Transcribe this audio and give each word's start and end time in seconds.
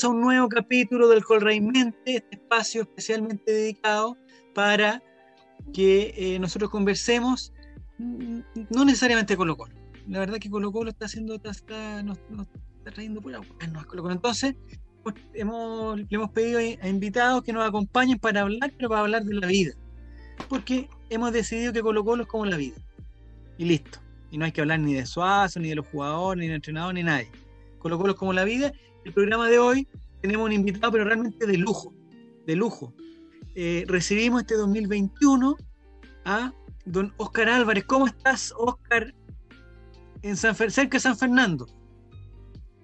Bienvenidos 0.00 0.04
a 0.04 0.08
un 0.08 0.20
nuevo 0.22 0.48
capítulo 0.48 1.08
del 1.08 1.24
Colray 1.24 1.60
Mente, 1.60 2.16
este 2.16 2.36
espacio 2.36 2.82
especialmente 2.82 3.52
dedicado 3.52 4.16
para 4.54 5.02
que 5.74 6.14
eh, 6.16 6.38
nosotros 6.38 6.70
conversemos, 6.70 7.52
mm, 7.98 8.40
no 8.70 8.84
necesariamente 8.86 9.36
Colo 9.36 9.58
Colo. 9.58 9.74
La 10.08 10.20
verdad 10.20 10.38
que 10.38 10.48
Colo 10.48 10.72
Colo 10.72 10.90
está 10.90 11.04
haciendo, 11.04 11.34
está, 11.34 11.50
está, 11.50 12.02
nos, 12.02 12.18
nos 12.30 12.46
está 12.78 12.92
trayendo 12.92 13.20
por 13.20 13.32
no, 13.32 13.40
Colo 13.86 14.02
Colo. 14.02 14.14
Entonces, 14.14 14.54
pues, 15.02 15.16
hemos, 15.34 15.98
le 15.98 16.06
hemos 16.08 16.30
pedido 16.30 16.60
a 16.60 16.88
invitados 16.88 17.42
que 17.42 17.52
nos 17.52 17.68
acompañen 17.68 18.18
para 18.18 18.42
hablar, 18.42 18.72
pero 18.76 18.88
para 18.88 19.02
hablar 19.02 19.24
de 19.24 19.34
la 19.34 19.46
vida. 19.48 19.72
Porque 20.48 20.88
hemos 21.10 21.32
decidido 21.32 21.74
que 21.74 21.82
Colo 21.82 22.04
Colo 22.04 22.22
es 22.22 22.28
como 22.28 22.46
la 22.46 22.56
vida. 22.56 22.76
Y 23.58 23.66
listo. 23.66 23.98
Y 24.30 24.38
no 24.38 24.46
hay 24.46 24.52
que 24.52 24.62
hablar 24.62 24.80
ni 24.80 24.94
de 24.94 25.04
Suazo, 25.04 25.60
ni 25.60 25.68
de 25.68 25.74
los 25.74 25.86
jugadores, 25.88 26.40
ni 26.40 26.46
del 26.46 26.56
entrenador, 26.56 26.94
ni 26.94 27.02
nadie. 27.02 27.28
Colo 27.80 27.98
Colo 27.98 28.12
es 28.12 28.18
como 28.18 28.32
la 28.32 28.44
vida 28.44 28.72
el 29.04 29.12
programa 29.12 29.48
de 29.48 29.58
hoy 29.58 29.88
tenemos 30.20 30.46
un 30.46 30.52
invitado, 30.52 30.92
pero 30.92 31.04
realmente 31.04 31.46
de 31.46 31.56
lujo, 31.56 31.94
de 32.46 32.56
lujo. 32.56 32.94
Eh, 33.54 33.84
recibimos 33.86 34.42
este 34.42 34.54
2021 34.54 35.56
a 36.24 36.52
don 36.84 37.12
Oscar 37.16 37.48
Álvarez. 37.48 37.84
¿Cómo 37.84 38.06
estás, 38.06 38.52
Oscar? 38.56 39.14
En 40.22 40.36
San 40.36 40.54
cerca 40.54 40.96
de 40.96 41.00
San 41.00 41.16
Fernando. 41.16 41.66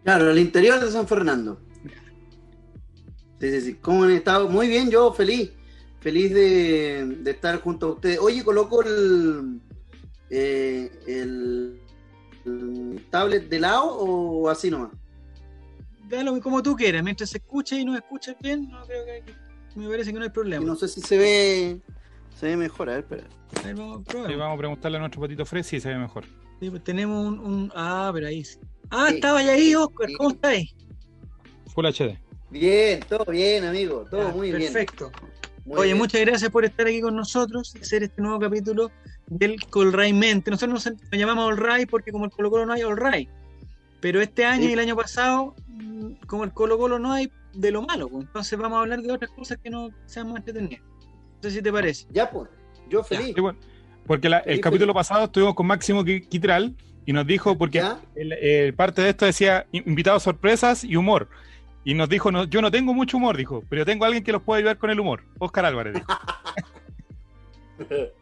Claro, 0.05 0.31
el 0.31 0.39
interior 0.39 0.81
de 0.81 0.91
San 0.91 1.07
Fernando. 1.07 1.61
Sí, 3.39 3.51
sí, 3.51 3.61
sí. 3.61 3.75
¿Cómo 3.75 4.05
han 4.05 4.13
estado? 4.13 4.49
Muy 4.49 4.69
bien, 4.69 4.91
yo 4.91 5.13
feliz. 5.13 5.51
Feliz 6.01 6.33
de, 6.33 7.23
estar 7.27 7.61
junto 7.61 7.87
a 7.87 7.93
ustedes. 7.93 8.19
Oye, 8.21 8.43
coloco 8.43 8.83
eh, 10.31 10.91
el, 11.07 11.81
el 12.47 13.07
tablet 13.11 13.49
de 13.49 13.59
lado 13.59 13.85
o 13.85 14.49
así 14.49 14.71
nomás 14.71 14.93
dalo 16.09 16.41
como 16.41 16.63
tú 16.63 16.75
quieras, 16.77 17.03
mientras 17.03 17.31
se 17.31 17.39
escuche 17.39 17.81
y 17.81 17.85
no 17.85 17.97
escuche 17.97 18.37
bien, 18.41 18.71
no 18.71 18.85
creo 18.87 19.05
que 19.05 19.23
me 19.77 19.89
parece 19.89 20.13
que 20.13 20.19
no 20.19 20.25
hay 20.25 20.31
problema. 20.31 20.65
no 20.65 20.75
sé 20.75 20.89
si 20.89 21.01
se 21.01 21.19
ve 21.19 21.81
se 22.39 22.47
ve 22.47 22.57
mejor, 22.57 22.91
a 22.91 22.93
ver, 22.93 23.01
espera. 23.01 23.25
vamos, 23.75 24.05
vamos, 24.05 24.55
a 24.55 24.59
preguntarle 24.59 24.99
a 24.99 25.01
nuestro 25.01 25.23
patito 25.23 25.47
Fred 25.47 25.63
si 25.63 25.81
se 25.81 25.89
ve 25.89 25.99
mejor. 25.99 26.25
Sí, 26.61 26.69
pues 26.69 26.85
tenemos 26.85 27.39
un, 27.39 27.73
ah, 27.75 28.11
pero 28.13 28.27
ahí 28.27 28.43
Ah, 28.91 29.09
estaba 29.11 29.43
ya 29.43 29.53
ahí, 29.53 29.75
Oscar, 29.75 30.09
¿cómo 30.19 30.31
estáis? 30.31 30.75
Full 31.75 31.87
HD. 31.87 32.19
Bien, 32.51 33.01
todo 33.09 33.25
bien, 33.31 33.65
amigo, 33.65 34.05
todo 34.11 34.31
muy 34.31 34.51
bien. 34.53 34.71
Perfecto. 34.71 35.11
Oye, 35.69 35.95
muchas 35.95 36.21
gracias 36.21 36.51
por 36.51 36.65
estar 36.65 36.87
aquí 36.87 37.01
con 37.01 37.17
nosotros 37.17 37.75
y 37.75 37.81
hacer 37.81 38.05
este 38.05 38.23
nuevo 38.23 38.39
capítulo 38.39 38.93
del 39.27 39.59
Colray 39.69 40.13
Mente. 40.13 40.51
Nosotros 40.51 40.87
nos, 40.87 41.11
llamamos 41.11 41.47
All 41.47 41.57
Ray 41.57 41.87
porque 41.87 42.13
como 42.13 42.27
el 42.27 42.31
Colo 42.31 42.51
Colo 42.51 42.67
no 42.67 42.75
hay 42.75 42.83
All 42.83 42.97
Ray. 42.97 43.29
Pero 44.07 44.21
este 44.21 44.45
año 44.45 44.69
y 44.69 44.73
el 44.73 44.79
año 44.79 44.95
pasado 44.95 45.57
como 46.29 46.45
el 46.45 46.53
Colo 46.53 46.79
Colo 46.79 46.97
no 47.01 47.13
hay 47.13 47.29
de 47.55 47.73
lo 47.73 47.83
malo, 47.83 48.09
pues. 48.09 48.25
entonces 48.25 48.57
vamos 48.57 48.77
a 48.77 48.83
hablar 48.83 49.03
de 49.03 49.11
otras 49.11 49.33
cosas 49.33 49.59
que 49.61 49.69
no 49.69 49.89
sean 50.05 50.29
más 50.29 50.37
entretenidas. 50.37 50.81
No 50.81 51.43
sé 51.43 51.51
si 51.51 51.61
te 51.61 51.73
parece. 51.73 52.07
Ya, 52.13 52.31
pues, 52.31 52.49
yo 52.89 53.03
feliz. 53.03 53.35
porque 54.07 54.29
el 54.45 54.61
capítulo 54.61 54.95
pasado 54.95 55.25
estuvimos 55.25 55.57
con 55.57 55.67
Máximo 55.67 56.05
Quitral 56.05 56.77
y 57.05 57.13
nos 57.13 57.27
dijo, 57.27 57.59
porque 57.59 57.83
el, 58.15 58.75
parte 58.75 59.03
de 59.03 59.09
esto 59.09 59.27
decía 59.27 59.67
invitados 59.73 60.23
sorpresas 60.23 60.85
y 60.85 60.95
humor. 60.95 61.29
Y 61.83 61.95
nos 61.95 62.09
dijo, 62.09 62.31
no, 62.31 62.45
yo 62.45 62.63
no 62.63 62.71
tengo 62.71 62.95
mucho 62.95 63.17
humor, 63.17 63.37
dijo, 63.37 63.65
pero 63.69 63.85
tengo 63.85 64.05
a 64.05 64.07
alguien 64.07 64.23
que 64.23 64.31
los 64.31 64.43
puede 64.43 64.61
ayudar 64.61 64.79
con 64.79 64.91
el 64.91 65.01
humor. 65.01 65.25
Oscar 65.41 65.65
Álvarez. 65.65 66.01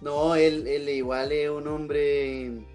no, 0.00 0.34
él, 0.34 0.66
él 0.66 0.88
igual 0.88 1.30
es 1.30 1.48
un 1.48 1.68
hombre 1.68 2.66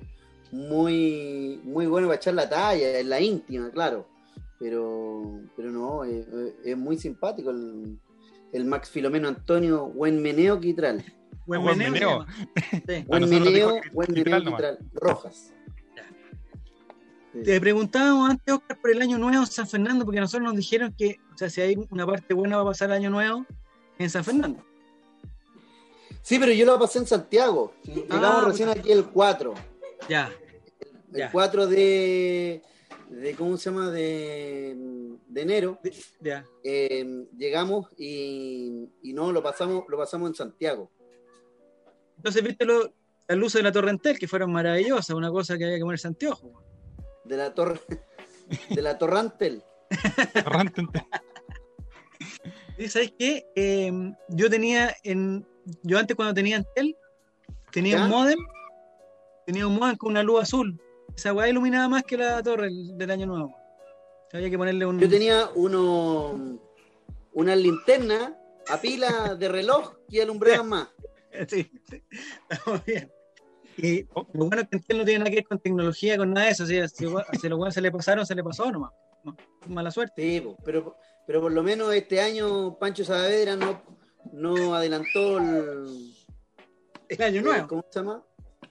muy, 0.54 1.60
muy 1.64 1.88
bueno 1.88 2.08
para 2.08 2.18
echar 2.18 2.34
la 2.34 2.50
talla, 2.50 3.00
en 3.00 3.10
la 3.10 3.20
íntima, 3.20 3.70
claro 3.72 4.14
pero, 4.64 5.42
pero 5.58 5.72
no, 5.72 6.06
es, 6.06 6.78
muy 6.78 6.98
simpático 6.98 7.50
el, 7.50 8.00
el, 8.54 8.64
Max 8.64 8.90
Filomeno 8.90 9.28
Antonio 9.28 9.88
Buen 9.88 10.22
Meneo 10.22 10.58
Quitral. 10.58 11.04
Buen 11.46 11.62
Meneo. 11.78 12.26
Buen 13.08 13.30
Meneo, 13.30 13.82
Buen 13.92 14.14
Meneo 14.14 14.42
Quitral. 14.42 14.80
Rojas. 14.94 15.54
Te 17.44 17.60
preguntábamos 17.60 18.30
antes, 18.30 18.54
Oscar, 18.54 18.80
por 18.80 18.92
el 18.92 19.02
año 19.02 19.18
nuevo 19.18 19.44
en 19.44 19.48
San 19.48 19.68
Fernando, 19.68 20.06
porque 20.06 20.22
nosotros 20.22 20.48
nos 20.48 20.56
dijeron 20.56 20.96
que, 20.98 21.20
o 21.34 21.38
sea, 21.38 21.50
si 21.50 21.60
hay 21.60 21.76
una 21.90 22.06
parte 22.06 22.34
buena 22.34 22.56
va 22.56 22.62
a 22.62 22.66
pasar 22.68 22.90
el 22.92 22.96
año 22.96 23.10
nuevo 23.10 23.46
en 23.98 24.10
San 24.10 24.24
Fernando. 24.24 24.64
Sí, 26.22 26.40
pero 26.40 26.54
yo 26.54 26.66
lo 26.66 26.80
pasé 26.80 27.00
en 27.00 27.08
Santiago. 27.08 27.74
Llegamos 27.84 28.44
ah, 28.44 28.46
recién 28.46 28.70
aquí 28.70 28.94
el 28.94 29.08
4. 29.08 29.54
Ya. 30.08 30.32
El, 31.14 31.30
4 31.32 31.68
de, 31.68 32.62
de 33.10 33.36
¿cómo 33.36 33.58
se 33.58 33.70
llama? 33.70 33.92
De, 33.92 34.76
de 35.28 35.42
enero, 35.42 35.80
eh, 36.64 37.26
llegamos 37.38 37.90
y, 37.98 38.90
y, 39.02 39.14
no, 39.14 39.32
lo 39.32 39.44
pasamos, 39.44 39.84
lo 39.88 39.98
pasamos 39.98 40.30
en 40.30 40.36
Santiago. 40.36 40.92
Entonces, 42.18 42.44
viste 42.44 42.66
lo, 42.66 42.94
las 43.28 43.38
luces 43.38 43.60
de 43.60 43.64
la 43.64 43.72
Torrentel, 43.72 44.18
que 44.18 44.28
fueron 44.28 44.52
maravillosas, 44.52 45.16
una 45.16 45.32
cosa 45.32 45.58
que 45.58 45.66
había 45.66 45.78
que 45.78 45.84
ponerse 45.84 46.08
anteojos. 46.08 46.52
De 47.26 47.38
la 47.38 47.54
torre, 47.54 47.80
de 48.70 48.82
la 48.82 48.98
Torrantel. 48.98 49.64
Torrantel. 50.44 50.88
¿Y 52.78 52.88
sabes 52.88 53.14
qué? 53.18 53.46
Em, 53.56 54.16
yo 54.30 54.50
tenía 54.50 54.96
en. 55.04 55.46
Yo 55.84 55.98
antes 55.98 56.16
cuando 56.16 56.34
tenía 56.34 56.58
Antel, 56.58 56.98
tenía 57.72 58.04
un 58.04 58.10
modem, 58.10 58.40
tenía 59.46 59.68
un 59.68 59.76
modem 59.76 59.96
con 59.96 60.12
una 60.12 60.24
luz 60.24 60.42
azul 60.42 60.82
esa 61.16 61.34
weá 61.34 61.50
iluminaba 61.50 61.88
más 61.90 62.04
que 62.04 62.18
la 62.18 62.42
torre 62.42 62.70
del 62.72 63.12
año 63.12 63.26
nuevo. 63.26 63.56
Había 64.32 64.50
que 64.50 64.58
ponerle 64.58 64.86
un. 64.86 65.00
Yo 65.00 65.08
tenía 65.10 65.50
uno, 65.56 66.60
una 67.34 67.56
linterna 67.56 68.36
a 68.68 68.82
pila 68.82 69.36
de 69.36 69.48
reloj 69.48 69.94
que 70.10 70.22
alumbraban 70.22 70.70
más. 70.70 70.88
Sí, 71.48 71.68
estamos 72.48 72.86
bien. 72.86 73.12
Y 73.78 74.04
lo 74.04 74.46
bueno 74.46 74.62
es 74.62 74.68
que 74.70 74.76
Entel 74.76 75.00
no 75.00 75.04
tiene 75.04 75.18
nada 75.20 75.32
que 75.32 75.38
ver 75.38 75.48
con 75.48 75.58
tecnología, 75.58 76.16
con 76.16 76.32
nada 76.32 76.46
de 76.46 76.52
eso. 76.52 76.66
Si, 76.68 76.76
si, 76.90 77.08
si 77.42 77.50
los 77.50 77.58
buenos 77.58 77.74
se 77.74 77.82
le 77.82 77.92
pasaron, 77.92 78.24
se 78.24 78.36
le 78.36 78.44
pasó 78.44 78.72
nomás. 78.72 78.92
mala 79.68 79.90
suerte. 79.90 80.22
Sí, 80.22 80.48
pero, 80.64 80.96
pero 81.26 81.42
por 81.42 81.52
lo 81.52 81.64
menos 81.64 81.92
este 81.94 82.22
año 82.22 82.78
Pancho 82.78 83.04
Saavedra 83.04 83.56
no, 83.56 83.82
no 84.32 84.76
adelantó 84.76 85.40
el, 85.40 86.14
el 87.10 87.22
año 87.24 87.42
nuevo. 87.42 87.68
¿Cómo 87.68 87.86
se 87.90 88.00
llama? 88.00 88.24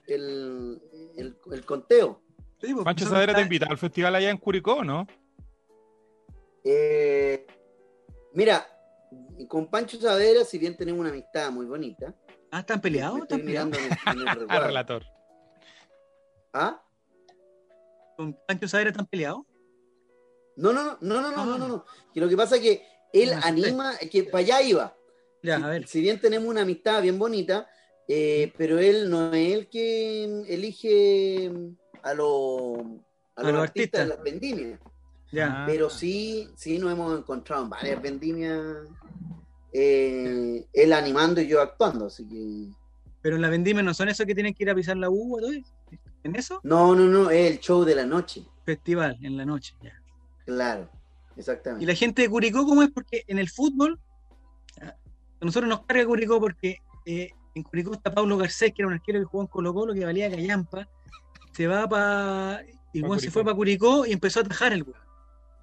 El, 0.07 0.81
el, 1.17 1.37
el 1.51 1.65
conteo. 1.65 2.22
Pues, 2.71 2.85
Pancho 2.85 3.05
Sadera 3.05 3.35
te 3.35 3.41
invita 3.41 3.65
al 3.65 3.77
festival 3.77 4.15
allá 4.15 4.29
en 4.29 4.37
Curicó, 4.37 4.85
¿no? 4.85 5.05
Eh, 6.63 7.45
mira, 8.33 8.65
con 9.49 9.69
Pancho 9.69 9.99
Sadera, 9.99 10.45
si 10.45 10.57
bien 10.57 10.77
tenemos 10.77 11.01
una 11.01 11.09
amistad 11.09 11.51
muy 11.51 11.65
bonita. 11.65 12.15
Ah, 12.51 12.59
¿están 12.59 12.79
peleados? 12.79 13.19
¿Están 13.19 13.41
peleando 13.41 13.77
relator. 14.47 15.03
¿Ah? 16.53 16.81
¿Con 18.15 18.33
Pancho 18.47 18.67
Sadera 18.69 18.91
están 18.91 19.07
peleados? 19.07 19.41
No, 20.55 20.71
no, 20.71 20.97
no, 21.01 21.21
no, 21.21 21.31
no, 21.31 21.45
no, 21.45 21.57
no, 21.57 21.67
no. 21.67 21.85
Que 22.13 22.21
lo 22.21 22.29
que 22.29 22.37
pasa 22.37 22.55
es 22.55 22.61
que 22.61 22.85
él 23.11 23.33
anima, 23.43 23.97
que 24.09 24.23
para 24.23 24.39
allá 24.39 24.61
iba. 24.61 24.95
Ya, 25.41 25.57
a 25.57 25.67
ver. 25.67 25.85
Si 25.87 25.99
bien 25.99 26.21
tenemos 26.21 26.47
una 26.47 26.61
amistad 26.61 27.01
bien 27.01 27.19
bonita, 27.19 27.67
eh, 28.07 28.53
pero 28.57 28.79
él 28.79 29.09
no 29.09 29.33
es 29.33 29.53
el 29.53 29.67
que 29.67 30.23
elige 30.47 31.51
a, 32.03 32.13
los, 32.13 32.77
a, 33.35 33.43
los, 33.43 33.63
artistas, 33.63 34.01
de 34.01 34.07
las 34.07 34.21
vendimias. 34.21 34.79
Ya. 35.31 35.63
Pero 35.65 35.89
sí, 35.89 36.49
sí 36.55 36.77
nos 36.77 36.91
hemos 36.91 37.17
encontrado 37.17 37.63
en 37.63 37.69
varias 37.69 38.01
vendimias, 38.01 38.61
eh, 39.71 40.65
él 40.71 40.93
animando 40.93 41.41
y 41.41 41.47
yo 41.47 41.61
actuando, 41.61 42.05
así 42.05 42.27
que... 42.27 42.67
Pero 43.21 43.37
en 43.37 43.41
la 43.41 43.49
vendimia 43.49 43.81
no 43.81 43.93
son 43.93 44.09
esos 44.09 44.25
que 44.25 44.35
tienen 44.35 44.53
que 44.53 44.63
ir 44.63 44.69
a 44.69 44.75
pisar 44.75 44.97
la 44.97 45.09
uva, 45.09 45.41
¿En 46.23 46.35
eso? 46.35 46.59
No, 46.63 46.95
no, 46.95 47.05
no, 47.05 47.29
es 47.29 47.51
el 47.51 47.59
show 47.59 47.83
de 47.83 47.95
la 47.95 48.05
noche. 48.05 48.45
Festival, 48.65 49.17
en 49.21 49.35
la 49.35 49.45
noche, 49.45 49.75
ya. 49.81 49.93
Claro, 50.45 50.89
exactamente. 51.35 51.83
Y 51.83 51.87
la 51.87 51.95
gente 51.95 52.21
de 52.21 52.29
Curicó, 52.29 52.65
¿cómo 52.65 52.83
es? 52.83 52.91
Porque 52.91 53.23
en 53.27 53.39
el 53.39 53.49
fútbol, 53.49 53.99
a 54.81 54.95
nosotros 55.41 55.69
nos 55.69 55.85
carga 55.85 56.05
Curicó 56.05 56.39
porque 56.39 56.77
eh, 57.05 57.31
en 57.55 57.63
Curicó 57.63 57.93
está 57.93 58.13
Pablo 58.13 58.37
Garcés, 58.37 58.73
que 58.73 58.81
era 58.81 58.87
un 58.87 58.93
arquero 58.93 59.19
que 59.19 59.25
jugó 59.25 59.43
en 59.43 59.47
Colo 59.47 59.73
Colo, 59.73 59.93
que 59.93 60.05
valía 60.05 60.29
callampa, 60.29 60.87
se 61.53 61.67
va 61.67 61.87
para. 61.87 62.63
Igual 62.93 63.19
se 63.19 63.31
fue 63.31 63.43
para 63.43 63.55
Curicó 63.55 64.05
y 64.05 64.11
empezó 64.11 64.39
a 64.39 64.43
atajar 64.43 64.73
el 64.73 64.83
weón. 64.83 64.97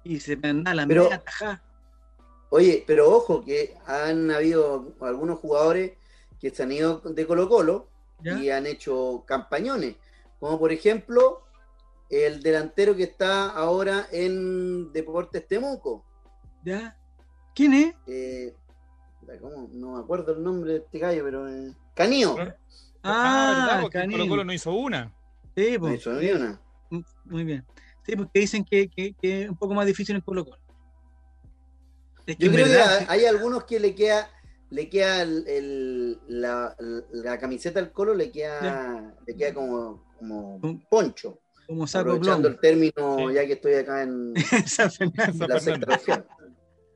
Y 0.03 0.19
se 0.19 0.37
anda 0.41 0.73
la 0.73 0.87
pero, 0.87 1.11
atajar. 1.11 1.61
Oye, 2.49 2.83
pero 2.85 3.09
ojo 3.09 3.43
que 3.45 3.77
han 3.85 4.31
habido 4.31 4.93
algunos 4.99 5.39
jugadores 5.39 5.93
que 6.39 6.49
se 6.49 6.63
han 6.63 6.71
ido 6.71 6.99
de 6.99 7.25
Colo 7.25 7.47
Colo 7.47 7.87
y 8.23 8.49
han 8.49 8.65
hecho 8.65 9.23
campañones. 9.25 9.95
Como 10.39 10.59
por 10.59 10.71
ejemplo, 10.71 11.43
el 12.09 12.41
delantero 12.41 12.95
que 12.95 13.03
está 13.03 13.49
ahora 13.51 14.07
en 14.11 14.91
Deportes 14.91 15.47
Temuco. 15.47 16.03
¿Ya? 16.63 16.97
¿Quién 17.55 17.73
es? 17.73 17.95
Eh, 18.07 18.53
no 19.71 19.93
me 19.93 19.99
acuerdo 19.99 20.33
el 20.33 20.43
nombre 20.43 20.73
de 20.73 20.79
este 20.79 20.99
gallo, 20.99 21.23
pero. 21.23 21.47
Eh, 21.47 21.73
Canío. 21.93 22.35
Ah, 23.03 23.81
ah 23.83 23.89
Colo 23.89 24.27
Colo 24.27 24.43
no 24.43 24.53
hizo 24.53 24.73
una. 24.73 25.11
Sí, 25.55 25.77
pues. 25.77 26.05
una. 26.05 26.61
Mm, 26.89 27.01
muy 27.25 27.43
bien. 27.43 27.65
Sí, 28.05 28.15
porque 28.15 28.39
dicen 28.39 28.65
que, 28.65 28.89
es 29.21 29.49
un 29.49 29.57
poco 29.57 29.73
más 29.73 29.85
difícil 29.85 30.15
en 30.15 30.21
Colo 30.21 30.45
Colo. 30.45 30.57
Yo 32.37 32.51
creo 32.51 32.65
que 32.65 33.05
hay 33.07 33.25
algunos 33.25 33.63
que 33.65 33.79
le 33.79 33.95
queda 33.95 34.29
le 34.69 34.87
queda 34.87 35.23
el, 35.23 36.17
la, 36.29 36.75
la, 37.11 37.37
camiseta 37.37 37.79
al 37.79 37.91
colo 37.91 38.13
le 38.13 38.31
queda 38.31 39.13
le 39.27 39.35
queda 39.35 39.53
como, 39.53 40.05
como 40.17 40.61
poncho 40.89 41.41
como 41.67 41.85
saco 41.87 42.11
aprovechando 42.11 42.47
el 42.47 42.57
término 42.57 43.29
ya 43.31 43.45
que 43.45 43.53
estoy 43.53 43.73
acá 43.73 44.03
en 44.03 44.33
la 45.47 45.59
secta 45.59 46.25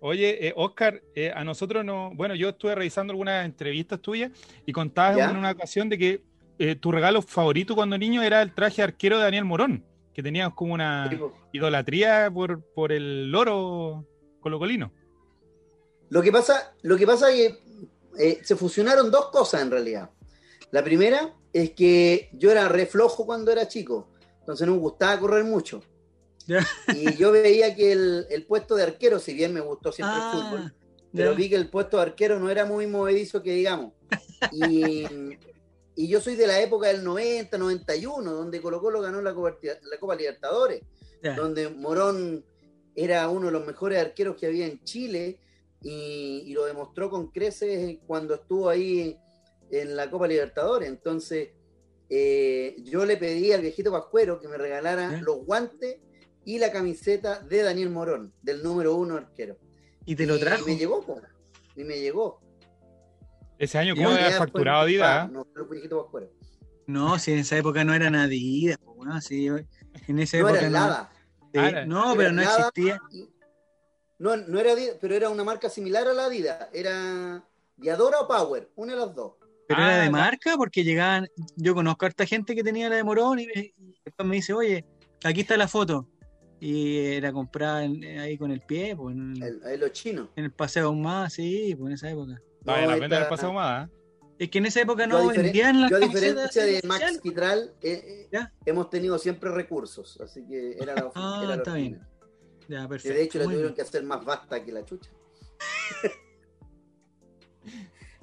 Oye, 0.01 0.49
eh, 0.49 0.53
Oscar, 0.55 1.01
eh, 1.15 1.31
a 1.33 1.43
nosotros 1.43 1.83
no. 1.83 2.11
Bueno, 2.13 2.35
yo 2.35 2.49
estuve 2.49 2.75
revisando 2.75 3.11
algunas 3.11 3.43
entrevistas 3.43 3.99
tuyas 3.99 4.31
y 4.63 4.71
contabas 4.71 5.31
en 5.31 5.35
una 5.35 5.49
ocasión 5.49 5.89
de 5.89 5.97
que 5.97 6.21
eh, 6.59 6.75
tu 6.75 6.91
regalo 6.91 7.21
favorito 7.21 7.75
cuando 7.75 7.97
niño 7.97 8.21
era 8.23 8.41
el 8.41 8.53
traje 8.53 8.81
arquero 8.81 9.17
de 9.17 9.23
Daniel 9.23 9.45
Morón, 9.45 9.85
que 10.13 10.23
tenías 10.23 10.53
como 10.53 10.73
una 10.73 11.09
idolatría 11.51 12.29
por, 12.33 12.63
por 12.73 12.91
el 12.91 13.31
loro 13.31 14.07
colocolino. 14.39 14.91
Lo 16.09 16.21
que 16.21 16.31
pasa, 16.31 16.75
lo 16.81 16.97
que 16.97 17.05
pasa 17.05 17.31
es 17.31 17.57
que 18.15 18.39
se 18.43 18.55
fusionaron 18.55 19.11
dos 19.11 19.29
cosas 19.31 19.61
en 19.61 19.71
realidad. 19.71 20.09
La 20.71 20.83
primera 20.83 21.33
es 21.51 21.71
que 21.71 22.29
yo 22.33 22.51
era 22.51 22.67
reflojo 22.69 23.25
cuando 23.25 23.51
era 23.51 23.67
chico, 23.67 24.09
entonces 24.39 24.67
no 24.67 24.73
me 24.73 24.79
gustaba 24.79 25.19
correr 25.19 25.43
mucho. 25.43 25.81
Y 26.95 27.15
yo 27.15 27.31
veía 27.31 27.75
que 27.75 27.91
el, 27.91 28.45
puesto 28.47 28.75
de 28.75 28.83
arquero, 28.83 29.19
si 29.19 29.33
bien 29.33 29.53
me 29.53 29.61
gustó 29.61 29.91
siempre 29.91 30.15
el 30.15 30.21
ah, 30.21 30.31
fútbol, 30.31 30.75
pero 31.11 31.33
vi 31.33 31.49
que 31.49 31.55
el 31.55 31.69
puesto 31.69 31.97
de 31.97 32.03
arquero 32.03 32.39
no 32.39 32.49
era 32.49 32.65
muy 32.65 32.85
movedizo 32.87 33.41
que 33.41 33.53
digamos. 33.53 33.93
Y, 34.51 35.05
yo 35.95 36.19
soy 36.19 36.35
de 36.35 36.47
la 36.47 36.61
época 36.61 36.87
del 36.87 37.03
90, 37.03 37.57
91, 37.57 38.31
donde 38.31 38.61
Colo 38.61 38.81
Colo 38.81 39.01
ganó 39.01 39.21
la 39.21 39.33
Copa, 39.33 39.57
la 39.61 39.99
Copa 39.99 40.15
Libertadores, 40.15 40.81
donde 41.35 41.69
Morón 41.69 42.45
era 42.93 43.27
uno 43.29 43.47
de 43.47 43.51
los 43.51 43.65
mejores 43.65 43.99
arqueros 43.99 44.35
que 44.35 44.45
había 44.45 44.65
en 44.65 44.83
Chile 44.83 45.39
y, 45.81 46.53
lo 46.53 46.65
demostró 46.65 47.09
con 47.09 47.31
creces 47.31 47.99
cuando 48.07 48.35
estuvo 48.35 48.69
ahí 48.69 49.17
en 49.71 49.95
la 49.95 50.09
Copa 50.09 50.27
Libertadores. 50.27 50.89
Entonces, 50.89 51.49
eh, 52.09 52.75
yo 52.83 53.05
le 53.05 53.17
pedí 53.17 53.51
al 53.51 53.61
viejito 53.61 53.91
Pascuero 53.91 54.39
que 54.39 54.47
me 54.47 54.57
regalara 54.57 55.21
los 55.21 55.45
guantes 55.45 55.97
y 56.43 56.59
la 56.59 56.71
camiseta 56.71 57.39
de 57.39 57.63
Daniel 57.63 57.89
Morón, 57.89 58.33
del 58.41 58.63
número 58.63 58.95
uno 58.95 59.17
arquero. 59.17 59.57
¿Y 60.05 60.15
te 60.15 60.25
lo 60.25 60.37
trajo? 60.39 60.67
Y 60.67 60.73
me 60.73 60.77
llegó, 60.77 61.21
y 61.75 61.83
me 61.83 61.99
llegó. 61.99 62.44
Ese 63.57 63.77
año, 63.77 63.95
¿cómo 63.95 64.09
había 64.09 64.31
facturado 64.37 64.81
Adidas? 64.81 65.31
No, 65.31 65.45
no, 65.55 66.29
no, 66.87 67.19
si 67.19 67.31
en 67.31 67.39
esa 67.39 67.57
época 67.57 67.83
no 67.83 67.93
era 67.93 68.07
Adidas, 68.07 68.77
bueno, 68.83 69.19
sí, 69.21 69.47
en 69.47 70.19
esa 70.19 70.37
no 70.37 70.49
época 70.49 70.59
era 70.59 70.69
nada. 70.69 71.11
no, 71.85 72.13
pero 72.15 72.31
no 72.31 72.41
existía. 72.41 72.99
No, 74.17 74.37
no 74.37 74.59
era 74.59 74.73
Adidas, 74.73 74.97
pero 75.01 75.15
era 75.15 75.29
una 75.29 75.43
marca 75.43 75.69
similar 75.69 76.07
a 76.07 76.13
la 76.13 76.25
Adidas. 76.25 76.69
Era 76.73 77.43
Diadora 77.77 78.21
o 78.21 78.27
Power, 78.27 78.69
una 78.75 78.93
de 78.93 78.99
las 78.99 79.15
dos. 79.15 79.33
Pero 79.67 79.81
era 79.81 79.97
de 79.97 80.07
ah, 80.07 80.11
marca 80.11 80.57
porque 80.57 80.83
llegaban, 80.83 81.27
yo 81.55 81.73
conozco 81.73 82.05
a 82.05 82.09
esta 82.09 82.25
gente 82.25 82.53
que 82.55 82.63
tenía 82.63 82.87
la 82.87 82.97
de 82.97 83.03
Morón 83.03 83.39
y, 83.39 83.47
después 84.03 84.27
me 84.27 84.35
dice, 84.35 84.53
oye, 84.53 84.85
aquí 85.23 85.41
está 85.41 85.57
la 85.57 85.67
foto 85.67 86.07
y 86.59 86.97
era 86.97 87.33
comprada 87.33 87.79
ahí 87.79 88.37
con 88.37 88.51
el 88.51 88.61
pie, 88.61 88.95
pues, 88.95 89.15
en, 89.15 89.41
el, 89.41 89.79
los 89.79 89.91
chinos. 89.91 90.29
En 90.35 90.45
el 90.45 90.51
Paseo 90.51 90.87
Ahumada, 90.87 91.29
sí, 91.29 91.75
pues 91.75 91.89
en 91.89 91.93
esa 91.93 92.09
época. 92.11 92.39
No, 92.65 92.75
la 92.75 92.95
venta 92.95 93.19
del 93.19 93.27
Paseo 93.27 93.49
Ahumada. 93.49 93.89
Es 94.37 94.49
que 94.49 94.57
en 94.57 94.65
esa 94.65 94.81
época 94.81 95.07
no 95.07 95.27
vendían 95.27 95.81
las 95.81 95.91
Yo 95.91 95.97
a 95.97 95.99
diferencia 95.99 96.65
de 96.65 96.81
Max 96.85 97.19
Quitral, 97.21 97.73
eh, 97.81 98.27
eh, 98.31 98.39
hemos 98.65 98.89
tenido 98.89 99.17
siempre 99.17 99.49
recursos, 99.49 100.19
así 100.19 100.45
que 100.45 100.75
era 100.77 100.93
la 100.93 101.09
Ah, 101.15 101.41
era 101.43 101.55
está 101.55 101.75
bien. 101.75 102.01
Ya, 102.67 102.87
perfecto. 102.87 103.17
de 103.17 103.23
hecho 103.23 103.39
la 103.39 103.45
tuvieron 103.45 103.73
que 103.73 103.81
hacer 103.81 104.03
más 104.03 104.25
vasta 104.25 104.63
que 104.63 104.71
la 104.73 104.83
chucha. 104.83 105.09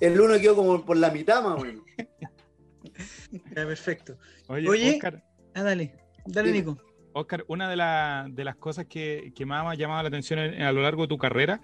el 0.00 0.20
uno 0.20 0.38
quedó 0.38 0.56
como 0.56 0.84
por 0.84 0.98
la 0.98 1.10
mitad 1.10 1.42
más 1.42 1.60
o 1.60 1.64
menos. 1.64 1.84
Ya, 3.32 3.66
perfecto. 3.66 4.18
Oye, 4.48 4.94
Oscar, 4.94 5.24
ah, 5.54 5.62
dale, 5.62 5.94
dale 6.26 6.52
Nico. 6.52 6.76
Oscar, 7.14 7.44
una 7.48 7.70
de, 7.70 8.34
de 8.34 8.44
las 8.44 8.56
cosas 8.56 8.86
que, 8.86 9.32
que, 9.34 9.46
más 9.46 9.64
me 9.64 9.70
ha 9.70 9.74
llamado 9.74 10.02
la 10.02 10.08
atención 10.08 10.38
a 10.38 10.72
lo 10.72 10.82
largo 10.82 11.02
de 11.02 11.08
tu 11.08 11.16
carrera 11.16 11.60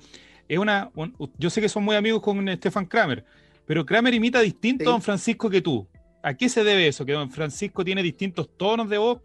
es 0.48 0.58
una. 0.58 0.90
yo 1.36 1.50
sé 1.50 1.60
que 1.60 1.68
son 1.68 1.84
muy 1.84 1.94
amigos 1.96 2.22
con 2.22 2.46
Stefan 2.56 2.86
Kramer, 2.86 3.24
pero 3.66 3.84
Kramer 3.84 4.14
imita 4.14 4.40
distinto 4.40 4.88
a 4.88 4.92
Don 4.92 5.02
Francisco 5.02 5.50
que 5.50 5.60
tú. 5.60 5.86
¿A 6.22 6.34
qué 6.34 6.48
se 6.48 6.64
debe 6.64 6.88
eso? 6.88 7.04
Que 7.04 7.12
Don 7.12 7.30
Francisco 7.30 7.84
tiene 7.84 8.02
distintos 8.02 8.48
tonos 8.56 8.88
de 8.88 8.98
voz, 8.98 9.20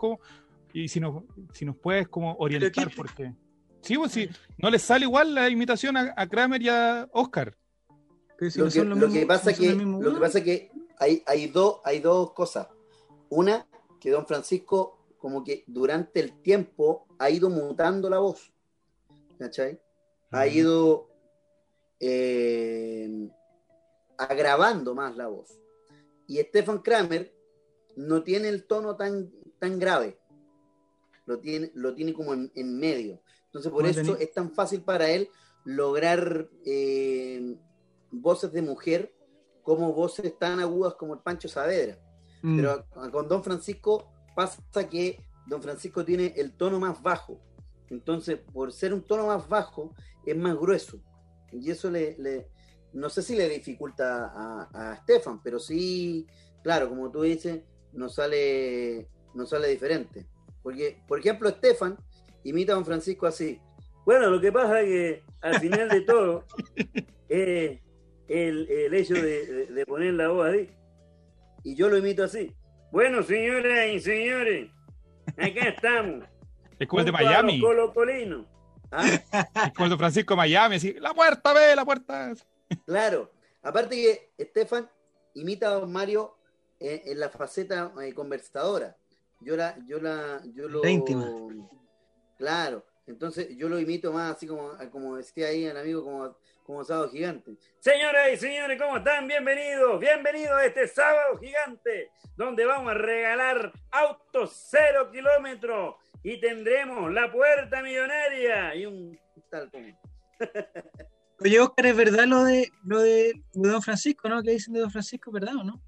y 0.74 0.88
si 0.88 1.00
nos, 1.00 1.24
si 1.54 1.66
nos 1.66 1.78
puedes 1.78 2.08
como 2.08 2.36
orientar, 2.38 2.92
porque. 2.96 3.34
Sí, 3.82 3.98
pues 3.98 4.12
sí, 4.12 4.30
no 4.58 4.70
les 4.70 4.82
sale 4.82 5.06
igual 5.06 5.34
la 5.34 5.50
imitación 5.50 5.98
a, 5.98 6.28
Kramer 6.28 6.62
y 6.62 6.70
a 6.70 7.08
Oscar. 7.12 7.56
lo, 8.40 9.10
que, 9.12 9.26
pasa 9.26 9.54
que, 9.54 9.74
lo 9.74 10.14
que 10.14 10.20
pasa 10.20 10.44
que 10.44 10.72
hay, 11.00 11.22
hay, 11.26 11.48
dos, 11.48 11.80
hay 11.84 12.00
dos 12.00 12.32
cosas. 12.34 12.68
Una, 13.30 13.68
que 14.00 14.12
Don 14.12 14.26
Francisco 14.26 15.00
como 15.18 15.44
que 15.44 15.64
durante 15.68 16.20
el 16.20 16.34
tiempo 16.42 17.08
ha 17.18 17.30
ido 17.30 17.50
mutando 17.50 18.10
la 18.10 18.20
voz. 18.20 18.52
¿Cachai? 19.38 19.80
Ha 20.32 20.48
ido 20.48 21.13
eh, 22.06 23.30
agravando 24.18 24.94
más 24.94 25.16
la 25.16 25.28
voz. 25.28 25.58
Y 26.28 26.38
Stefan 26.40 26.80
Kramer 26.80 27.34
no 27.96 28.24
tiene 28.24 28.50
el 28.50 28.66
tono 28.66 28.98
tan, 28.98 29.32
tan 29.60 29.80
grave. 29.80 30.20
Lo 31.26 31.40
tiene, 31.40 31.72
lo 31.76 31.94
tiene 31.96 32.14
como 32.14 32.34
en, 32.34 32.80
medio. 32.80 33.22
Entonces, 33.46 33.72
por 33.72 33.86
eso 33.86 34.18
es 34.18 34.34
tan 34.34 34.52
fácil 34.52 34.82
para 34.82 35.10
él 35.10 35.30
lograr 35.64 36.50
eh, 36.66 37.56
voces 38.12 38.52
de 38.52 38.62
mujer 38.62 39.16
como 39.62 39.94
voces 39.94 40.38
tan 40.38 40.60
agudas 40.60 40.96
como 40.96 41.14
el 41.14 41.22
Pancho 41.22 41.48
Saavedra. 41.48 41.98
Mm. 42.42 42.58
Pero 42.58 42.86
con 43.12 43.30
Don 43.30 43.44
Francisco 43.44 44.12
pasa 44.36 44.90
que 44.90 45.24
Don 45.48 45.62
Francisco 45.62 46.04
tiene 46.04 46.34
el 46.36 46.52
tono 46.58 46.82
más 46.82 47.02
bajo. 47.02 47.40
Entonces, 47.90 48.40
por 48.40 48.74
ser 48.74 48.94
un 48.94 49.04
tono 49.04 49.28
más 49.28 49.48
bajo, 49.48 49.96
es 50.26 50.36
más 50.36 50.58
grueso. 50.58 51.02
Y 51.54 51.70
eso 51.72 51.90
le, 51.90 52.18
no 52.94 53.10
sé 53.10 53.22
si 53.22 53.36
le 53.36 53.50
dificulta 53.50 54.32
a, 54.34 54.92
a 54.92 54.96
Stefan, 54.98 55.42
pero 55.44 55.60
sí, 55.60 56.28
claro, 56.64 56.90
como 56.90 57.12
tú 57.12 57.22
dices, 57.22 57.62
nos 57.92 58.16
sale, 58.16 59.08
nos 59.34 59.50
sale 59.50 59.68
diferente. 59.70 60.28
Porque, 60.62 61.02
por 61.08 61.20
ejemplo, 61.20 61.50
Stefan 61.50 61.98
imita 62.44 62.74
a 62.74 62.76
Don 62.76 62.86
Francisco 62.86 63.28
así. 63.28 63.60
Bueno, 64.06 64.30
lo 64.30 64.42
que 64.42 64.52
pasa 64.52 64.82
es 64.82 64.88
que 64.88 65.24
al 65.42 65.60
final 65.60 65.90
de 65.90 66.02
todo 66.02 66.46
es 67.30 67.80
el, 68.28 68.94
hecho 68.94 69.14
de, 69.14 69.68
de 69.68 69.86
poner 69.86 70.14
la 70.14 70.30
voz 70.30 70.48
ahí. 70.48 70.70
Y 71.64 71.76
yo 71.76 71.90
lo 71.90 71.98
imito 71.98 72.24
así. 72.24 72.54
Bueno, 72.92 73.24
señoras 73.24 73.90
y 73.92 74.00
señores, 74.00 74.70
acá 75.38 75.70
estamos. 75.70 76.26
Es 76.80 76.88
como 76.88 77.00
el 77.00 77.06
de 77.06 77.12
Miami. 77.12 77.62
de 79.90 79.98
Francisco 79.98 80.36
Miami, 80.36 80.76
así, 80.76 80.94
la 80.94 81.14
puerta, 81.14 81.54
ve, 81.54 81.76
la 81.76 81.86
puerta. 81.86 82.34
Claro. 82.86 83.32
Aparte 83.62 83.96
que 83.96 84.32
Estefan 84.38 84.90
imita 85.36 85.68
a 85.68 85.74
Don 85.76 85.92
Mario 85.92 86.36
en, 86.80 87.20
la 87.20 87.30
faceta 87.30 87.94
eh, 88.02 88.14
conversadora. 88.14 88.96
Yo 89.40 89.56
la, 89.56 89.78
yo 89.88 90.00
la, 90.00 90.42
yo 90.54 90.68
lo. 90.68 90.82
Claro. 92.38 92.86
Entonces 93.06 93.50
yo 93.58 93.68
lo 93.68 93.80
imito 93.80 94.14
más 94.14 94.36
así 94.36 94.48
como, 94.48 94.72
como 94.92 95.18
decía 95.18 95.48
ahí 95.48 95.66
el 95.66 95.78
amigo, 95.78 96.04
como 96.04 96.38
como 96.64 96.84
sábado 96.84 97.10
gigante. 97.10 97.58
Señoras 97.80 98.30
y 98.34 98.38
señores, 98.38 98.82
¿cómo 98.82 98.98
están? 98.98 99.28
Bienvenidos, 99.28 100.00
bienvenidos 100.00 100.54
a 100.54 100.66
este 100.66 100.88
sábado 100.88 101.38
gigante, 101.40 102.12
donde 102.36 102.66
vamos 102.66 102.92
a 102.92 102.94
regalar 102.94 103.74
autos 103.92 104.54
cero 104.70 105.10
kilómetros 105.12 105.96
y 106.24 106.40
tendremos 106.40 107.12
la 107.12 107.32
puerta 107.32 107.82
millonaria 107.84 108.76
y 108.76 108.86
un 108.86 109.20
tal 109.50 109.70
como. 109.70 109.88
Oye, 111.40 111.60
Oscar, 111.60 111.86
¿es 111.88 111.98
verdad 111.98 112.26
lo 112.26 112.44
de 112.46 112.70
lo 112.86 113.02
de, 113.02 113.34
Don 113.54 113.82
Francisco, 113.82 114.30
no? 114.30 114.42
¿Qué 114.42 114.52
dicen 114.52 114.74
de 114.74 114.80
Don 114.80 114.92
Francisco, 114.92 115.32
verdad 115.32 115.56
o 115.58 115.64
no? 115.64 115.82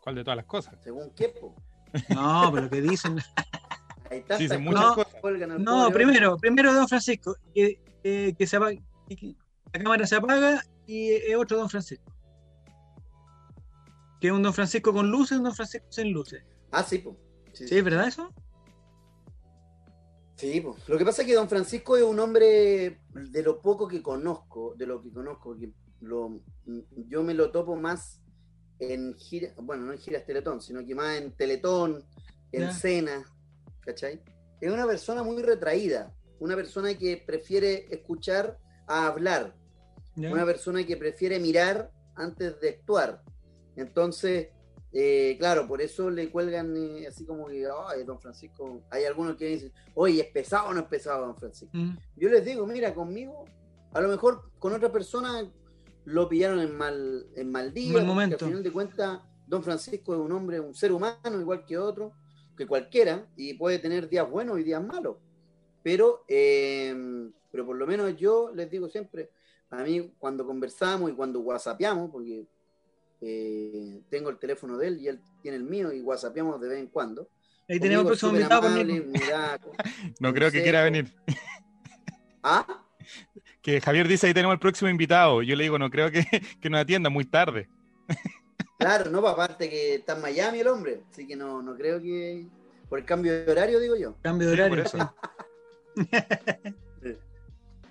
¿Cuál 0.00 0.14
de 0.14 0.24
todas 0.24 0.36
las 0.36 0.46
cosas? 0.46 0.82
Según 0.82 1.14
qué, 1.14 1.34
No, 2.08 2.50
pero 2.54 2.70
que 2.70 2.80
dicen. 2.80 3.18
Ahí 4.10 4.18
está, 4.18 4.38
dicen 4.38 4.62
muchas 4.62 4.94
cosas. 4.94 5.14
No, 5.58 5.90
primero, 5.90 6.38
primero 6.38 6.72
Don 6.72 6.88
Francisco, 6.88 7.36
que 7.52 7.80
que 8.36 8.46
se 8.46 8.56
apaga, 8.56 8.78
la 9.72 9.82
cámara 9.82 10.06
se 10.06 10.16
apaga 10.16 10.62
y 10.86 11.10
es 11.10 11.36
otro 11.36 11.58
Don 11.58 11.68
Francisco. 11.68 12.12
Que 14.20 14.28
es 14.28 14.32
un 14.32 14.42
Don 14.42 14.54
Francisco 14.54 14.92
con 14.92 15.10
luces 15.10 15.32
y 15.32 15.38
un 15.38 15.44
Don 15.44 15.54
Francisco 15.54 15.86
sin 15.90 16.12
luces. 16.12 16.42
Ah, 16.70 16.82
sí, 16.82 16.98
pues. 16.98 17.16
Sí, 17.52 17.64
¿es 17.70 17.84
verdad 17.84 18.06
eso? 18.06 18.32
Sí, 20.36 20.60
pues. 20.60 20.88
Lo 20.88 20.98
que 20.98 21.04
pasa 21.04 21.22
es 21.22 21.28
que 21.28 21.34
Don 21.34 21.48
Francisco 21.48 21.96
es 21.96 22.02
un 22.02 22.20
hombre 22.20 23.00
de 23.12 23.42
lo 23.42 23.60
poco 23.60 23.88
que 23.88 24.02
conozco, 24.02 24.74
de 24.76 24.86
lo 24.86 25.00
que 25.00 25.10
conozco, 25.10 25.50
porque 25.50 25.72
lo, 26.00 26.40
yo 27.08 27.22
me 27.22 27.34
lo 27.34 27.50
topo 27.50 27.76
más 27.76 28.20
en 28.78 29.14
gira, 29.14 29.54
bueno, 29.56 29.86
no 29.86 29.92
en 29.92 29.98
giras 29.98 30.26
Teletón, 30.26 30.60
sino 30.60 30.84
que 30.84 30.94
más 30.94 31.16
en 31.16 31.32
Teletón, 31.32 32.04
en 32.52 32.72
Cena, 32.72 33.24
¿cachai? 33.80 34.22
Es 34.60 34.70
una 34.70 34.86
persona 34.86 35.22
muy 35.22 35.42
retraída, 35.42 36.14
una 36.40 36.56
persona 36.56 36.96
que 36.96 37.22
prefiere 37.24 37.86
escuchar 37.90 38.58
a 38.86 39.06
hablar, 39.06 39.54
una 40.16 40.44
persona 40.44 40.84
que 40.84 40.96
prefiere 40.96 41.38
mirar 41.38 41.90
antes 42.14 42.60
de 42.60 42.70
actuar. 42.70 43.22
Entonces, 43.76 44.48
eh, 44.92 45.36
claro, 45.38 45.68
por 45.68 45.82
eso 45.82 46.08
le 46.08 46.30
cuelgan 46.30 46.74
eh, 46.74 47.06
así 47.06 47.26
como 47.26 47.48
que, 47.48 47.66
ay, 47.88 48.04
don 48.04 48.18
Francisco, 48.18 48.82
hay 48.90 49.04
algunos 49.04 49.36
que 49.36 49.46
dicen, 49.46 49.72
oye, 49.94 50.22
¿es 50.22 50.32
pesado 50.32 50.68
o 50.68 50.74
no 50.74 50.80
es 50.80 50.86
pesado, 50.86 51.26
don 51.26 51.36
Francisco? 51.36 51.76
Mm. 51.76 51.98
Yo 52.16 52.30
les 52.30 52.44
digo, 52.44 52.66
mira, 52.66 52.94
conmigo, 52.94 53.44
a 53.92 54.00
lo 54.00 54.08
mejor 54.08 54.50
con 54.58 54.72
otra 54.72 54.90
persona 54.90 55.46
lo 56.06 56.28
pillaron 56.28 56.60
en 56.60 56.74
mal, 56.74 57.26
en 57.36 57.50
mal 57.50 57.74
día, 57.74 58.02
momento. 58.02 58.36
al 58.36 58.50
final 58.50 58.62
de 58.62 58.72
cuentas, 58.72 59.20
don 59.46 59.62
Francisco 59.62 60.14
es 60.14 60.20
un 60.20 60.32
hombre, 60.32 60.60
un 60.60 60.74
ser 60.74 60.92
humano 60.92 61.40
igual 61.40 61.64
que 61.66 61.76
otro, 61.76 62.14
que 62.56 62.66
cualquiera, 62.66 63.28
y 63.36 63.54
puede 63.54 63.78
tener 63.78 64.08
días 64.08 64.30
buenos 64.30 64.58
y 64.58 64.62
días 64.62 64.82
malos. 64.82 65.16
Pero, 65.86 66.24
eh, 66.26 66.92
pero 67.48 67.64
por 67.64 67.76
lo 67.76 67.86
menos 67.86 68.16
yo 68.16 68.50
les 68.52 68.68
digo 68.68 68.88
siempre, 68.88 69.30
a 69.70 69.84
mí 69.84 70.10
cuando 70.18 70.44
conversamos 70.44 71.12
y 71.12 71.14
cuando 71.14 71.38
whatsappeamos, 71.38 72.10
porque 72.10 72.44
eh, 73.20 74.00
tengo 74.10 74.30
el 74.30 74.36
teléfono 74.36 74.76
de 74.78 74.88
él 74.88 75.00
y 75.00 75.06
él 75.06 75.20
tiene 75.40 75.58
el 75.58 75.62
mío 75.62 75.92
y 75.92 76.00
whatsappeamos 76.00 76.60
de 76.60 76.68
vez 76.70 76.80
en 76.80 76.88
cuando. 76.88 77.28
Ahí 77.68 77.78
tenemos 77.78 78.02
el 78.02 78.06
próximo 78.08 78.32
invitado. 78.32 78.68
no 80.18 80.34
creo 80.34 80.50
que 80.50 80.60
quiera 80.60 80.82
venir. 80.82 81.14
¿Ah? 82.42 82.66
Que 83.62 83.80
Javier 83.80 84.08
dice 84.08 84.26
ahí 84.26 84.34
tenemos 84.34 84.54
el 84.54 84.60
próximo 84.60 84.90
invitado. 84.90 85.40
Yo 85.40 85.54
le 85.54 85.62
digo, 85.62 85.78
no 85.78 85.88
creo 85.88 86.10
que, 86.10 86.24
que 86.60 86.68
nos 86.68 86.80
atienda 86.80 87.10
muy 87.10 87.26
tarde. 87.26 87.68
Claro, 88.76 89.08
no, 89.08 89.20
pues, 89.20 89.32
aparte 89.34 89.70
que 89.70 89.94
está 89.94 90.16
en 90.16 90.22
Miami 90.22 90.58
el 90.58 90.66
hombre, 90.66 91.02
así 91.12 91.28
que 91.28 91.36
no, 91.36 91.62
no 91.62 91.76
creo 91.76 92.02
que. 92.02 92.44
Por 92.88 92.98
el 92.98 93.04
cambio 93.04 93.32
de 93.32 93.52
horario, 93.52 93.78
digo 93.78 93.94
yo. 93.94 94.16
Cambio 94.22 94.48
de 94.48 94.54
horario, 94.54 94.84
sí. 94.88 94.98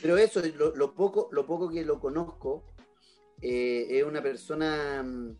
Pero 0.02 0.18
eso, 0.18 0.42
lo, 0.76 0.94
poco, 0.94 1.30
lo 1.32 1.46
poco 1.46 1.70
que 1.70 1.84
lo 1.84 2.00
conozco, 2.00 2.64
eh, 3.42 3.88
es 3.90 4.04
una 4.04 4.22
persona 4.22 5.02
mm, 5.04 5.38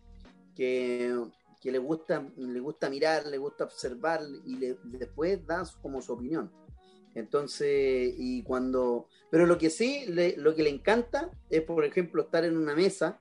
que, 0.54 1.14
le 1.62 1.78
gusta, 1.78 2.26
le 2.36 2.60
gusta 2.60 2.90
mirar, 2.90 3.26
le 3.26 3.38
gusta 3.38 3.64
observar 3.64 4.22
y 4.44 4.56
después 4.84 5.46
da 5.46 5.62
como 5.82 6.00
su 6.02 6.12
opinión. 6.12 6.50
Entonces, 7.14 8.14
y 8.18 8.42
cuando. 8.42 9.08
Pero 9.30 9.46
lo 9.46 9.56
que 9.56 9.70
sí, 9.70 10.04
lo 10.36 10.54
que 10.54 10.62
le 10.62 10.68
encanta 10.68 11.30
es, 11.48 11.62
por 11.62 11.84
ejemplo, 11.84 12.22
estar 12.22 12.44
en 12.44 12.56
una 12.56 12.74
mesa 12.74 13.20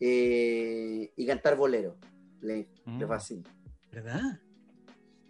eh, 0.00 1.12
y 1.14 1.26
cantar 1.26 1.56
bolero. 1.56 1.96
Le, 2.40 2.66
mm. 2.84 3.06
fascina. 3.06 3.48
¿Verdad? 3.92 4.40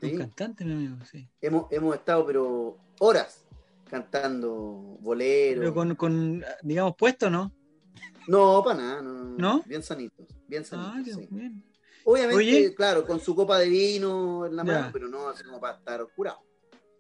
Un 0.01 0.17
cantante, 0.17 0.65
mi 0.65 0.73
amigo, 0.73 0.97
sí. 1.05 1.29
Hemos, 1.41 1.71
hemos 1.71 1.95
estado, 1.95 2.27
pero 2.27 2.79
horas 3.03 3.45
cantando 3.91 4.97
bolero. 5.01 5.61
Pero 5.61 5.75
con, 5.75 5.95
con 5.97 6.45
digamos, 6.63 6.95
puesto, 6.97 7.29
¿no? 7.29 7.53
No, 8.29 8.63
para 8.65 8.79
nada, 8.79 9.03
no, 9.03 9.63
Bien 9.67 9.83
sanitos, 9.83 10.27
bien 10.47 10.65
sanitos. 10.65 11.17
Ah, 11.17 11.27
bien. 11.31 11.63
Obviamente, 12.05 12.75
claro, 12.75 13.05
con 13.07 13.21
su 13.21 13.35
copa 13.35 13.59
de 13.59 13.69
vino 13.69 14.47
en 14.47 14.57
la 14.57 14.65
mano, 14.65 14.91
pero 14.93 15.09
no 15.09 15.29
así 15.29 15.45
como 15.45 15.61
para 15.61 15.77
estar 15.79 16.07
curado. 16.15 16.41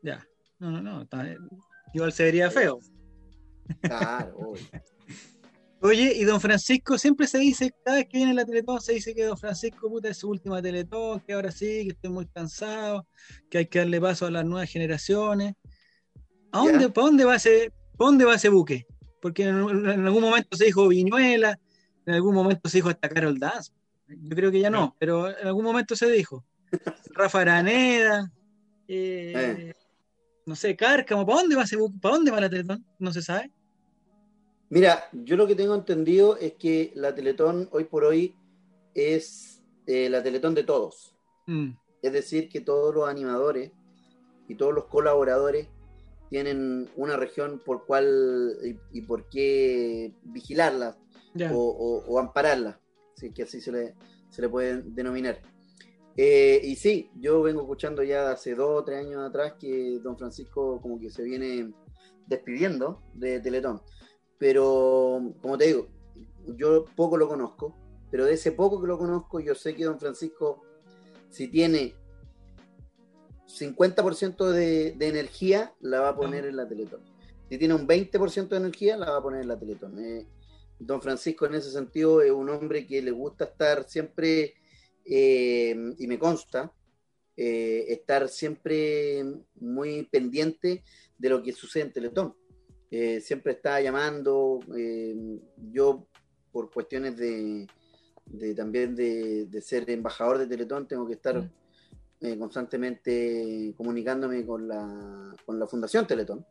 Ya, 0.02 0.26
no, 0.58 0.70
no, 0.70 0.82
no. 0.82 1.08
igual 1.94 2.12
se 2.12 2.24
vería 2.24 2.50
feo. 2.50 2.80
Claro, 3.80 4.36
obvio. 4.36 4.62
Oye, 5.84 6.12
y 6.14 6.22
don 6.22 6.40
Francisco 6.40 6.96
siempre 6.96 7.26
se 7.26 7.38
dice, 7.38 7.74
cada 7.84 7.96
vez 7.96 8.06
que 8.08 8.18
viene 8.18 8.34
la 8.34 8.44
Teletón, 8.44 8.80
se 8.80 8.92
dice 8.92 9.14
que 9.16 9.24
don 9.24 9.36
Francisco 9.36 9.88
puta 9.88 10.10
es 10.10 10.18
su 10.18 10.28
última 10.28 10.62
Teletón, 10.62 11.20
que 11.20 11.32
ahora 11.32 11.50
sí, 11.50 11.84
que 11.84 11.88
estoy 11.88 12.10
muy 12.10 12.26
cansado, 12.26 13.08
que 13.50 13.58
hay 13.58 13.66
que 13.66 13.80
darle 13.80 14.00
paso 14.00 14.26
a 14.26 14.30
las 14.30 14.44
nuevas 14.44 14.70
generaciones. 14.70 15.54
¿A 16.52 16.58
dónde, 16.58 16.88
¿Para 16.90 17.06
dónde 17.06 17.24
va 17.24 17.36
ese, 17.36 17.72
dónde 17.98 18.24
va 18.24 18.34
ese 18.34 18.50
buque? 18.50 18.86
Porque 19.20 19.44
en, 19.44 19.56
algún 19.56 20.22
momento 20.22 20.56
se 20.56 20.66
dijo 20.66 20.88
Viñuela, 20.88 21.58
en 22.04 22.14
algún 22.14 22.34
momento 22.34 22.68
se 22.68 22.78
dijo 22.78 22.90
hasta 22.90 23.08
Carol 23.08 23.38
Daz. 23.38 23.72
Yo 24.06 24.36
creo 24.36 24.50
que 24.50 24.60
ya 24.60 24.68
no, 24.68 24.94
pero 24.98 25.30
en 25.30 25.46
algún 25.46 25.64
momento 25.64 25.96
se 25.96 26.10
dijo. 26.10 26.44
Rafa 27.14 27.40
Araneda, 27.40 28.30
eh, 28.86 29.32
eh. 29.34 29.74
no 30.44 30.54
sé, 30.54 30.76
Cárcamo, 30.76 31.24
¿para 31.24 31.40
dónde 31.40 31.56
va 31.56 31.62
ese 31.62 31.76
buque? 31.76 31.98
¿Para 32.00 32.16
dónde 32.16 32.30
va 32.30 32.40
la 32.40 32.50
Teletón? 32.50 32.84
No 32.98 33.12
se 33.12 33.22
sabe. 33.22 33.50
Mira, 34.68 35.08
yo 35.12 35.36
lo 35.36 35.46
que 35.46 35.54
tengo 35.54 35.74
entendido 35.74 36.36
es 36.36 36.54
que 36.54 36.92
la 36.94 37.14
Teletón 37.14 37.68
hoy 37.72 37.84
por 37.84 38.04
hoy 38.04 38.34
es 38.94 39.62
eh, 39.86 40.08
la 40.10 40.22
Teletón 40.22 40.54
de 40.54 40.64
todos. 40.64 41.14
Mm. 41.46 41.70
Es 42.02 42.12
decir, 42.12 42.48
que 42.48 42.60
todos 42.60 42.94
los 42.94 43.08
animadores 43.08 43.70
y 44.48 44.54
todos 44.54 44.74
los 44.74 44.86
colaboradores 44.86 45.68
tienen 46.32 46.88
una 46.96 47.18
región 47.18 47.60
por 47.62 47.84
cuál 47.84 48.56
y, 48.90 49.02
por 49.02 49.28
qué 49.28 50.14
vigilarla 50.22 50.96
o, 51.52 52.18
ampararla, 52.18 52.80
si 53.14 53.34
que 53.34 53.42
así 53.42 53.60
se 53.60 53.70
le, 53.70 53.94
se 54.30 54.40
le 54.40 54.48
puede 54.48 54.80
denominar. 54.80 55.42
Eh, 56.16 56.58
y 56.64 56.76
sí, 56.76 57.10
yo 57.16 57.42
vengo 57.42 57.60
escuchando 57.60 58.02
ya 58.02 58.30
hace 58.30 58.54
dos 58.54 58.80
o 58.80 58.82
tres 58.82 59.04
años 59.04 59.28
atrás 59.28 59.56
que 59.60 59.98
don 60.02 60.16
Francisco 60.16 60.80
como 60.80 60.98
que 60.98 61.10
se 61.10 61.22
viene 61.22 61.70
despidiendo 62.26 63.02
de 63.12 63.38
Teletón. 63.40 63.82
Pero, 64.38 65.34
como 65.42 65.58
te 65.58 65.66
digo, 65.66 65.88
yo 66.56 66.86
poco 66.96 67.18
lo 67.18 67.28
conozco, 67.28 67.76
pero 68.10 68.24
de 68.24 68.32
ese 68.32 68.52
poco 68.52 68.80
que 68.80 68.88
lo 68.88 68.96
conozco, 68.96 69.38
yo 69.38 69.54
sé 69.54 69.74
que 69.74 69.84
don 69.84 70.00
Francisco, 70.00 70.62
si 71.28 71.48
tiene 71.48 71.94
50% 73.58 74.50
de, 74.50 74.92
de 74.92 75.08
energía, 75.08 75.74
la 75.80 76.00
va 76.00 76.10
a 76.10 76.16
poner 76.16 76.46
en 76.46 76.56
la 76.56 76.68
Teletón. 76.68 77.00
Si 77.48 77.58
tiene 77.58 77.74
un 77.74 77.86
20% 77.86 78.48
de 78.48 78.56
energía, 78.56 78.96
la 78.96 79.10
va 79.10 79.18
a 79.18 79.22
poner 79.22 79.42
en 79.42 79.48
la 79.48 79.58
Teletón. 79.58 79.98
Eh, 79.98 80.26
don 80.86 81.00
Francisco, 81.00 81.46
en 81.46 81.54
ese 81.54 81.70
sentido, 81.70 82.22
es 82.22 82.30
un 82.30 82.48
hombre 82.50 82.86
que 82.86 83.02
le 83.02 83.10
gusta 83.10 83.44
estar 83.44 83.88
siempre, 83.88 84.54
eh, 85.04 85.74
y 85.98 86.06
me 86.06 86.18
consta, 86.18 86.72
eh, 87.36 87.86
estar 87.88 88.28
siempre 88.28 89.24
muy 89.56 90.04
pendiente 90.04 90.84
de 91.18 91.28
lo 91.28 91.42
que 91.42 91.52
sucede 91.52 91.84
en 91.84 91.92
Teletón. 91.92 92.34
Eh, 92.90 93.20
siempre 93.20 93.52
está 93.52 93.80
llamando. 93.80 94.60
Yo, 95.56 96.06
por 96.50 96.70
cuestiones 96.70 97.16
de, 97.16 97.66
también 98.54 98.94
de, 98.94 99.62
ser 99.62 99.88
embajador 99.88 100.38
de 100.38 100.46
Teletón, 100.46 100.86
tengo 100.86 101.06
que 101.06 101.14
estar 101.14 101.38
mm. 101.38 101.50
Eh, 102.22 102.38
constantemente 102.38 103.74
comunicándome 103.76 104.46
con 104.46 104.68
la, 104.68 105.34
con 105.44 105.58
la 105.58 105.66
Fundación 105.66 106.06
Teletón 106.06 106.46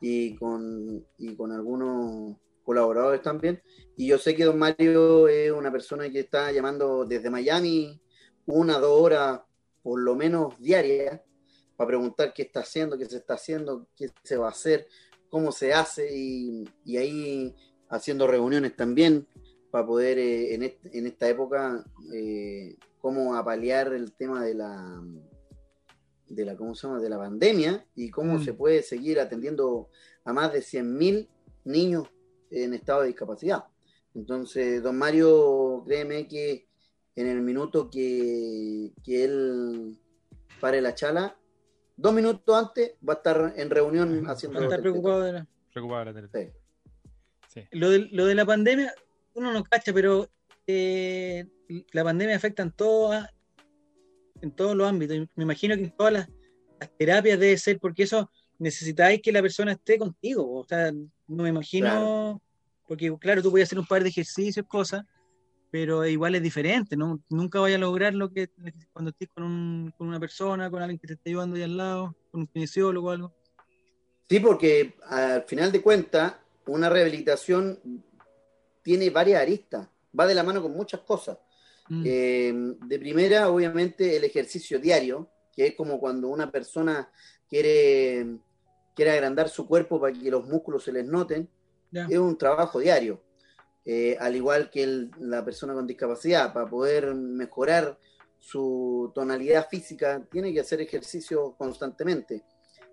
y, 0.00 0.34
con, 0.36 1.04
y 1.18 1.36
con 1.36 1.52
algunos 1.52 2.36
colaboradores 2.64 3.20
también. 3.20 3.62
Y 3.96 4.06
yo 4.06 4.18
sé 4.18 4.34
que 4.34 4.44
don 4.44 4.58
Mario 4.58 5.28
es 5.28 5.52
una 5.52 5.70
persona 5.70 6.08
que 6.08 6.20
está 6.20 6.50
llamando 6.52 7.04
desde 7.04 7.28
Miami 7.28 8.00
una, 8.46 8.78
dos 8.78 9.00
horas 9.00 9.40
por 9.82 10.00
lo 10.00 10.14
menos 10.14 10.58
diarias 10.58 11.20
para 11.76 11.88
preguntar 11.88 12.32
qué 12.32 12.42
está 12.42 12.60
haciendo, 12.60 12.96
qué 12.96 13.04
se 13.04 13.18
está 13.18 13.34
haciendo, 13.34 13.86
qué 13.94 14.10
se 14.22 14.36
va 14.36 14.46
a 14.46 14.52
hacer, 14.52 14.88
cómo 15.28 15.52
se 15.52 15.74
hace 15.74 16.16
y, 16.16 16.66
ahí 16.96 17.54
haciendo 17.90 18.26
reuniones 18.26 18.74
también 18.74 19.26
para 19.70 19.86
poder 19.86 20.18
eh, 20.18 20.54
en, 20.54 21.06
esta 21.06 21.28
época 21.28 21.84
eh, 22.12 22.76
cómo 23.04 23.34
apalear 23.34 23.92
el 23.92 24.14
tema 24.14 24.42
de 24.42 24.54
la 24.54 24.98
de 26.26 26.44
la 26.46 26.56
¿cómo 26.56 26.74
se 26.74 26.86
llama? 26.86 27.02
de 27.02 27.10
la 27.10 27.18
pandemia 27.18 27.84
y 27.94 28.08
cómo 28.08 28.38
mm. 28.38 28.44
se 28.46 28.54
puede 28.54 28.82
seguir 28.82 29.20
atendiendo 29.20 29.90
a 30.24 30.32
más 30.32 30.54
de 30.54 30.60
100.000 30.60 31.28
niños 31.64 32.08
en 32.50 32.72
estado 32.72 33.02
de 33.02 33.08
discapacidad. 33.08 33.64
Entonces, 34.14 34.82
don 34.82 34.96
Mario, 34.96 35.84
créeme 35.86 36.26
que 36.26 36.66
en 37.14 37.26
el 37.26 37.42
minuto 37.42 37.90
que, 37.90 38.94
que 39.04 39.24
él 39.24 39.98
pare 40.58 40.80
la 40.80 40.94
chala, 40.94 41.36
dos 41.98 42.14
minutos 42.14 42.56
antes 42.56 42.92
va 43.06 43.12
a 43.12 43.16
estar 43.16 43.52
en 43.54 43.68
reunión 43.68 44.24
haciendo. 44.30 44.60
Va 44.60 44.64
a 44.64 44.68
estar 44.68 44.80
preocupado 44.80 45.20
de 45.20 45.32
la. 45.34 45.46
Preocupado 45.74 46.10
de 46.10 46.22
la 46.22 46.28
sí. 47.48 47.60
Lo, 47.72 47.90
de, 47.90 48.08
lo 48.12 48.24
de 48.24 48.34
la 48.34 48.46
pandemia, 48.46 48.94
uno 49.34 49.52
no 49.52 49.62
cacha, 49.62 49.92
pero 49.92 50.30
eh, 50.66 51.46
la 51.92 52.04
pandemia 52.04 52.36
afecta 52.36 52.62
en, 52.62 52.72
todas, 52.72 53.28
en 54.40 54.50
todos 54.52 54.76
los 54.76 54.88
ámbitos. 54.88 55.16
Me 55.34 55.44
imagino 55.44 55.74
que 55.76 55.84
en 55.84 55.96
todas 55.96 56.12
las, 56.12 56.28
terapias 56.98 57.38
debe 57.38 57.56
ser, 57.56 57.78
porque 57.78 58.04
eso 58.04 58.30
necesitáis 58.58 59.20
que 59.22 59.32
la 59.32 59.42
persona 59.42 59.72
esté 59.72 59.98
contigo. 59.98 60.60
O 60.60 60.64
sea, 60.64 60.92
no 60.92 61.42
me 61.42 61.48
imagino. 61.48 62.40
Porque, 62.86 63.14
claro, 63.18 63.42
tú 63.42 63.50
puedes 63.50 63.68
hacer 63.68 63.78
un 63.78 63.86
par 63.86 64.02
de 64.02 64.10
ejercicios, 64.10 64.66
cosas, 64.68 65.04
pero 65.70 66.04
igual 66.06 66.34
es 66.34 66.42
diferente, 66.42 66.96
¿no? 66.96 67.20
Nunca 67.30 67.58
vaya 67.60 67.76
a 67.76 67.78
lograr 67.78 68.14
lo 68.14 68.30
que 68.30 68.50
cuando 68.92 69.10
estés 69.10 69.30
con, 69.34 69.44
un, 69.44 69.94
con 69.96 70.06
una 70.06 70.20
persona, 70.20 70.70
con 70.70 70.82
alguien 70.82 70.98
que 70.98 71.06
te 71.06 71.14
esté 71.14 71.30
ayudando 71.30 71.56
ahí 71.56 71.62
al 71.62 71.76
lado, 71.76 72.16
con 72.30 72.42
un 72.42 72.46
kinesiólogo 72.46 73.08
o 73.08 73.10
algo. 73.10 73.34
Sí, 74.28 74.38
porque 74.40 74.94
al 75.06 75.44
final 75.44 75.72
de 75.72 75.82
cuentas, 75.82 76.34
una 76.66 76.88
rehabilitación 76.88 77.78
tiene 78.82 79.10
varias 79.10 79.42
aristas, 79.42 79.88
va 80.18 80.26
de 80.26 80.34
la 80.34 80.42
mano 80.42 80.62
con 80.62 80.72
muchas 80.72 81.00
cosas. 81.00 81.38
Mm. 81.88 82.02
Eh, 82.06 82.52
de 82.86 82.98
primera, 82.98 83.48
obviamente, 83.50 84.16
el 84.16 84.24
ejercicio 84.24 84.78
diario, 84.78 85.28
que 85.54 85.66
es 85.66 85.74
como 85.74 86.00
cuando 86.00 86.28
una 86.28 86.50
persona 86.50 87.10
quiere 87.48 88.38
quiere 88.94 89.10
agrandar 89.10 89.48
su 89.48 89.66
cuerpo 89.66 90.00
para 90.00 90.12
que 90.12 90.30
los 90.30 90.46
músculos 90.46 90.84
se 90.84 90.92
les 90.92 91.04
noten, 91.04 91.48
es 91.92 92.18
un 92.18 92.36
trabajo 92.36 92.78
diario. 92.78 93.22
Eh, 93.84 94.16
al 94.18 94.34
igual 94.34 94.70
que 94.70 95.08
la 95.18 95.44
persona 95.44 95.74
con 95.74 95.86
discapacidad, 95.86 96.52
para 96.52 96.68
poder 96.68 97.14
mejorar 97.14 97.98
su 98.38 99.12
tonalidad 99.14 99.68
física, 99.68 100.26
tiene 100.30 100.52
que 100.52 100.60
hacer 100.60 100.80
ejercicio 100.80 101.54
constantemente. 101.56 102.44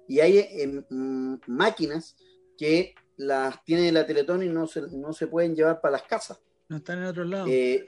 Y 0.08 0.20
hay 0.20 0.40
em, 0.40 1.40
máquinas 1.48 2.16
que 2.58 2.94
las 3.18 3.63
tiene 3.63 3.92
la 3.92 4.06
Teletón 4.06 4.44
y 4.44 4.50
no 4.50 4.68
se, 4.68 4.82
no 4.82 5.13
se 5.13 5.28
pueden 5.28 5.56
llevar 5.56 5.82
para 5.82 5.94
las 5.94 6.04
casas. 6.04 6.40
No 6.72 6.78
están 6.78 7.00
en 7.00 7.04
otro 7.04 7.25
lado. 7.25 7.48
Eh, 7.50 7.86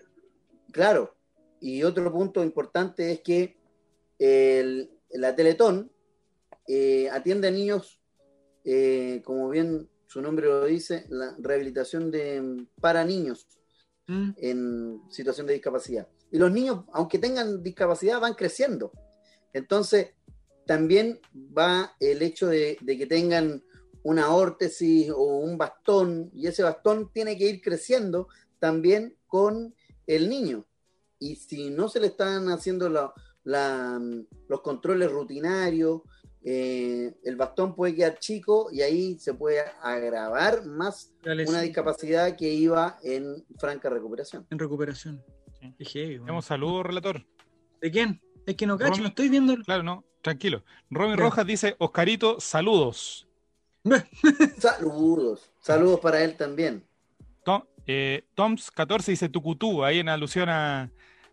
claro. 0.74 1.16
Y 1.62 1.84
otro 1.84 2.12
punto 2.12 2.44
importante 2.44 3.13
es 3.13 3.22
que 3.22 3.58
la 5.10 5.34
Teletón 5.38 5.90
eh, 6.68 7.10
atiende 7.10 7.48
a 7.48 7.52
niños, 7.52 8.02
como 9.24 9.48
bien 9.48 9.90
su 10.06 10.22
nombre 10.22 10.48
lo 10.48 10.66
dice, 10.66 11.06
la 11.08 11.34
rehabilitación 11.40 12.12
de, 12.12 12.68
para 12.82 13.06
niños 13.06 13.48
mm. 14.08 14.32
en 14.36 15.02
situación 15.10 15.48
de 15.48 15.54
discapacidad. 15.54 16.10
Y 16.30 16.38
los 16.38 16.52
niños, 16.52 16.84
aunque 16.92 17.20
tengan 17.20 17.63
discapacidad, 17.63 18.20
van 18.20 18.34
creciendo. 18.34 18.92
Entonces, 19.54 20.10
también 20.66 21.22
va 21.58 21.96
el 22.02 22.22
hecho 22.22 22.48
de, 22.48 22.78
que 22.86 23.08
tengan 23.08 23.63
una 24.04 24.36
órtesis 24.36 25.10
o 25.10 25.38
un 25.38 25.58
bastón, 25.58 26.30
y 26.34 26.48
ese 26.48 26.63
bastón 26.63 27.10
tiene 27.13 27.38
que 27.38 27.46
ir 27.46 27.62
creciendo 27.62 28.28
también 28.63 29.17
con 29.27 29.75
el 30.08 30.29
niño. 30.29 30.65
Y 31.20 31.36
si 31.36 31.70
no 31.70 31.89
se 31.89 32.00
le 32.00 32.08
están 32.08 32.48
haciendo 32.48 32.88
los 33.43 34.62
controles 34.62 35.12
rutinarios, 35.12 36.03
eh, 36.46 37.13
el 37.25 37.36
bastón 37.36 37.75
puede 37.75 37.93
quedar 37.93 38.20
chico 38.20 38.70
y 38.72 38.82
ahí 38.82 39.20
se 39.20 39.34
puede 39.34 39.60
agravar 39.82 40.65
más 40.65 41.12
una 41.46 41.60
discapacidad 41.60 42.38
que 42.38 42.53
iba 42.53 43.00
en 43.03 43.43
franca 43.60 43.89
recuperación. 43.89 44.48
En 44.50 44.58
recuperación. 44.58 45.22
Sí. 45.79 46.22
saludos, 46.41 46.86
relator. 46.86 47.22
¿De 47.82 47.91
quién? 47.91 48.22
Es 48.46 48.55
que 48.55 48.65
no 48.65 48.77
cacho, 48.77 49.01
no 49.01 49.10
estoy 49.10 49.27
viendo. 49.27 49.58
Claro, 49.58 49.84
no, 49.84 50.05
tranquilo. 50.22 50.63
Robin 50.89 51.17
Rojas 51.17 51.46
dice, 51.46 51.75
Oscarito, 51.79 52.39
saludos. 52.39 53.27
saludos. 54.58 55.51
Saludos 55.60 56.00
para 56.00 56.24
él 56.24 56.38
también. 56.38 56.88
Eh, 57.86 58.24
Toms14 58.36 59.06
dice 59.06 59.30
Tucutú, 59.30 59.84
ahí 59.84 60.00
en 60.00 60.10
alusión 60.10 60.50
a, 60.50 60.90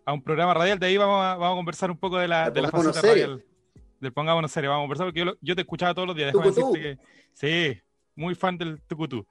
un 0.06 0.22
programa 0.22 0.54
radial. 0.54 0.78
De 0.78 0.86
ahí 0.86 0.96
vamos 0.96 1.24
a, 1.24 1.36
vamos 1.36 1.54
a 1.54 1.56
conversar 1.56 1.90
un 1.90 1.98
poco 1.98 2.18
de 2.18 2.26
la, 2.26 2.50
de 2.50 2.62
la 2.62 2.70
faceta 2.70 3.00
radial 3.00 3.44
del 4.00 4.12
Pongámonos 4.12 4.50
Serio, 4.50 4.70
vamos 4.70 4.82
a 4.82 4.84
conversar, 4.84 5.06
porque 5.06 5.38
yo, 5.40 5.54
te 5.54 5.60
escuchaba 5.60 5.94
todos 5.94 6.08
los 6.08 6.16
días. 6.16 6.32
Déjame 6.32 6.98
sí, 7.34 7.80
muy 8.16 8.34
fan 8.34 8.56
del 8.56 8.80
Tucutú. 8.82 9.26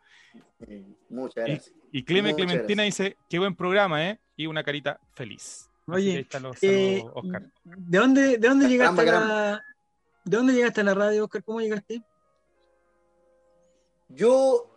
Muchas 1.10 1.36
gracias. 1.36 1.74
Y, 1.92 2.04
Cleme 2.04 2.36
Clementina 2.36 2.84
dice, 2.84 3.18
qué 3.28 3.40
buen 3.40 3.56
programa, 3.56 4.08
¿eh? 4.08 4.20
Y 4.36 4.46
una 4.46 4.64
carita 4.64 5.00
feliz. 5.14 5.70
Oye, 5.88 6.28
eh, 6.62 7.04
¿de 7.64 7.98
dónde, 7.98 8.38
de 8.38 8.48
dónde 8.48 8.70
llegaste 8.70 9.02
a 9.02 9.06
la, 9.06 9.64
¿De 10.24 10.38
dónde 10.38 10.54
llegaste 10.54 10.82
a 10.82 10.84
la 10.84 10.94
radio, 10.94 11.24
Oscar? 11.24 11.44
¿Cómo 11.44 11.60
llegaste? 11.60 12.04
Yo, 14.10 14.69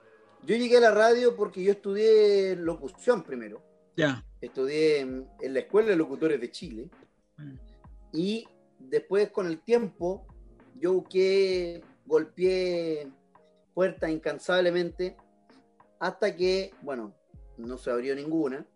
yo 0.44 0.56
llegué 0.56 0.78
a 0.78 0.80
la 0.80 0.90
radio 0.90 1.36
porque 1.36 1.62
yo 1.62 1.72
estudié 1.72 2.56
locución 2.56 3.22
primero. 3.22 3.62
Ya. 3.96 4.24
Estudié 4.40 5.00
en, 5.00 5.28
la 5.40 5.60
Escuela 5.60 5.90
de 5.90 5.96
Locutores 5.96 6.40
de 6.40 6.50
Chile. 6.50 6.90
Mm. 7.36 7.54
Y 8.12 8.48
después 8.78 9.30
con 9.30 9.46
el 9.46 9.60
tiempo, 9.60 10.26
yo 10.74 10.94
busqué, 10.94 11.82
golpeé 12.06 13.08
puertas 13.74 14.10
incansablemente 14.10 15.16
hasta 15.98 16.34
que, 16.34 16.72
bueno, 16.82 17.14
no 17.56 17.78
se 17.78 17.90
abrió 17.90 18.14
ninguna. 18.14 18.66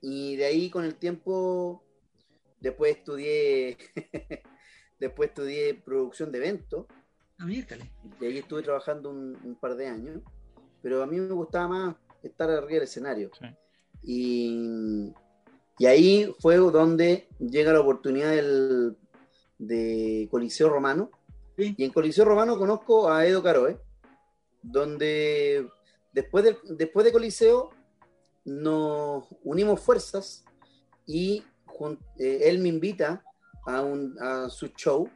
Y 0.00 0.36
de 0.36 0.46
ahí 0.46 0.70
con 0.70 0.84
el 0.84 0.94
tiempo, 0.94 1.84
después 2.58 2.96
estudié, 2.96 3.76
después 4.98 5.28
estudié 5.28 5.74
producción 5.74 6.32
de 6.32 6.38
eventos. 6.38 6.86
Ah, 7.38 7.46
y 7.50 8.24
ahí 8.24 8.38
estuve 8.38 8.62
trabajando 8.62 9.10
un, 9.10 9.56
par 9.60 9.76
de 9.76 9.86
años. 9.86 10.22
Pero 10.82 11.02
a 11.02 11.06
mí 11.06 11.18
me 11.18 11.32
gustaba 11.32 11.68
más 11.68 11.96
estar 12.22 12.50
arriba 12.50 12.74
del 12.74 12.82
escenario. 12.82 13.30
Y, 14.02 15.12
y 15.78 15.86
ahí 15.86 16.34
fue 16.40 16.56
donde 16.56 17.28
llega 17.38 17.72
la 17.72 17.80
oportunidad 17.80 18.30
del 18.30 18.96
de 19.60 20.26
Coliseo 20.30 20.68
Romano. 20.68 21.10
Y 21.56 21.84
en 21.84 21.92
Coliseo 21.92 22.24
Romano 22.24 22.58
conozco 22.58 23.12
a 23.12 23.26
Edo 23.26 23.42
Caroe, 23.42 23.78
donde 24.62 25.68
después 26.12 26.42
de, 26.44 26.56
después 26.70 27.04
de 27.04 27.12
Coliseo 27.12 27.70
nos 28.46 29.26
unimos 29.44 29.80
fuerzas 29.80 30.42
y 31.06 31.44
eh, 32.18 32.40
él 32.44 32.58
me 32.60 32.70
invita 32.70 33.22
a, 33.66 33.82
un, 33.82 34.16
a 34.20 34.48
su 34.48 34.68
show 34.68 35.08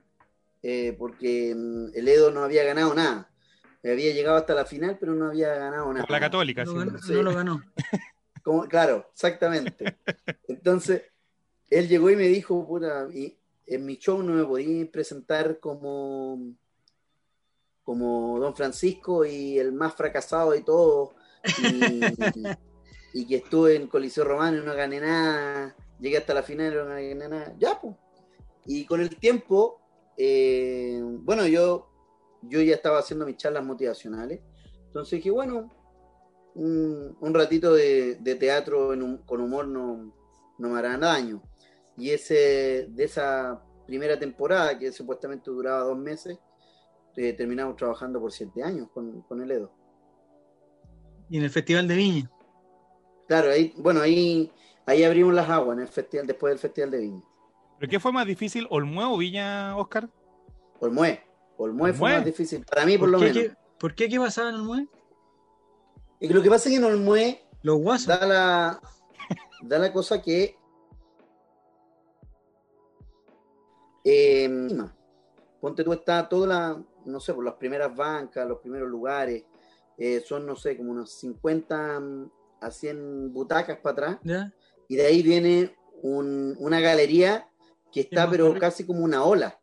eh, 0.62 0.94
porque 0.98 1.54
mm, 1.54 1.88
el 1.94 2.08
Edo 2.08 2.30
no 2.30 2.42
había 2.42 2.64
ganado 2.64 2.94
nada. 2.94 3.30
Había 3.84 4.12
llegado 4.14 4.38
hasta 4.38 4.54
la 4.54 4.64
final, 4.64 4.96
pero 4.98 5.14
no 5.14 5.26
había 5.26 5.54
ganado 5.54 5.92
nada. 5.92 6.06
La 6.08 6.20
católica, 6.20 6.64
no, 6.64 6.84
no 6.84 7.22
lo 7.22 7.34
ganó. 7.34 7.62
Como, 8.42 8.66
claro, 8.66 9.10
exactamente. 9.12 9.98
Entonces, 10.48 11.02
él 11.70 11.88
llegó 11.88 12.10
y 12.10 12.16
me 12.16 12.28
dijo, 12.28 12.66
puta, 12.66 13.08
y 13.12 13.36
en 13.66 13.86
mi 13.86 13.96
show 13.96 14.22
no 14.22 14.34
me 14.34 14.44
podía 14.44 14.90
presentar 14.90 15.58
como, 15.60 16.54
como 17.82 18.38
Don 18.38 18.54
Francisco 18.54 19.24
y 19.24 19.58
el 19.58 19.72
más 19.72 19.94
fracasado 19.94 20.52
de 20.52 20.62
todos, 20.62 21.14
y, 23.14 23.26
que 23.26 23.36
estuve 23.36 23.76
en 23.76 23.86
Coliseo 23.86 24.24
Romano 24.24 24.58
y 24.58 24.66
no 24.66 24.74
gané 24.74 25.00
nada, 25.00 25.74
llegué 25.98 26.18
hasta 26.18 26.34
la 26.34 26.42
final 26.42 26.72
y 26.72 26.76
no 26.76 26.86
gané 26.86 27.14
nada, 27.14 27.54
ya 27.58 27.80
pues. 27.80 27.94
Y 28.66 28.86
con 28.86 29.00
el 29.00 29.16
tiempo, 29.16 29.80
eh, 30.16 31.00
bueno, 31.02 31.46
yo, 31.46 31.93
yo 32.48 32.60
ya 32.60 32.74
estaba 32.74 32.98
haciendo 32.98 33.26
mis 33.26 33.36
charlas 33.36 33.64
motivacionales, 33.64 34.40
entonces 34.86 35.18
dije, 35.18 35.30
bueno, 35.30 35.70
un, 36.54 37.34
ratito 37.34 37.74
de, 37.74 38.36
teatro 38.38 38.90
con 39.26 39.40
humor 39.40 39.66
no, 39.66 40.14
no 40.58 40.68
me 40.68 40.78
hará 40.78 40.96
daño 40.96 41.42
y 41.96 42.10
ese 42.10 42.86
de 42.90 43.04
esa 43.04 43.62
primera 43.86 44.18
temporada, 44.18 44.78
que 44.78 44.90
supuestamente 44.92 45.50
duraba 45.50 45.84
dos 45.84 45.98
meses, 45.98 46.38
eh, 47.16 47.32
terminamos 47.32 47.76
trabajando 47.76 48.20
por 48.20 48.32
siete 48.32 48.62
años 48.62 48.88
con, 48.92 49.40
el 49.42 49.50
Edo. 49.50 49.72
Y 51.28 51.38
en 51.38 51.44
el 51.44 51.50
Festival 51.50 51.86
de 51.86 51.94
Viña. 51.94 52.30
Claro, 53.28 53.50
ahí, 53.50 53.74
bueno, 53.76 54.00
ahí, 54.00 54.50
ahí 54.86 55.04
abrimos 55.04 55.34
las 55.34 55.48
aguas 55.48 55.76
en 55.76 55.82
el 55.82 55.88
festival, 55.88 56.26
después 56.26 56.52
del 56.52 56.58
Festival 56.58 56.90
de 56.90 56.98
Viña. 56.98 57.22
¿Pero 57.78 57.90
qué 57.90 58.00
fue 58.00 58.12
más 58.12 58.26
difícil, 58.26 58.66
Olmue 58.70 59.04
o 59.04 59.16
Viña, 59.16 59.76
Oscar? 59.76 60.08
Olmue. 60.80 61.22
Olmue, 61.56 61.92
fue 61.92 62.12
más 62.12 62.24
difícil, 62.24 62.64
para 62.64 62.84
mí 62.84 62.98
por, 62.98 63.08
lo 63.08 63.18
menos. 63.18 63.54
¿Por 63.78 63.94
qué 63.94 64.08
qué 64.08 64.18
pasaba 64.18 64.50
en 64.50 64.56
Olmue? 64.56 64.88
Y 66.20 66.28
lo 66.28 66.42
que 66.42 66.50
pasa 66.50 66.68
es 66.68 66.74
que 66.74 66.78
en 66.78 66.84
Olmue 66.84 67.42
Los 67.62 67.78
guasos. 67.78 68.06
Da 68.06 68.26
la, 68.26 68.80
da 69.62 69.78
la 69.78 69.92
cosa 69.92 70.20
que 70.20 70.56
Eh, 74.04 74.68
ponte 75.60 75.82
tú, 75.82 75.94
está 75.94 76.28
toda 76.28 76.46
la, 76.46 76.82
no 77.06 77.20
sé, 77.20 77.32
por 77.32 77.44
las 77.44 77.54
primeras 77.54 77.94
bancas, 77.96 78.46
los 78.46 78.60
primeros 78.60 78.88
lugares, 78.88 79.44
eh, 79.96 80.20
son, 80.20 80.46
no 80.46 80.54
sé, 80.54 80.76
como 80.76 80.90
unos 80.90 81.10
50 81.12 82.00
mm, 82.00 82.30
a 82.60 82.70
100 82.70 83.32
butacas 83.32 83.78
para 83.78 83.92
atrás. 83.92 84.50
Y 84.88 84.96
de 84.96 85.06
ahí 85.06 85.22
viene 85.22 85.74
una 86.02 86.80
galería 86.80 87.48
que 87.90 88.00
está, 88.00 88.28
pero 88.28 88.54
casi 88.58 88.84
como 88.84 89.02
una 89.02 89.24
ola. 89.24 89.58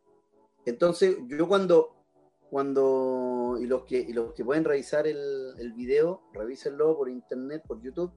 Entonces, 0.64 1.16
yo 1.26 1.48
cuando, 1.48 1.96
cuando 2.50 3.56
y 3.60 3.66
los 3.66 3.84
que, 3.84 3.98
y 3.98 4.12
los 4.12 4.32
que 4.32 4.44
pueden 4.44 4.64
revisar 4.64 5.06
el, 5.06 5.54
el 5.58 5.72
video, 5.72 6.22
revísenlo 6.32 6.96
por 6.96 7.08
internet, 7.08 7.62
por 7.66 7.80
YouTube. 7.82 8.12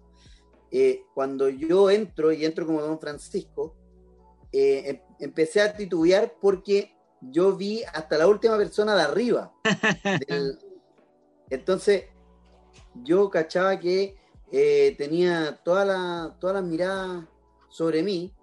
Eh, 0.71 1.03
cuando 1.13 1.47
yo 1.49 1.89
entro 1.89 2.31
y 2.31 2.43
entro 2.43 2.65
como 2.65 2.81
Don 2.81 2.99
Francisco, 2.99 3.75
eh, 4.51 4.89
em, 4.89 4.99
empecé 5.19 5.61
a 5.61 5.75
titubear 5.75 6.35
porque 6.41 6.95
yo 7.21 7.55
vi 7.55 7.83
hasta 7.83 8.17
la 8.17 8.27
última 8.27 8.57
persona 8.57 8.95
de 8.95 9.01
arriba. 9.01 9.53
entonces, 11.49 12.05
yo 13.03 13.29
cachaba 13.29 13.79
que 13.79 14.17
eh, 14.51 14.95
tenía 14.97 15.59
toda 15.63 15.85
la, 15.85 16.37
todas 16.39 16.55
las 16.55 16.63
miradas 16.63 17.25
sobre 17.69 18.03
mí 18.03 18.33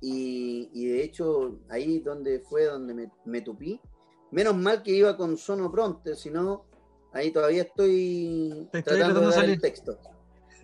y, 0.00 0.86
de 0.86 1.04
hecho 1.04 1.60
ahí 1.68 2.00
donde 2.00 2.40
fue 2.40 2.64
donde 2.64 3.10
me, 3.24 3.40
tupí. 3.42 3.80
Menos 4.30 4.56
mal 4.56 4.82
que 4.82 4.92
iba 4.92 5.16
con 5.16 5.36
sono 5.36 5.70
pronto, 5.70 6.14
si 6.14 6.30
no, 6.30 6.64
ahí 7.12 7.32
todavía 7.32 7.62
estoy, 7.62 8.68
tratando 8.70 9.20
de 9.20 9.26
dar 9.26 9.44
el 9.44 9.60
texto. 9.60 9.98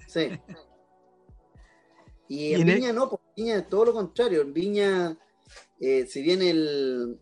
Sí. 0.07 0.31
Y 2.29 2.55
en, 2.55 2.67
Viña 2.67 2.93
no, 2.93 3.09
pues 3.09 3.23
Viña 3.37 3.69
todo 3.69 3.85
lo 3.85 3.93
contrario. 3.93 4.43
En 4.43 4.53
Viña, 4.53 5.17
eh, 5.79 6.07
si 6.07 6.23
bien 6.23 6.43
el, 6.43 7.21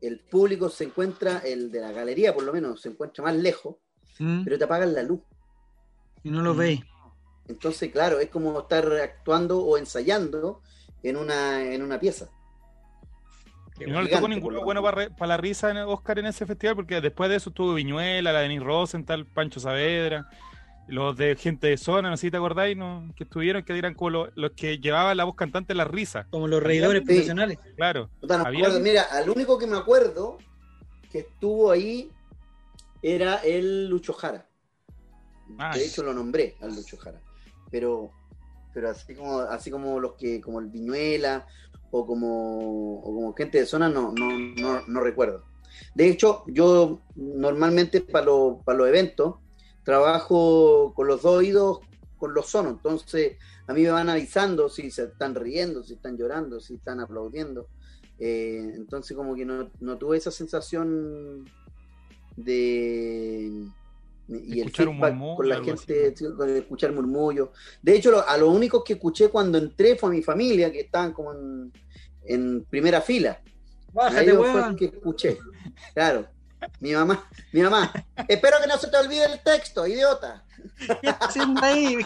el 0.00 0.20
público 0.20 0.68
se 0.68 0.82
encuentra, 0.82 1.38
el 1.38 1.70
de 1.70 1.80
la 1.80 1.92
galería 1.92 2.34
por 2.34 2.42
lo 2.42 2.52
menos, 2.52 2.80
se 2.80 2.88
encuentra 2.88 3.22
más 3.22 3.36
lejos, 3.36 3.76
¿Mm? 4.18 4.42
pero 4.42 4.58
te 4.58 4.64
apagan 4.64 4.92
la 4.92 5.04
luz. 5.04 5.20
Y 6.24 6.30
no 6.30 6.42
lo 6.42 6.54
Mm. 6.54 6.58
veis. 6.58 6.80
Entonces, 7.46 7.90
claro, 7.90 8.20
es 8.20 8.28
como 8.28 8.58
estar 8.58 8.92
actuando 8.92 9.64
o 9.64 9.76
ensayando 9.76 10.62
en 11.02 11.16
una, 11.16 11.62
en 11.64 11.82
una 11.82 11.98
pieza. 11.98 12.28
Y 13.78 13.90
no 13.90 14.02
le 14.02 14.10
tocó 14.10 14.28
ninguno 14.28 14.62
bueno 14.62 14.82
para, 14.82 15.08
para 15.10 15.28
la 15.28 15.36
risa 15.38 15.70
en 15.70 15.78
Oscar 15.78 16.18
en 16.18 16.26
ese 16.26 16.44
festival, 16.44 16.76
porque 16.76 17.00
después 17.00 17.30
de 17.30 17.36
eso 17.36 17.48
estuvo 17.50 17.72
Viñuela, 17.74 18.32
la 18.32 18.40
Denis 18.40 18.62
Rosenthal, 18.62 19.24
Pancho 19.26 19.58
Saavedra, 19.58 20.28
los 20.86 21.16
de 21.16 21.34
gente 21.36 21.68
de 21.68 21.78
zona, 21.78 22.10
no 22.10 22.16
sé 22.18 22.22
si 22.26 22.30
te 22.30 22.36
acordáis, 22.36 22.76
¿no? 22.76 23.10
que 23.16 23.24
estuvieron, 23.24 23.62
que 23.62 23.78
eran 23.78 23.94
como 23.94 24.10
lo- 24.10 24.30
los 24.34 24.50
que 24.52 24.78
llevaban 24.78 25.16
la 25.16 25.24
voz 25.24 25.34
cantante 25.34 25.72
en 25.72 25.78
la 25.78 25.84
risa, 25.86 26.26
Como 26.30 26.46
los 26.48 26.62
reidores 26.62 27.00
Sí. 27.02 27.06
profesionales. 27.06 27.58
claro. 27.76 28.10
No 28.20 28.34
Había- 28.34 28.66
acuerdo. 28.66 28.80
Mira, 28.80 29.02
al 29.04 29.30
único 29.30 29.56
que 29.56 29.66
me 29.66 29.78
acuerdo 29.78 30.36
que 31.10 31.20
estuvo 31.20 31.70
ahí 31.70 32.10
era 33.02 33.36
el 33.36 33.88
Lucho 33.88 34.12
Jara. 34.12 34.46
Ah, 35.58 35.74
de 35.74 35.86
hecho 35.86 36.02
lo 36.02 36.12
nombré 36.12 36.56
al 36.60 36.74
Lucho 36.74 36.96
Jara. 36.98 37.20
Pero, 37.70 38.10
pero 38.72 38.90
así 38.90 39.14
como, 39.14 39.40
así 39.40 39.70
como 39.70 40.00
los 40.00 40.14
que, 40.14 40.40
como 40.40 40.60
el 40.60 40.66
Viñuela 40.66 41.46
o 41.90 42.06
como, 42.06 43.00
o 43.00 43.14
como 43.14 43.34
gente 43.34 43.58
de 43.58 43.66
zona, 43.66 43.88
no, 43.88 44.12
no, 44.12 44.30
no, 44.56 44.86
no 44.86 45.00
recuerdo. 45.00 45.44
De 45.94 46.08
hecho, 46.08 46.44
yo 46.46 47.00
normalmente 47.14 48.00
para 48.00 48.26
los 48.26 48.62
para 48.64 48.78
los 48.78 48.88
eventos 48.88 49.36
trabajo 49.84 50.92
con 50.94 51.06
los 51.06 51.22
dos 51.22 51.36
oídos 51.36 51.80
con 52.18 52.34
los 52.34 52.50
sonos. 52.50 52.72
Entonces, 52.72 53.38
a 53.66 53.72
mí 53.72 53.82
me 53.82 53.90
van 53.90 54.08
avisando 54.08 54.68
si 54.68 54.90
se 54.90 55.04
están 55.04 55.34
riendo, 55.34 55.82
si 55.82 55.94
están 55.94 56.16
llorando, 56.16 56.60
si 56.60 56.74
están 56.74 57.00
aplaudiendo. 57.00 57.66
Eh, 58.18 58.72
entonces, 58.76 59.16
como 59.16 59.34
que 59.34 59.46
no, 59.46 59.70
no 59.80 59.98
tuve 59.98 60.18
esa 60.18 60.30
sensación 60.30 61.48
de. 62.36 63.66
Y 64.32 64.52
el 64.60 64.66
escuchar 64.68 64.88
un 64.88 64.94
feedback 64.96 65.14
murmullo, 65.14 65.36
con 65.36 65.48
la 65.48 65.64
gente, 65.64 66.14
con 66.36 66.48
el 66.50 66.56
escuchar 66.58 66.92
murmullos. 66.92 67.48
De 67.82 67.96
hecho, 67.96 68.10
lo- 68.12 68.28
a 68.28 68.36
lo 68.36 68.50
único 68.50 68.84
que 68.84 68.92
escuché 68.92 69.28
cuando 69.28 69.58
entré 69.58 69.96
fue 69.96 70.10
a 70.10 70.12
mi 70.12 70.22
familia, 70.22 70.70
que 70.70 70.80
estaban 70.80 71.12
como 71.12 71.32
en, 71.32 71.72
en 72.24 72.64
primera 72.64 73.00
fila. 73.00 73.40
Bájate, 73.92 74.32
fue 74.34 74.68
el 74.68 74.76
que 74.76 74.84
escuché. 74.86 75.38
Claro. 75.94 76.28
Mi 76.78 76.92
mamá, 76.92 77.26
mi 77.52 77.62
mamá. 77.62 77.90
Espero 78.28 78.58
que 78.62 78.68
no 78.68 78.76
se 78.78 78.88
te 78.88 78.96
olvide 78.98 79.24
el 79.24 79.40
texto, 79.42 79.86
idiota. 79.86 80.44
¿Qué 80.78 80.92
estás 81.08 81.16
haciendo 81.20 81.60
ahí? 81.64 81.96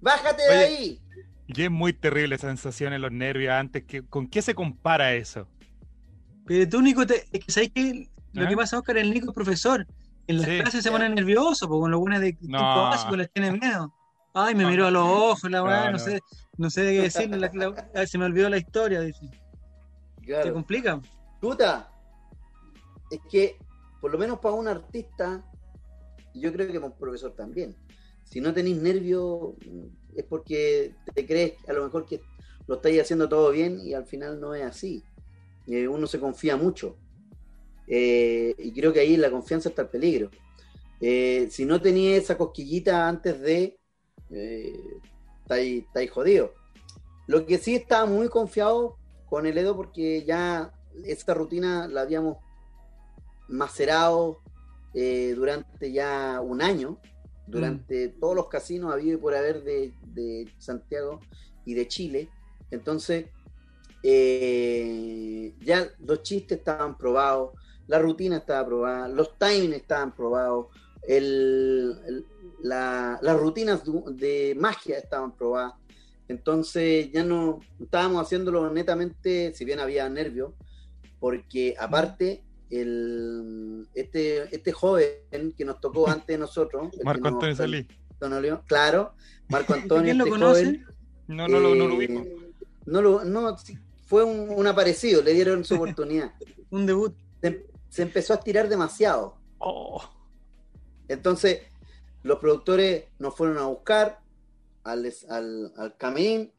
Bájate 0.00 0.42
de 0.42 0.54
ahí. 0.54 1.00
Y 1.46 1.62
es 1.62 1.70
muy 1.70 1.92
terrible 1.92 2.34
esa 2.36 2.48
sensación 2.48 2.92
en 2.92 3.02
los 3.02 3.10
nervios 3.12 3.52
antes. 3.52 3.84
que 3.84 4.02
¿Con 4.02 4.26
qué 4.28 4.42
se 4.42 4.54
compara 4.54 5.14
eso? 5.14 5.48
Pero 6.46 6.68
tú, 6.68 6.82
Nico, 6.82 7.06
te, 7.06 7.26
es 7.32 7.44
que 7.44 7.52
sabes 7.52 7.70
que 7.74 8.08
lo 8.32 8.44
¿Ah? 8.44 8.48
que 8.48 8.56
pasa, 8.56 8.78
Oscar, 8.78 8.98
el 8.98 9.12
Nico 9.12 9.30
es 9.30 9.34
profesor. 9.34 9.86
En 10.26 10.36
las 10.38 10.46
Sí, 10.46 10.58
clases 10.58 10.82
se 10.82 10.88
ya. 10.90 10.96
pone 10.96 11.08
nervioso, 11.08 11.68
porque 11.68 11.80
con 11.82 11.90
los 11.90 12.00
buenos 12.00 12.20
de 12.20 12.36
quinto 12.36 12.58
No. 12.58 12.82
básico 12.84 13.16
les 13.16 13.30
tiene 13.32 13.52
miedo. 13.52 13.92
Ay, 14.34 14.54
me 14.54 14.64
miró 14.66 14.86
a 14.86 14.90
los 14.90 15.04
ojos, 15.04 15.50
la 15.50 15.62
weá, 15.62 15.86
No, 15.86 15.92
no, 15.92 15.98
sé, 15.98 16.20
no 16.56 16.70
sé 16.70 16.82
de 16.82 16.92
qué 16.94 17.02
decirle, 17.02 17.50
la- 17.92 18.06
se 18.06 18.16
me 18.18 18.24
olvidó 18.24 18.48
la 18.48 18.56
historia, 18.56 19.00
dice. 19.00 19.28
Se 20.20 20.24
Claro. 20.26 20.54
complica. 20.54 21.00
Puta, 21.40 21.92
es 23.10 23.20
que 23.30 23.58
por 24.00 24.10
lo 24.12 24.18
menos 24.18 24.38
para 24.38 24.54
un 24.54 24.68
artista, 24.68 25.44
yo 26.34 26.52
creo 26.52 26.66
que 26.68 26.74
para 26.74 26.86
un 26.86 26.98
profesor 26.98 27.34
también, 27.34 27.76
si 28.24 28.40
no 28.40 28.54
tenéis 28.54 28.78
nervio 28.78 29.54
mm, 29.66 30.16
es 30.18 30.24
porque 30.24 30.94
te 31.14 31.26
crees 31.26 31.54
a 31.68 31.72
lo 31.72 31.84
mejor 31.84 32.06
que 32.06 32.20
lo 32.66 32.76
estáis 32.76 33.02
haciendo 33.02 33.28
todo 33.28 33.50
bien 33.50 33.78
y 33.80 33.92
al 33.92 34.06
final 34.06 34.40
no 34.40 34.54
es 34.54 34.62
así. 34.64 35.04
Uno 35.66 36.06
se 36.06 36.18
confía 36.18 36.56
mucho. 36.56 36.96
Eh, 37.94 38.54
y 38.56 38.72
creo 38.72 38.90
que 38.90 39.00
ahí 39.00 39.18
la 39.18 39.30
confianza 39.30 39.68
está 39.68 39.82
el 39.82 39.88
peligro. 39.88 40.30
Eh, 40.98 41.48
si 41.50 41.66
no 41.66 41.78
tenías 41.78 42.22
esa 42.22 42.38
cosquillita 42.38 43.06
antes 43.06 43.38
de, 43.38 43.78
eh, 44.30 44.72
estáis, 45.42 45.84
estáis 45.84 46.10
jodidos. 46.10 46.52
Lo 47.26 47.44
que 47.44 47.58
sí 47.58 47.74
estaba 47.74 48.06
muy 48.06 48.30
confiado 48.30 48.96
con 49.28 49.44
el 49.44 49.58
Edo 49.58 49.76
porque 49.76 50.24
ya 50.24 50.72
esta 51.04 51.34
rutina 51.34 51.86
la 51.86 52.00
habíamos 52.00 52.38
macerado 53.48 54.40
durante 54.94 55.92
ya 55.92 56.40
un 56.42 56.62
año, 56.62 56.98
durante 57.46 58.08
todos 58.08 58.34
los 58.34 58.48
casinos 58.48 58.92
habido 58.92 59.18
y 59.18 59.20
por 59.20 59.34
haber 59.34 59.62
de, 59.64 59.92
de 60.14 60.50
Santiago 60.58 61.20
y 61.66 61.74
de 61.74 61.88
Chile. 61.88 62.30
Entonces, 62.70 63.26
eh, 64.02 65.54
ya 65.60 65.88
los 66.00 66.22
chistes 66.22 66.58
estaban 66.58 66.98
probados, 66.98 67.52
la 67.86 67.98
rutina 67.98 68.38
estaba 68.38 68.66
probada, 68.66 69.08
los 69.08 69.38
timings 69.38 69.76
estaban 69.76 70.14
probados, 70.14 70.66
el- 71.06 71.96
el- 72.06 72.26
la- 72.62 73.18
las 73.22 73.38
rutinas 73.38 73.82
de 74.16 74.56
magia 74.58 74.98
estaban 74.98 75.36
probadas. 75.36 75.74
Entonces 76.28 77.10
ya 77.12 77.24
no 77.24 77.60
estábamos 77.80 78.24
haciéndolo 78.24 78.70
netamente, 78.72 79.52
si 79.54 79.64
bien 79.64 79.80
había 79.80 80.08
nervios, 80.08 80.52
porque 81.18 81.74
aparte 81.78 82.44
el, 82.70 83.86
este, 83.94 84.54
este 84.54 84.72
joven 84.72 85.52
que 85.56 85.64
nos 85.64 85.80
tocó 85.80 86.06
antes 86.08 86.28
de 86.28 86.38
nosotros, 86.38 86.84
el 86.92 86.98
que 87.00 87.04
Marco 87.04 87.24
nos- 87.24 87.34
Antonio 87.34 87.56
Salí. 87.56 87.88
Antonio, 88.20 88.62
claro, 88.66 89.14
Marco 89.48 89.74
Antonio, 89.74 90.04
¿Quién 90.04 90.18
lo 90.18 90.24
este 90.24 90.30
conoce? 90.38 90.64
joven, 90.64 90.86
No, 91.28 91.48
no, 91.48 91.60
lo- 91.60 91.74
no 91.74 91.88
lo 91.88 91.94
eh, 91.94 91.96
ubico. 91.96 92.24
no 92.86 93.02
lo- 93.02 93.24
no, 93.24 93.56
fue 94.06 94.24
un, 94.24 94.50
un 94.50 94.66
aparecido, 94.66 95.22
le 95.22 95.32
dieron 95.32 95.64
su 95.64 95.74
oportunidad. 95.74 96.32
Un 96.70 96.86
debut. 96.86 97.14
Se, 97.92 98.02
empezó 98.02 98.32
a 98.32 98.36
estirar 98.36 98.68
demasiado. 98.68 99.36
Oh, 99.58 100.02
Entonces, 101.08 101.60
los 102.22 102.38
productores 102.38 103.04
nos 103.18 103.36
fueron 103.36 103.58
a 103.58 103.66
buscar 103.66 104.20
al, 104.84 105.12
al, 105.28 105.72
al 105.76 105.96
camerín. 105.96 106.52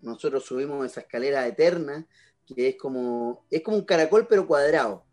Nosotros 0.00 0.44
subimos 0.44 0.86
esa 0.86 1.00
escalera 1.00 1.46
eterna, 1.46 2.06
que 2.46 2.68
es 2.68 2.76
como, 2.76 3.44
es 3.50 3.62
como 3.62 3.76
un 3.76 3.84
caracol, 3.84 4.26
pero 4.26 4.46
cuadrado. 4.46 5.04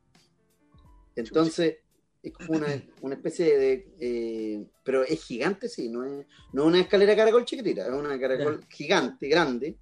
Entonces, 1.15 1.77
es 2.23 2.33
como 2.33 2.59
una, 2.59 2.67
una 3.01 3.15
especie 3.15 3.57
de. 3.57 3.93
eh, 3.99 4.65
pero 4.83 5.03
es 5.03 5.23
gigante, 5.23 5.67
sí, 5.67 5.89
no 5.89 6.05
es, 6.05 6.25
no 6.53 6.63
es 6.63 6.67
una 6.67 6.79
escalera 6.81 7.15
caracol 7.15 7.45
chiquitita, 7.45 7.87
es 7.87 7.93
una 7.93 8.19
caracol 8.19 8.65
gigante, 8.69 9.27
grande, 9.27 9.77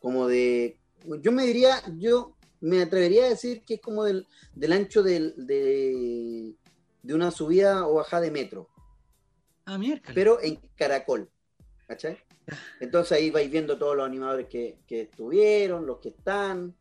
como 0.00 0.26
de. 0.26 0.78
Yo 1.22 1.30
me 1.30 1.44
diría, 1.44 1.80
yo 1.96 2.36
me 2.60 2.82
atrevería 2.82 3.24
a 3.26 3.28
decir 3.28 3.64
que 3.64 3.74
es 3.74 3.80
como 3.80 4.04
del, 4.04 4.26
del 4.54 4.72
ancho 4.72 5.02
del, 5.02 5.34
de, 5.46 6.54
de 7.02 7.14
una 7.14 7.30
subida 7.30 7.86
o 7.86 7.94
bajada 7.94 8.22
de 8.22 8.30
metro, 8.30 8.68
Ah, 9.64 9.76
miércoles. 9.78 10.12
pero 10.14 10.40
en 10.42 10.56
caracol. 10.76 11.30
¿Cachai? 11.86 12.18
Entonces 12.80 13.12
ahí 13.12 13.30
vais 13.30 13.50
viendo 13.50 13.76
todos 13.78 13.96
los 13.96 14.06
animadores 14.06 14.46
que, 14.48 14.78
que 14.86 15.02
estuvieron, 15.02 15.86
los 15.86 15.98
que 15.98 16.08
están, 16.10 16.74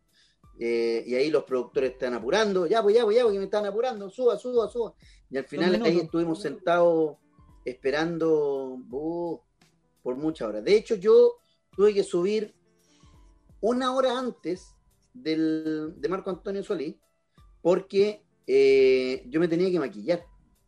eh, 0.59 1.03
y 1.05 1.15
ahí 1.15 1.29
los 1.29 1.43
productores 1.43 1.91
están 1.91 2.13
apurando, 2.13 2.65
ya, 2.65 2.81
pues 2.81 2.95
ya, 2.95 3.03
pues 3.03 3.15
ya, 3.17 3.23
porque 3.23 3.37
me 3.37 3.45
están 3.45 3.65
apurando, 3.65 4.09
suba, 4.09 4.37
suba, 4.37 4.69
suba. 4.69 4.93
Y 5.29 5.37
al 5.37 5.43
final 5.45 5.81
ahí 5.83 5.97
estuvimos 5.99 6.41
sentados 6.41 7.17
esperando 7.65 8.79
uh, 8.89 9.39
por 10.01 10.15
muchas 10.15 10.47
horas. 10.47 10.63
De 10.63 10.75
hecho, 10.75 10.95
yo 10.95 11.35
tuve 11.75 11.93
que 11.93 12.03
subir 12.03 12.55
una 13.59 13.93
hora 13.93 14.17
antes 14.17 14.73
del, 15.21 15.93
de 15.97 16.10
Marco 16.10 16.30
Antonio 16.30 16.63
Solís, 16.63 16.95
porque 17.62 18.23
eh, 18.45 19.23
yo 19.30 19.39
me 19.39 19.47
tenía 19.47 19.69
que 19.71 19.80
maquillar 19.80 20.23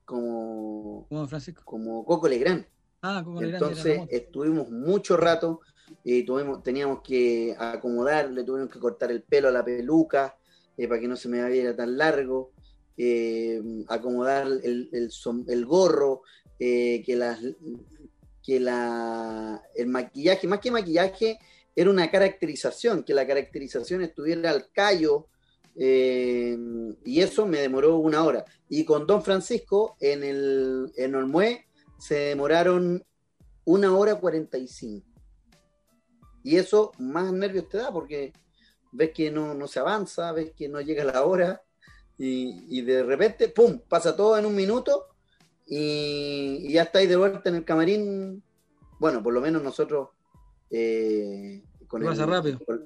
como, 0.06 1.06
Como 1.10 1.28
Francisco. 1.28 1.62
como 1.66 2.04
Coco 2.06 2.28
Legrand. 2.28 2.66
Ah, 3.02 3.22
como 3.24 3.40
el 3.42 3.52
grande 3.52 3.68
Entonces 3.68 4.02
estuvimos 4.10 4.70
mucho 4.70 5.16
rato 5.16 5.62
y 6.04 6.24
tuvimos, 6.24 6.62
teníamos 6.64 7.02
que 7.02 7.56
acomodar, 7.58 8.30
le 8.32 8.44
tuvimos 8.44 8.70
que 8.70 8.80
cortar 8.80 9.12
el 9.12 9.24
pelo 9.24 9.48
a 9.48 9.52
la 9.52 9.64
peluca 9.64 10.36
eh, 10.78 10.88
para 10.88 11.00
que 11.00 11.08
no 11.08 11.16
se 11.16 11.30
me 11.30 11.48
viera 11.50 11.76
tan 11.76 11.98
largo, 11.98 12.52
eh, 12.98 13.62
acomodar 13.88 14.48
el, 14.48 14.90
el 14.92 15.10
som- 15.10 15.46
el 15.48 15.66
gorro, 15.66 16.22
eh, 16.60 17.02
que, 17.06 17.16
las, 17.16 17.40
que 18.44 18.60
la, 18.60 19.62
el 19.76 19.88
maquillaje, 19.88 20.48
más 20.48 20.60
que 20.60 20.72
maquillaje, 20.72 21.40
era 21.76 21.90
una 21.90 22.10
caracterización, 22.12 23.04
que 23.04 23.14
la 23.14 23.26
caracterización 23.26 24.02
estuviera 24.02 24.50
al 24.50 24.70
callo, 24.72 25.28
eh, 25.76 26.58
y 27.06 27.22
eso 27.22 27.46
me 27.46 27.60
demoró 27.60 27.98
una 27.98 28.24
hora. 28.24 28.44
Y 28.68 28.84
con 28.84 29.08
Don 29.08 29.24
Francisco 29.24 29.96
en 30.02 30.24
el 30.24 30.92
en 30.98 31.16
Olmué 31.16 31.68
se 31.98 32.16
demoraron 32.16 33.04
una 33.64 33.96
hora 33.96 34.16
cuarenta 34.16 34.58
y 34.58 34.68
cinco. 34.68 35.08
Y 36.44 36.58
eso 36.58 36.92
más 36.98 37.32
nervios 37.32 37.70
te 37.70 37.78
da 37.78 37.92
porque 37.92 38.34
ves 38.92 39.12
que 39.12 39.32
no, 39.32 39.54
no 39.54 39.68
se 39.68 39.80
avanza, 39.80 40.32
ves 40.34 40.52
que 40.56 40.68
no 40.68 40.82
llega 40.82 41.04
la 41.04 41.24
hora 41.24 41.62
y, 42.18 42.78
y 42.78 42.82
de 42.82 43.04
repente, 43.04 43.50
¡pum!, 43.50 43.80
pasa 43.88 44.16
todo 44.16 44.38
en 44.38 44.46
un 44.46 44.56
minuto 44.56 45.06
y, 45.66 46.68
y 46.68 46.74
ya 46.74 46.84
estáis 46.84 47.08
de 47.08 47.16
vuelta 47.16 47.50
en 47.50 47.56
el 47.56 47.64
camarín. 47.64 48.44
Bueno, 49.00 49.24
por 49.24 49.34
lo 49.34 49.40
menos 49.40 49.64
nosotros... 49.64 50.10
eh, 50.70 51.64
con 51.88 52.04
Pasa 52.04 52.26
rápido. 52.26 52.60
con- 52.66 52.86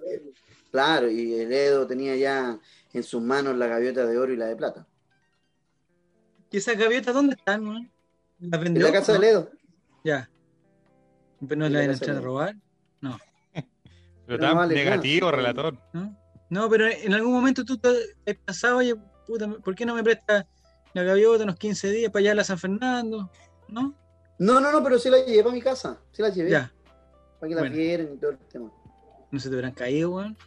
claro, 0.71 1.09
y 1.09 1.33
el 1.33 1.51
Edo 1.51 1.85
tenía 1.87 2.15
ya 2.15 2.59
en 2.93 3.03
sus 3.03 3.21
manos 3.21 3.55
la 3.57 3.67
gaviota 3.67 4.05
de 4.05 4.17
oro 4.17 4.33
y 4.33 4.37
la 4.37 4.45
de 4.45 4.55
plata. 4.55 4.87
¿Y 6.51 6.57
esas 6.57 6.77
gaviotas 6.77 7.13
dónde 7.13 7.35
están, 7.35 7.63
man? 7.63 7.91
¿Las 8.39 8.61
vendió? 8.61 8.85
En 8.85 8.93
la 8.93 8.99
casa 8.99 9.13
de 9.13 9.19
Ledo. 9.19 9.49
Ya. 10.03 10.29
¿Pero 11.47 11.59
no 11.59 11.69
la 11.69 11.79
van 11.79 11.89
a 11.89 11.93
entrar 11.93 12.17
a 12.17 12.21
robar? 12.21 12.55
No. 13.01 13.17
Pero 14.27 14.39
tan 14.39 14.69
negativo, 14.69 15.31
relator. 15.31 15.77
¿No? 16.49 16.69
pero 16.69 16.87
en 16.87 17.13
algún 17.13 17.33
momento 17.33 17.65
tú 17.65 17.77
te 17.79 17.87
has 17.89 18.35
pensado, 18.45 18.77
oye, 18.77 18.95
puta, 19.25 19.47
¿por 19.49 19.73
qué 19.73 19.87
no 19.87 19.95
me 19.95 20.03
prestas 20.03 20.45
la 20.93 21.01
gaviota 21.01 21.43
unos 21.43 21.57
15 21.57 21.89
días 21.91 22.11
para 22.11 22.21
allá 22.21 22.31
a 22.33 22.35
la 22.35 22.43
San 22.43 22.59
Fernando? 22.59 23.31
¿No? 23.67 23.95
No, 24.37 24.59
no, 24.61 24.71
no, 24.71 24.83
pero 24.83 24.99
sí 24.99 25.09
la 25.09 25.25
llevé 25.25 25.41
para 25.41 25.55
mi 25.55 25.61
casa. 25.61 25.99
Sí 26.11 26.21
la 26.21 26.29
llevé. 26.29 26.51
Ya. 26.51 26.71
Para 27.43 27.55
que 27.55 27.61
la 27.61 27.75
vieran 27.75 28.13
y 28.13 28.17
todo 28.17 28.31
el 28.31 28.37
tema. 28.37 28.71
¿No 29.29 29.37
se 29.37 29.49
te 29.49 29.55
hubieran 29.55 29.73
caído, 29.73 30.11
weón? 30.11 30.37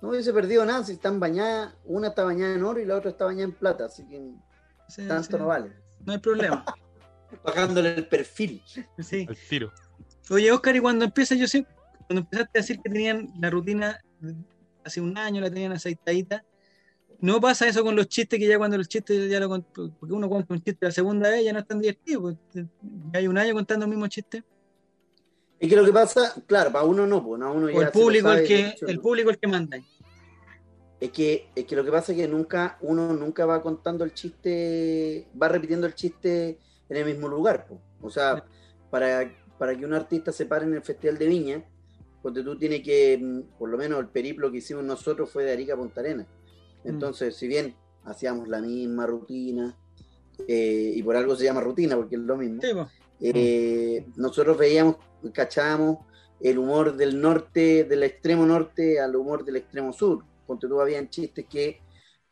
No 0.00 0.10
hubiese 0.10 0.32
perdido 0.32 0.64
nada 0.64 0.84
si 0.84 0.92
están 0.92 1.18
bañadas. 1.18 1.74
Una 1.84 2.08
está 2.08 2.22
bañada 2.22 2.54
en 2.54 2.62
oro 2.62 2.78
y 2.78 2.84
la 2.84 2.94
otra 2.94 3.10
está 3.10 3.24
bañada 3.24 3.46
en 3.46 3.52
plata. 3.52 3.86
Así 3.86 4.06
que 4.06 4.34
tanto 5.08 5.36
no 5.36 5.48
vale. 5.48 5.72
No 6.06 6.12
hay 6.12 6.20
problema. 6.20 6.64
Bajándole 7.44 7.96
el 7.96 8.06
perfil. 8.06 8.62
Sí. 9.00 9.26
El 9.28 9.36
tiro. 9.48 9.72
Oye, 10.30 10.52
Oscar, 10.52 10.76
y 10.76 10.78
cuando 10.78 11.06
empieza, 11.06 11.34
yo 11.34 11.48
sé, 11.48 11.66
cuando 12.06 12.20
empezaste 12.20 12.56
a 12.56 12.62
decir 12.62 12.80
que 12.80 12.88
tenían 12.88 13.32
la 13.40 13.50
rutina 13.50 13.98
hace 14.84 15.00
un 15.00 15.18
año, 15.18 15.40
la 15.40 15.50
tenían 15.50 15.72
aceitadita, 15.72 16.44
¿no 17.18 17.40
pasa 17.40 17.66
eso 17.66 17.82
con 17.82 17.96
los 17.96 18.06
chistes 18.06 18.38
que 18.38 18.46
ya 18.46 18.58
cuando 18.58 18.76
los 18.76 18.86
chistes 18.86 19.28
ya 19.28 19.40
lo 19.40 19.48
porque 19.48 20.12
uno 20.12 20.28
cuenta 20.28 20.54
un 20.54 20.62
chiste 20.62 20.86
la 20.86 20.92
segunda 20.92 21.30
vez 21.30 21.44
ya 21.44 21.52
no 21.52 21.58
es 21.58 21.66
tan 21.66 21.80
divertido? 21.80 22.20
Pues, 22.20 22.36
hay 23.12 23.26
un 23.26 23.36
año 23.36 23.54
contando 23.54 23.86
el 23.86 23.90
mismo 23.90 24.06
chiste. 24.06 24.44
Es 25.60 25.68
que 25.68 25.76
lo 25.76 25.84
que 25.84 25.92
pasa, 25.92 26.34
claro, 26.46 26.70
para 26.70 26.84
uno 26.84 27.06
no, 27.06 27.24
pues, 27.24 27.40
uno 27.40 27.68
ya 27.68 27.86
el 27.86 27.90
público 27.90 28.30
el 28.30 28.46
que 28.46 28.74
el 28.86 29.00
público 29.00 29.30
el 29.30 29.38
que 29.38 29.48
manda. 29.48 29.78
Es 31.00 31.10
que, 31.10 31.48
es 31.54 31.64
que 31.64 31.76
lo 31.76 31.84
que 31.84 31.92
pasa 31.92 32.12
es 32.12 32.18
que 32.18 32.28
nunca, 32.28 32.76
uno 32.80 33.12
nunca 33.12 33.46
va 33.46 33.62
contando 33.62 34.04
el 34.04 34.14
chiste, 34.14 35.28
va 35.40 35.48
repitiendo 35.48 35.86
el 35.86 35.94
chiste 35.94 36.58
en 36.88 36.96
el 36.96 37.04
mismo 37.04 37.28
lugar. 37.28 37.66
O 38.00 38.10
sea, 38.10 38.44
para, 38.90 39.32
para 39.58 39.76
que 39.76 39.84
un 39.84 39.94
artista 39.94 40.32
se 40.32 40.46
pare 40.46 40.64
en 40.64 40.74
el 40.74 40.82
Festival 40.82 41.18
de 41.18 41.26
Viña, 41.26 41.64
porque 42.22 42.42
tú 42.42 42.58
tienes 42.58 42.82
que, 42.82 43.18
mm, 43.20 43.58
por 43.58 43.68
lo 43.68 43.78
menos 43.78 44.00
el 44.00 44.08
periplo 44.08 44.50
que 44.50 44.58
hicimos 44.58 44.84
nosotros 44.84 45.30
fue 45.30 45.44
de 45.44 45.52
Arica 45.52 45.74
a 45.74 45.76
Punta 45.76 46.00
Arena. 46.00 46.26
Mm. 46.84 46.88
Entonces, 46.88 47.36
si 47.36 47.46
bien 47.46 47.76
hacíamos 48.04 48.48
la 48.48 48.60
misma 48.60 49.06
rutina, 49.06 49.76
eh, 50.46 50.92
y 50.94 51.02
por 51.02 51.16
algo 51.16 51.36
se 51.36 51.44
llama 51.44 51.60
rutina, 51.60 51.96
porque 51.96 52.16
es 52.16 52.22
lo 52.22 52.36
mismo, 52.36 52.60
eh, 53.20 54.06
nosotros 54.16 54.56
veíamos, 54.56 54.96
cachábamos 55.32 55.98
el 56.40 56.58
humor 56.58 56.96
del 56.96 57.20
norte, 57.20 57.84
del 57.84 58.02
extremo 58.04 58.46
norte 58.46 59.00
al 59.00 59.16
humor 59.16 59.44
del 59.44 59.56
extremo 59.56 59.92
sur 59.92 60.24
ponte 60.48 60.66
tú, 60.66 60.80
habían 60.80 61.10
chistes 61.10 61.46
que 61.46 61.80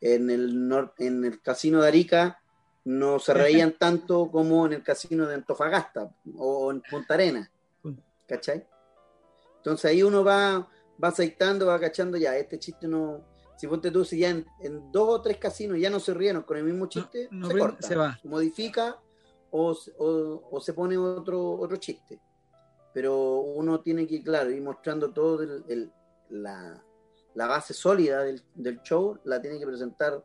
en 0.00 0.30
el, 0.30 0.68
en 0.98 1.24
el 1.24 1.40
casino 1.40 1.82
de 1.82 1.88
Arica 1.88 2.40
no 2.84 3.18
se 3.18 3.34
reían 3.34 3.76
tanto 3.78 4.30
como 4.30 4.66
en 4.66 4.72
el 4.72 4.82
casino 4.82 5.26
de 5.26 5.34
Antofagasta 5.34 6.10
o 6.36 6.72
en 6.72 6.82
Punta 6.82 7.14
Arena. 7.14 7.50
¿Cachai? 8.26 8.66
Entonces 9.58 9.90
ahí 9.90 10.02
uno 10.02 10.24
va, 10.24 10.68
va 11.02 11.08
aceitando, 11.08 11.66
va 11.66 11.78
cachando 11.78 12.16
ya, 12.16 12.36
este 12.36 12.58
chiste 12.58 12.88
no. 12.88 13.24
Si 13.56 13.66
ponte 13.66 13.90
tú, 13.90 14.04
si 14.04 14.18
ya 14.18 14.30
en, 14.30 14.44
dos 14.92 15.08
o 15.08 15.22
tres 15.22 15.38
casinos 15.38 15.78
ya 15.78 15.90
no 15.90 16.00
se 16.00 16.14
rieron 16.14 16.42
con 16.42 16.56
el 16.56 16.64
mismo 16.64 16.88
chiste, 16.88 17.28
se 17.28 17.58
corta, 17.58 17.86
se 17.86 17.96
va. 17.96 18.18
modifica 18.24 18.98
o, 19.50 20.60
se 20.60 20.72
pone 20.72 20.96
otro, 20.96 21.52
otro 21.52 21.76
chiste. 21.76 22.20
Pero 22.92 23.40
uno 23.40 23.80
tiene 23.80 24.06
que, 24.06 24.22
claro, 24.22 24.50
ir 24.50 24.62
mostrando 24.62 25.12
todo 25.12 25.42
el, 25.42 25.92
la, 26.30 26.82
la 27.36 27.46
base 27.46 27.74
sólida 27.74 28.24
del, 28.24 28.80
show 28.82 29.20
la 29.24 29.40
tiene 29.40 29.58
que 29.58 29.66
presentar, 29.66 30.24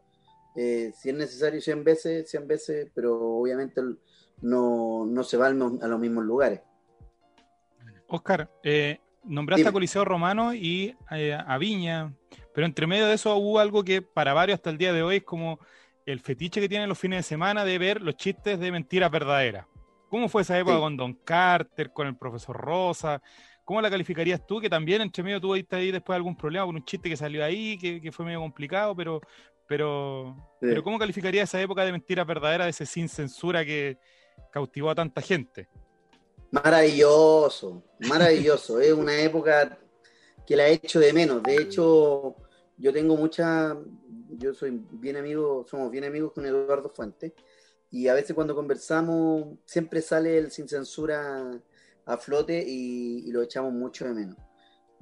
eh, 0.56 0.92
si 0.96 1.10
es 1.10 1.16
necesario, 1.16 1.62
100 1.62 1.84
veces, 1.84 2.30
100 2.32 2.48
veces, 2.48 2.92
pero 2.96 3.20
obviamente 3.20 3.82
no, 4.42 5.24
se 5.24 5.38
va 5.38 5.48
a 5.48 5.52
los 5.52 6.00
mismos 6.00 6.24
lugares. 6.24 6.62
Oscar, 8.08 8.50
eh, 8.64 9.00
nombraste 9.26 9.68
a 9.68 9.74
Coliseo 9.74 10.06
Romano 10.06 10.54
y 10.54 10.96
eh, 11.12 11.34
a 11.34 11.58
Viña, 11.58 12.14
pero 12.54 12.66
entre 12.66 12.88
medio 12.88 13.08
de 13.08 13.16
eso 13.16 13.36
hubo 13.36 13.60
algo 13.60 13.84
que 13.84 14.02
para 14.02 14.34
varios 14.34 14.58
hasta 14.58 14.70
el 14.70 14.78
día 14.78 14.94
de 14.94 15.04
hoy 15.04 15.18
es 15.18 15.24
como 15.24 15.60
el 16.06 16.20
fetiche 16.20 16.62
que 16.62 16.70
tienen 16.70 16.90
los 16.90 16.98
fines 16.98 17.20
de 17.20 17.24
semana 17.24 17.66
de 17.66 17.78
ver 17.78 18.02
los 18.02 18.16
chistes 18.16 18.60
de 18.60 18.72
mentiras 18.72 19.12
verdaderas. 19.12 19.66
¿Cómo 20.10 20.28
fue 20.28 20.42
esa 20.42 20.60
época 20.60 20.80
con 20.80 20.98
Don 20.98 21.14
Carter, 21.14 21.92
con 21.94 22.08
el 22.08 22.18
profesor 22.18 22.58
Rosa? 22.58 23.22
¿Cómo 23.64 23.82
la 23.82 23.90
calificarías 23.90 24.46
tú? 24.46 24.60
Que 24.60 24.70
también 24.70 25.02
entre 25.02 25.24
medio 25.24 25.40
tú 25.40 25.54
ahí 25.54 25.92
después 25.92 26.16
algún 26.16 26.36
problema 26.36 26.66
con 26.66 26.76
un 26.76 26.84
chiste 26.84 27.10
que 27.10 27.16
salió 27.16 27.46
ahí, 27.46 27.78
que, 27.78 28.12
fue 28.12 28.26
medio 28.26 28.40
complicado, 28.40 28.96
pero, 28.96 29.22
pero, 29.68 30.36
pero 30.60 30.84
¿cómo 30.84 31.00
calificarías 31.00 31.50
esa 31.50 31.62
época 31.62 31.86
de 31.86 31.94
mentiras 31.94 32.28
verdaderas, 32.28 32.66
de 32.66 32.72
ese 32.72 32.86
sin 32.86 33.08
censura 33.08 33.64
que 33.64 33.98
cautivó 34.52 34.90
a 34.90 34.96
tanta 34.96 35.22
gente? 35.22 35.70
Maravilloso, 36.52 37.82
maravilloso. 38.00 38.82
es 38.82 38.92
una 38.92 39.18
época 39.22 39.80
que 40.46 40.58
la 40.58 40.68
he 40.68 40.74
hecho 40.74 41.00
de 41.00 41.14
menos. 41.14 41.42
De 41.42 41.56
hecho, 41.62 42.36
yo 42.78 42.92
tengo 42.92 43.16
mucha, 43.16 43.78
yo 44.38 44.54
soy 44.54 44.82
bien 44.92 45.18
amigo, 45.18 45.66
somos 45.70 45.92
bien 45.92 46.04
amigos 46.04 46.32
con 46.34 46.46
Eduardo 46.46 46.90
Fuentes, 46.90 47.34
y 47.90 48.08
a 48.08 48.14
veces 48.14 48.34
cuando 48.34 48.56
conversamos 48.56 49.58
siempre 49.66 50.02
sale 50.02 50.38
el 50.38 50.52
sin 50.52 50.68
censura 50.68 51.52
a 52.06 52.18
flote 52.18 52.64
y, 52.66 53.32
lo 53.32 53.42
echamos 53.42 53.74
mucho 53.74 54.06
de 54.06 54.14
menos. 54.14 54.38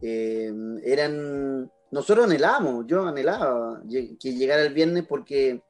Eh, 0.02 0.52
eran, 0.84 1.72
nosotros 1.92 2.26
anhelábamos, 2.26 2.86
yo 2.88 3.06
anhelaba 3.06 3.82
que 3.88 4.34
llegara 4.34 4.64
el 4.64 4.74
viernes 4.74 5.06
porque 5.08 5.62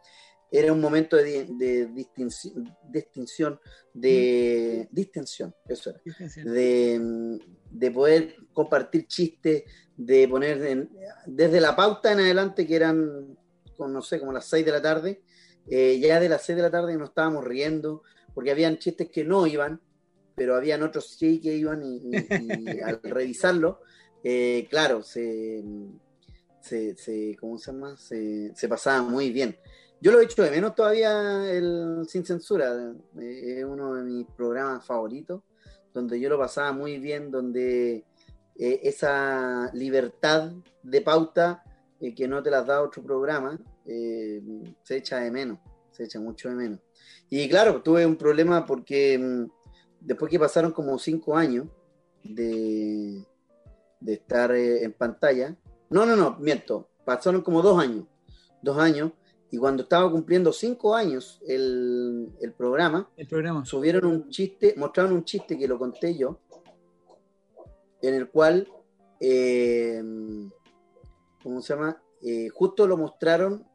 era 0.52 0.74
un 0.74 0.82
momento 0.82 1.16
de, 1.16 1.88
distinción, 1.94 2.76
distinción, 2.90 3.60
de 3.94 4.88
distensión, 4.92 5.54
eso 5.68 5.92
era, 5.92 6.02
de, 6.44 7.92
poder 7.92 8.36
compartir 8.54 9.06
chistes, 9.08 9.64
de 9.96 10.28
poner 10.28 10.90
desde 11.28 11.62
la 11.62 11.76
pauta 11.76 12.12
en 12.12 12.20
adelante 12.22 12.66
que 12.66 12.76
eran, 12.76 13.38
no 13.88 14.02
sé, 14.02 14.20
como 14.20 14.34
las 14.34 14.46
6 14.46 14.66
de 14.66 14.72
la 14.72 14.82
tarde, 14.82 15.22
eh, 15.70 16.00
ya 16.00 16.20
de 16.20 16.30
las 16.30 16.44
6 16.46 16.56
de 16.56 16.62
la 16.64 16.72
tarde 16.72 16.98
nos 16.98 17.10
estábamos 17.10 17.44
riendo 17.44 18.04
porque 18.34 18.52
habían 18.52 18.78
chistes 18.78 19.10
que 19.10 19.24
no 19.24 19.48
iban, 19.48 19.82
pero 20.36 20.56
habían 20.56 20.84
otros 20.84 21.16
sí 21.18 21.40
que 21.40 21.56
iban 21.56 21.84
y, 21.84 22.12
al 22.84 23.02
revisarlo, 23.04 23.82
eh, 24.24 24.68
claro, 24.70 25.04
se, 25.04 25.64
se, 26.62 27.38
¿cómo 27.40 27.58
se 27.58 27.72
llama? 27.72 27.98
Se, 27.98 28.52
se, 28.56 28.68
pasaba 28.68 29.02
muy 29.02 29.32
bien. 29.32 29.58
Yo 30.02 30.12
lo 30.12 30.20
he 30.20 30.24
hecho 30.24 30.44
de 30.44 30.52
menos 30.52 30.76
todavía 30.76 31.52
el 31.52 32.06
Sin 32.08 32.26
Censura, 32.26 32.94
eh, 33.20 33.56
es 33.60 33.66
uno 33.66 33.96
de 33.96 34.04
mis 34.04 34.26
programas 34.28 34.86
favoritos, 34.86 35.42
donde 35.94 36.20
yo 36.20 36.30
lo 36.30 36.38
pasaba 36.38 36.72
muy 36.72 37.00
bien, 37.00 37.32
donde 37.32 38.06
eh, 38.58 38.80
esa 38.84 39.70
libertad 39.74 40.52
de 40.84 41.02
pauta 41.02 41.64
que 42.00 42.28
no 42.28 42.42
te 42.42 42.50
las 42.50 42.66
da 42.66 42.82
otro 42.82 43.04
programa, 43.04 43.60
se 43.86 44.98
echa 44.98 45.20
de 45.20 45.32
menos, 45.32 45.60
se 45.92 46.06
echa 46.06 46.20
mucho 46.20 46.50
de 46.50 46.56
menos. 46.56 46.80
Y 47.30 47.48
claro, 47.50 47.82
tuve 47.82 48.06
un 48.06 48.16
problema 48.16 48.66
porque 48.66 49.18
mm, 49.18 49.46
después 50.00 50.32
que 50.32 50.40
pasaron 50.40 50.72
como 50.72 50.98
cinco 50.98 51.36
años 51.36 51.68
de, 52.24 53.24
de 54.00 54.14
estar 54.14 54.52
eh, 54.52 54.84
en 54.84 54.94
pantalla, 54.94 55.56
no, 55.90 56.06
no, 56.06 56.16
no, 56.16 56.38
miento, 56.40 56.90
pasaron 57.06 57.42
como 57.42 57.62
dos 57.62 57.80
años, 57.80 58.06
dos 58.62 58.78
años, 58.78 59.12
y 59.52 59.58
cuando 59.58 59.84
estaba 59.84 60.10
cumpliendo 60.12 60.54
cinco 60.54 60.96
años 60.96 61.42
el, 61.48 62.32
programa, 62.56 63.10
el 63.18 63.28
programa, 63.28 63.66
subieron 63.66 64.06
un 64.06 64.30
chiste, 64.30 64.76
mostraron 64.78 65.14
un 65.14 65.26
chiste 65.26 65.58
que 65.58 65.68
lo 65.68 65.80
conté 65.80 66.16
yo, 66.16 66.40
en 68.02 68.14
el 68.14 68.30
cual, 68.30 68.68
eh, 69.20 70.04
¿cómo 71.42 71.62
se 71.62 71.74
llama? 71.74 72.02
Eh, 72.22 72.50
justo 72.50 72.88
lo 72.88 72.98
mostraron 72.98 73.68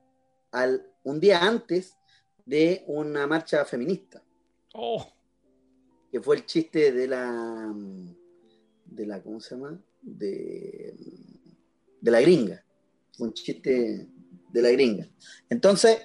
al, 0.53 0.87
un 1.03 1.21
día 1.21 1.43
antes 1.43 1.97
de 2.45 2.85
una 2.87 3.27
marcha 3.27 3.65
feminista. 3.65 4.23
Oh 4.75 5.15
que 6.15 6.21
fue 6.21 6.37
el 6.37 6.47
chiste 6.47 6.93
de 6.93 7.09
la, 7.09 7.75
de 8.85 9.05
la, 9.05 9.21
¿cómo 9.21 9.41
se 9.41 9.57
llama? 9.57 9.77
De, 10.01 10.95
de 12.01 12.11
la 12.13 12.21
gringa. 12.21 12.65
Fue 13.17 13.27
un 13.27 13.35
chiste 13.35 14.07
de 14.53 14.63
la 14.63 14.71
gringa. 14.71 15.11
Entonces, 15.51 16.03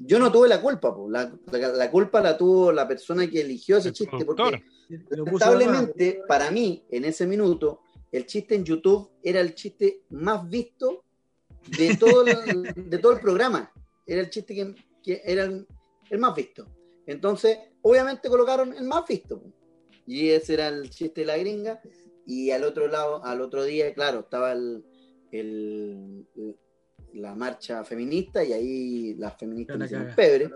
yo 0.00 0.18
no 0.18 0.32
tuve 0.32 0.48
la 0.48 0.60
culpa, 0.60 0.96
la, 1.10 1.32
la, 1.52 1.90
culpa 1.92 2.20
la 2.20 2.36
tuvo 2.36 2.72
la 2.72 2.88
persona 2.88 3.30
que 3.30 3.42
eligió 3.42 3.76
ese 3.76 3.92
chiste, 3.92 4.24
porque 4.24 4.64
lamentablemente 5.10 6.22
para 6.26 6.50
mí, 6.50 6.84
en 6.90 7.04
ese 7.04 7.24
minuto, 7.24 7.82
el 8.10 8.26
chiste 8.26 8.54
en 8.54 8.64
YouTube 8.64 9.10
era 9.22 9.40
el 9.40 9.54
chiste 9.54 10.02
más 10.10 10.48
visto 10.48 11.04
de 11.76 11.96
todo 11.96 12.24
el, 12.26 12.90
de 12.90 12.98
todo 12.98 13.12
el 13.12 13.20
programa. 13.20 13.72
Era 14.06 14.22
el 14.22 14.30
chiste 14.30 14.54
que, 14.54 14.74
que 15.02 15.22
era 15.24 15.44
el 15.44 16.18
más 16.18 16.34
visto. 16.34 16.66
Entonces, 17.06 17.58
obviamente 17.82 18.28
colocaron 18.28 18.74
el 18.74 18.84
más 18.84 19.06
visto. 19.06 19.42
Y 20.06 20.28
ese 20.28 20.54
era 20.54 20.68
el 20.68 20.90
chiste 20.90 21.22
de 21.22 21.26
la 21.26 21.38
gringa. 21.38 21.80
Y 22.26 22.50
al 22.50 22.64
otro 22.64 22.88
lado, 22.88 23.24
al 23.24 23.40
otro 23.40 23.64
día, 23.64 23.92
claro, 23.94 24.20
estaba 24.20 24.52
el, 24.52 24.84
la 27.14 27.34
marcha 27.34 27.84
feminista 27.84 28.44
y 28.44 28.52
ahí 28.52 29.14
las 29.14 29.36
feministas 29.38 29.78
hicieron 29.84 30.14
pebre. 30.14 30.50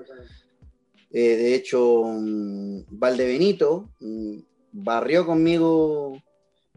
Eh, 1.10 1.36
de 1.36 1.54
hecho, 1.54 2.04
mm, 2.04 2.84
Valdebenito 2.90 3.90
mm, 4.00 4.38
barrió 4.72 5.26
conmigo 5.26 6.22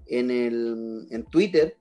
en, 0.08 0.32
el, 0.32 1.08
en 1.10 1.26
Twitter 1.26 1.78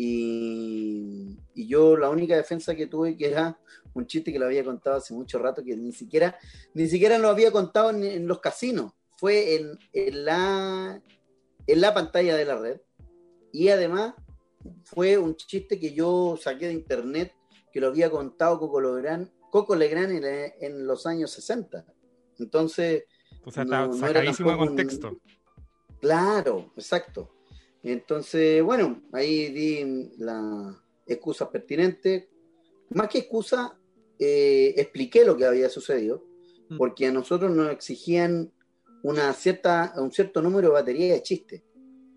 y, 0.00 1.36
yo 1.54 1.96
la 1.96 2.08
única 2.08 2.36
defensa 2.36 2.74
que 2.76 2.86
tuve 2.86 3.16
que 3.16 3.26
era 3.26 3.58
un 3.92 4.06
chiste 4.06 4.32
que 4.32 4.38
lo 4.38 4.46
había 4.46 4.64
contado 4.64 4.96
hace 4.96 5.12
mucho 5.12 5.40
rato, 5.40 5.64
que 5.64 5.76
ni 5.76 5.92
siquiera, 5.92 6.38
ni 6.72 6.88
siquiera 6.88 7.18
lo 7.18 7.28
había 7.28 7.50
contado 7.50 7.90
en, 7.90 8.28
los 8.28 8.38
casinos, 8.38 8.92
fue 9.16 9.56
en, 9.56 9.78
en, 9.92 10.24
la, 10.24 11.02
en 11.66 11.80
la 11.80 11.94
pantalla 11.94 12.36
de 12.36 12.44
la 12.44 12.58
red. 12.58 12.80
Y 13.52 13.70
además 13.70 14.14
fue 14.84 15.18
un 15.18 15.34
chiste 15.34 15.80
que 15.80 15.92
yo 15.92 16.38
saqué 16.40 16.68
de 16.68 16.74
internet, 16.74 17.34
que 17.72 17.80
lo 17.80 17.88
había 17.88 18.08
contado 18.08 18.60
Coco 18.60 18.80
Legrand, 18.80 19.28
Coco 19.50 19.74
Legrand 19.74 20.24
en, 20.60 20.86
los 20.86 21.06
años 21.06 21.32
60. 21.32 21.84
Entonces... 22.38 23.04
O 23.44 23.50
sea, 23.50 23.64
está 23.64 23.92
sacadísimo 23.92 24.52
de 24.52 24.58
contexto. 24.58 25.18
Claro, 26.00 26.72
exacto. 26.76 27.37
Entonces, 27.82 28.62
bueno, 28.62 29.02
ahí 29.12 29.48
di 29.50 30.10
la 30.18 30.82
excusa 31.06 31.50
pertinente. 31.50 32.28
Más 32.90 33.08
que 33.08 33.18
excusa, 33.18 33.78
eh, 34.18 34.74
expliqué 34.76 35.24
lo 35.24 35.36
que 35.36 35.44
había 35.44 35.68
sucedido, 35.68 36.24
mm. 36.68 36.76
porque 36.76 37.06
a 37.06 37.12
nosotros 37.12 37.50
nos 37.50 37.70
exigían 37.70 38.52
una 39.02 39.32
cierta, 39.32 39.94
un 39.96 40.10
cierto 40.10 40.42
número 40.42 40.68
de 40.68 40.74
baterías 40.74 41.16
de 41.16 41.22
chistes. 41.22 41.62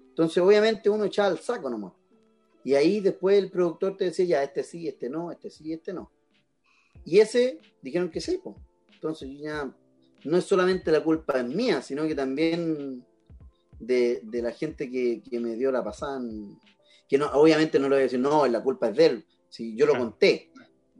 Entonces, 0.09 0.37
obviamente, 0.43 0.89
uno 0.89 1.05
echaba 1.05 1.29
el 1.29 1.39
saco 1.39 1.69
nomás. 1.69 1.93
Y 2.63 2.75
ahí 2.75 2.99
después 2.99 3.37
el 3.37 3.49
productor 3.49 3.97
te 3.97 4.05
decía, 4.05 4.25
ya, 4.25 4.43
este 4.43 4.63
sí, 4.63 4.87
este 4.87 5.09
no, 5.09 5.31
este 5.31 5.49
sí, 5.49 5.73
este 5.73 5.93
no. 5.93 6.11
Y 7.05 7.19
ese 7.19 7.59
dijeron 7.81 8.09
que 8.09 8.21
sí, 8.21 8.39
pues. 8.43 8.55
Entonces, 8.93 9.29
ya 9.39 9.73
no 10.23 10.37
es 10.37 10.45
solamente 10.45 10.91
la 10.91 11.03
culpa 11.03 11.39
es 11.39 11.45
mía, 11.45 11.81
sino 11.81 12.07
que 12.07 12.13
también 12.13 13.05
de, 13.81 14.21
la 14.41 14.51
gente 14.51 14.89
que, 14.89 15.21
me 15.39 15.55
dio 15.55 15.71
la 15.71 15.83
pasada. 15.83 16.21
Que 17.07 17.17
no, 17.17 17.27
obviamente 17.33 17.79
no 17.79 17.89
le 17.89 17.95
voy 17.95 17.99
a 18.01 18.03
decir, 18.03 18.19
no, 18.19 18.47
la 18.47 18.63
culpa 18.63 18.89
es 18.89 18.95
de 18.95 19.05
él. 19.05 19.25
Si 19.49 19.75
yo 19.75 19.85
lo 19.85 19.97
conté, 19.97 20.51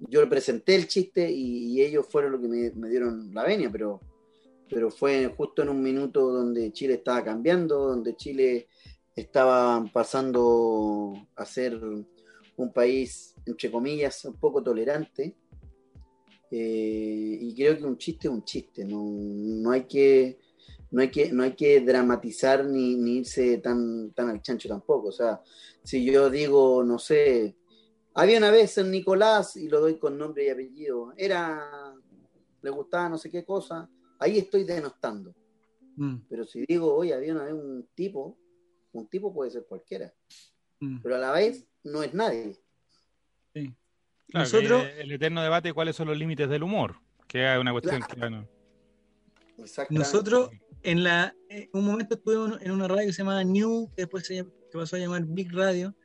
yo 0.09 0.21
le 0.21 0.27
presenté 0.27 0.75
el 0.75 0.87
chiste 0.87 1.29
y, 1.31 1.81
ellos 1.81 2.05
fueron 2.09 2.33
los 2.33 2.41
que 2.41 2.47
me, 2.47 2.89
dieron 2.89 3.33
la 3.33 3.43
venia, 3.43 3.69
pero, 3.71 4.01
pero 4.69 4.89
fue 4.89 5.27
justo 5.27 5.61
en 5.61 5.69
un 5.69 5.81
minuto 5.81 6.31
donde 6.31 6.71
Chile 6.73 6.95
estaba 6.95 7.23
cambiando, 7.23 7.87
donde 7.87 8.15
Chile 8.15 8.67
estaba 9.15 9.83
pasando 9.93 11.13
a 11.35 11.45
ser 11.45 11.79
un 12.57 12.73
país, 12.73 13.35
entre 13.45 13.71
comillas, 13.71 14.25
un 14.25 14.35
poco 14.35 14.61
tolerante. 14.61 15.35
Eh, 16.53 17.37
y 17.39 17.55
creo 17.55 17.77
que 17.77 17.85
un 17.85 17.97
chiste 17.97 18.27
es 18.27 18.33
un 18.33 18.43
chiste, 18.43 18.83
no, 18.83 19.01
no 19.05 19.71
hay 19.71 19.83
que 19.83 20.37
no 20.91 21.01
hay 21.01 21.09
que, 21.09 21.31
no 21.31 21.43
hay 21.43 21.53
que 21.53 21.79
dramatizar 21.81 22.65
ni, 22.65 22.93
irse 23.17 23.57
tan, 23.57 24.11
tan 24.11 24.29
al 24.29 24.41
chancho 24.41 24.67
tampoco. 24.67 25.07
O 25.07 25.11
sea, 25.11 25.41
si 25.83 26.05
yo 26.05 26.29
digo, 26.29 26.83
no 26.83 26.99
sé, 26.99 27.55
había 28.13 28.37
una 28.37 28.51
vez 28.51 28.77
en 28.77 28.91
Nicolás, 28.91 29.55
y 29.55 29.69
lo 29.69 29.79
doy 29.79 29.97
con 29.97 30.17
nombre 30.17 30.45
y 30.45 30.49
apellido, 30.49 31.13
era, 31.17 31.95
le 32.61 32.69
gustaba 32.69 33.09
no 33.09 33.17
sé 33.17 33.29
qué 33.31 33.45
cosa, 33.45 33.89
ahí 34.19 34.37
estoy 34.37 34.65
denostando. 34.65 35.33
Mm. 35.95 36.17
Pero 36.29 36.45
si 36.45 36.65
digo, 36.65 36.93
oye, 36.93 37.13
había 37.13 37.33
una 37.33 37.45
vez 37.45 37.53
un 37.53 37.87
tipo, 37.95 38.37
un 38.91 39.07
tipo 39.07 39.33
puede 39.33 39.51
ser 39.51 39.65
cualquiera, 39.65 40.13
mm. 40.81 41.01
pero 41.01 41.15
a 41.15 41.19
la 41.19 41.31
vez 41.31 41.65
no 41.83 42.03
es 42.03 42.13
nadie. 42.13 42.59
Sí. 43.53 43.73
Nosotros, 44.33 44.85
el 44.97 45.11
eterno 45.11 45.41
debate 45.41 45.73
cuáles 45.73 45.95
son 45.95 46.07
los 46.09 46.17
límites 46.17 46.49
del 46.49 46.63
humor, 46.63 46.95
que 47.27 47.53
es 47.53 47.59
una 47.59 47.71
cuestión 47.71 48.01
que 48.01 48.45
Nosotros 49.89 50.49
en 50.83 51.03
la, 51.03 51.35
eh, 51.49 51.69
un 51.73 51.85
momento 51.85 52.15
estuve 52.15 52.57
en 52.63 52.71
una 52.71 52.87
radio 52.87 53.07
que 53.07 53.13
se 53.13 53.21
llamaba 53.21 53.43
New, 53.43 53.89
que 53.95 54.03
después 54.03 54.25
se 54.25 54.45
pasó 54.73 54.95
a 54.95 54.99
llamar 54.99 55.23
Big 55.25 55.51
Radio, 55.53 55.95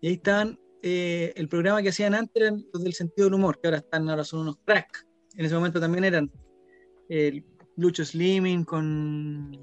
y 0.00 0.08
ahí 0.08 0.14
estaban, 0.14 0.58
eh, 0.82 1.32
el 1.36 1.48
programa 1.48 1.82
que 1.82 1.90
hacían 1.90 2.14
antes 2.14 2.42
era 2.42 2.56
los 2.72 2.84
del 2.84 2.94
sentido 2.94 3.26
del 3.26 3.34
humor, 3.34 3.60
que 3.60 3.68
ahora 3.68 3.78
están, 3.78 4.08
ahora 4.08 4.24
son 4.24 4.40
unos 4.40 4.56
crack. 4.64 5.06
En 5.36 5.44
ese 5.46 5.54
momento 5.54 5.80
también 5.80 6.04
eran 6.04 6.30
el 7.08 7.44
Lucho 7.76 8.04
Slimming 8.04 8.64
con. 8.64 9.58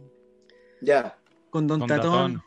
Ya. 0.81 1.17
Con 1.49 1.67
Don 1.67 1.85
Tatón. 1.85 2.41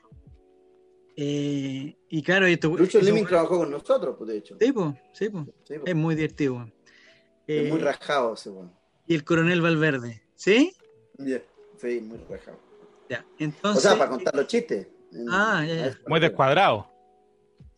Eh, 1.17 1.97
y 2.09 2.23
claro, 2.23 2.47
esto, 2.47 2.77
Lucho 2.77 3.01
Slimming 3.01 3.27
trabajó 3.27 3.59
con 3.59 3.71
nosotros, 3.71 4.17
pues, 4.19 4.29
de 4.29 4.39
hecho. 4.39 4.57
Sí, 4.61 4.73
pues, 4.73 4.95
sí, 5.13 5.29
pues. 5.29 5.47
Es 5.85 5.95
muy 5.95 6.15
divertido. 6.15 6.69
es 7.47 7.71
muy 7.71 7.81
rajado 7.81 8.35
ese, 8.35 8.51
Y 9.07 9.15
el 9.15 9.25
coronel 9.25 9.61
Valverde, 9.63 10.23
¿sí? 10.35 10.73
Yeah 11.19 11.43
muy 11.83 12.19
rajado. 12.29 12.59
Ya, 13.09 13.25
entonces. 13.39 13.85
O 13.85 13.89
sea, 13.89 13.99
para 13.99 14.11
contar 14.11 14.35
los 14.35 14.47
chistes. 14.47 14.89
Ah, 15.31 15.65
ya, 15.67 15.75
ya. 15.75 15.99
Muy 16.07 16.21
descuadrado. 16.21 16.91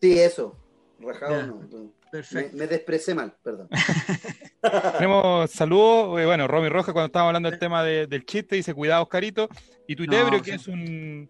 Sí, 0.01 0.19
eso. 0.19 0.55
Rajado 0.99 1.47
no. 1.47 1.97
Perfecto. 2.11 2.57
Me, 2.57 2.67
me, 2.67 3.15
mal, 3.15 3.35
perdón. 3.43 3.67
Tenemos 4.97 5.51
saludos. 5.51 6.19
Eh, 6.21 6.25
bueno, 6.25 6.47
Romy 6.47 6.69
Roja, 6.69 6.93
cuando 6.93 7.07
estábamos 7.07 7.29
hablando 7.29 7.49
del 7.51 7.59
tema 7.59 7.83
del 7.83 8.25
chiste, 8.25 8.55
dice: 8.55 8.73
Cuidado, 8.73 9.03
Oscarito. 9.03 9.49
Y 9.87 9.95
Tuitebrio, 9.95 10.41
que 10.41 10.51
es 10.51 10.67
un. 10.67 11.29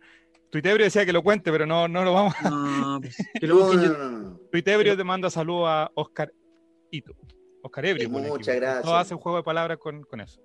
Tuitebrio 0.52 0.86
decía 0.86 1.06
que 1.06 1.14
lo 1.14 1.24
cuente, 1.24 1.52
pero 1.52 1.66
no, 1.66 1.88
no 1.88 2.04
lo 2.04 2.14
vamos 2.14 2.36
a. 2.40 2.50
No, 2.50 3.00
pues, 3.02 3.18
que 3.40 3.48
lo 3.48 3.74
no, 3.74 4.40
Tuitebrio 4.52 4.96
te 4.96 5.04
manda 5.04 5.30
saludos 5.30 5.68
a 5.68 5.92
Oscar 5.96 6.32
Ito. 6.92 7.14
Oscar 7.64 7.86
Ebrio. 7.86 8.10
Muchas 8.10 8.56
gracias. 8.56 8.84
Todo 8.84 8.96
hace 8.96 9.14
un 9.14 9.20
juego 9.20 9.40
de 9.40 9.44
palabras 9.44 9.78
con, 9.78 10.04
con 10.04 10.22
eso. 10.22 10.42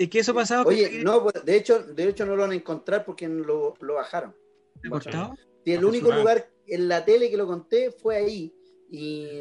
Es 0.00 0.08
que 0.08 0.20
eso 0.20 0.32
pasaba. 0.32 0.62
Oye, 0.62 1.02
no, 1.04 1.22
pues, 1.22 1.44
de 1.44 1.56
hecho, 1.56 1.82
de 1.82 2.08
hecho 2.08 2.24
no 2.24 2.34
lo 2.34 2.40
van 2.40 2.52
a 2.52 2.54
encontrar 2.54 3.04
porque 3.04 3.28
lo, 3.28 3.74
lo 3.80 3.94
bajaron. 3.96 4.34
Y 5.62 5.72
el 5.72 5.84
único 5.84 6.10
lugar 6.10 6.50
en 6.66 6.88
la 6.88 7.04
tele 7.04 7.30
que 7.30 7.36
lo 7.36 7.46
conté 7.46 7.90
fue 7.90 8.16
ahí 8.16 8.54
y 8.90 9.40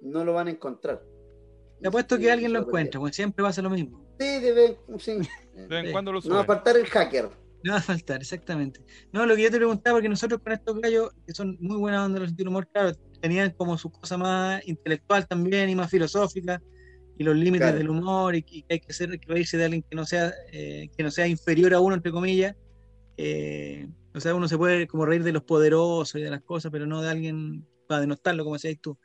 no 0.00 0.24
lo 0.24 0.32
van 0.32 0.48
a 0.48 0.50
encontrar. 0.50 1.04
Te 1.80 1.86
apuesto 1.86 2.18
que 2.18 2.32
alguien 2.32 2.52
lo 2.52 2.58
encuentra, 2.58 2.98
porque 2.98 3.14
siempre 3.14 3.44
va 3.44 3.50
a 3.50 3.52
ser 3.52 3.62
lo 3.62 3.70
mismo. 3.70 4.04
Sí, 4.18 4.40
de 4.40 4.52
vez, 4.52 4.78
en 5.54 5.92
cuando 5.92 6.10
lo 6.10 6.20
No 6.22 6.34
va 6.34 6.40
a 6.40 6.44
faltar 6.44 6.76
el 6.76 6.86
hacker. 6.86 7.30
No 7.62 7.72
va 7.74 7.78
a 7.78 7.82
faltar, 7.82 8.20
exactamente. 8.20 8.84
No, 9.12 9.24
lo 9.26 9.36
que 9.36 9.42
yo 9.42 9.50
te 9.52 9.58
preguntaba, 9.58 9.94
porque 9.94 10.08
nosotros 10.08 10.40
con 10.42 10.52
estos 10.54 10.80
gallos, 10.80 11.12
que 11.24 11.34
son 11.34 11.56
muy 11.60 11.76
buenas 11.76 12.02
donde 12.02 12.18
los 12.18 12.32
humor, 12.36 12.66
claro, 12.72 12.96
tenían 13.20 13.50
como 13.50 13.78
su 13.78 13.92
cosa 13.92 14.18
más 14.18 14.66
intelectual 14.66 15.28
también 15.28 15.70
y 15.70 15.76
más 15.76 15.88
filosófica 15.88 16.60
y 17.18 17.24
los 17.24 17.36
límites 17.36 17.74
del 17.74 17.90
humor 17.90 18.34
y 18.34 18.42
que 18.42 18.64
hay 18.68 18.80
que 18.80 18.92
ser 18.92 19.18
que 19.18 19.32
reírse 19.32 19.56
de 19.56 19.64
alguien 19.64 19.82
que 19.82 19.94
no 19.94 20.06
sea 20.06 20.32
eh, 20.52 20.88
que 20.96 21.02
no 21.02 21.10
sea 21.10 21.26
inferior 21.26 21.74
a 21.74 21.80
uno 21.80 21.94
entre 21.94 22.12
comillas 22.12 22.56
eh, 23.16 23.86
o 24.14 24.20
sea 24.20 24.34
uno 24.34 24.48
se 24.48 24.56
puede 24.56 24.86
como 24.86 25.04
reír 25.04 25.22
de 25.22 25.32
los 25.32 25.42
poderosos 25.42 26.20
y 26.20 26.24
de 26.24 26.30
las 26.30 26.42
cosas 26.42 26.72
pero 26.72 26.86
no 26.86 27.02
de 27.02 27.10
alguien 27.10 27.66
para 27.86 28.00
denostarlo 28.00 28.44
como 28.44 28.56
decías 28.56 28.78
tú. 28.80 28.96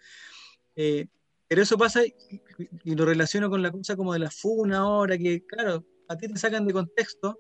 Eh, 0.76 1.08
pero 1.48 1.62
eso 1.62 1.78
pasa 1.78 2.02
y, 2.06 2.96
lo 2.96 3.06
relaciono 3.06 3.50
con 3.50 3.62
la 3.62 3.72
cosa 3.72 3.96
como 3.96 4.14
de 4.14 4.20
la 4.20 4.32
funa 4.32 4.80
ahora 4.80 5.18
que 5.18 5.46
claro 5.46 5.86
a 6.08 6.16
ti 6.16 6.28
te 6.28 6.38
sacan 6.38 6.66
de 6.66 6.74
contexto 6.74 7.40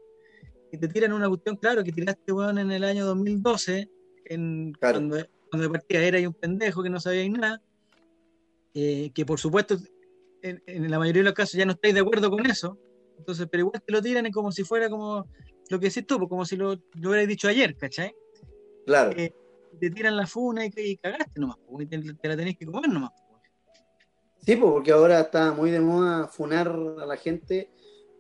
y 0.71 0.77
te 0.77 0.88
tiran 0.88 1.13
una 1.13 1.30
cuestión 1.30 1.56
claro 1.58 1.84
que 1.84 1.91
tiraste 1.91 2.32
bueno 2.32 2.60
en 2.60 2.71
el 2.71 2.84
año 2.84 3.06
2012 3.06 3.89
en 4.25 4.73
cuando, 4.73 5.25
cuando 5.50 5.71
partía 5.71 6.04
era 6.04 6.27
un 6.27 6.33
pendejo 6.33 6.83
que 6.83 6.89
no 6.89 7.00
sabía 7.00 7.29
nada 7.29 7.62
que 8.73 9.25
por 9.25 9.39
supuesto 9.39 9.77
en, 10.42 10.92
la 10.92 11.00
mayoría 11.00 11.21
de 11.21 11.25
los 11.25 11.33
casos 11.33 11.54
ya 11.54 11.65
no 11.65 11.73
estáis 11.73 11.94
de 11.94 12.02
acuerdo 12.02 12.29
con 12.29 12.46
eso, 12.46 12.77
entonces, 13.17 13.48
pero 13.50 13.62
igual 13.62 13.81
te 13.81 13.92
lo 13.92 14.02
tiran 14.02 14.31
como 14.31 14.52
si 14.52 14.63
fuera 14.63 14.90
como 14.90 15.27
lo 15.69 15.79
que 15.79 15.88
decís 15.88 16.06
tú, 16.06 16.17
pues, 16.17 16.29
como 16.29 16.46
si 16.46 16.56
lo, 16.56 16.75
lo 16.94 17.10
hubierais 17.10 17.27
dicho 17.27 17.48
ayer, 17.48 17.75
¿cachai? 17.75 18.15
Claro. 18.85 19.12
Eh, 19.17 19.33
te 19.79 19.90
tiran 19.92 20.15
la 20.15 20.25
funa 20.27 20.65
y, 20.65 20.98
cagaste 20.98 21.40
nomás, 21.40 21.58
pues, 21.69 21.90
te, 21.90 22.27
la 22.27 22.38
tenés 22.38 22.58
que 22.58 22.65
comer 22.65 22.90
nomás. 22.90 23.12
Pues. 23.29 23.42
Sí, 24.46 24.56
porque 24.56 24.92
ahora 24.92 25.21
está 25.21 25.52
muy 25.52 25.71
de 25.71 25.79
moda 25.79 26.27
funar 26.27 26.67
a 26.69 27.06
la 27.06 27.17
gente, 27.17 27.69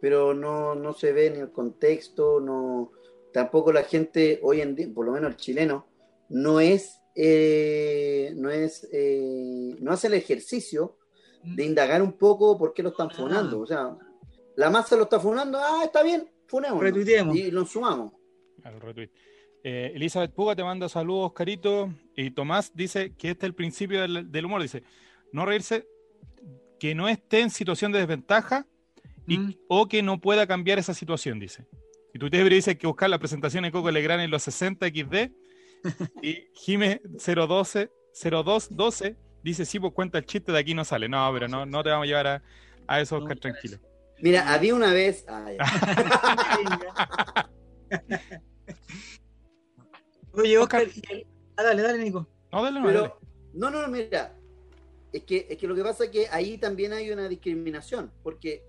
pero 0.01 0.33
no, 0.33 0.75
no 0.75 0.93
se 0.93 1.11
ve 1.13 1.29
ni 1.31 1.39
el 1.39 1.51
contexto, 1.51 2.39
no 2.39 2.91
tampoco 3.31 3.71
la 3.71 3.83
gente 3.83 4.39
hoy 4.43 4.61
en 4.61 4.75
día, 4.75 4.89
por 4.93 5.05
lo 5.05 5.11
menos 5.11 5.31
el 5.31 5.37
chileno, 5.37 5.87
no 6.29 6.59
es, 6.59 7.01
eh, 7.15 8.33
no 8.35 8.49
es, 8.49 8.87
eh, 8.91 9.75
no 9.79 9.91
hace 9.91 10.07
el 10.07 10.15
ejercicio 10.15 10.96
de 11.55 11.65
indagar 11.65 12.01
un 12.01 12.13
poco 12.13 12.57
por 12.57 12.73
qué 12.73 12.83
lo 12.83 12.89
están 12.89 13.09
funando. 13.09 13.59
O 13.59 13.65
sea, 13.65 13.95
la 14.55 14.69
masa 14.69 14.95
lo 14.95 15.03
está 15.03 15.19
funando, 15.19 15.57
ah, 15.59 15.81
está 15.83 16.03
bien, 16.03 16.29
funemos. 16.47 16.83
Y 17.35 17.51
lo 17.51 17.65
sumamos. 17.65 18.13
Eh, 19.63 19.91
Elizabeth 19.95 20.33
Puga 20.33 20.55
te 20.55 20.63
manda 20.63 20.89
saludos, 20.89 21.33
Carito. 21.33 21.93
Y 22.15 22.31
Tomás 22.31 22.71
dice 22.73 23.13
que 23.15 23.31
este 23.31 23.45
es 23.45 23.49
el 23.49 23.55
principio 23.55 24.01
del, 24.01 24.45
humor. 24.45 24.61
Dice, 24.61 24.83
no 25.31 25.45
reírse, 25.45 25.87
que 26.79 26.95
no 26.95 27.07
esté 27.07 27.41
en 27.41 27.49
situación 27.49 27.91
de 27.91 27.99
desventaja 27.99 28.65
y, 29.27 29.37
mm. 29.37 29.55
o 29.67 29.87
que 29.87 30.01
no 30.03 30.19
pueda 30.19 30.47
cambiar 30.47 30.79
esa 30.79 30.93
situación, 30.93 31.39
dice. 31.39 31.65
Y 32.13 32.19
tú 32.19 32.29
te 32.29 32.43
dice 32.43 32.77
que 32.77 32.87
buscar 32.87 33.09
la 33.09 33.19
presentación 33.19 33.63
de 33.63 33.71
Coco 33.71 33.91
Legrand 33.91 34.23
en 34.23 34.31
los 34.31 34.43
60 34.43 34.87
XD. 34.87 35.31
y 36.23 36.47
Jime 36.53 37.01
012, 37.03 37.91
0212 38.13 39.26
dice, 39.47 39.65
sí, 39.65 39.79
pues 39.79 39.93
cuenta 39.93 40.17
el 40.17 40.25
chiste, 40.25 40.51
de 40.51 40.59
aquí 40.59 40.73
no 40.73 40.83
sale. 40.83 41.07
No, 41.07 41.29
pero 41.33 41.47
no, 41.47 41.65
no 41.65 41.81
te 41.83 41.89
vamos 41.89 42.03
a 42.03 42.07
llevar 42.07 42.27
a, 42.27 42.43
a 42.87 42.99
eso, 43.01 43.17
Oscar, 43.17 43.39
tranquilo. 43.39 43.77
Mira, 44.19 44.53
había 44.53 44.75
una 44.75 44.91
vez. 44.93 45.25
Oye, 50.33 50.57
Oscar, 50.57 50.83
ah, 51.55 51.63
dale, 51.63 51.81
dale, 51.81 52.03
Nico. 52.03 52.27
No, 52.51 52.61
dale, 52.63 52.79
no, 52.79 52.85
pero, 52.85 53.19
no, 53.53 53.69
no, 53.69 53.87
mira. 53.87 54.35
Es 55.13 55.23
que, 55.23 55.47
es 55.49 55.57
que 55.57 55.67
lo 55.67 55.75
que 55.75 55.83
pasa 55.83 56.03
es 56.05 56.09
que 56.09 56.27
ahí 56.29 56.57
también 56.57 56.93
hay 56.93 57.11
una 57.11 57.29
discriminación, 57.29 58.11
porque 58.23 58.65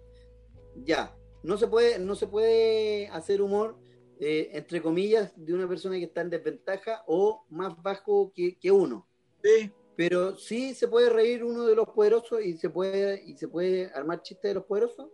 ya, 0.77 1.17
no 1.43 1.59
se 1.59 1.67
puede, 1.67 1.99
no 1.99 2.15
se 2.15 2.29
puede 2.29 3.09
hacer 3.09 3.43
humor, 3.43 3.77
eh, 4.21 4.51
entre 4.53 4.81
comillas, 4.81 5.33
de 5.37 5.55
una 5.55 5.69
persona 5.69 5.97
que 5.97 6.05
está 6.05 6.21
en 6.21 6.31
desventaja 6.31 7.03
o 7.07 7.45
más 7.51 7.83
bajo 7.83 8.33
que, 8.35 8.57
que 8.59 8.71
uno. 8.71 9.09
Sí. 9.43 9.73
Pero 9.99 10.37
sí 10.37 10.75
se 10.75 10.87
puede 10.87 11.11
reír 11.11 11.43
uno 11.43 11.67
de 11.67 11.75
los 11.75 11.89
poderosos 11.89 12.41
y 12.45 12.57
se 12.57 12.71
puede, 12.71 13.21
y 13.27 13.37
se 13.37 13.49
puede 13.49 13.87
armar 13.87 14.23
chistes 14.23 14.49
de 14.51 14.55
los 14.55 14.65
poderosos. 14.65 15.09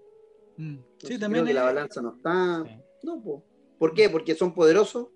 Mm. 0.59 0.77
Sí, 0.99 1.19
también. 1.19 1.43
Creo 1.43 1.47
que 1.47 1.55
la 1.55 1.63
balanza 1.63 2.03
no 2.03 2.17
está. 2.17 2.63
No, 3.03 3.23
po. 3.25 3.43
¿por 3.79 3.95
qué? 3.95 4.11
Porque 4.11 4.35
son 4.35 4.53
poderosos. 4.53 5.09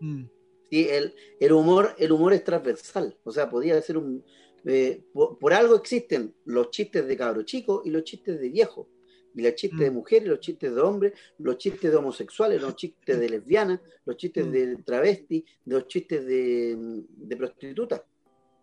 Mm. 0.00 0.24
Sí, 0.68 0.88
el, 0.90 1.14
el, 1.38 1.52
humor, 1.52 1.94
el 1.96 2.10
humor 2.10 2.32
es 2.32 2.42
transversal. 2.42 3.16
O 3.22 3.30
sea, 3.30 3.48
podría 3.48 3.80
ser 3.82 3.98
un. 3.98 4.24
Eh, 4.64 5.04
por, 5.12 5.38
por, 5.38 5.54
algo 5.54 5.76
existen 5.76 6.34
los 6.44 6.70
chistes 6.70 7.06
de 7.06 7.16
cabro 7.16 7.44
chico 7.44 7.82
y 7.84 7.90
los 7.90 8.02
chistes 8.02 8.40
de 8.40 8.48
viejo. 8.48 8.88
Y 9.36 9.42
los 9.42 9.54
chistes 9.54 9.78
de 9.78 9.92
Mm. 9.92 9.94
mujeres, 9.94 10.28
los 10.28 10.40
chistes 10.40 10.74
de 10.74 10.80
hombres, 10.80 11.12
los 11.38 11.56
chistes 11.56 11.88
de 11.88 11.96
homosexuales, 11.96 12.60
los 12.60 12.74
chistes 12.74 13.20
de 13.20 13.28
lesbianas, 13.28 13.80
los 14.06 14.16
chistes 14.16 14.44
Mm. 14.44 14.50
de 14.50 14.76
travesti, 14.78 15.44
los 15.66 15.86
chistes 15.86 16.26
de, 16.26 17.04
de 17.08 17.36
prostitutas. 17.36 18.02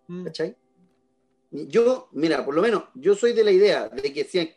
Mm. 0.08 0.24
¿Cachai? 0.26 0.56
Yo, 1.52 2.08
mira, 2.14 2.46
por 2.46 2.56
lo 2.56 2.62
menos, 2.62 2.84
yo 2.96 3.14
soy 3.16 3.34
de 3.34 3.44
la 3.44 3.52
idea 3.52 3.90
de 3.90 4.14
que 4.14 4.26
sie- 4.26 4.56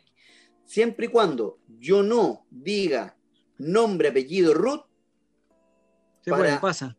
siempre 0.63 1.07
y 1.07 1.09
cuando 1.09 1.59
yo 1.79 2.01
no 2.03 2.45
diga 2.49 3.17
nombre, 3.57 4.09
apellido, 4.09 4.53
Ruth, 4.53 4.81
Se 6.21 6.31
para- 6.31 6.43
puede, 6.43 6.59
pasa. 6.59 6.97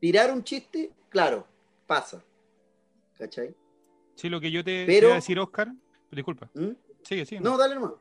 tirar 0.00 0.32
un 0.32 0.44
chiste, 0.44 0.92
claro, 1.08 1.46
pasa. 1.86 2.24
¿Cachai? 3.18 3.54
Sí, 4.14 4.28
lo 4.28 4.40
que 4.40 4.50
yo 4.50 4.62
te, 4.64 4.80
te 4.80 4.86
Pero- 4.86 5.08
iba 5.08 5.14
a 5.14 5.16
decir, 5.16 5.38
Oscar, 5.38 5.72
disculpa, 6.10 6.48
¿Mm? 6.54 6.70
sigue, 7.02 7.26
sigue. 7.26 7.40
No, 7.40 7.56
dale 7.56 7.74
nomás. 7.74 7.92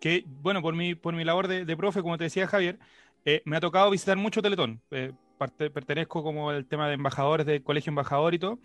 que, 0.00 0.24
bueno, 0.26 0.62
por 0.62 0.74
mi, 0.74 0.94
por 0.94 1.14
mi 1.14 1.24
labor 1.24 1.46
de, 1.46 1.66
de 1.66 1.76
profe, 1.76 2.00
como 2.00 2.16
te 2.16 2.24
decía 2.24 2.46
Javier, 2.46 2.78
eh, 3.26 3.42
me 3.44 3.58
ha 3.58 3.60
tocado 3.60 3.90
visitar 3.90 4.16
mucho 4.16 4.40
Teletón. 4.40 4.80
Eh, 4.90 5.12
parte- 5.36 5.68
pertenezco 5.68 6.22
como 6.22 6.48
al 6.48 6.64
tema 6.66 6.88
de 6.88 6.94
embajadores 6.94 7.44
del 7.44 7.62
colegio 7.62 7.90
embajador 7.90 8.32
y 8.34 8.38
todo. 8.38 8.58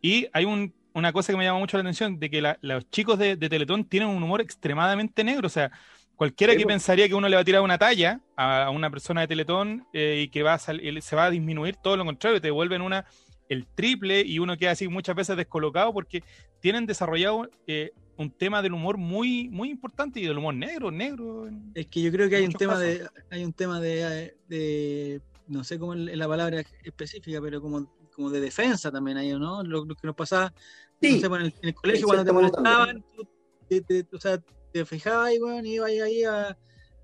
Y 0.00 0.26
hay 0.32 0.44
un- 0.44 0.72
una 0.92 1.12
cosa 1.12 1.32
que 1.32 1.36
me 1.36 1.44
llama 1.44 1.58
mucho 1.58 1.76
la 1.76 1.82
atención, 1.82 2.18
de 2.18 2.30
que 2.30 2.40
la- 2.42 2.58
los 2.62 2.88
chicos 2.90 3.18
de, 3.18 3.36
de 3.36 3.48
Teletón 3.48 3.84
tienen 3.84 4.08
un 4.08 4.22
humor 4.22 4.40
extremadamente 4.40 5.22
negro. 5.24 5.46
O 5.46 5.50
sea, 5.50 5.70
cualquiera 6.16 6.52
Sí, 6.52 6.58
que 6.58 6.66
pensaría 6.66 7.08
que 7.08 7.14
uno 7.14 7.28
le 7.28 7.36
va 7.36 7.42
a 7.42 7.44
tirar 7.44 7.62
una 7.62 7.78
talla 7.78 8.20
a, 8.36 8.64
a 8.64 8.70
una 8.70 8.90
persona 8.90 9.20
de 9.22 9.28
Teletón 9.28 9.86
eh, 9.92 10.22
y 10.24 10.28
que 10.28 10.42
va 10.42 10.54
a 10.54 10.58
se 10.58 11.16
va 11.16 11.24
a 11.26 11.30
disminuir, 11.30 11.76
todo 11.76 11.96
lo 11.96 12.04
contrario, 12.04 12.40
te 12.40 12.48
devuelven 12.48 12.82
una 12.82 13.04
el 13.48 13.66
triple 13.66 14.20
y 14.20 14.38
uno 14.38 14.56
queda 14.56 14.70
así 14.72 14.86
muchas 14.86 15.16
veces 15.16 15.36
descolocado 15.36 15.92
porque 15.92 16.22
tienen 16.60 16.86
desarrollado 16.86 17.50
eh, 17.66 17.90
un 18.16 18.30
tema 18.30 18.62
del 18.62 18.74
humor 18.74 18.96
muy, 18.96 19.48
muy 19.48 19.70
importante 19.70 20.20
y 20.20 20.26
del 20.26 20.38
humor 20.38 20.54
negro, 20.54 20.90
negro. 20.92 21.48
Es 21.74 21.86
que 21.86 22.00
yo 22.02 22.12
creo 22.12 22.28
que 22.28 22.36
hay 22.36 22.44
un 22.44 22.52
tema 22.52 22.74
casos. 22.74 22.86
de, 22.86 23.08
hay 23.30 23.44
un 23.44 23.52
tema 23.52 23.80
de, 23.80 24.36
de- 24.46 25.20
no 25.48 25.64
sé 25.64 25.78
cómo 25.80 25.94
es 25.94 26.00
la 26.16 26.28
palabra 26.28 26.62
específica, 26.84 27.40
pero 27.40 27.60
como, 27.60 27.90
como 28.20 28.30
de 28.30 28.40
defensa 28.40 28.90
también 28.92 29.16
hay, 29.16 29.32
¿no? 29.32 29.62
Lo, 29.62 29.84
lo 29.84 29.94
que 29.94 30.06
nos 30.06 30.14
pasaba, 30.14 30.52
Sí. 31.00 31.14
no 31.14 31.20
sé, 31.20 31.26
en, 31.26 31.32
el, 31.34 31.54
en 31.62 31.68
el 31.68 31.74
colegio 31.74 32.06
cuando 32.06 32.24
te 32.24 32.32
molestaban, 32.32 33.02
tú 33.16 33.26
te, 33.68 33.80
te- 33.80 34.06
o 34.14 34.20
sea, 34.20 34.42
te 34.72 34.84
fijabas 34.84 35.32
y 35.32 35.38
bueno, 35.38 35.66
ibas 35.66 35.90
ahí 35.90 36.22
a, 36.24 36.56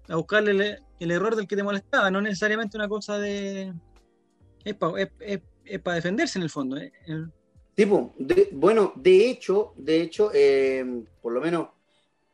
a 0.09 0.17
buscarle 0.17 0.51
el, 0.51 0.79
el 1.01 1.11
error 1.11 1.35
del 1.35 1.47
que 1.49 1.57
te 1.57 1.63
molestaba, 1.63 2.11
no 2.11 2.21
necesariamente 2.21 2.77
una 2.77 2.89
cosa 2.89 3.19
de 3.19 3.73
es 4.65 4.75
para 4.75 5.01
es, 5.03 5.09
es- 5.21 5.41
es 5.65 5.81
pa 5.81 5.95
defenderse 5.95 6.39
en 6.39 6.43
el 6.43 6.51
fondo, 6.51 6.77
¿eh? 6.77 6.93
El- 7.07 7.33
Tipo, 7.75 8.15
de- 8.19 8.49
bueno, 8.53 8.93
de 8.97 9.29
hecho, 9.31 9.73
de 9.77 10.01
hecho, 10.03 10.31
eh, 10.35 11.05
por 11.23 11.33
lo 11.33 11.41
menos 11.41 11.69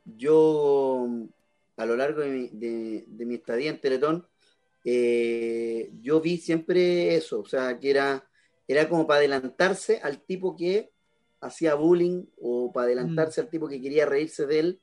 yo 0.04 1.06
a 1.76 1.86
lo 1.86 1.96
largo 1.96 2.20
de 2.20 2.28
mi, 2.30 2.48
de- 2.48 3.04
de 3.06 3.24
mi 3.26 3.34
estadía 3.36 3.70
en 3.70 3.80
Teletón, 3.80 4.26
eh, 4.84 5.90
yo 6.00 6.20
vi 6.20 6.36
siempre 6.38 7.14
eso, 7.16 7.40
o 7.40 7.44
sea, 7.46 7.78
que 7.78 7.90
era, 7.90 8.28
era 8.72 8.88
como 8.88 9.06
para 9.06 9.18
adelantarse 9.20 10.00
al 10.02 10.22
tipo 10.24 10.56
que 10.56 10.90
hacía 11.40 11.74
bullying 11.74 12.24
o 12.40 12.72
para 12.72 12.86
adelantarse 12.86 13.40
al 13.40 13.48
tipo 13.50 13.68
que 13.68 13.80
quería 13.80 14.06
reírse 14.06 14.46
de 14.46 14.58
él. 14.60 14.80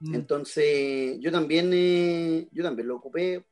mm, 0.00 0.14
Entonces, 0.14 1.18
yo 1.20 1.30
también, 1.32 1.70
eh, 1.72 2.48
yo 2.52 2.62
también 2.62 2.88
lo 2.88 2.96
ocupé 2.96 3.44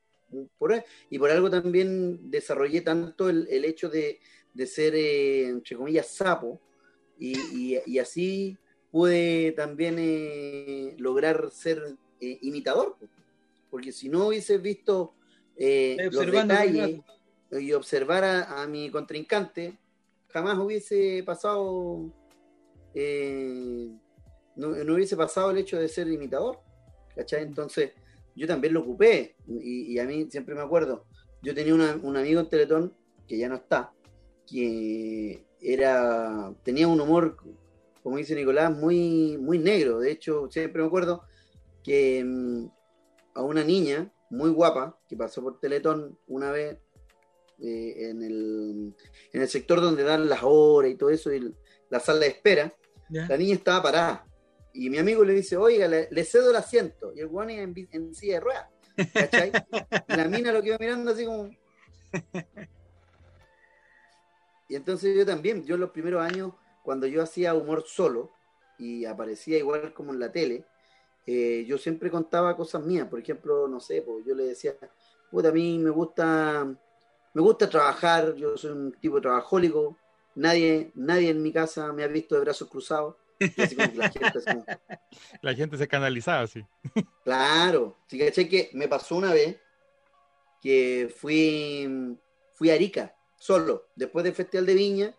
por, 0.59 0.83
y 1.11 1.19
por 1.19 1.31
algo 1.31 1.51
también 1.51 2.31
desarrollé 2.31 2.81
tanto 2.81 3.29
el, 3.29 3.47
el 3.51 3.65
hecho 3.65 3.89
de, 3.89 4.21
de 4.53 4.67
ser, 4.67 4.95
eh, 4.95 5.47
entre 5.49 5.77
comillas, 5.77 6.09
sapo, 6.09 6.61
y, 7.19 7.33
y- 7.77 7.81
y 7.87 7.99
así 7.99 8.57
pude 8.91 9.53
también 9.53 9.97
eh, 9.99 10.95
lograr 10.99 11.51
ser 11.51 11.97
eh, 12.21 12.39
imitador, 12.43 12.97
po. 12.99 13.09
porque 13.71 13.93
si 13.93 14.09
no 14.09 14.29
hubiese 14.29 14.59
visto 14.59 15.15
los 16.11 16.27
detalles 16.33 17.01
y 17.59 17.73
observar 17.73 18.25
a, 18.25 18.67
mi 18.67 18.91
contrincante, 18.91 19.79
jamás 20.29 20.59
hubiese 20.59 21.23
pasado, 21.25 22.11
eh, 22.95 23.91
no, 24.57 24.69
no 24.69 24.95
hubiese 24.95 25.17
pasado 25.17 25.51
el 25.51 25.59
hecho 25.59 25.79
de 25.79 25.89
ser 25.89 26.09
imitador. 26.09 26.61
Entonces, 27.17 27.93
yo 28.35 28.47
también 28.47 28.75
lo 28.75 28.81
ocupé, 28.81 29.37
y, 29.47 29.93
y 29.93 29.99
a 29.99 30.05
mí 30.05 30.29
siempre 30.31 30.55
me 30.55 30.63
acuerdo, 30.63 31.05
yo 31.43 31.55
tenía 31.55 31.75
una- 31.75 31.99
un 32.03 32.17
amigo 32.17 32.41
en 32.41 32.49
Teletón, 32.49 32.95
que 33.29 33.39
ya 33.39 33.49
no 33.49 33.57
está, 33.57 33.93
que 34.47 35.45
era, 35.61 36.53
tenía 36.63 36.89
un 36.89 37.01
humor, 37.01 37.37
como 38.03 38.17
dice 38.17 38.35
Nicolás, 38.35 38.77
muy, 38.77 39.39
muy 39.39 39.59
negro, 39.59 40.01
de 40.01 40.11
hecho, 40.11 40.49
siempre 40.51 40.83
me 40.83 40.89
acuerdo 40.89 41.23
que 41.83 42.23
mm, 42.25 42.67
a 43.35 43.43
una 43.43 43.63
niña 43.63 44.13
muy 44.31 44.51
guapa, 44.51 44.99
que 45.09 45.17
pasó 45.17 45.43
por 45.43 45.61
Teletón 45.61 46.19
una 46.27 46.51
vez, 46.51 46.79
eh, 47.61 48.11
en, 48.11 48.23
el, 48.23 48.95
en 49.33 49.43
el 49.43 49.49
sector 49.49 49.81
donde 49.81 50.03
dan 50.03 50.29
las 50.29 50.41
horas 50.43 50.91
y 50.91 50.97
todo 50.97 51.11
eso, 51.11 51.33
y 51.33 51.55
la 51.91 52.01
sala 52.01 52.21
de 52.21 52.29
espera, 52.29 52.75
la 53.09 53.37
niña 53.37 53.55
estaba 53.55 53.83
parada. 53.83 54.27
Y 54.73 54.91
mi 54.91 54.99
amigo 54.99 55.25
le 55.25 55.35
dice, 55.35 55.57
oiga, 55.57 55.87
le, 55.87 56.09
le 56.11 56.25
cedo 56.25 56.51
el 56.51 56.57
asiento. 56.57 57.13
Y 57.15 57.21
el 57.21 57.29
guano 57.29 57.53
en, 57.53 57.89
en 57.93 58.15
silla 58.15 58.35
de 58.35 58.41
ruedas. 58.41 58.69
¿Cachai? 59.13 59.53
Y 60.09 60.17
la 60.17 60.27
mina 60.27 60.53
lo 60.53 60.63
quedó 60.63 60.77
mirando 60.79 61.13
así 61.13 61.25
como. 61.25 61.51
Y 64.67 64.77
entonces 64.77 65.15
yo 65.15 65.27
también, 65.27 65.65
yo 65.65 65.75
en 65.75 65.83
los 65.83 65.91
primeros 65.91 66.23
años, 66.23 66.53
cuando 66.83 67.07
yo 67.07 67.23
hacía 67.23 67.55
humor 67.55 67.85
solo 67.87 68.33
y 68.79 69.05
aparecía 69.05 69.59
igual 69.59 69.93
como 69.93 70.13
en 70.13 70.21
la 70.21 70.33
tele, 70.33 70.65
eh, 71.27 71.65
yo 71.67 71.79
siempre 71.79 72.11
contaba 72.11 72.57
cosas 72.57 72.83
mías. 72.83 73.07
Por 73.09 73.21
ejemplo, 73.21 73.69
no 73.69 73.79
sé, 73.79 74.03
pues 74.03 74.25
yo 74.25 74.35
le 74.35 74.45
decía, 74.45 74.75
puta, 75.31 75.51
a 75.51 75.53
mí 75.53 75.79
me 75.79 75.91
gusta, 75.91 76.75
me 77.35 77.43
gusta 77.43 77.69
trabajar, 77.69 78.35
yo 78.37 78.57
soy 78.57 78.71
un 78.71 78.93
tipo 78.93 79.21
trabajólico, 79.21 79.99
nadie, 80.37 80.93
nadie 80.95 81.31
en 81.31 81.43
mi 81.43 81.53
casa 81.53 81.93
me 81.93 82.05
ha 82.05 82.07
visto 82.07 82.37
de 82.37 82.41
brazos 82.43 82.69
cruzados. 82.69 83.17
Y 83.41 83.61
así 83.61 83.75
como 83.75 83.91
que 83.91 83.99
la 83.99 84.11
gente 84.11 84.39
así 84.39 84.45
como, 84.53 84.65
La 85.43 85.55
gente 85.55 85.77
se 85.77 85.83
escandalizaba 85.83 86.43
así. 86.43 86.65
Claro, 87.25 87.99
sí, 88.07 88.19
caché 88.19 88.49
que 88.49 88.71
me 88.73 88.87
pasó 88.87 89.17
una 89.17 89.33
vez 89.33 89.59
que 90.63 91.13
fui, 91.15 92.17
fui 92.55 92.71
a 92.71 92.75
Arica 92.75 93.15
solo, 93.37 93.89
después 93.97 94.25
del 94.25 94.35
Festival 94.35 94.67
de 94.67 94.75
Viña, 94.75 95.15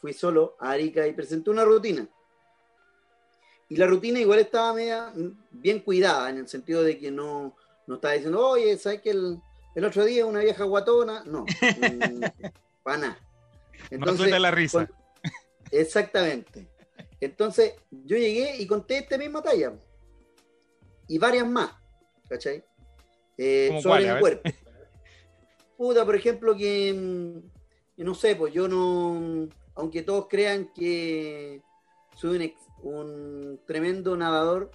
fui 0.00 0.12
solo 0.12 0.56
a 0.60 0.70
Arica 0.70 1.06
y 1.06 1.12
presenté 1.12 1.50
una 1.50 1.64
rutina. 1.64 2.08
Y 3.68 3.76
la 3.76 3.86
rutina 3.86 4.20
igual 4.20 4.38
estaba 4.38 4.72
media 4.72 5.12
bien 5.50 5.80
cuidada, 5.80 6.30
en 6.30 6.38
el 6.38 6.48
sentido 6.48 6.82
de 6.82 6.96
que 6.96 7.10
no, 7.10 7.56
no 7.86 7.96
estaba 7.96 8.14
diciendo, 8.14 8.46
oye, 8.46 8.78
¿sabes 8.78 9.02
que 9.02 9.10
el, 9.10 9.40
el 9.74 9.84
otro 9.84 10.04
día 10.04 10.26
una 10.26 10.40
vieja 10.40 10.64
guatona? 10.64 11.22
No, 11.24 11.46
para 12.82 12.98
nada. 12.98 13.18
no 13.90 14.16
suelta 14.16 14.38
la 14.38 14.50
risa. 14.50 14.86
con- 14.86 14.96
exactamente. 15.70 16.68
Entonces, 17.20 17.74
yo 17.90 18.16
llegué 18.16 18.56
y 18.56 18.66
conté 18.66 18.98
esta 18.98 19.18
misma 19.18 19.42
talla. 19.42 19.72
Y 21.08 21.18
varias 21.18 21.46
más, 21.46 21.72
¿cachai? 22.28 22.64
Eh, 23.36 23.66
¿Cómo 23.68 23.82
sobre 23.82 24.04
cuáles? 24.04 24.10
A 24.10 24.14
mi 24.14 24.20
cuerpo. 24.20 24.50
Puta, 25.76 26.04
por 26.04 26.14
ejemplo, 26.16 26.56
que, 26.56 26.92
mm, 26.94 28.02
no 28.04 28.14
sé, 28.14 28.36
pues 28.36 28.52
yo 28.52 28.68
no, 28.68 29.48
aunque 29.74 30.02
todos 30.02 30.26
crean 30.28 30.70
que 30.74 31.62
soy 32.16 32.36
un, 32.36 32.42
ex- 32.42 32.66
un 32.82 33.60
tremendo 33.66 34.16
nadador, 34.16 34.70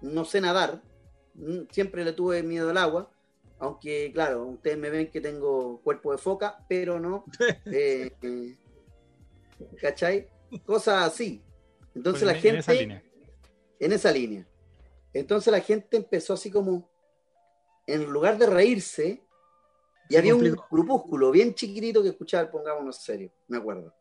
no 0.00 0.24
sé 0.24 0.40
nadar, 0.40 0.82
Mm, 1.38 1.66
siempre 1.70 2.02
le 2.02 2.14
tuve 2.14 2.42
miedo 2.42 2.70
al 2.70 2.78
agua, 2.78 3.10
aunque 3.58 4.10
claro, 4.12 4.44
ustedes 4.44 4.78
me 4.78 4.90
ven 4.90 5.10
que 5.10 5.20
tengo 5.20 5.80
cuerpo 5.82 6.12
de 6.12 6.18
foca, 6.18 6.64
pero 6.68 7.00
no, 7.00 7.24
eh, 7.66 8.12
eh, 8.22 8.56
¿cachai? 9.80 10.28
Cosas 10.64 11.04
así. 11.04 11.42
Entonces 11.94 12.24
la 12.24 12.34
gente... 12.34 12.50
En 12.50 12.58
esa 12.58 12.72
línea. 12.72 13.02
En 13.78 13.92
esa 13.92 14.12
línea. 14.12 14.46
Entonces 15.12 15.50
la 15.50 15.60
gente 15.60 15.96
empezó 15.96 16.34
así 16.34 16.50
como, 16.50 16.90
en 17.86 18.04
lugar 18.04 18.36
de 18.36 18.46
reírse, 18.46 19.22
y 20.08 20.16
había 20.16 20.34
un 20.34 20.56
grupúsculo 20.70 21.30
bien 21.30 21.54
chiquitito 21.54 22.02
que 22.02 22.10
escuchaba 22.10 22.50
Pongámonos 22.50 22.96
Serio, 22.96 23.32
me 23.48 23.56
acuerdo. 23.56 23.94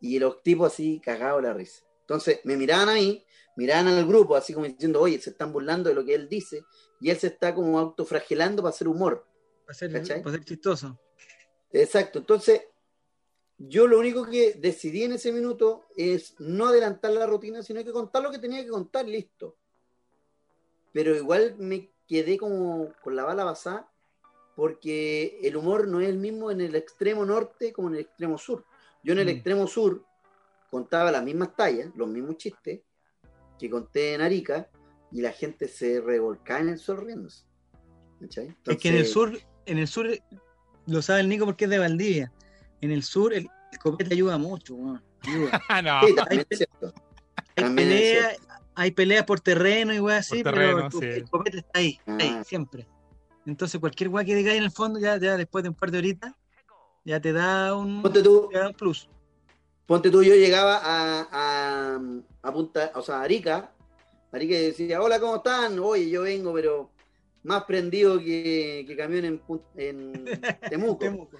Y 0.00 0.18
los 0.18 0.42
tipos 0.42 0.72
así 0.72 1.00
cagados 1.00 1.42
la 1.42 1.52
risa. 1.52 1.84
Entonces 2.00 2.40
me 2.44 2.56
miraban 2.56 2.90
a 2.90 2.94
mí, 2.94 3.24
miraban 3.56 3.88
al 3.88 4.06
grupo, 4.06 4.36
así 4.36 4.52
como 4.52 4.66
diciendo, 4.66 5.00
oye, 5.00 5.18
se 5.20 5.30
están 5.30 5.52
burlando 5.52 5.88
de 5.88 5.94
lo 5.94 6.04
que 6.04 6.14
él 6.14 6.28
dice, 6.28 6.64
y 7.02 7.10
él 7.10 7.18
se 7.18 7.26
está 7.26 7.52
como 7.52 7.80
autofragelando 7.80 8.62
para 8.62 8.70
hacer 8.70 8.86
humor. 8.86 9.26
Para 9.66 9.74
ser, 9.74 9.90
para 9.90 10.30
ser 10.30 10.44
chistoso. 10.44 11.00
Exacto. 11.72 12.20
Entonces, 12.20 12.62
yo 13.58 13.88
lo 13.88 13.98
único 13.98 14.24
que 14.24 14.54
decidí 14.54 15.02
en 15.02 15.12
ese 15.12 15.32
minuto 15.32 15.86
es 15.96 16.38
no 16.38 16.66
adelantar 16.66 17.10
la 17.10 17.26
rutina, 17.26 17.60
sino 17.62 17.82
que 17.82 17.90
contar 17.90 18.22
lo 18.22 18.30
que 18.30 18.38
tenía 18.38 18.62
que 18.62 18.70
contar, 18.70 19.06
listo. 19.08 19.56
Pero 20.92 21.16
igual 21.16 21.56
me 21.58 21.90
quedé 22.06 22.38
como 22.38 22.92
con 23.02 23.16
la 23.16 23.24
bala 23.24 23.42
basada, 23.42 23.90
porque 24.54 25.40
el 25.42 25.56
humor 25.56 25.88
no 25.88 26.00
es 26.00 26.08
el 26.08 26.18
mismo 26.18 26.52
en 26.52 26.60
el 26.60 26.76
extremo 26.76 27.26
norte 27.26 27.72
como 27.72 27.88
en 27.88 27.94
el 27.94 28.00
extremo 28.02 28.38
sur. 28.38 28.64
Yo 29.02 29.12
en 29.12 29.18
el 29.18 29.26
mm. 29.26 29.30
extremo 29.30 29.66
sur 29.66 30.04
contaba 30.70 31.10
las 31.10 31.24
mismas 31.24 31.56
tallas, 31.56 31.90
los 31.96 32.06
mismos 32.06 32.36
chistes 32.36 32.80
que 33.58 33.70
conté 33.70 34.14
en 34.14 34.20
Arica, 34.20 34.70
y 35.12 35.20
la 35.20 35.32
gente 35.32 35.68
se 35.68 36.00
revolcaba 36.00 36.60
en 36.60 36.70
el 36.70 36.78
sol 36.78 37.04
riéndose. 37.04 37.44
es 38.20 38.76
que 38.78 38.88
en 38.88 38.96
el 38.96 39.06
sur, 39.06 39.38
en 39.66 39.78
el 39.78 39.86
sur 39.86 40.08
lo 40.86 41.02
sabe 41.02 41.20
el 41.20 41.28
Nico 41.28 41.44
porque 41.44 41.64
es 41.64 41.70
de 41.70 41.78
Valdivia. 41.78 42.32
En 42.80 42.90
el 42.90 43.02
sur 43.02 43.32
el, 43.32 43.48
copete 43.80 44.14
ayuda 44.14 44.38
mucho, 44.38 44.76
ayuda. 45.22 45.62
no. 45.84 46.00
hay, 46.28 46.44
peleas, 47.74 48.36
hay, 48.74 48.90
peleas, 48.90 49.24
por 49.24 49.40
terreno 49.40 49.92
y 49.92 50.00
wey 50.00 50.16
así, 50.16 50.42
pero 50.42 50.88
el, 50.88 51.30
copete 51.30 51.58
está 51.58 51.78
ahí, 51.78 52.00
ahí, 52.06 52.36
ah. 52.38 52.44
siempre. 52.44 52.88
Entonces 53.44 53.78
cualquier 53.80 54.08
guay 54.08 54.24
que 54.24 54.34
digáis 54.34 54.58
en 54.58 54.64
el 54.64 54.70
fondo, 54.70 54.98
ya, 54.98 55.18
ya 55.18 55.36
después 55.36 55.62
de 55.62 55.68
un 55.68 55.74
par 55.74 55.90
de 55.90 55.98
horitas, 55.98 56.32
ya 57.04 57.20
te 57.20 57.32
da 57.32 57.74
un, 57.76 58.02
ponte 58.02 58.22
tú, 58.22 58.48
plus. 58.78 59.08
Ponte 59.86 60.10
tú, 60.10 60.22
yo 60.22 60.34
llegaba 60.34 60.78
a, 60.78 61.28
a, 61.30 62.00
a 62.42 62.52
Punta, 62.52 62.92
o 62.94 63.02
sea, 63.02 63.16
a 63.16 63.22
Arica, 63.22 63.72
Arica 64.32 64.54
decía, 64.54 65.00
hola, 65.00 65.20
¿cómo 65.20 65.36
están? 65.36 65.78
Oye, 65.78 66.10
yo 66.10 66.22
vengo, 66.22 66.52
pero 66.52 66.90
más 67.42 67.64
prendido 67.64 68.18
que, 68.18 68.84
que 68.86 68.96
camión 68.96 69.24
en, 69.24 69.40
en 69.76 70.24
Temuco. 70.70 71.30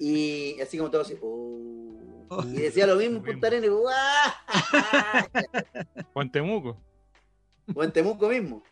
Y 0.00 0.60
así 0.60 0.78
como 0.78 0.90
todo 0.90 1.02
así, 1.02 1.16
oh". 1.22 1.78
Oh. 2.30 2.44
y 2.44 2.60
decía 2.60 2.86
lo 2.86 2.96
mismo 2.96 3.18
en 3.18 3.22
Punta 3.22 3.46
Arenas, 3.46 3.70
o 6.12 6.22
en 6.22 6.30
Temuco. 6.30 6.78
O 7.74 7.82
en 7.82 7.90
Temuco 7.90 8.28
mismo. 8.28 8.62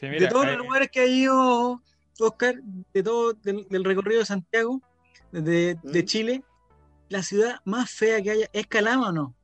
de 0.00 0.26
todos 0.28 0.46
los 0.46 0.56
lugares 0.56 0.90
que 0.90 1.00
ha 1.00 1.06
ido 1.06 1.82
Oscar, 2.18 2.54
de 2.94 3.02
todo 3.02 3.34
del, 3.34 3.84
recorrido 3.84 4.20
de 4.20 4.26
Santiago, 4.26 4.80
de, 5.32 5.76
de, 5.82 6.02
¿Mm? 6.02 6.06
Chile, 6.06 6.42
la 7.10 7.22
ciudad 7.22 7.60
más 7.64 7.90
fea 7.90 8.22
que 8.22 8.30
haya, 8.30 8.48
¿es 8.54 8.66
Calama 8.66 9.10
o 9.10 9.12
no? 9.12 9.34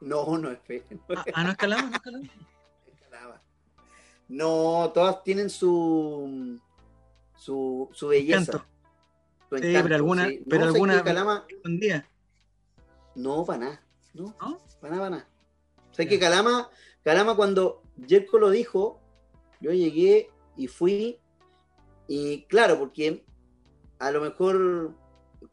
No, 0.00 0.38
no 0.38 0.50
es 0.50 0.58
fea. 0.60 0.82
Ah, 1.16 1.24
ah, 1.34 1.44
no 1.44 1.50
es 1.50 1.56
Calama, 1.56 1.90
no 1.90 1.96
es 1.96 2.02
Calama. 2.02 3.42
No, 4.28 4.90
todas 4.92 5.22
tienen 5.22 5.48
su 5.48 6.58
su, 7.36 7.88
su 7.92 8.08
belleza. 8.08 8.52
sí, 8.52 9.48
pero 9.50 9.94
alguna, 9.94 10.28
pero 10.48 10.64
alguna 10.64 11.02
Calama, 11.04 11.46
un 11.64 11.78
día. 11.78 12.08
No, 13.14 13.44
para 13.44 13.58
nada. 13.58 13.82
No, 14.14 14.34
para 14.80 14.94
nada, 14.94 15.02
para 15.02 15.10
nada. 15.10 15.28
O 15.92 15.96
que 15.96 16.18
Calama, 16.18 16.68
Calama 17.02 17.36
cuando 17.36 17.82
Jerko 18.06 18.38
lo 18.38 18.50
dijo, 18.50 19.00
yo 19.60 19.72
llegué 19.72 20.30
y 20.56 20.66
fui, 20.66 21.18
y 22.08 22.42
claro, 22.44 22.78
porque 22.78 23.24
a 23.98 24.10
lo 24.10 24.20
mejor 24.20 24.94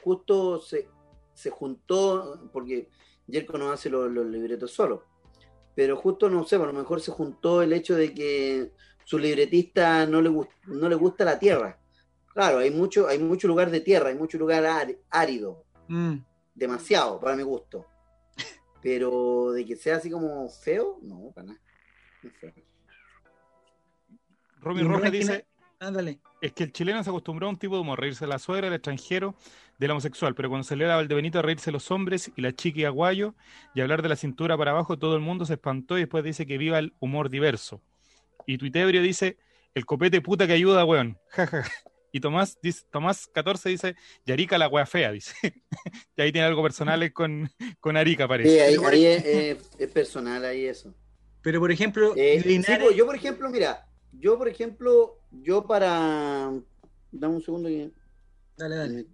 justo 0.04 0.60
se, 0.60 0.88
se 1.34 1.50
juntó, 1.50 2.50
porque 2.52 2.90
Jerko 3.30 3.58
no 3.58 3.72
hace 3.72 3.90
los, 3.90 4.12
los 4.12 4.26
libretos 4.26 4.72
solo 4.72 5.14
pero 5.76 5.98
justo 5.98 6.30
no 6.30 6.44
sé, 6.44 6.56
a 6.56 6.60
lo 6.60 6.74
mejor 6.74 7.02
se 7.02 7.12
juntó 7.12 7.62
el 7.62 7.74
hecho 7.74 7.96
de 7.96 8.14
que 8.14 8.72
su 9.06 9.18
libretista 9.18 10.06
no 10.06 10.22
le, 10.22 10.30
no 10.30 10.90
le 10.90 10.96
gusta 10.96 11.26
la 11.26 11.40
tierra. 11.40 11.80
Claro, 12.28 12.60
hay 12.60 12.72
mucho, 12.72 13.08
hay 13.08 13.20
mucho 13.20 13.48
lugar 13.48 13.70
de 13.70 13.82
tierra, 13.82 14.10
hay 14.10 14.16
mucho 14.16 14.38
lugar 14.38 14.66
árido. 15.10 15.66
Mm. 15.88 16.18
Demasiado, 16.56 17.20
para 17.20 17.36
mi 17.36 17.44
gusto. 17.44 17.86
Pero 18.82 19.52
de 19.52 19.66
que 19.66 19.76
sea 19.76 19.98
así 19.98 20.10
como 20.10 20.48
feo, 20.50 21.00
no, 21.02 21.32
para 21.34 21.48
nada. 21.48 21.60
Robin 24.62 24.88
Rojas 24.88 25.12
dice, 25.12 25.46
es 26.44 26.52
que 26.52 26.66
el 26.66 26.74
chileno 26.74 27.02
se 27.02 27.10
acostumbró 27.10 27.48
a 27.48 27.50
un 27.52 27.58
tipo 27.58 27.76
de 27.76 27.82
humor, 27.82 27.98
reírse 27.98 28.26
de 28.26 28.30
la 28.30 28.38
suegra, 28.38 28.68
del 28.68 28.76
extranjero, 28.76 29.34
del 29.80 29.92
homosexual, 29.92 30.36
pero 30.36 30.50
cuando 30.50 30.66
se 30.66 30.76
le 30.76 30.84
era 30.84 30.98
Valdebenito 30.98 31.40
a 31.40 31.42
reírse 31.42 31.72
los 31.72 31.90
hombres 31.90 32.34
y 32.36 32.42
la 32.42 32.52
chica 32.52 32.82
y 32.82 32.84
aguayo 32.84 33.34
y 33.74 33.80
hablar 33.80 34.02
de 34.02 34.10
la 34.10 34.18
cintura 34.18 34.58
para 34.58 34.72
abajo, 34.72 35.00
todo 35.00 35.16
el 35.16 35.22
mundo 35.22 35.46
se 35.46 35.54
espantó 35.54 35.98
y 35.98 36.02
después 36.02 36.22
dice 36.22 36.46
que 36.46 36.58
viva 36.58 36.80
el 36.80 36.94
humor 37.00 37.30
diverso. 37.30 37.82
Y 38.46 38.58
Tuitebrio 38.58 39.02
dice, 39.02 39.38
el 39.74 39.86
copete 39.86 40.20
puta 40.20 40.46
que 40.46 40.54
ayuda, 40.54 40.84
weón. 40.84 41.18
Y 42.16 42.20
Tomás, 42.20 42.60
dice, 42.62 42.84
Tomás 42.92 43.26
14 43.26 43.70
dice, 43.70 43.96
Yarica 44.24 44.60
la 44.60 44.68
wea 44.68 44.86
fea, 44.86 45.12
dice. 45.12 45.34
y 46.16 46.22
ahí 46.22 46.32
tiene 46.32 46.46
algo 46.46 46.62
personal 46.62 47.12
con, 47.12 47.50
con 47.80 47.98
Arica, 47.98 48.28
parece. 48.28 48.50
Sí, 48.52 48.60
ahí, 48.60 49.06
es, 49.06 49.92
personal, 49.92 50.46
ahí 50.46 50.68
eso. 50.68 50.94
Pero 51.42 51.60
por 51.60 51.72
ejemplo, 51.72 52.14
eh, 52.16 52.40
pues, 52.44 52.96
yo 52.96 53.08
por 53.08 53.16
ejemplo, 53.16 53.50
mira, 53.50 53.88
yo 54.20 54.38
por 54.38 54.48
ejemplo, 54.48 55.20
yo 55.32 55.66
para... 55.66 56.52
Dame 57.12 57.36
un 57.36 57.42
segundo 57.42 57.70
que... 57.70 57.92
Dale, 58.58 58.76
dale 58.76 59.08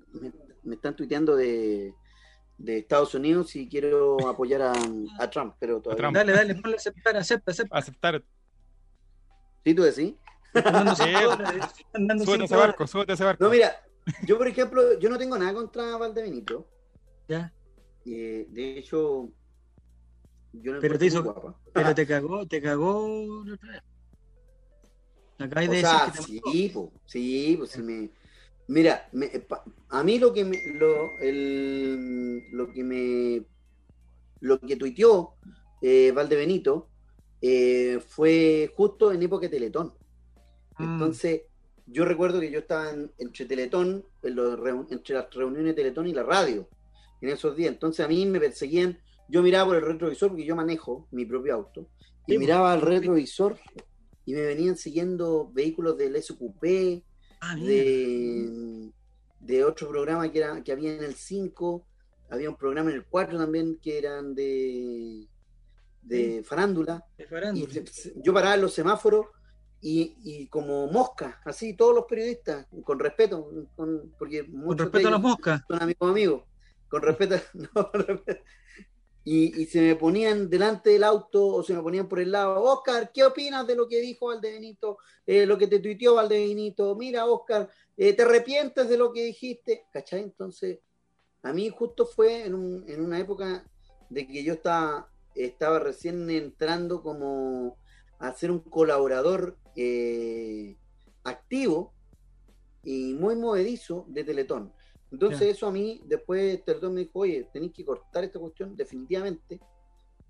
me 0.63 0.75
están 0.75 0.95
tuiteando 0.95 1.35
de, 1.35 1.93
de 2.57 2.77
Estados 2.79 3.13
Unidos 3.15 3.55
y 3.55 3.67
quiero 3.67 4.27
apoyar 4.27 4.61
a, 4.61 5.29
Trump, 5.29 5.55
pero 5.59 5.81
todavía. 5.81 6.11
Dale, 6.11 6.31
dale, 6.31 6.55
ponle 6.55 6.77
aceptar, 6.77 7.17
acepta, 7.17 7.51
acepta. 7.51 7.77
Aceptar. 7.77 8.23
¿Sí 9.63 9.73
tú 9.73 9.83
decís? 9.83 10.13
súbete 12.25 12.45
ese 12.45 12.55
barco, 12.55 12.87
súbete 12.87 13.13
ese 13.13 13.23
barco. 13.23 13.43
No, 13.43 13.49
mira, 13.49 13.75
yo 14.25 14.37
por 14.37 14.47
ejemplo, 14.47 14.99
yo 14.99 15.09
no 15.09 15.17
tengo 15.17 15.37
nada 15.37 15.53
contra 15.53 15.97
Valdebenito. 15.97 16.67
Ya. 17.27 17.53
Eh, 18.05 18.47
de 18.49 18.79
hecho, 18.79 19.29
yo 20.53 20.73
no 20.73 20.79
pero 20.79 20.97
te 20.97 21.05
hizo, 21.05 21.23
guapa. 21.23 21.55
pero 21.73 21.93
te 21.95 22.07
cagó, 22.07 22.47
te 22.47 22.61
cagó 22.61 23.43
Acá 25.39 25.61
hay 25.61 25.67
de 25.67 25.79
sea, 25.79 26.13
sí, 26.13 26.41
pues, 26.73 26.89
sí, 27.05 27.55
pues 27.57 27.71
si 27.71 27.81
me, 27.81 28.09
Mira, 28.69 29.09
a 29.89 30.03
mí 30.03 30.19
lo 30.19 30.31
que 30.31 30.45
me, 30.45 30.61
lo, 30.75 31.17
el, 31.19 32.51
lo 32.51 32.71
que 32.71 32.83
me, 32.83 33.43
lo 34.41 34.59
que 34.59 34.75
tuiteó 34.75 35.33
eh, 35.81 36.11
Valdebenito 36.11 36.87
eh, 37.41 37.99
fue 38.07 38.71
justo 38.75 39.11
en 39.11 39.23
época 39.23 39.47
de 39.47 39.49
Teletón. 39.49 39.95
Mm. 40.77 40.83
Entonces, 40.83 41.41
yo 41.87 42.05
recuerdo 42.05 42.39
que 42.39 42.51
yo 42.51 42.59
estaba 42.59 42.91
entre 43.17 43.45
Teletón, 43.45 44.05
entre 44.21 45.15
las 45.15 45.33
reuniones 45.33 45.65
de 45.65 45.73
Teletón 45.73 46.05
y 46.05 46.13
la 46.13 46.21
radio, 46.21 46.69
en 47.21 47.29
esos 47.29 47.55
días. 47.55 47.71
Entonces 47.71 48.05
a 48.05 48.07
mí 48.07 48.23
me 48.27 48.39
perseguían, 48.39 48.99
yo 49.27 49.41
miraba 49.41 49.65
por 49.65 49.77
el 49.77 49.81
retrovisor 49.81 50.29
porque 50.29 50.45
yo 50.45 50.55
manejo 50.55 51.07
mi 51.09 51.25
propio 51.25 51.55
auto, 51.55 51.89
y 52.27 52.33
pues, 52.33 52.39
miraba 52.39 52.71
al 52.71 52.81
retrovisor 52.81 53.57
y 54.29 54.33
me 54.33 54.41
venían 54.41 54.77
siguiendo 54.77 55.49
vehículos 55.51 55.97
del 55.97 56.21
SQP, 56.21 57.03
Ah, 57.41 57.55
de, 57.55 58.91
de, 59.39 59.63
otro 59.63 59.87
programa 59.87 60.29
que, 60.29 60.39
era, 60.39 60.61
que 60.61 60.73
había 60.73 60.93
en 60.93 61.03
el 61.03 61.15
5, 61.15 61.85
había 62.29 62.49
un 62.49 62.57
programa 62.57 62.89
en 62.89 62.97
el 62.97 63.05
4 63.05 63.37
también 63.37 63.79
que 63.81 63.97
eran 63.97 64.35
de, 64.35 65.25
de 66.01 66.43
farándula. 66.43 67.05
yo 68.17 68.33
paraba 68.33 68.55
en 68.55 68.61
los 68.61 68.73
semáforos 68.73 69.27
y, 69.81 70.47
como 70.47 70.87
mosca, 70.87 71.39
así 71.45 71.77
todos 71.77 71.95
los 71.95 72.05
periodistas, 72.05 72.67
con 72.83 72.99
respeto, 72.99 73.49
con, 73.77 74.13
porque 74.19 74.45
con 74.45 74.77
respeto 74.77 75.07
a 75.07 75.11
las 75.11 75.21
moscas. 75.21 75.61
Son 75.65 75.81
amigos 75.81 76.09
amigos, 76.09 76.43
con 76.89 77.01
respeto, 77.01 77.35
no, 77.53 77.91
y, 79.23 79.65
se 79.65 79.81
me 79.81 79.95
ponían 79.95 80.49
delante 80.49 80.91
del 80.91 81.03
auto 81.03 81.45
o 81.45 81.63
se 81.63 81.73
me 81.73 81.81
ponían 81.81 82.07
por 82.07 82.19
el 82.19 82.31
lado, 82.31 82.63
Oscar, 82.63 83.11
¿qué 83.13 83.23
opinas 83.23 83.67
de 83.67 83.75
lo 83.75 83.87
que 83.87 83.99
dijo 84.01 84.27
Valdebenito? 84.27 84.97
Eh, 85.25 85.45
lo 85.45 85.57
que 85.57 85.67
te 85.67 85.79
tuiteó 85.79 86.15
Valdebenito, 86.15 86.95
mira 86.95 87.25
Oscar, 87.25 87.69
eh, 87.97 88.13
¿te 88.13 88.23
arrepientes 88.23 88.87
de 88.87 88.97
lo 88.97 89.11
que 89.11 89.25
dijiste? 89.25 89.85
¿Cachai? 89.91 90.23
Entonces, 90.23 90.79
a 91.43 91.53
mí 91.53 91.69
justo 91.69 92.05
fue 92.05 92.45
en, 92.45 92.55
una 92.55 93.19
época 93.19 93.65
de 94.09 94.25
que 94.25 94.43
yo 94.43 94.53
estaba, 94.53 95.11
estaba 95.35 95.79
recién 95.79 96.29
entrando 96.29 97.03
como 97.03 97.77
a 98.19 98.33
ser 98.33 98.51
un 98.51 98.59
colaborador 98.59 99.57
eh, 99.75 100.77
activo 101.23 101.93
y 102.83 103.13
muy 103.13 103.35
movedizo 103.35 104.05
de 104.07 104.23
Teletón. 104.23 104.73
Entonces 105.11 105.41
eso 105.41 105.67
a 105.67 105.71
mí, 105.71 106.01
después 106.05 106.63
Teletón 106.63 106.93
me 106.93 107.01
dijo, 107.01 107.19
oye, 107.19 107.47
tenéis 107.51 107.73
que 107.73 107.83
cortar 107.83 108.23
esta 108.23 108.39
cuestión 108.39 108.75
definitivamente, 108.75 109.59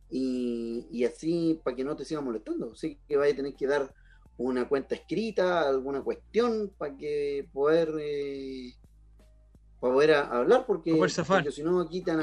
y, 0.09 1.03
así 1.03 1.59
para 1.63 1.75
que 1.75 1.83
no 1.83 1.95
te 1.95 2.05
sigan 2.05 2.25
molestando. 2.25 2.71
Así 2.73 2.99
que 3.07 3.17
vaya 3.17 3.33
a 3.33 3.35
tener 3.35 3.55
que 3.55 3.67
dar 3.67 3.93
una 4.37 4.67
cuenta 4.67 4.95
escrita, 4.95 5.67
alguna 5.67 6.01
cuestión 6.01 6.73
para 6.77 6.95
que 6.95 7.47
poder 7.51 7.93
eh, 7.99 8.73
para 9.79 9.93
poder 9.93 10.13
hablar, 10.13 10.65
porque, 10.65 10.91
si 11.51 11.63
no 11.63 11.87
quitan 11.87 12.21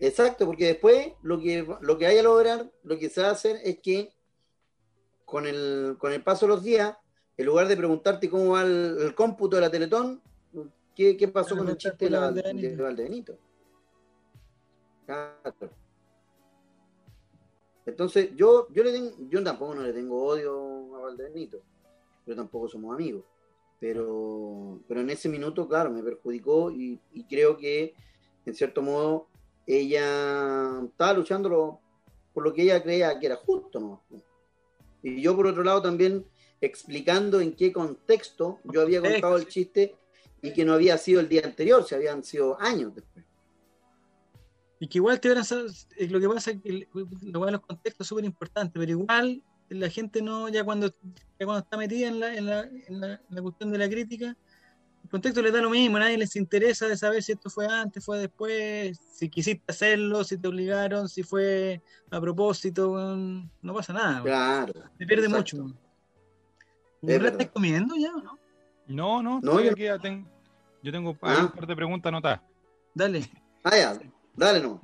Exacto, 0.00 0.46
porque 0.46 0.66
después 0.66 1.12
lo 1.22 1.40
que 1.40 1.66
lo 1.80 1.98
que 1.98 2.06
hay 2.06 2.18
a 2.18 2.22
lograr, 2.22 2.70
lo 2.82 2.98
que 2.98 3.08
se 3.08 3.22
va 3.22 3.28
a 3.28 3.32
hacer 3.32 3.58
es 3.64 3.78
que 3.80 4.12
con 5.24 5.46
el, 5.46 5.96
con 5.98 6.12
el 6.12 6.22
paso 6.22 6.46
de 6.46 6.52
los 6.52 6.62
días, 6.62 6.96
en 7.36 7.46
lugar 7.46 7.68
de 7.68 7.76
preguntarte 7.76 8.28
cómo 8.28 8.50
va 8.50 8.62
el, 8.62 9.14
cómputo 9.16 9.56
de 9.56 9.62
la 9.62 9.70
Teletón, 9.70 10.22
¿qué, 10.94 11.16
qué 11.16 11.28
pasó 11.28 11.56
con 11.56 11.68
el 11.68 11.76
chiste 11.76 12.06
de, 12.06 12.10
la, 12.10 12.30
de 12.30 12.76
Valdebenito? 12.76 13.36
Claro. 15.06 15.70
Entonces, 17.86 18.30
yo, 18.34 18.68
yo 18.70 18.82
le 18.82 18.92
tengo, 18.92 19.10
yo 19.28 19.42
tampoco 19.44 19.74
no 19.74 19.82
le 19.82 19.92
tengo 19.92 20.24
odio 20.24 20.96
a 20.96 21.00
Valdebenito, 21.02 21.60
pero 22.24 22.36
tampoco 22.36 22.68
somos 22.68 22.94
amigos. 22.94 23.24
Pero, 23.78 24.80
pero 24.88 25.02
en 25.02 25.10
ese 25.10 25.28
minuto, 25.28 25.68
claro, 25.68 25.90
me 25.90 26.02
perjudicó 26.02 26.70
y, 26.70 26.98
creo 27.28 27.56
que, 27.58 27.94
en 28.46 28.54
cierto 28.54 28.80
modo, 28.80 29.26
ella 29.66 30.80
estaba 30.84 31.12
luchando 31.12 31.80
por 32.32 32.42
lo 32.42 32.54
que 32.54 32.62
ella 32.62 32.82
creía 32.82 33.18
que 33.18 33.26
era 33.26 33.36
justo, 33.36 33.80
¿no? 33.80 34.02
Y 35.02 35.20
yo, 35.20 35.36
por 35.36 35.46
otro 35.46 35.62
lado, 35.62 35.82
también 35.82 36.24
explicando 36.62 37.40
en 37.40 37.54
qué 37.54 37.72
contexto 37.72 38.60
yo 38.64 38.80
había 38.80 39.02
contado 39.02 39.36
el 39.36 39.46
chiste 39.46 39.94
y 40.44 40.52
que 40.52 40.62
no 40.62 40.74
había 40.74 40.98
sido 40.98 41.20
el 41.20 41.28
día 41.28 41.40
anterior, 41.42 41.82
se 41.84 41.94
habían 41.94 42.22
sido 42.22 42.60
años 42.60 42.94
después. 42.94 43.24
Y 44.78 44.88
que 44.88 44.98
igual 44.98 45.18
te 45.18 45.32
van 45.32 45.42
eh, 45.96 46.08
lo 46.08 46.20
que 46.20 46.28
pasa 46.28 46.50
es 46.50 46.60
que 46.60 46.86
lo 47.22 47.50
los 47.50 47.60
contextos 47.62 48.04
es 48.04 48.08
súper 48.08 48.26
importante, 48.26 48.78
pero 48.78 48.90
igual 48.90 49.42
la 49.70 49.88
gente 49.88 50.20
no, 50.20 50.50
ya 50.50 50.62
cuando, 50.62 50.94
cuando 51.38 51.60
está 51.60 51.78
metida 51.78 52.08
en 52.08 52.20
la, 52.20 52.34
en, 52.34 52.44
la, 52.46 52.60
en, 52.60 53.00
la, 53.00 53.42
cuestión 53.42 53.72
de 53.72 53.78
la 53.78 53.88
crítica, 53.88 54.36
el 55.02 55.08
contexto 55.08 55.40
le 55.40 55.50
da 55.50 55.62
lo 55.62 55.70
mismo, 55.70 55.96
a 55.96 56.00
nadie 56.00 56.18
les 56.18 56.36
interesa 56.36 56.88
de 56.88 56.98
saber 56.98 57.22
si 57.22 57.32
esto 57.32 57.48
fue 57.48 57.66
antes, 57.66 58.04
fue 58.04 58.18
después, 58.18 59.00
si 59.14 59.30
quisiste 59.30 59.64
hacerlo, 59.66 60.24
si 60.24 60.36
te 60.36 60.48
obligaron, 60.48 61.08
si 61.08 61.22
fue 61.22 61.80
a 62.10 62.20
propósito, 62.20 63.16
no 63.16 63.74
pasa 63.74 63.94
nada. 63.94 64.22
Claro. 64.22 64.74
Se 64.98 65.06
pierde 65.06 65.28
mucho. 65.30 65.74
estás 67.00 67.48
comiendo 67.48 67.96
ya 67.96 68.14
o 68.14 68.20
no? 68.20 68.38
No, 68.86 69.22
no, 69.22 69.40
no 69.40 69.60
yo... 69.62 69.72
Aquí 69.72 69.86
tengo, 70.02 70.33
yo 70.84 70.92
tengo 70.92 71.10
un 71.10 71.18
ah. 71.22 71.50
par 71.54 71.66
de 71.66 71.74
preguntas 71.74 72.10
anotadas. 72.10 72.40
Dale. 72.94 73.24
Ah, 73.64 73.74
ya. 73.74 73.98
Dale, 74.36 74.60
no. 74.60 74.80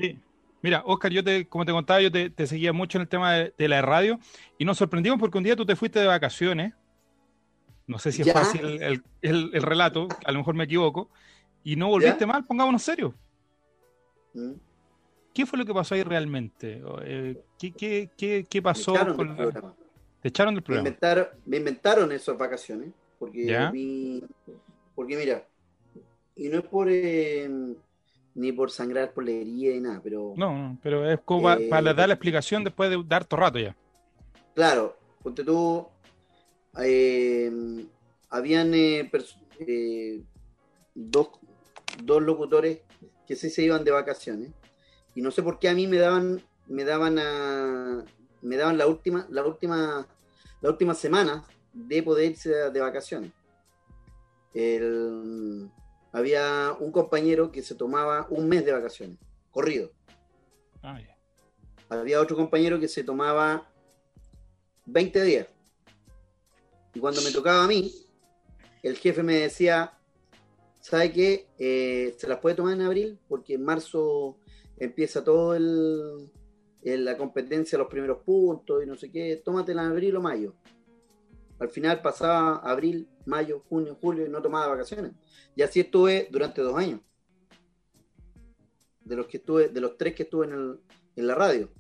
Mira, 0.63 0.83
Oscar, 0.87 1.13
yo 1.13 1.23
te, 1.23 1.47
como 1.47 1.67
te 1.67 1.73
contaba, 1.73 2.01
yo 2.01 2.11
te, 2.11 2.47
seguía 2.47 2.73
mucho 2.73 2.97
en 2.97 3.03
el 3.03 3.09
tema 3.09 3.35
de, 3.35 3.69
la 3.69 3.83
radio 3.83 4.19
y 4.57 4.65
nos 4.65 4.79
sorprendimos 4.79 5.21
porque 5.21 5.37
un 5.37 5.45
día 5.45 5.57
tú 5.57 5.67
te 5.67 5.77
fuiste 5.77 6.01
de 6.01 6.07
vacaciones. 6.07 6.73
No 7.87 7.99
sé 7.99 8.13
si 8.13 8.23
es 8.23 8.33
fácil 8.33 8.81
el, 9.21 9.63
relato, 9.63 10.09
a 10.25 10.33
lo 10.33 10.39
mejor 10.39 10.55
me 10.55 10.65
equivoco, 10.65 11.11
y 11.65 11.77
no 11.77 11.89
volviste 11.89 12.25
mal, 12.25 12.47
pongámonos 12.47 12.83
serios. 12.83 13.13
Mm. 14.33 14.53
¿Qué 15.35 15.45
fue 15.45 15.59
lo 15.59 15.67
que 15.67 15.75
pasó 15.75 15.95
ahí 15.95 16.03
realmente? 16.03 16.83
Eh, 17.05 17.43
¿qué, 17.59 18.63
pasó? 18.63 18.95
Te 20.23 20.29
echaron 20.29 20.55
del 20.55 20.63
programa. 20.63 21.29
Me 21.45 21.57
inventaron, 21.59 22.13
esas 22.13 22.39
vacaciones, 22.39 22.91
porque, 23.19 24.23
porque 24.95 25.17
mira, 25.17 25.45
y 26.41 26.49
no 26.49 26.59
es 26.59 26.65
por... 26.65 26.89
Eh, 26.91 27.49
ni 28.35 28.53
por 28.53 28.71
sangrar 28.71 29.13
por 29.13 29.25
la 29.25 29.33
herida 29.33 29.75
ni 29.75 29.81
nada, 29.81 30.01
pero... 30.03 30.35
No, 30.37 30.79
pero 30.83 31.09
es 31.11 31.21
como 31.21 31.49
para, 31.69 31.93
dar 31.93 32.09
la 32.09 32.15
explicación 32.15 32.65
después 32.65 32.89
de 32.89 33.03
dar 33.07 33.25
todo 33.25 33.41
rato 33.41 33.59
ya. 33.59 33.77
Claro, 34.55 34.97
porque 35.23 35.45
tú... 35.45 35.87
Eh, 36.83 37.51
habían 38.31 38.73
eh, 38.73 39.11
eh, 39.59 40.23
dos, 40.95 41.29
dos 42.03 42.23
locutores 42.23 42.79
que 43.27 43.37
sí 43.37 43.51
se 43.51 43.63
iban 43.63 43.85
de 43.85 43.91
vacaciones 43.91 44.53
y 45.15 45.21
no 45.21 45.33
sé 45.33 45.43
por 45.43 45.59
qué 45.59 45.69
a 45.69 45.75
mí 45.75 45.89
me 45.89 45.99
daban 45.99 46.41
me 46.69 46.85
daban 46.85 47.19
a, 47.19 48.05
me 48.41 48.57
daban 48.57 48.79
la 48.79 48.87
última 48.87 49.27
la 49.31 49.45
última 49.45 50.07
la 50.61 50.71
última 50.71 50.95
semana 50.95 51.43
de 51.73 52.03
poder 52.05 52.31
irse 52.31 52.51
de 52.71 52.81
vacaciones 52.81 53.33
el, 54.55 55.69
había 56.13 56.77
un 56.79 56.93
compañero 56.93 57.53
que 57.53 57.63
se 57.63 57.75
tomaba 57.75 58.27
un 58.31 58.49
mes 58.49 58.65
de 58.65 58.73
vacaciones, 58.73 59.19
corrido. 59.51 59.93
Ah, 60.83 60.99
había 61.89 62.21
otro 62.21 62.37
compañero 62.37 62.79
que 62.79 62.89
se 62.89 63.05
tomaba 63.05 63.71
20 64.87 65.23
días. 65.23 65.49
Y 66.95 67.01
cuando 67.01 67.23
me 67.23 67.31
tocaba 67.31 67.65
a 67.65 67.69
mí, 67.69 67.93
el 68.83 68.97
jefe 68.97 69.23
me 69.23 69.35
decía, 69.35 69.93
¿sabe 70.81 71.13
qué? 71.13 71.49
Eh, 71.59 72.15
se 72.19 72.27
las 72.29 72.39
puede 72.39 72.57
tomar 72.57 72.75
en 72.75 72.83
abril 72.83 73.19
porque 73.29 73.55
en 73.55 73.65
marzo 73.65 74.39
empieza 74.77 75.23
todo 75.23 75.55
el, 75.55 76.31
la 76.83 77.17
competencia, 77.17 77.79
los 77.79 77.89
primeros 77.89 78.23
puntos 78.25 78.83
y 78.83 78.87
no 78.87 78.97
sé 78.97 79.11
qué. 79.11 79.41
Tómatela 79.45 79.83
en 79.83 79.91
abril 79.91 80.17
o 80.17 80.21
mayo. 80.21 80.55
Al 81.61 81.69
final 81.69 82.01
pasaba 82.01 82.57
abril, 82.57 83.07
mayo, 83.27 83.63
junio, 83.69 83.97
julio 84.01 84.27
y 84.27 84.31
no 84.31 84.41
tomaba 84.41 84.69
vacaciones. 84.69 85.13
Y 85.55 85.61
así 85.61 85.81
estuve 85.81 86.27
durante 86.31 86.63
dos 86.63 86.75
años. 86.75 87.01
De 89.05 89.15
los 89.15 89.27
que 89.27 89.37
estuve, 89.37 89.69
de 89.69 89.81
los 89.81 89.99
tres 89.99 90.15
que 90.15 90.23
estuve 90.23 90.47
en, 90.47 90.81
la 91.27 91.35
radio. 91.35 91.71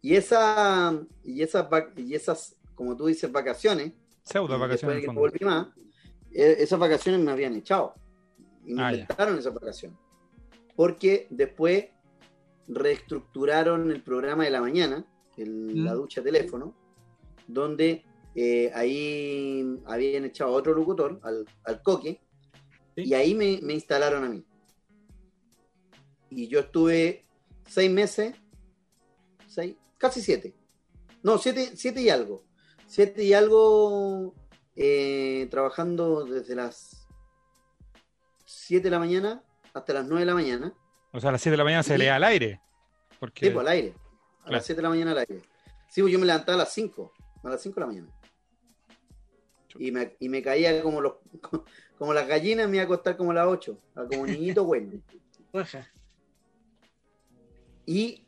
Y 0.00 0.14
esa, 0.14 0.98
y 1.22 1.42
esas 1.42 1.66
y 1.96 2.14
esas, 2.14 2.56
como 2.74 2.96
tú 2.96 3.06
dices, 3.06 3.30
vacaciones, 3.30 3.92
pseudo 4.22 4.58
vacaciones. 4.58 5.04
E, 6.32 6.62
esas 6.62 6.78
vacaciones 6.78 7.20
me 7.20 7.30
habían 7.30 7.54
echado. 7.54 7.94
Y 8.64 8.72
me 8.72 8.82
ah, 8.82 8.92
inventaron 8.92 9.38
esas 9.38 9.52
vacaciones. 9.52 9.98
Porque 10.74 11.26
después 11.28 11.88
reestructuraron 12.68 13.90
el 13.90 14.02
programa 14.02 14.44
de 14.44 14.50
la 14.50 14.62
mañana, 14.62 15.04
la 15.36 15.92
mm. 15.92 15.96
ducha 15.96 16.22
teléfono, 16.22 16.74
donde 17.46 18.04
eh, 18.34 18.70
ahí 18.74 19.78
habían 19.86 20.24
echado 20.24 20.50
a 20.50 20.56
otro 20.56 20.74
locutor, 20.74 21.20
al, 21.22 21.46
al 21.64 21.82
Coque, 21.82 22.20
y 22.96 23.14
ahí 23.14 23.34
me, 23.34 23.72
instalaron 23.72 24.24
a 24.24 24.28
mí. 24.28 24.44
Y 26.30 26.48
yo 26.48 26.60
estuve 26.60 27.26
seis 27.66 27.90
meses, 27.90 28.34
seis, 29.46 29.76
casi 29.98 30.20
siete. 30.20 30.54
No, 31.22 31.38
siete, 31.38 31.72
siete 31.76 32.00
y 32.02 32.10
algo. 32.10 32.44
Siete 32.86 33.22
y 33.24 33.32
algo 33.34 34.34
eh, 34.76 35.48
trabajando 35.50 36.24
desde 36.24 36.54
las 36.54 37.06
siete 38.44 38.84
de 38.84 38.90
la 38.90 38.98
mañana 38.98 39.44
hasta 39.74 39.92
las 39.92 40.06
nueve 40.06 40.20
de 40.20 40.26
la 40.26 40.34
mañana. 40.34 40.74
O 41.12 41.20
sea, 41.20 41.30
a 41.30 41.32
las 41.32 41.40
siete 41.40 41.52
de 41.52 41.58
la 41.58 41.64
mañana 41.64 41.82
se 41.82 41.98
lea 41.98 42.16
al 42.16 42.24
aire. 42.24 42.60
Porque... 43.18 43.46
Sí, 43.46 43.52
pues, 43.52 43.66
al 43.66 43.72
aire. 43.72 43.94
A 44.44 44.52
las 44.52 44.64
siete 44.64 44.78
de 44.78 44.82
la 44.84 44.88
mañana 44.90 45.12
al 45.12 45.18
aire. 45.18 45.42
Sí, 45.88 46.00
pues 46.00 46.12
yo 46.12 46.18
me 46.18 46.26
levantaba 46.26 46.54
a 46.54 46.58
las 46.58 46.72
cinco, 46.72 47.12
a 47.42 47.48
las 47.48 47.60
cinco 47.60 47.76
de 47.76 47.80
la 47.80 47.86
mañana 47.86 48.19
y 49.78 49.90
me, 49.92 50.16
y 50.18 50.28
me 50.28 50.42
caía 50.42 50.82
como 50.82 51.00
los 51.00 51.14
como 51.98 52.14
las 52.14 52.26
gallinas, 52.26 52.68
me 52.68 52.76
iba 52.76 52.84
a 52.84 52.88
costar 52.88 53.16
como 53.16 53.32
las 53.32 53.46
8, 53.46 53.78
como 53.94 54.22
un 54.22 54.30
niñito 54.30 54.64
bueno. 54.64 54.90
y, 57.84 58.24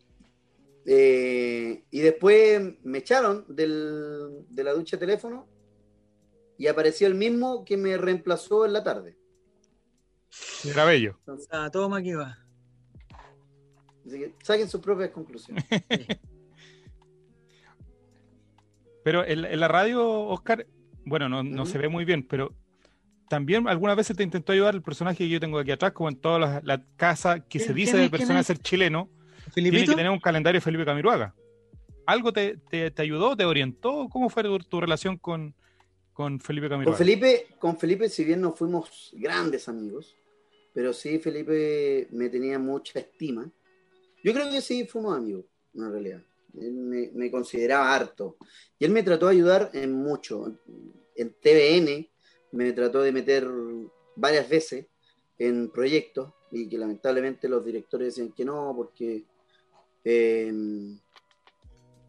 eh, 0.84 1.82
y 1.90 2.01
después 2.01 2.62
me 2.82 2.99
echaron 2.99 3.47
del, 3.49 4.45
de 4.51 4.64
la 4.64 4.74
ducha 4.74 4.97
de 4.97 5.07
teléfono 5.07 5.49
y 6.59 6.66
apareció 6.66 7.07
el 7.07 7.14
mismo 7.14 7.64
que 7.64 7.78
me 7.78 7.97
reemplazó 7.97 8.66
en 8.66 8.74
la 8.74 8.84
tarde. 8.84 9.16
Era 10.64 10.84
bello. 10.84 11.18
Ah, 11.51 11.70
toma 11.72 11.97
aquí 11.99 12.12
va. 12.12 12.38
Así 14.07 14.18
que 14.18 14.34
saquen 14.43 14.68
sus 14.68 14.80
propias 14.80 15.11
conclusiones. 15.11 15.64
Pero 19.03 19.24
en, 19.24 19.45
en, 19.45 19.61
la 19.61 19.68
radio, 19.68 20.09
Oscar, 20.28 20.66
bueno, 21.05 21.42
no, 21.42 21.66
se 21.66 21.78
ve 21.78 21.88
muy 21.88 22.05
bien, 22.05 22.26
pero 22.26 22.55
también 23.28 23.66
algunas 23.68 23.96
veces 23.96 24.16
te 24.16 24.22
intentó 24.22 24.53
ayudar 24.53 24.74
el 24.74 24.82
personaje 24.82 25.18
que 25.18 25.28
yo 25.28 25.40
tengo 25.40 25.59
aquí 25.59 25.70
atrás, 25.70 25.92
como 25.92 26.09
en 26.09 26.16
todas 26.16 26.62
las 26.62 26.80
casas 26.96 27.42
que 27.48 27.59
se 27.59 27.72
dice 27.72 27.96
de 27.96 28.11
personas 28.11 28.46
ser 28.46 28.59
chileno, 28.59 29.09
tiene 29.55 29.70
que 29.70 29.86
tener 29.86 30.11
un 30.11 30.20
calendario 30.20 30.61
Felipe 30.61 30.84
Camiruaga. 30.84 31.34
¿Algo 32.07 32.32
te, 32.32 32.59
ayudó, 32.98 33.36
te 33.36 33.44
orientó? 33.44 34.09
¿Cómo 34.11 34.28
fue 34.28 34.42
tu, 34.42 34.80
relación 34.80 35.16
con, 35.16 35.55
Felipe 36.40 36.68
Camiruaga? 36.68 36.84
Con 36.84 36.94
Felipe, 36.96 37.46
con 37.59 37.78
Felipe, 37.78 38.09
si 38.09 38.24
bien 38.24 38.40
no 38.40 38.53
fuimos 38.53 39.11
grandes 39.14 39.68
amigos, 39.68 40.16
pero 40.72 40.92
sí 40.92 41.18
Felipe 41.18 42.09
me 42.11 42.28
tenía 42.28 42.59
mucha 42.59 42.98
estima. 42.98 43.50
Yo 44.24 44.32
creo 44.32 44.50
que 44.50 44.61
sí 44.61 44.86
fuimos 44.86 45.16
amigos, 45.16 45.44
en 45.74 45.90
realidad. 45.90 46.22
Él 46.61 47.11
me, 47.14 47.30
consideraba 47.30 47.94
harto. 47.94 48.36
Y 48.78 48.84
él 48.84 48.90
me 48.90 49.03
trató 49.03 49.26
de 49.26 49.32
ayudar 49.32 49.70
en 49.72 49.92
mucho. 49.92 50.59
En 51.16 51.34
TVN 51.40 52.09
me 52.53 52.72
trató 52.72 53.03
de 53.03 53.12
meter 53.12 53.48
varias 54.16 54.48
veces 54.48 54.86
en 55.38 55.70
proyectos 55.70 56.32
y 56.50 56.68
que 56.68 56.78
lamentablemente 56.78 57.48
los 57.48 57.64
directores 57.64 58.09
decían 58.09 58.32
que 58.32 58.44
no, 58.44 58.74
porque 58.76 59.24
em, 60.05 60.98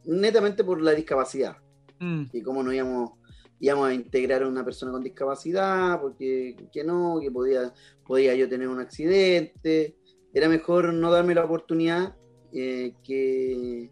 netamente 0.06 0.64
por 0.64 0.82
la 0.82 0.92
discapacidad. 0.92 1.58
Mm. 2.00 2.26
Y 2.34 2.42
cómo 2.42 2.62
no 2.62 2.74
íbamos, 2.74 3.12
íbamos 3.60 3.88
a 3.88 3.94
integrar 3.94 4.44
a 4.44 4.48
una 4.48 4.66
persona 4.66 4.92
con 4.92 5.04
discapacidad, 5.04 6.02
porque 6.02 6.56
que 6.72 6.84
no, 6.84 7.20
que 7.22 7.32
podía, 7.32 7.74
podía 8.06 8.36
yo 8.36 8.50
tener 8.50 8.68
un 8.68 8.80
accidente. 8.80 9.96
Era 10.34 10.50
mejor 10.50 10.94
no 10.94 11.12
darme 11.12 11.36
la 11.36 11.46
oportunidad 11.46 12.16
eh, 12.52 12.94
que, 13.04 13.90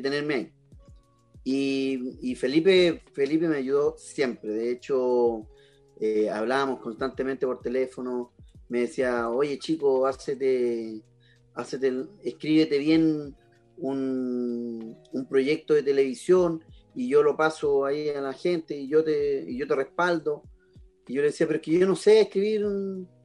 tenerme 0.00 0.34
ahí. 0.34 0.52
Y, 1.48 2.34
Felipe, 2.34 3.04
Felipe 3.12 3.46
me 3.46 3.58
ayudó 3.58 3.96
siempre. 3.96 4.50
De 4.50 4.72
hecho, 4.72 5.46
eh, 6.00 6.28
hablábamos 6.28 6.80
constantemente 6.80 7.46
por 7.46 7.60
teléfono. 7.60 8.32
Me 8.68 8.80
decía, 8.80 9.30
oye 9.30 9.56
chico, 9.60 10.08
hácete, 10.08 11.02
escríbete 12.24 12.78
bien 12.78 13.36
un, 13.76 14.96
proyecto 15.28 15.74
de 15.74 15.84
televisión 15.84 16.64
y 16.96 17.08
yo 17.08 17.22
lo 17.22 17.36
paso 17.36 17.84
ahí 17.84 18.08
a 18.08 18.20
la 18.20 18.32
gente 18.32 18.76
y 18.76 18.88
yo 18.88 19.04
te, 19.04 19.44
y 19.48 19.56
yo 19.56 19.68
te 19.68 19.76
respaldo. 19.76 20.42
Y 21.06 21.14
yo 21.14 21.20
le 21.22 21.28
decía, 21.28 21.46
pero 21.46 21.60
es 21.60 21.64
que 21.64 21.78
yo 21.78 21.86
no 21.86 21.94
sé 21.94 22.22
escribir 22.22 22.66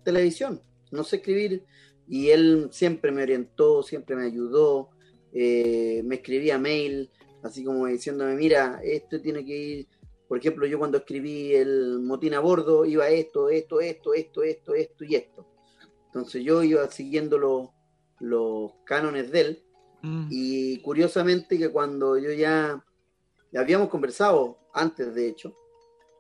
televisión, 0.03 0.61
no 0.91 1.03
sé 1.03 1.15
escribir. 1.15 1.63
Y 2.07 2.30
él 2.30 2.69
siempre 2.72 3.11
me 3.11 3.24
orientó, 3.24 3.82
siempre 3.82 4.15
me 4.15 4.26
ayudó, 4.26 4.90
eh, 5.34 6.01
me 6.03 6.15
escribía 6.15 6.57
mail, 6.57 7.09
así 7.43 7.63
como 7.63 7.86
diciéndome, 7.88 8.36
mira, 8.36 8.82
esto 8.84 9.21
tiene 9.21 9.45
que 9.45 9.57
ir, 9.57 9.88
por 10.27 10.38
ejemplo, 10.38 10.65
yo 10.65 10.79
cuando 10.79 10.99
escribí 10.99 11.53
el 11.53 11.99
motín 11.99 12.34
a 12.34 12.39
bordo, 12.39 12.86
iba 12.86 13.09
esto, 13.09 13.49
esto, 13.49 13.82
esto, 13.82 14.13
esto, 14.13 14.43
esto, 14.43 14.73
esto 14.73 15.03
y 15.03 15.15
esto. 15.15 15.45
Entonces 16.05 16.43
yo 16.43 16.63
iba 16.63 16.89
siguiendo 16.89 17.38
los, 17.38 17.69
los 18.19 18.71
cánones 18.86 19.32
de 19.32 19.41
él. 19.41 19.63
Mm. 20.01 20.27
Y 20.29 20.82
curiosamente 20.82 21.57
que 21.57 21.69
cuando 21.69 22.17
yo 22.17 22.32
ya, 22.32 22.84
habíamos 23.53 23.89
conversado 23.89 24.57
antes, 24.73 25.13
de 25.13 25.27
hecho, 25.27 25.55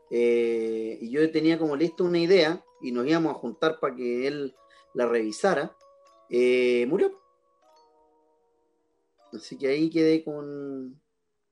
eh, 0.09 0.97
y 0.99 1.09
yo 1.09 1.31
tenía 1.31 1.57
como 1.57 1.77
listo 1.77 2.03
una 2.03 2.19
idea 2.19 2.63
y 2.81 2.91
nos 2.91 3.07
íbamos 3.07 3.31
a 3.31 3.39
juntar 3.39 3.79
para 3.79 3.95
que 3.95 4.27
él 4.27 4.55
la 4.93 5.07
revisara, 5.07 5.75
eh, 6.29 6.85
murió. 6.87 7.20
Así 9.33 9.57
que 9.57 9.67
ahí 9.67 9.89
quedé 9.89 10.23
con, 10.23 10.99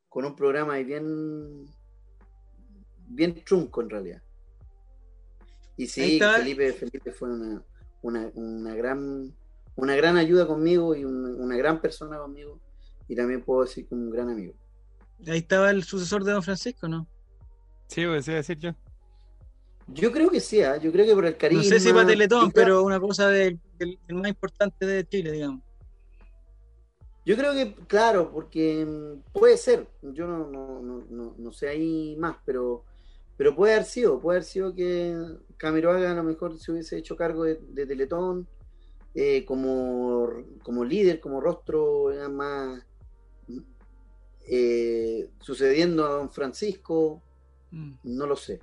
con 0.07 0.25
un 0.25 0.35
programa 0.35 0.77
bien, 0.77 1.65
bien 3.07 3.43
trunco 3.43 3.81
en 3.81 3.89
realidad. 3.89 4.21
Y 5.77 5.87
sí, 5.87 6.19
Felipe, 6.19 6.73
Felipe 6.73 7.11
fue 7.11 7.29
una, 7.29 7.63
una, 8.33 8.75
gran, 8.75 9.33
una 9.75 9.95
gran 9.95 10.17
ayuda 10.17 10.45
conmigo 10.45 10.93
y 10.93 11.05
una 11.05 11.55
gran 11.55 11.79
persona 11.79 12.17
conmigo. 12.17 12.59
Y 13.07 13.15
también 13.15 13.43
puedo 13.43 13.61
decir 13.61 13.87
que 13.87 13.95
un 13.95 14.09
gran 14.09 14.29
amigo. 14.29 14.53
Ahí 15.27 15.39
estaba 15.39 15.71
el 15.71 15.83
sucesor 15.83 16.23
de 16.23 16.33
Don 16.33 16.43
Francisco, 16.43 16.87
¿no? 16.87 17.07
Sí, 17.87 18.05
voy 18.05 18.17
a 18.17 18.21
decir 18.21 18.57
yo. 18.59 18.75
Yo 19.87 20.11
creo 20.11 20.29
que 20.29 20.39
sí, 20.39 20.61
¿ah? 20.61 20.77
yo 20.77 20.91
creo 20.91 21.05
que 21.05 21.15
por 21.15 21.25
el 21.25 21.37
cariño. 21.37 21.61
No 21.61 21.67
sé 21.67 21.79
si 21.79 21.91
para 21.91 22.05
Teletón, 22.05 22.51
pero 22.51 22.83
una 22.83 22.99
cosa 22.99 23.27
del, 23.29 23.59
más 24.09 24.29
importante 24.29 24.85
de 24.85 25.07
Chile, 25.07 25.31
digamos. 25.31 25.61
Yo 27.25 27.35
creo 27.35 27.53
que, 27.53 27.73
claro, 27.85 28.31
porque 28.31 28.85
mm, 28.85 29.31
puede 29.33 29.57
ser, 29.57 29.87
yo 30.01 30.25
no, 30.25 30.47
no, 30.49 31.35
no, 31.37 31.51
sé 31.51 31.67
ahí 31.69 32.15
más, 32.17 32.37
pero, 32.45 32.83
pero 33.37 33.55
puede 33.55 33.73
haber 33.73 33.85
sido, 33.85 34.19
puede 34.19 34.37
haber 34.37 34.45
sido 34.45 34.73
que 34.73 35.15
Camiroaga 35.57 36.11
a 36.11 36.15
lo 36.15 36.23
mejor 36.23 36.57
se 36.57 36.71
hubiese 36.71 36.97
hecho 36.97 37.15
cargo 37.15 37.43
de, 37.43 37.55
Teletón 37.85 38.47
eh, 39.13 39.43
como, 39.45 40.29
como 40.63 40.85
líder, 40.85 41.19
como 41.19 41.41
rostro 41.41 42.11
más 42.31 42.83
eh, 44.47 45.29
sucediendo 45.41 46.05
a 46.05 46.09
Don 46.09 46.31
Francisco, 46.31 47.21
mm. 47.71 47.91
no 48.03 48.25
lo 48.25 48.35
sé, 48.35 48.59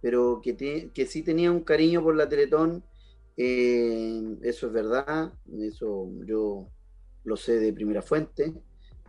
pero 0.00 0.40
que, 0.42 0.90
que 0.92 1.06
sí 1.06 1.22
tenía 1.22 1.50
un 1.50 1.64
cariño 1.64 2.02
por 2.02 2.14
la 2.14 2.28
Teletón, 2.28 2.84
eh, 3.36 4.36
eso 4.42 4.68
es 4.68 4.72
verdad, 4.72 5.32
eso 5.58 6.08
yo 6.24 6.68
lo 7.24 7.36
sé 7.36 7.58
de 7.58 7.72
primera 7.72 8.02
fuente, 8.02 8.54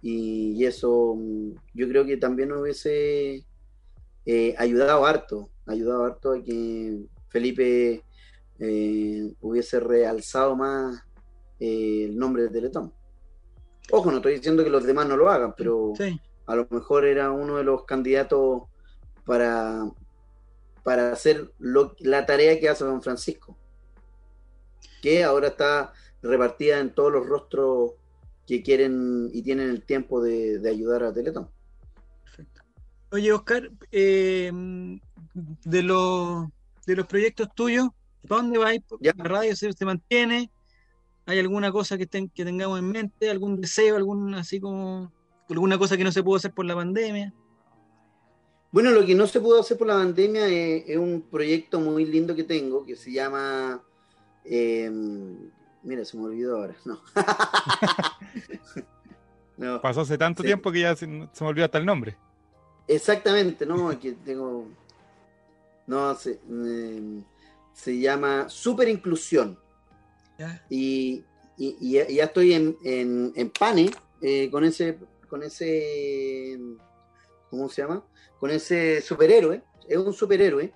y, 0.01 0.63
eso 0.65 1.15
mm, 1.17 1.51
yo 1.73 1.87
creo 1.89 2.05
que 2.05 2.17
también 2.17 2.49
nos 2.49 2.61
hubiese 2.61 3.43
eh, 4.25 4.55
ayudado 4.57 5.05
harto, 5.05 5.49
ayudado 5.65 6.05
harto 6.05 6.33
a 6.33 6.43
que 6.43 6.99
Felipe 7.29 8.03
eh, 8.59 9.33
hubiese 9.41 9.79
realzado 9.79 10.55
más 10.55 11.03
eh, 11.59 12.05
el 12.05 12.17
nombre 12.17 12.43
de 12.43 12.49
Teletón. 12.49 12.93
Ojo, 13.91 14.11
no 14.11 14.17
estoy 14.17 14.35
diciendo 14.35 14.63
que 14.63 14.69
los 14.69 14.83
demás 14.83 15.07
no 15.07 15.17
lo 15.17 15.29
hagan, 15.29 15.53
pero 15.55 15.93
a 16.45 16.55
lo 16.55 16.67
mejor 16.69 17.05
era 17.05 17.31
uno 17.31 17.57
de 17.57 17.63
los 17.63 17.85
candidatos 17.85 18.63
para, 19.25 19.89
para 20.83 21.11
hacer 21.11 21.51
la 21.59 22.25
tarea 22.25 22.59
que 22.59 22.69
hace 22.69 22.83
Don 22.83 23.01
Francisco, 23.01 23.57
que 25.01 25.23
ahora 25.23 25.47
está 25.47 25.93
repartida 26.21 26.79
en 26.79 26.93
todos 26.93 27.11
los 27.11 27.25
rostros 27.25 27.93
que 28.47 28.61
quieren 28.61 29.29
y 29.33 29.41
tienen 29.41 29.69
el 29.69 29.83
tiempo 29.83 30.21
de, 30.21 30.61
ayudar 30.69 31.03
a 31.03 31.13
Teletón. 31.13 31.49
Perfecto. 32.23 32.61
Oye, 33.11 33.31
Oscar, 33.31 33.71
eh, 33.91 34.51
de, 35.33 35.83
los, 35.83 36.47
de 36.85 36.95
los 36.95 37.07
proyectos 37.07 37.49
tuyos, 37.55 37.89
¿para 38.27 38.41
dónde 38.41 38.57
vais? 38.57 38.81
¿La 38.99 39.13
radio 39.13 39.55
se, 39.55 39.71
se, 39.73 39.85
mantiene? 39.85 40.51
¿Hay 41.25 41.39
alguna 41.39 41.71
cosa 41.71 41.97
que, 41.97 42.07
que 42.07 42.45
tengamos 42.45 42.79
en 42.79 42.91
mente? 42.91 43.29
¿Algún 43.29 43.59
deseo? 43.59 43.95
algún 43.95 44.35
así 44.35 44.59
como 44.59 45.11
¿Alguna 45.49 45.77
cosa 45.77 45.95
que 45.95 46.03
no 46.03 46.11
se 46.11 46.23
pudo 46.23 46.37
hacer 46.37 46.51
por 46.53 46.65
la 46.65 46.75
pandemia? 46.75 47.33
Bueno, 48.71 48.91
lo 48.91 49.05
que 49.05 49.15
no 49.15 49.27
se 49.27 49.39
pudo 49.39 49.59
hacer 49.59 49.77
por 49.77 49.87
la 49.87 49.93
pandemia 49.93 50.47
es, 50.47 50.97
un 50.97 51.21
proyecto 51.21 51.79
muy 51.79 52.05
lindo 52.05 52.35
que 52.35 52.43
tengo 52.43 52.83
que 52.83 52.95
se 52.95 53.11
llama 53.11 53.81
eh, 54.43 54.91
Mira, 55.83 56.03
se 56.03 56.17
me 56.17 56.23
olvidó 56.23 56.57
ahora. 56.57 56.75
No. 56.83 56.99
Pasó 59.81 60.01
hace 60.01 60.17
tanto 60.17 60.43
tiempo 60.43 60.71
que 60.71 60.81
ya 60.81 60.95
se, 60.95 61.07
me 61.07 61.27
olvidó 61.39 61.65
hasta 61.65 61.77
el 61.77 61.85
nombre. 61.85 62.17
Exactamente, 62.87 63.65
no, 63.65 63.97
que 63.99 64.13
tengo. 64.13 64.67
No, 65.87 66.13
se, 66.15 66.39
se 67.73 67.99
llama 67.99 68.49
Super 68.49 68.89
Inclusión. 68.89 69.57
Y, 70.69 71.23
ya 71.57 72.23
estoy 72.25 72.53
en, 72.53 72.77
en, 72.83 73.49
Pane 73.51 73.91
eh, 74.21 74.49
con 74.51 74.63
ese. 74.63 74.97
con 75.29 75.43
ese. 75.43 76.59
¿Cómo 77.49 77.69
se 77.69 77.81
llama? 77.81 78.03
Con 78.39 78.51
ese 78.51 79.01
superhéroe. 79.01 79.63
Es 79.87 79.97
un 79.97 80.13
superhéroe. 80.13 80.73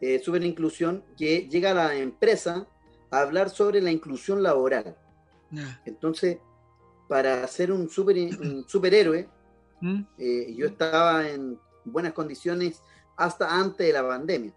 Eh, 0.00 0.18
super 0.18 0.42
Inclusión 0.44 1.04
que 1.16 1.48
llega 1.48 1.70
a 1.70 1.74
la 1.74 1.94
empresa 1.94 2.66
hablar 3.10 3.50
sobre 3.50 3.80
la 3.80 3.90
inclusión 3.90 4.42
laboral. 4.42 4.96
Entonces, 5.84 6.38
para 7.08 7.46
ser 7.46 7.72
un, 7.72 7.88
super, 7.88 8.16
superhéroe, 8.66 9.28
¿Mm? 9.80 10.02
eh, 10.18 10.54
yo 10.56 10.66
estaba 10.66 11.28
en 11.28 11.58
buenas 11.84 12.12
condiciones 12.12 12.82
hasta 13.16 13.58
antes 13.58 13.86
de 13.86 13.92
la 13.92 14.06
pandemia. 14.06 14.52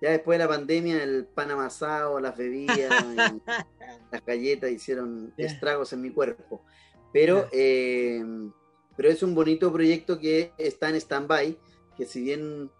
Ya 0.00 0.10
después 0.10 0.38
de 0.38 0.44
la 0.44 0.50
pandemia, 0.50 1.02
el 1.02 1.24
pan 1.26 1.50
amasado, 1.50 2.20
las 2.20 2.36
bebidas, 2.36 2.76
las 4.12 4.26
galletas 4.26 4.70
hicieron 4.70 5.32
estragos 5.36 5.92
en 5.92 6.02
mi 6.02 6.10
cuerpo. 6.10 6.62
Pero, 7.12 7.46
eh, 7.52 8.22
pero 8.96 9.08
es 9.08 9.22
un 9.22 9.34
bonito 9.34 9.72
proyecto 9.72 10.18
que 10.18 10.52
está 10.58 10.90
en 10.90 10.96
stand-by, 10.96 11.58
que 11.96 12.04
si 12.04 12.22
bien 12.22 12.70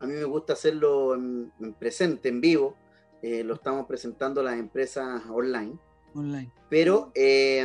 a 0.00 0.06
mí 0.06 0.14
me 0.14 0.24
gusta 0.24 0.54
hacerlo 0.54 1.14
en 1.14 1.52
presente, 1.78 2.30
en 2.30 2.40
vivo, 2.40 2.76
eh, 3.22 3.44
lo 3.44 3.54
estamos 3.54 3.86
presentando 3.86 4.40
a 4.40 4.44
las 4.44 4.58
empresas 4.58 5.22
online. 5.30 5.78
Online. 6.14 6.52
Pero, 6.68 7.12
eh, 7.14 7.64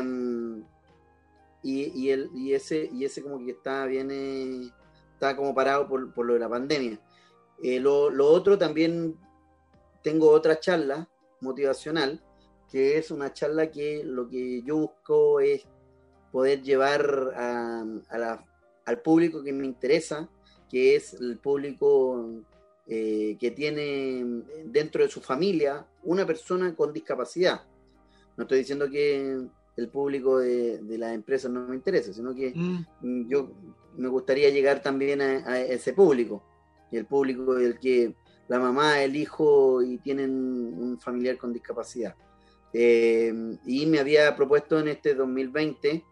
y, 1.63 2.09
el, 2.09 2.29
y, 2.33 2.53
ese, 2.53 2.89
y 2.93 3.03
ese 3.05 3.21
como 3.21 3.43
que 3.43 3.51
está 3.51 3.85
bien, 3.85 4.09
eh, 4.11 4.71
está 5.13 5.35
como 5.35 5.53
parado 5.53 5.87
por, 5.87 6.13
por, 6.13 6.25
lo 6.25 6.33
de 6.33 6.39
la 6.39 6.49
pandemia. 6.49 6.99
Lo, 7.61 8.09
lo, 8.09 8.27
otro 8.27 8.57
también, 8.57 9.17
tengo 10.03 10.29
otra 10.29 10.59
charla 10.59 11.09
motivacional, 11.41 12.23
que 12.69 12.97
es 12.97 13.11
una 13.11 13.33
charla 13.33 13.71
que 13.71 14.03
lo 14.03 14.29
que 14.29 14.61
yo 14.61 14.77
busco 14.77 15.39
es 15.39 15.65
poder 16.31 16.61
llevar 16.61 17.33
a, 17.35 17.83
a 18.09 18.45
al 18.87 19.01
público 19.01 19.43
que 19.43 19.51
me 19.51 19.65
interesa, 19.65 20.29
que 20.69 20.95
es 20.95 21.13
el 21.13 21.37
público 21.39 22.41
eh, 22.87 23.35
que 23.37 23.51
tiene 23.51 24.43
dentro 24.65 25.03
de 25.03 25.09
su 25.09 25.19
familia 25.19 25.85
una 26.03 26.25
persona 26.25 26.73
con 26.73 26.93
discapacidad. 26.93 27.63
No 28.37 28.43
estoy 28.43 28.59
diciendo 28.59 28.89
que 28.89 29.45
el 29.77 29.89
público 29.89 30.39
de, 30.39 30.81
las 30.97 31.13
empresas 31.13 31.51
no 31.51 31.67
me 31.67 31.75
interese, 31.75 32.13
sino 32.13 32.33
que 32.33 32.51
mm. 32.53 33.29
yo 33.29 33.51
me 33.95 34.07
gustaría 34.09 34.49
llegar 34.49 34.81
también 34.81 35.21
a, 35.21 35.61
ese 35.61 35.93
público, 35.93 36.43
y 36.91 36.97
el 36.97 37.05
público 37.05 37.55
del 37.55 37.79
que 37.79 38.15
la 38.47 38.59
mamá, 38.59 39.01
el 39.01 39.15
hijo 39.15 39.81
y 39.81 39.97
tienen 39.97 40.31
un 40.31 40.99
familiar 40.99 41.37
con 41.37 41.53
discapacidad. 41.53 42.15
Eh, 42.73 43.33
y 43.65 43.85
me 43.85 43.99
había 43.99 44.35
propuesto 44.35 44.79
en 44.79 44.87
este 44.87 45.13
2020, 45.13 46.03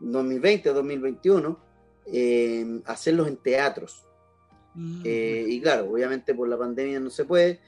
2020 0.00 0.72
2021, 0.72 1.58
eh, 2.06 2.80
hacerlos 2.84 3.28
en 3.28 3.36
teatros. 3.36 4.04
Mm, 4.74 5.02
Eh, 5.04 5.44
y 5.48 5.60
claro, 5.60 5.90
obviamente 5.90 6.34
por 6.34 6.48
la 6.48 6.58
pandemia 6.58 6.98
no 6.98 7.10
se 7.10 7.24
puede, 7.24 7.60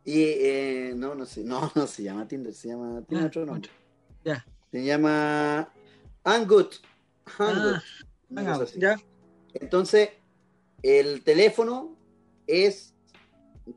Y 0.04 0.22
eh, 0.22 0.92
no, 0.94 1.14
no 1.14 1.24
sé, 1.24 1.42
no, 1.42 1.72
no 1.74 1.86
se 1.86 2.02
llama 2.02 2.28
Tinder, 2.28 2.52
se 2.52 2.68
llama, 2.68 3.02
tiene 3.08 3.24
Ah, 3.24 3.26
otro 3.28 3.46
nombre. 3.46 3.70
Ya. 4.24 4.44
Se 4.70 4.84
llama 4.84 5.72
Hangout. 6.24 6.74
Hangout. 7.26 7.82
Ah, 8.36 8.64
ya. 8.76 8.96
Entonces, 9.54 10.10
el 10.82 11.22
teléfono 11.24 11.96
es 12.46 12.94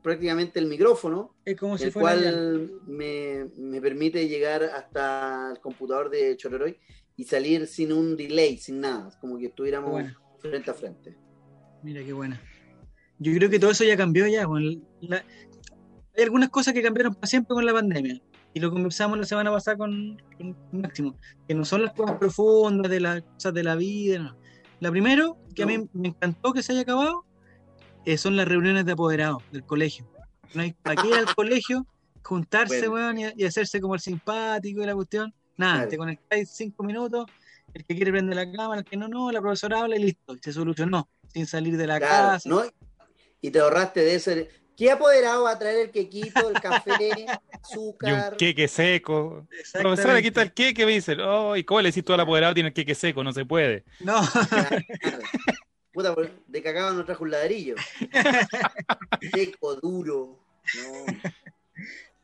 prácticamente 0.02 0.58
el 0.58 0.66
micrófono, 0.66 1.34
Es 1.46 1.58
como 1.58 1.78
si 1.78 1.84
el 1.84 1.92
fuera. 1.92 2.18
cual 2.20 2.70
me, 2.86 3.46
me 3.56 3.80
permite 3.80 4.28
llegar 4.28 4.62
hasta 4.64 5.52
el 5.52 5.60
computador 5.60 6.10
de 6.10 6.36
Chororoy 6.36 6.78
y 7.16 7.24
salir 7.24 7.66
sin 7.66 7.92
un 7.92 8.16
delay, 8.16 8.56
sin 8.58 8.80
nada, 8.80 9.10
como 9.20 9.38
que 9.38 9.46
estuviéramos 9.46 9.90
bueno. 9.90 10.14
frente 10.38 10.70
a 10.70 10.74
frente. 10.74 11.16
Mira 11.82 12.02
qué 12.04 12.12
buena. 12.12 12.40
Yo 13.18 13.32
creo 13.34 13.48
que 13.50 13.58
todo 13.58 13.70
eso 13.70 13.84
ya 13.84 13.96
cambió 13.96 14.26
ya. 14.26 14.46
con 14.46 14.62
la- 15.00 15.24
Hay 16.16 16.24
algunas 16.24 16.50
cosas 16.50 16.74
que 16.74 16.82
cambiaron 16.82 17.14
para 17.14 17.26
siempre 17.26 17.54
con 17.54 17.64
la 17.64 17.72
pandemia. 17.72 18.20
Y 18.54 18.60
lo 18.60 18.70
conversamos 18.70 19.18
la 19.18 19.24
semana 19.24 19.50
pasada 19.50 19.78
con, 19.78 20.20
con 20.36 20.56
Máximo. 20.72 21.16
Que 21.48 21.54
no 21.54 21.64
son 21.64 21.82
las 21.84 21.94
cosas 21.94 22.18
profundas 22.18 22.90
de 22.90 23.00
las 23.00 23.22
cosas 23.22 23.54
de 23.54 23.62
la 23.62 23.76
vida. 23.76 24.18
no. 24.18 24.36
La 24.80 24.90
primero, 24.90 25.38
que 25.54 25.62
a 25.62 25.66
mí 25.66 25.78
No. 25.78 25.88
me 25.94 26.08
encantó 26.08 26.52
que 26.52 26.62
se 26.62 26.72
haya 26.72 26.82
acabado, 26.82 27.24
eh, 28.04 28.18
son 28.18 28.36
las 28.36 28.46
reuniones 28.48 28.84
de 28.84 28.92
apoderados 28.92 29.42
del 29.52 29.64
colegio. 29.64 30.06
No 30.54 30.62
hay 30.62 30.72
para 30.72 31.00
qué 31.00 31.08
ir 31.08 31.14
al 31.14 31.32
colegio, 31.34 31.86
juntarse, 32.24 32.88
Bueno. 32.88 33.06
weón, 33.06 33.18
y, 33.18 33.42
y 33.42 33.44
hacerse 33.46 33.80
como 33.80 33.94
el 33.94 34.00
simpático 34.00 34.82
y 34.82 34.86
la 34.86 34.94
cuestión. 34.94 35.32
Nada, 35.56 35.74
Claro. 35.74 35.88
te 35.90 35.96
conectáis 35.98 36.50
cinco 36.50 36.82
minutos, 36.82 37.26
el 37.74 37.84
que 37.84 37.94
quiere 37.94 38.10
prende 38.12 38.34
la 38.34 38.50
cámara, 38.50 38.80
el 38.80 38.84
que 38.86 38.96
no, 38.96 39.08
no, 39.08 39.30
la 39.30 39.40
profesora 39.40 39.80
habla 39.80 39.96
y 39.96 40.02
listo, 40.02 40.34
y 40.34 40.38
se 40.42 40.52
solucionó, 40.52 41.08
sin 41.32 41.46
salir 41.46 41.76
de 41.76 41.86
la 41.86 41.98
Claro, 41.98 42.28
casa. 42.32 42.48
¿no? 42.48 42.62
Y 43.40 43.50
te 43.50 43.60
ahorraste 43.60 44.00
de 44.00 44.14
ese. 44.14 44.50
¿Qué 44.76 44.90
apoderado 44.90 45.44
va 45.44 45.52
a 45.52 45.58
traer 45.58 45.78
el 45.86 45.90
quequito, 45.90 46.48
el 46.48 46.60
café, 46.60 46.92
Y 47.10 47.26
azúcar? 47.62 48.32
un 48.32 48.36
queque 48.38 48.66
seco. 48.68 49.46
Exactamente. 49.50 49.80
Profesor, 49.82 50.16
aquí 50.16 50.28
está 50.28 50.42
el 50.42 50.52
queque, 50.52 50.86
me 50.86 50.92
dicen. 50.92 51.20
Oh, 51.20 51.56
¿y 51.56 51.62
cómo 51.64 51.80
le 51.82 51.90
decís 51.90 52.04
tú 52.04 52.12
al 52.14 52.20
apoderado? 52.20 52.54
Tiene 52.54 52.68
el 52.70 52.74
queque 52.74 52.94
seco, 52.94 53.22
no 53.22 53.32
se 53.32 53.44
puede. 53.44 53.84
No, 54.00 54.20
Claro. 54.48 54.78
Puta, 55.92 56.14
de 56.46 56.62
cagado 56.62 56.94
no 56.94 57.04
trajo 57.04 57.22
un 57.24 57.30
ladrillo. 57.32 57.74
Seco, 59.32 59.76
duro. 59.76 60.38
No. 60.74 61.04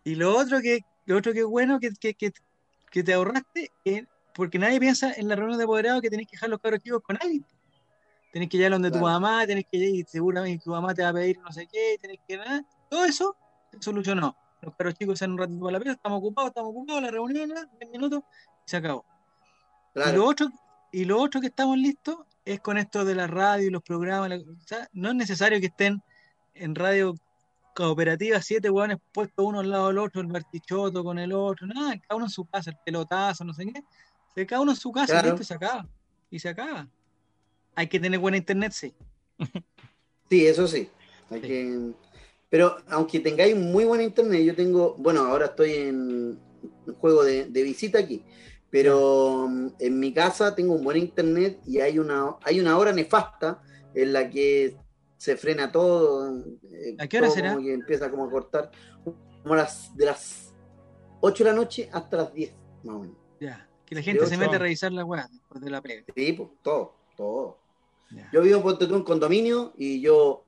y 0.05 0.15
lo 0.15 0.35
otro 0.37 0.61
que, 0.63 0.81
lo 1.05 1.19
otro 1.19 1.33
que 1.35 1.41
es 1.41 1.45
bueno 1.45 1.79
que, 1.79 1.91
que, 2.01 2.15
que, 2.15 2.33
que 2.91 3.03
te 3.03 3.15
ahorraste, 3.15 3.71
es 3.85 4.05
porque 4.35 4.59
nadie 4.59 4.79
piensa 4.81 5.13
en 5.13 5.29
la 5.29 5.37
reunión 5.37 5.59
de 5.59 5.65
apoderados 5.65 6.01
que 6.03 6.11
tenés 6.11 6.27
que 6.27 6.37
dejar 6.37 6.49
los 6.51 6.61
cabros 6.61 6.81
chicos 6.83 7.03
con 7.03 7.17
alguien. 7.21 7.45
Tenés 8.33 8.49
que 8.49 8.57
llegar 8.59 8.73
donde 8.73 8.91
tu 8.91 8.99
mamá, 9.01 9.47
tenés 9.47 9.65
que 9.71 9.79
ir, 9.79 9.95
y 9.97 10.05
seguramente 10.05 10.63
tu 10.65 10.71
mamá 10.71 10.95
te 10.95 11.03
va 11.03 11.09
a 11.09 11.13
pedir 11.13 11.39
no 11.39 11.51
sé 11.53 11.67
qué, 11.67 11.97
tenés 12.01 12.19
que 12.27 12.37
nada. 12.37 12.63
Todo 12.91 13.05
eso 13.05 13.37
se 13.73 13.79
solucionó. 13.83 14.37
Los 14.61 14.75
cabros 14.77 14.95
chicos 14.95 15.19
salen 15.19 15.33
un 15.33 15.39
ratito 15.39 15.61
para 15.61 15.73
la 15.73 15.79
pieza, 15.81 15.93
estamos 15.97 16.19
ocupados, 16.19 16.51
estamos 16.51 16.71
ocupados, 16.71 17.03
la 17.03 17.11
reunión, 17.11 17.49
¿no? 17.49 17.55
10 17.79 17.91
minutos, 17.91 18.21
y 18.67 18.71
se 18.71 18.77
acabó. 18.77 19.05
Y 19.95 20.17
lo 20.17 20.25
otro, 20.27 20.49
y 20.93 21.05
lo 21.05 21.21
otro 21.21 21.41
que 21.41 21.47
estamos 21.49 21.77
listos 21.79 22.19
es 22.45 22.61
con 22.61 22.77
esto 22.79 23.05
de 23.05 23.15
la 23.15 23.27
radio 23.27 23.67
y 23.67 23.71
los 23.71 23.83
programas. 23.83 24.29
la- 24.31 24.37
o 24.37 24.67
sea, 24.67 24.89
no 24.93 25.09
es 25.11 25.15
necesario 25.15 25.61
que 25.61 25.67
estén 25.67 26.03
en 26.55 26.75
radio 26.75 27.15
cooperativa 27.87 28.43
siete 28.43 28.69
hueones 28.71 28.99
puestos 29.13 29.45
uno 29.47 29.61
al 29.61 29.71
lado 29.71 29.89
del 29.89 29.99
otro, 29.99 30.21
el 30.21 30.27
martichoto 30.29 31.05
con 31.05 31.19
el 31.19 31.33
otro, 31.33 31.67
nada, 31.67 31.99
cada 32.01 32.17
uno 32.17 32.27
en 32.27 32.31
su 32.31 32.45
casa, 32.47 32.71
el 32.71 32.77
pelotazo, 32.85 33.45
no 33.45 33.55
sé 33.55 33.67
qué. 33.67 33.83
Se- 34.35 34.47
Cada 34.47 34.63
uno 34.63 34.73
en 34.73 34.77
su 34.77 34.91
casa, 34.93 35.13
Claro. 35.13 35.29
listo, 35.29 35.43
y 35.43 35.47
se 35.47 35.55
acaba. 35.55 35.89
Y 36.31 36.39
se 36.39 36.49
acaba. 36.49 36.89
Hay 37.77 37.87
que 37.87 38.01
tener 38.01 38.19
buena 38.19 38.37
internet, 38.37 38.73
sí. 38.73 38.93
sí, 40.29 40.47
eso 40.47 40.67
sí. 40.67 40.89
Hay 41.31 41.41
Sí. 41.41 41.47
que... 41.47 41.93
Pero 42.51 42.77
aunque 42.89 43.21
tengáis 43.21 43.55
muy 43.55 43.85
buena 43.85 44.03
internet, 44.05 44.43
yo 44.43 44.55
tengo, 44.55 44.95
bueno, 44.99 45.21
ahora 45.27 45.47
estoy 45.47 45.73
en 45.75 46.41
un 46.87 46.95
juego 46.99 47.23
de, 47.23 47.45
de 47.45 47.63
visita 47.63 47.99
aquí, 47.99 48.25
pero 48.71 49.47
mm, 49.49 49.69
en 49.79 50.01
mi 50.01 50.13
casa 50.15 50.55
tengo 50.55 50.75
un 50.75 50.83
buen 50.83 50.97
internet 50.97 51.61
y 51.67 51.79
hay 51.81 51.99
una, 51.99 52.37
hay 52.43 52.59
una 52.59 52.79
hora 52.79 52.91
nefasta 52.93 53.61
en 53.95 54.13
la 54.15 54.31
que 54.31 54.77
se 55.19 55.37
frena 55.37 55.71
todo. 55.71 56.35
eh, 56.63 56.97
¿A 56.99 57.07
qué 57.07 57.19
hora 57.19 57.29
será? 57.29 57.59
que 57.59 57.75
empieza 57.75 58.11
como 58.11 58.25
a 58.25 58.31
cortar, 58.31 58.71
como 59.43 59.55
las, 59.55 59.95
de 59.95 60.07
las 60.07 60.55
8 61.21 61.45
de 61.45 61.51
la 61.51 61.57
noche 61.57 61.91
hasta 61.93 62.17
las 62.17 62.33
10, 62.33 62.55
más 62.85 62.97
o 62.97 62.99
menos. 63.01 63.17
Ya. 63.41 63.69
Que 63.85 63.95
la 63.95 64.03
gente 64.03 64.27
se 64.27 64.37
mete 64.37 64.57
a 64.57 64.59
revisar 64.59 64.93
la 64.93 65.05
weá 65.05 65.29
después 65.31 65.61
de 65.61 65.71
la 65.71 65.83
pega. 65.83 66.05
Sí, 66.15 66.33
pues, 66.33 66.49
todo, 66.63 66.95
todo. 67.17 67.59
Ya. 68.11 68.31
Yo 68.33 68.43
vivo 68.43 68.57
en 68.59 68.63
Ponte 68.63 68.85
en 68.85 69.03
condominio 69.03 69.73
y 69.77 70.01
yo, 70.01 70.45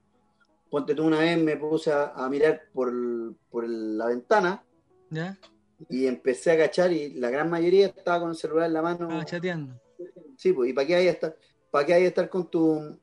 Ponte 0.70 0.94
tú 0.94 1.04
una 1.04 1.18
vez 1.18 1.36
me 1.42 1.56
puse 1.56 1.90
a, 1.92 2.12
a 2.14 2.28
mirar 2.30 2.62
por, 2.72 2.92
por 3.50 3.68
la 3.68 4.06
ventana 4.06 4.64
¿Ya? 5.10 5.36
y 5.88 6.06
empecé 6.06 6.50
a 6.50 6.54
agachar 6.54 6.92
y 6.92 7.14
la 7.14 7.28
gran 7.30 7.50
mayoría 7.50 7.86
estaba 7.86 8.20
con 8.20 8.30
el 8.30 8.36
celular 8.36 8.66
en 8.66 8.74
la 8.74 8.82
mano. 8.82 9.08
Ah, 9.10 9.24
chateando. 9.24 9.80
Sí, 10.36 10.52
pues, 10.52 10.70
¿y 10.70 10.72
para 10.72 10.86
qué 10.86 10.94
hay 10.94 11.08
estar, 11.08 11.36
para 11.70 11.84
qué 11.84 11.94
hay 11.94 12.04
estar 12.04 12.28
con 12.28 12.48
tu 12.50 12.98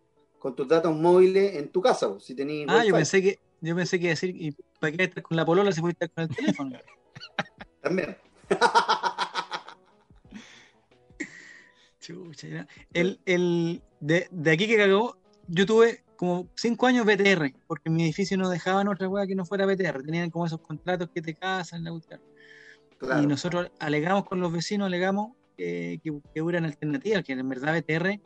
con 0.48 0.56
tus 0.56 0.68
datos 0.70 0.96
móviles 0.96 1.58
en 1.58 1.68
tu 1.68 1.82
casa? 1.82 2.08
Si 2.22 2.34
tenías 2.34 2.70
Ah, 2.70 2.86
yo 2.86 2.94
pensé 2.94 3.22
que, 3.22 3.38
yo 3.60 3.76
pensé 3.76 4.00
que 4.00 4.08
decir, 4.08 4.34
¿y 4.34 4.56
para 4.80 4.96
qué 4.96 5.04
estar 5.04 5.22
con 5.22 5.36
la 5.36 5.46
polola 5.46 5.74
si 5.74 5.82
puede 5.82 5.92
estar 5.92 6.10
con 6.10 6.24
el 6.24 6.30
teléfono? 6.30 6.80
También. 7.82 8.16
Chucha, 12.00 12.66
el, 12.94 13.20
el, 13.26 13.82
de, 14.00 14.30
de 14.32 14.52
aquí 14.52 14.68
que 14.68 14.78
cagó, 14.78 15.18
yo 15.50 15.66
tuve 15.66 16.06
como 16.16 16.48
cinco 16.56 16.88
años 16.88 17.06
BTR, 17.06 17.54
porque 17.68 17.90
en 17.90 17.96
mi 17.96 18.06
edificio 18.06 18.38
no 18.38 18.50
dejaban 18.50 18.88
otra 18.88 19.10
weá 19.10 19.28
que 19.28 19.36
no 19.36 19.46
fuera 19.46 19.66
BTR, 19.66 20.04
tenían 20.04 20.30
como 20.30 20.46
esos 20.46 20.62
contratos 20.62 21.10
que 21.14 21.22
te 21.22 21.34
casan, 21.34 21.84
la. 21.84 21.92
Claro. 23.00 23.22
Y 23.22 23.28
nosotros 23.28 23.70
alegamos 23.80 24.24
con 24.24 24.40
los 24.40 24.54
vecinos, 24.54 24.88
alegamos 24.88 25.34
eh, 25.58 26.00
que, 26.02 26.18
que 26.34 26.42
hubieran 26.42 26.64
alternativas, 26.64 27.26
que 27.26 27.34
en 27.34 27.50
verdad 27.50 27.78
BTR, 27.78 28.22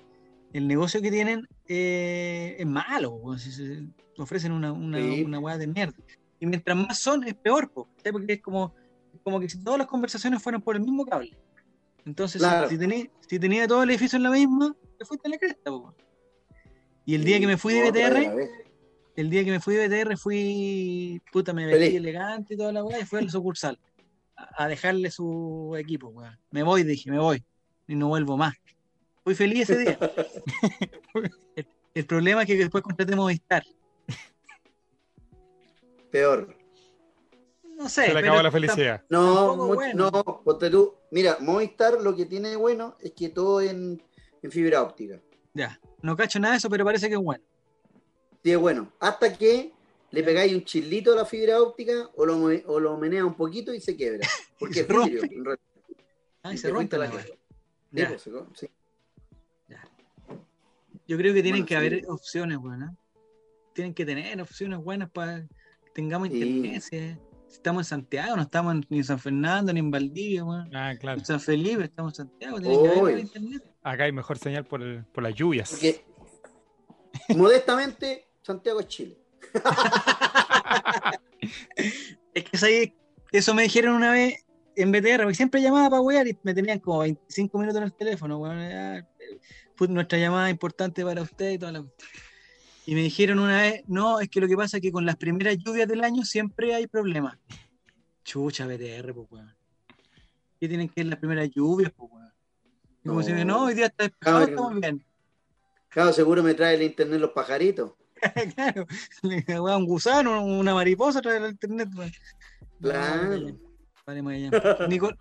el 0.53 0.67
negocio 0.67 1.01
que 1.01 1.11
tienen 1.11 1.47
eh, 1.67 2.55
es 2.59 2.65
malo, 2.65 3.11
weón, 3.11 3.39
si 3.39 3.51
se- 3.51 3.83
ofrecen 4.17 4.51
una, 4.51 4.71
una, 4.71 4.99
Sí. 4.99 5.23
una 5.23 5.39
weá 5.39 5.57
de 5.57 5.67
mierda. 5.67 5.95
Y 6.39 6.45
mientras 6.45 6.75
más 6.77 6.99
son, 6.99 7.23
es 7.25 7.33
peor, 7.35 7.71
po, 7.71 7.87
porque 8.11 8.33
es 8.33 8.41
como, 8.41 8.73
como 9.23 9.39
que 9.39 9.47
si 9.49 9.63
todas 9.63 9.77
las 9.79 9.87
conversaciones 9.87 10.41
fueran 10.41 10.61
por 10.61 10.75
el 10.75 10.81
mismo 10.81 11.05
cable. 11.05 11.37
Entonces, 12.05 12.41
si- 12.41 12.47
Claro. 12.47 12.67
si, 12.69 12.77
tenía, 12.77 13.07
si 13.27 13.39
tenía 13.39 13.67
todo 13.67 13.83
el 13.83 13.89
edificio 13.91 14.17
en 14.17 14.23
la 14.23 14.31
misma, 14.31 14.75
te 14.97 15.05
fuiste 15.05 15.27
a 15.27 15.31
la 15.31 15.37
cresta, 15.37 15.71
po. 15.71 15.95
Y 17.05 17.15
el 17.15 17.23
día 17.23 17.39
que 17.39 17.47
me 17.47 17.57
fui 17.57 17.73
de 17.73 17.89
BTR, 17.91 18.49
el 19.15 19.29
día 19.29 19.43
que 19.43 19.51
me 19.51 19.59
fui 19.59 19.75
de 19.75 19.87
BTR 19.87 20.17
fui, 20.17 21.21
puta, 21.31 21.53
me 21.53 21.65
Feliz. 21.65 21.79
vestí 21.79 21.95
elegante 21.97 22.53
y 22.53 22.57
toda 22.57 22.71
la 22.71 22.83
weá, 22.83 22.99
y 22.99 23.05
fui 23.05 23.19
a 23.19 23.21
la 23.23 23.29
sucursal 23.29 23.79
a, 24.35 24.63
a 24.63 24.67
dejarle 24.67 25.09
su 25.11 25.75
equipo, 25.77 26.09
weón. 26.09 26.37
Me 26.51 26.63
voy, 26.63 26.83
dije, 26.83 27.09
me 27.11 27.19
voy. 27.19 27.43
Y 27.87 27.95
no 27.95 28.07
vuelvo 28.07 28.37
más. 28.37 28.53
Fui 29.23 29.35
feliz 29.35 29.69
ese 29.69 29.77
día. 29.79 29.99
el, 31.55 31.67
el 31.93 32.05
problema 32.05 32.41
es 32.41 32.47
que 32.47 32.55
después 32.57 32.83
contraté 32.83 33.15
Movistar. 33.15 33.63
Peor. 36.11 36.55
No 37.77 37.89
sé. 37.89 38.05
Se 38.07 38.13
le 38.13 38.19
acabó 38.19 38.41
la 38.41 38.51
felicidad. 38.51 39.03
No, 39.09 39.35
Tampoco 39.35 39.55
mucho- 39.67 39.75
bueno. 39.75 40.11
no, 40.11 40.41
ponte 40.43 40.69
tú. 40.69 40.95
Mira, 41.11 41.37
Movistar 41.39 42.01
lo 42.01 42.15
que 42.15 42.25
tiene 42.25 42.49
de 42.49 42.55
bueno 42.55 42.95
es 42.99 43.11
que 43.11 43.29
todo 43.29 43.61
en, 43.61 44.01
en 44.41 44.51
fibra 44.51 44.81
óptica. 44.83 45.19
Ya, 45.53 45.79
no 46.01 46.15
cacho 46.15 46.39
nada 46.39 46.53
de 46.53 46.57
eso, 46.59 46.69
pero 46.69 46.85
parece 46.85 47.07
que 47.07 47.15
es 47.15 47.19
bueno. 47.21 47.43
Sí, 48.43 48.51
es 48.51 48.57
bueno. 48.57 48.91
Hasta 48.99 49.37
que 49.37 49.71
le 50.11 50.23
pegáis 50.23 50.53
un 50.53 50.63
chilito 50.65 51.13
a 51.13 51.15
la 51.15 51.25
fibra 51.25 51.61
óptica 51.61 52.09
o 52.15 52.25
lo, 52.25 52.37
o 52.65 52.79
lo 52.79 52.97
menea 52.97 53.25
un 53.25 53.35
poquito 53.35 53.73
y 53.73 53.79
se 53.81 53.95
quiebra. 53.95 54.27
Porque 54.59 54.75
Se 54.75 54.81
es 54.81 54.87
vidrio. 54.87 55.21
rompe. 55.21 55.35
en 55.35 55.45
realidad. 55.45 55.65
Ay, 56.43 56.55
Y 56.55 56.57
se 56.57 56.69
rompe 56.69 56.97
la 56.97 57.05
la 57.05 57.11
pues, 58.07 58.27
sí. 58.55 58.69
Yo 61.11 61.17
creo 61.17 61.33
que 61.33 61.43
tienen 61.43 61.63
Bueno, 61.63 61.67
que 61.67 61.73
sí. 61.73 61.77
haber 61.97 62.01
opciones 62.07 62.57
buenas. 62.57 62.95
Tienen 63.75 63.93
que 63.93 64.05
tener 64.05 64.41
opciones 64.41 64.79
buenas 64.79 65.09
para 65.11 65.41
que 65.41 65.91
tengamos 65.93 66.29
Sí. 66.29 66.35
internet. 66.41 66.81
Si 67.49 67.55
estamos 67.57 67.81
en 67.85 67.89
Santiago, 67.89 68.37
no 68.37 68.43
estamos 68.43 68.73
en- 68.75 68.85
ni 68.87 68.99
en 68.99 69.03
San 69.03 69.19
Fernando, 69.19 69.73
ni 69.73 69.81
en 69.81 69.91
Valdivia, 69.91 70.45
weón. 70.45 70.73
Ah, 70.73 70.93
claro. 70.97 71.19
En 71.19 71.25
San 71.25 71.41
Felipe, 71.41 71.83
estamos 71.83 72.13
en 72.17 72.27
Santiago. 72.27 72.61
Tiene 72.61 72.81
que 72.93 72.99
haber 72.99 73.19
internet. 73.19 73.61
Acá 73.83 74.05
hay 74.05 74.13
mejor 74.13 74.37
señal 74.37 74.63
por, 74.65 74.81
el- 74.81 75.03
por 75.07 75.21
las 75.21 75.35
lluvias. 75.35 75.69
Porque, 75.69 76.05
modestamente, 77.35 78.29
Santiago 78.41 78.79
es 78.79 78.87
Chile. 78.87 79.17
Es 82.33 82.45
que 82.45 82.95
eso 83.33 83.53
me 83.53 83.63
dijeron 83.63 83.95
una 83.95 84.11
vez 84.13 84.45
en 84.77 84.89
BTR, 84.93 85.23
porque 85.23 85.35
siempre 85.35 85.61
llamaba 85.61 85.89
para 85.89 86.01
wear 86.01 86.25
y 86.27 86.37
me 86.43 86.53
tenían 86.53 86.79
como 86.79 86.99
25 86.99 87.57
minutos 87.57 87.77
en 87.79 87.83
el 87.83 87.93
teléfono, 87.93 88.37
weón. 88.37 89.05
Fue 89.81 89.87
nuestra 89.87 90.19
llamada 90.19 90.47
importante 90.51 91.03
para 91.03 91.23
usted 91.23 91.53
y 91.53 91.57
toda 91.57 91.71
la. 91.71 91.83
Y 92.85 92.93
me 92.93 93.01
dijeron 93.01 93.39
una 93.39 93.63
vez, 93.63 93.81
no, 93.87 94.19
es 94.19 94.29
que 94.29 94.39
lo 94.39 94.47
que 94.47 94.55
pasa 94.55 94.77
es 94.77 94.81
que 94.83 94.91
con 94.91 95.07
las 95.07 95.15
primeras 95.15 95.57
lluvias 95.57 95.87
del 95.87 96.03
año 96.03 96.23
siempre 96.23 96.75
hay 96.75 96.85
problemas. 96.85 97.35
Chucha, 98.23 98.67
BTR, 98.67 99.11
pues 99.15 99.27
weón. 99.31 99.55
¿Qué 100.59 100.67
tienen 100.67 100.87
que 100.87 101.01
ver 101.01 101.07
las 101.07 101.17
primeras 101.17 101.49
lluvias, 101.49 101.91
pues 101.97 102.11
weón? 102.11 102.31
Y 103.03 103.07
como 103.07 103.21
No. 103.21 103.25
si 103.25 103.33
me, 103.33 103.43
no, 103.43 103.63
hoy 103.63 103.73
día 103.73 103.87
está 103.87 104.03
despejado, 104.03 104.43
estamos 104.43 104.79
bien. 104.79 105.03
Claro, 105.89 106.13
seguro 106.13 106.43
me 106.43 106.53
trae 106.53 106.75
el 106.75 106.83
internet 106.83 107.19
los 107.19 107.31
pajaritos. 107.31 107.93
claro, 108.53 108.85
weón, 109.47 109.81
un 109.81 109.85
gusano, 109.87 110.43
una 110.45 110.75
mariposa 110.75 111.23
trae 111.23 111.37
el 111.37 111.49
internet, 111.53 111.89
Claro. 112.79 113.29
vale, 113.29 113.55
vale, 114.05 114.21
Magallanes. 114.21 114.61
Nico- 114.89 115.17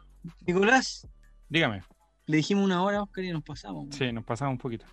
Nicolás, 0.46 1.08
Dígame. 1.48 1.82
Le 2.30 2.36
dijimos 2.38 2.64
una 2.64 2.82
hora 2.82 2.98
a 2.98 3.02
Oscar 3.02 3.24
y 3.24 3.32
nos 3.32 3.42
pasamos. 3.42 3.88
Sí, 3.94 4.12
nos 4.12 4.24
pasamos 4.24 4.52
un 4.52 4.58
poquito. 4.58 4.86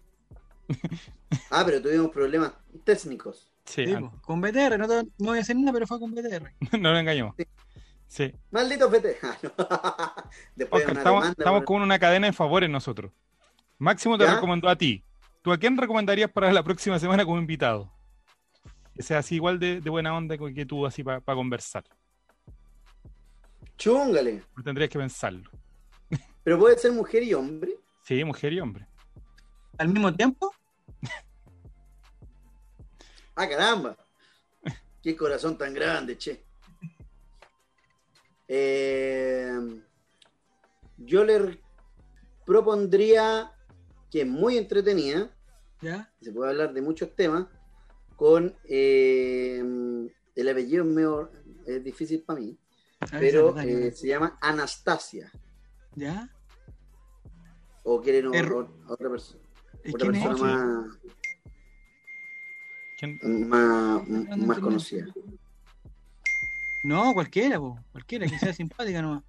Ah, 1.49 1.63
pero 1.65 1.81
tuvimos 1.81 2.09
problemas 2.11 2.53
técnicos. 2.83 3.51
Sí, 3.65 3.85
Sí, 3.85 3.93
con 4.21 4.39
BTR, 4.41 4.77
no, 4.77 4.87
te- 4.87 5.03
no 5.03 5.29
voy 5.29 5.37
a 5.37 5.41
hacer 5.41 5.55
nada, 5.57 5.73
pero 5.73 5.85
fue 5.87 5.99
con 5.99 6.11
BTR. 6.13 6.53
no 6.79 6.91
lo 6.91 6.97
engañemos. 6.97 7.35
Sí. 8.07 8.33
Malditos 8.51 8.89
vete. 8.89 9.17
Después 10.55 10.81
Oscar, 10.83 10.91
una 10.91 10.99
estamos, 10.99 11.21
demanda, 11.23 11.35
estamos 11.37 11.63
con 11.63 11.81
una 11.81 11.99
cadena 11.99 12.27
de 12.27 12.33
favores 12.33 12.69
nosotros. 12.69 13.11
Máximo 13.77 14.17
te 14.17 14.23
¿Ya? 14.23 14.35
recomendó 14.35 14.69
a 14.69 14.77
ti. 14.77 15.03
¿Tú 15.41 15.51
a 15.51 15.57
quién 15.57 15.77
recomendarías 15.77 16.31
para 16.31 16.51
la 16.51 16.63
próxima 16.63 16.97
semana 16.97 17.25
como 17.25 17.39
invitado? 17.39 17.91
Que 18.93 19.03
sea 19.03 19.19
así 19.19 19.35
igual 19.35 19.59
de, 19.59 19.81
de 19.81 19.89
buena 19.89 20.15
onda 20.15 20.37
que 20.37 20.65
tú, 20.65 20.85
así 20.85 21.03
para 21.03 21.21
conversar. 21.21 21.83
Chúngale. 23.77 24.43
Tendrías 24.63 24.89
que 24.89 24.97
pensarlo. 24.97 25.51
Pero 26.47 26.57
puede 26.59 26.77
ser 26.77 26.93
mujer 26.93 27.23
y 27.23 27.33
hombre. 27.33 27.77
Sí, 28.05 28.23
mujer 28.23 28.53
y 28.53 28.61
hombre. 28.61 28.87
Al 29.77 29.89
mismo 29.89 30.13
tiempo, 30.15 30.49
Ah, 33.35 33.49
caramba. 33.49 33.97
Qué 35.03 35.13
corazón 35.17 35.57
tan 35.57 35.73
grande, 35.73 36.17
che. 36.17 36.41
Eh, 38.47 39.59
yo 40.99 41.25
le 41.25 41.59
propondría 42.45 43.51
que 44.09 44.21
es 44.21 44.27
muy 44.27 44.57
entretenida, 44.57 45.29
¿ya? 45.81 46.09
se 46.21 46.31
puede 46.31 46.51
hablar 46.51 46.73
de 46.73 46.81
muchos 46.81 47.13
temas, 47.13 47.45
con 48.15 48.55
eh, 48.69 49.61
el 50.33 50.47
apellido 50.49 50.85
es, 50.85 50.89
medio- 50.89 51.31
es 51.65 51.83
difícil 51.83 52.23
para 52.23 52.39
mí, 52.39 52.57
pero 53.19 53.59
eh, 53.59 53.91
se 53.91 54.07
llama 54.07 54.37
Anastasia. 54.41 55.29
¿Ya? 55.93 56.33
O 57.89 58.01
quieren 58.01 58.27
o- 58.27 58.33
Er- 58.33 58.51
o- 58.51 58.69
otra, 58.89 59.07
perso- 59.09 59.37
¿Y 59.85 59.95
otra 59.95 60.09
quién 60.11 60.15
es? 60.21 60.27
persona 60.27 60.65
más, 60.65 60.97
¿Quién? 62.99 63.19
más, 63.47 64.07
no 64.07 64.19
más 64.19 64.37
entendí. 64.37 64.61
conocida. 64.61 65.05
No, 66.83 67.13
cualquiera, 67.13 67.59
po, 67.59 67.79
cualquiera, 67.93 68.27
que 68.27 68.37
sea 68.39 68.53
simpática 68.53 69.01
nomás. 69.01 69.23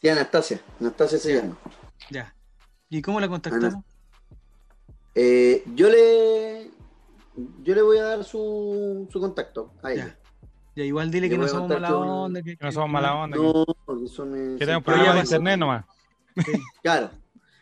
Sí, 0.00 0.08
Anastasia. 0.10 0.60
Anastasia 0.78 1.18
se 1.18 1.34
llama. 1.36 1.56
Ya. 2.10 2.34
¿Y 2.90 3.00
cómo 3.00 3.18
la 3.18 3.28
contactamos? 3.28 3.82
Eh, 5.14 5.64
yo 5.74 5.88
le 5.88 6.70
yo 7.62 7.74
le 7.74 7.80
voy 7.82 7.96
a 7.98 8.02
dar 8.04 8.24
su, 8.24 9.08
su 9.10 9.18
contacto 9.20 9.72
a 9.82 9.92
ella. 9.92 10.06
Ya. 10.06 10.18
Ya, 10.76 10.84
igual 10.84 11.10
dile 11.10 11.28
Le 11.28 11.34
que 11.34 11.38
no 11.38 11.48
somos 11.48 11.70
mala 11.70 11.88
que 11.88 11.94
onda. 11.94 12.42
Que, 12.42 12.56
Que 12.58 12.64
no 12.66 12.72
somos 12.72 12.90
mala 12.90 13.14
onda. 13.14 13.36
que- 13.38 13.42
No, 13.42 13.64
porque 13.86 14.04
eso 14.04 14.26
me- 14.26 14.58
Que 14.58 14.66
tenemos 14.66 14.84
problemas 14.84 15.14
de 15.14 15.18
ya 15.20 15.22
pasó. 15.22 15.34
internet 15.36 15.58
nomás. 15.58 15.84
Claro, 16.82 17.10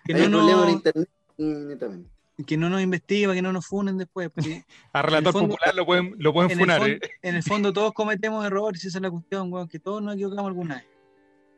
Que 0.05 0.15
hay 0.15 0.21
no, 0.21 0.27
un 0.27 0.33
problema 0.33 0.57
nos- 0.61 0.69
en 0.69 0.75
internet 0.75 1.09
y 1.37 1.45
netamente. 1.45 2.11
que 2.47 2.57
no 2.57 2.69
nos 2.69 2.81
investigue 2.83 3.27
para 3.27 3.35
que 3.37 3.43
no 3.43 3.53
nos 3.53 3.67
funen 3.67 3.97
después. 3.99 4.31
porque 4.35 4.65
A 4.93 5.03
relator 5.03 5.33
fondo- 5.33 5.49
popular 5.55 5.75
lo 5.75 5.87
pueden, 5.87 6.15
lo 6.19 6.33
pueden 6.33 6.51
en, 6.51 6.59
el 6.59 6.61
funar. 6.65 6.79
fondo, 6.81 6.95
¿eh? 6.95 7.11
en 7.23 7.35
el 7.37 7.43
fondo 7.45 7.73
todos 7.73 7.93
cometemos 7.93 8.45
errores, 8.45 8.85
esa 8.85 8.99
es 8.99 9.03
la 9.03 9.11
cuestión, 9.11 9.53
weón, 9.53 9.69
que 9.69 9.79
todos 9.79 10.03
nos 10.03 10.15
equivocamos 10.15 10.47
alguna 10.49 10.77
vez. 10.77 10.85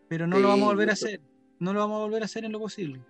Pero 0.09 0.27
no 0.27 0.37
Sí, 0.37 0.43
lo 0.43 0.49
vamos 0.49 0.65
a 0.69 0.73
volver 0.73 0.91
a 0.91 0.93
hacer. 0.93 1.21
No 1.59 1.73
lo 1.73 1.81
vamos 1.81 1.97
a 1.97 2.05
volver 2.05 2.23
a 2.23 2.27
hacer 2.27 2.45
en 2.45 2.53
lo 2.53 2.61
posible. 2.61 3.01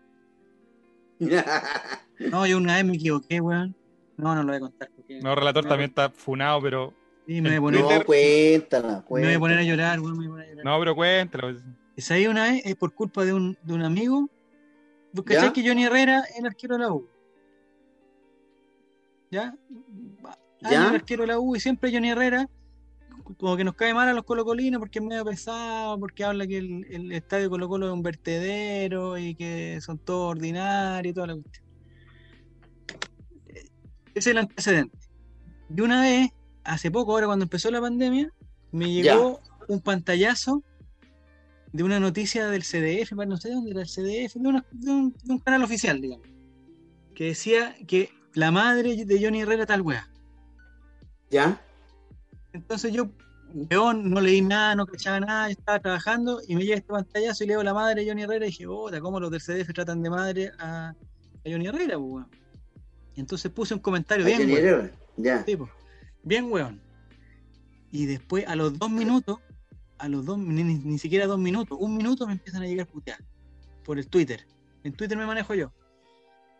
No, 1.19 2.47
yo 2.47 2.57
una 2.59 2.77
vez 2.77 2.85
me 2.85 2.95
equivoqué, 2.95 3.41
weón. 3.41 3.75
No, 4.17 4.35
no 4.35 4.43
lo 4.43 4.49
voy 4.49 4.57
a 4.57 4.61
contar. 4.61 4.89
Porque 4.97 5.21
No, 5.21 5.35
relator 5.35 5.67
también 5.67 5.91
está 5.91 6.11
funado, 6.11 6.61
pero. 6.63 6.95
Sí, 7.27 7.41
me 7.41 7.49
voy 7.49 7.57
a 7.59 7.61
poner, 7.61 7.81
no, 7.99 8.05
cuéntala, 8.05 8.89
me 8.89 9.21
voy 9.27 9.35
a, 9.35 9.39
poner 9.39 9.59
a 9.59 9.63
cuéntala. 9.63 9.63
llorar, 9.65 10.01
weón. 10.01 10.19
Me 10.19 10.19
voy 10.19 10.27
a 10.27 10.31
poner 10.31 10.47
a 10.47 10.51
llorar. 10.51 10.65
No, 10.65 10.79
pero 10.79 10.95
cuéntalo. 10.95 11.59
Esa 11.97 12.15
ahí 12.15 12.27
una 12.27 12.45
vez 12.45 12.63
es 12.65 12.77
por 12.77 12.95
culpa 12.95 13.25
de 13.25 13.33
un, 13.33 13.59
de 13.63 13.75
un 13.75 13.83
amigo. 13.83 14.31
¿Vos 15.13 15.25
que 15.25 15.67
Johnny 15.67 15.85
Herrera 15.85 16.21
es 16.31 16.39
el 16.39 16.47
arquero 16.47 16.77
de 16.77 16.83
la 16.83 16.93
U? 16.93 17.09
¿Ya? 19.31 19.57
¿Ya? 20.61 20.71
¿Ya? 20.71 20.89
el 20.89 20.95
arquero 20.97 21.23
de 21.23 21.29
la 21.29 21.41
U 21.41 21.57
y 21.57 21.61
siempre 21.61 21.91
Johnny 21.91 22.11
Herrera 22.11 22.49
como 23.39 23.57
que 23.57 23.65
nos 23.65 23.75
cae 23.75 23.93
mal 23.93 24.09
a 24.09 24.13
los 24.13 24.25
colocolinos 24.25 24.79
porque 24.79 24.99
es 24.99 25.05
medio 25.05 25.25
pesado, 25.25 25.99
porque 25.99 26.25
habla 26.25 26.47
que 26.47 26.59
el, 26.59 26.87
el 26.91 27.13
estadio 27.13 27.51
Colo 27.51 27.69
Colo 27.69 27.87
es 27.87 27.93
un 27.93 28.03
vertedero 28.03 29.19
y 29.19 29.35
que 29.35 29.81
son 29.81 29.99
todos 29.99 30.33
ordinarios 30.33 31.11
y 31.11 31.15
toda 31.15 31.27
la 31.29 31.35
cuestión. 31.35 31.67
Ese 34.15 34.19
es 34.19 34.27
el 34.29 34.39
antecedente. 34.39 34.99
Y 35.75 35.81
una 35.81 36.03
vez, 36.03 36.31
hace 36.65 36.91
poco, 36.91 37.13
ahora 37.13 37.27
cuando 37.27 37.45
empezó 37.45 37.71
la 37.71 37.81
pandemia, 37.81 38.33
me 38.73 38.91
llegó 38.91 39.41
un 39.69 39.81
pantallazo 39.81 40.63
de 41.77 41.83
una 41.83 42.01
noticia 42.01 42.47
del 42.49 42.63
CDF, 42.63 43.13
no 43.13 43.37
sé 43.37 43.49
de 43.51 43.55
dónde 43.55 43.71
era 43.73 43.83
el 43.83 43.87
CDF, 43.89 44.35
de, 44.35 44.49
una- 44.49 44.65
de 44.73 44.91
un, 44.91 45.13
de 45.25 45.33
un 45.33 45.39
canal 45.41 45.63
oficial, 45.63 46.01
digamos, 46.01 46.27
que 47.15 47.25
decía 47.27 47.75
que 47.87 48.11
la 48.35 48.51
madre 48.51 49.05
de 49.05 49.23
Johnny 49.23 49.43
Herrera 49.43 49.67
tal 49.67 49.83
wea. 49.83 50.09
¿Ya? 51.31 51.61
Entonces 52.53 52.93
yo, 52.93 53.11
weón, 53.71 54.09
no 54.11 54.21
leí 54.21 54.41
nada, 54.41 54.75
no 54.75 54.87
cachaba 54.87 55.21
nada, 55.21 55.51
estaba 55.51 55.79
trabajando 55.81 56.41
y 56.49 56.55
me 56.57 56.63
llega 56.65 56.77
este 56.77 56.89
pantallazo 56.93 57.45
y 57.45 57.49
leo 57.49 57.63
la 57.63 57.75
madre 57.75 58.03
de 58.03 58.09
Johnny 58.09 58.23
Herrera 58.23 58.47
y 58.47 58.51
dije, 58.51 58.67
puta, 58.67 59.01
¿cómo 59.01 59.21
los 59.21 59.31
del 59.31 59.41
CDF 59.41 59.73
tratan 59.75 60.03
de 60.03 60.11
madre 60.11 60.53
a, 60.59 60.89
a 60.89 60.95
Johnny 61.45 61.67
Herrera, 61.67 61.99
weón? 61.99 62.27
Entonces 63.17 63.51
puse 63.53 63.75
un 63.75 63.81
comentario 63.81 64.25
¿A 64.25 64.29
bien, 64.29 64.51
weón. 64.51 64.93
Ya. 65.17 65.45
Sí, 65.45 65.57
po. 65.57 65.69
Bien, 66.23 66.51
weón. 66.51 66.81
Y 67.91 68.07
después, 68.07 68.47
a 68.47 68.57
los 68.57 68.79
dos 68.79 68.91
minutos, 68.91 69.39
a 69.99 70.09
los 70.09 70.25
dos, 70.25 70.39
ni, 70.39 70.63
ni- 70.63 70.99
siquiera 70.99 71.27
dos 71.27 71.39
minutos, 71.39 71.77
un 71.81 71.97
minuto 71.97 72.27
me 72.27 72.33
empiezan 72.35 72.63
a 72.63 72.67
llegar 72.67 72.87
puteadas 72.87 73.23
por 73.85 73.99
el 73.99 74.09
Twitter. 74.09 74.47
En 74.85 74.93
Twitter 74.93 75.17
me 75.17 75.27
manejo 75.27 75.55
yo. 75.55 75.73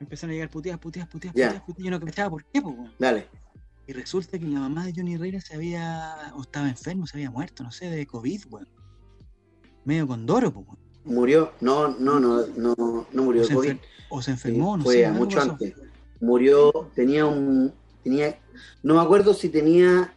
Me 0.01 0.05
empiezan 0.05 0.31
a 0.31 0.33
llegar 0.35 0.51
puteadas, 0.51 0.81
puteadas, 0.81 1.09
puteadas, 1.11 1.35
Ya. 1.37 1.47
puteadas, 1.49 1.67
puteadas. 1.67 1.85
Yo 1.85 1.91
no 1.91 2.01
cachaba 2.05 2.31
por 2.31 2.45
qué, 2.47 2.63
po. 2.63 2.89
Dale. 2.99 3.29
Y 3.87 3.93
resulta 3.93 4.39
que 4.39 4.47
la 4.47 4.61
mamá 4.61 4.85
de 4.85 4.93
Johnny 4.95 5.15
Herrera 5.15 5.41
se 5.41 5.55
había, 5.55 6.33
o 6.35 6.43
estaba 6.43 6.69
enfermo, 6.69 7.07
se 7.07 7.17
había 7.19 7.31
muerto, 7.31 7.63
no 7.63 7.71
sé, 7.71 7.89
de 7.89 8.07
COVID, 8.07 8.43
weón. 8.51 8.69
Medio 9.85 10.07
con 10.09 10.27
Doro, 10.27 10.53
po, 10.53 10.61
weón. 10.61 10.79
Murió. 11.05 11.53
No, 11.61 11.89
no, 11.99 12.19
no, 12.19 12.47
no, 12.49 13.07
no 13.13 13.23
murió 13.23 13.43
O 13.43 13.47
de 13.47 13.55
COVID. 13.55 13.71
enfer- 13.71 13.81
o 14.09 14.23
se 14.23 14.31
enfermó, 14.33 14.77
no 14.77 14.85
Fue 14.85 14.95
sé. 14.95 15.07
algo 15.07 15.19
mucho 15.21 15.37
pasó. 15.39 15.53
antes. 15.53 15.75
Murió, 16.21 16.91
tenía 16.95 17.27
un. 17.27 17.73
tenía 18.03 18.39
No 18.83 18.95
me 18.95 19.01
acuerdo 19.01 19.35
si 19.35 19.49
tenía 19.49 20.13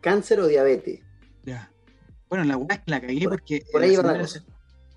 cáncer 0.00 0.40
o 0.40 0.46
diabetes. 0.46 1.00
Bueno, 2.28 2.44
la 2.44 2.56
weá 2.56 2.76
es 2.76 2.80
que 2.80 2.90
la 2.90 3.00
cagué 3.00 3.28
porque. 3.28 3.62
por 3.72 3.82
ahí 3.82 3.96
va 3.96 4.26
se- 4.26 4.42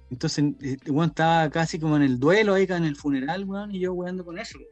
Entonces, 0.10 0.44
este 0.62 0.92
weón 0.92 1.10
estaba 1.10 1.50
casi 1.50 1.80
como 1.80 1.96
en 1.96 2.02
el 2.04 2.20
duelo 2.20 2.54
ahí, 2.54 2.66
en 2.70 2.84
el 2.84 2.96
funeral, 2.96 3.46
weón, 3.46 3.74
y 3.74 3.80
yo 3.80 3.94
weando 3.94 4.26
con 4.26 4.38
eso. 4.40 4.58
weón. 4.58 4.70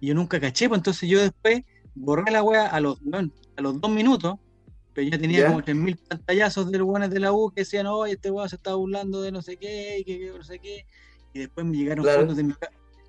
Y 0.00 0.08
yo 0.08 0.14
nunca 0.14 0.38
caché, 0.40 0.68
pues 0.68 0.78
entonces 0.78 1.08
yo 1.08 1.20
después 1.20 1.62
borré 1.94 2.30
la 2.30 2.42
weá 2.42 2.66
a 2.66 2.80
los, 2.80 3.00
weón, 3.02 3.32
a 3.56 3.62
los 3.62 3.80
dos 3.80 3.90
minutos, 3.90 4.34
pero 4.92 5.08
ya 5.08 5.18
tenía 5.18 5.40
¿Ya? 5.40 5.46
como 5.46 5.62
3.000 5.62 5.96
pantallazos 6.08 6.70
de 6.70 6.82
weones 6.82 7.10
de 7.10 7.20
la 7.20 7.32
U 7.32 7.50
que 7.50 7.62
decían, 7.62 7.86
oye, 7.86 8.12
este 8.14 8.30
weón 8.30 8.48
se 8.48 8.56
está 8.56 8.74
burlando 8.74 9.22
de 9.22 9.32
no 9.32 9.40
sé 9.40 9.56
qué, 9.56 9.98
y 10.00 10.04
que, 10.04 10.18
que 10.18 10.30
no 10.36 10.44
sé 10.44 10.58
qué. 10.58 10.84
Y 11.32 11.38
después 11.40 11.64
me 11.66 11.76
llegaron 11.76 12.04
Claro. 12.04 12.20
fotos 12.22 12.36
de 12.36 12.42
mis 12.44 12.56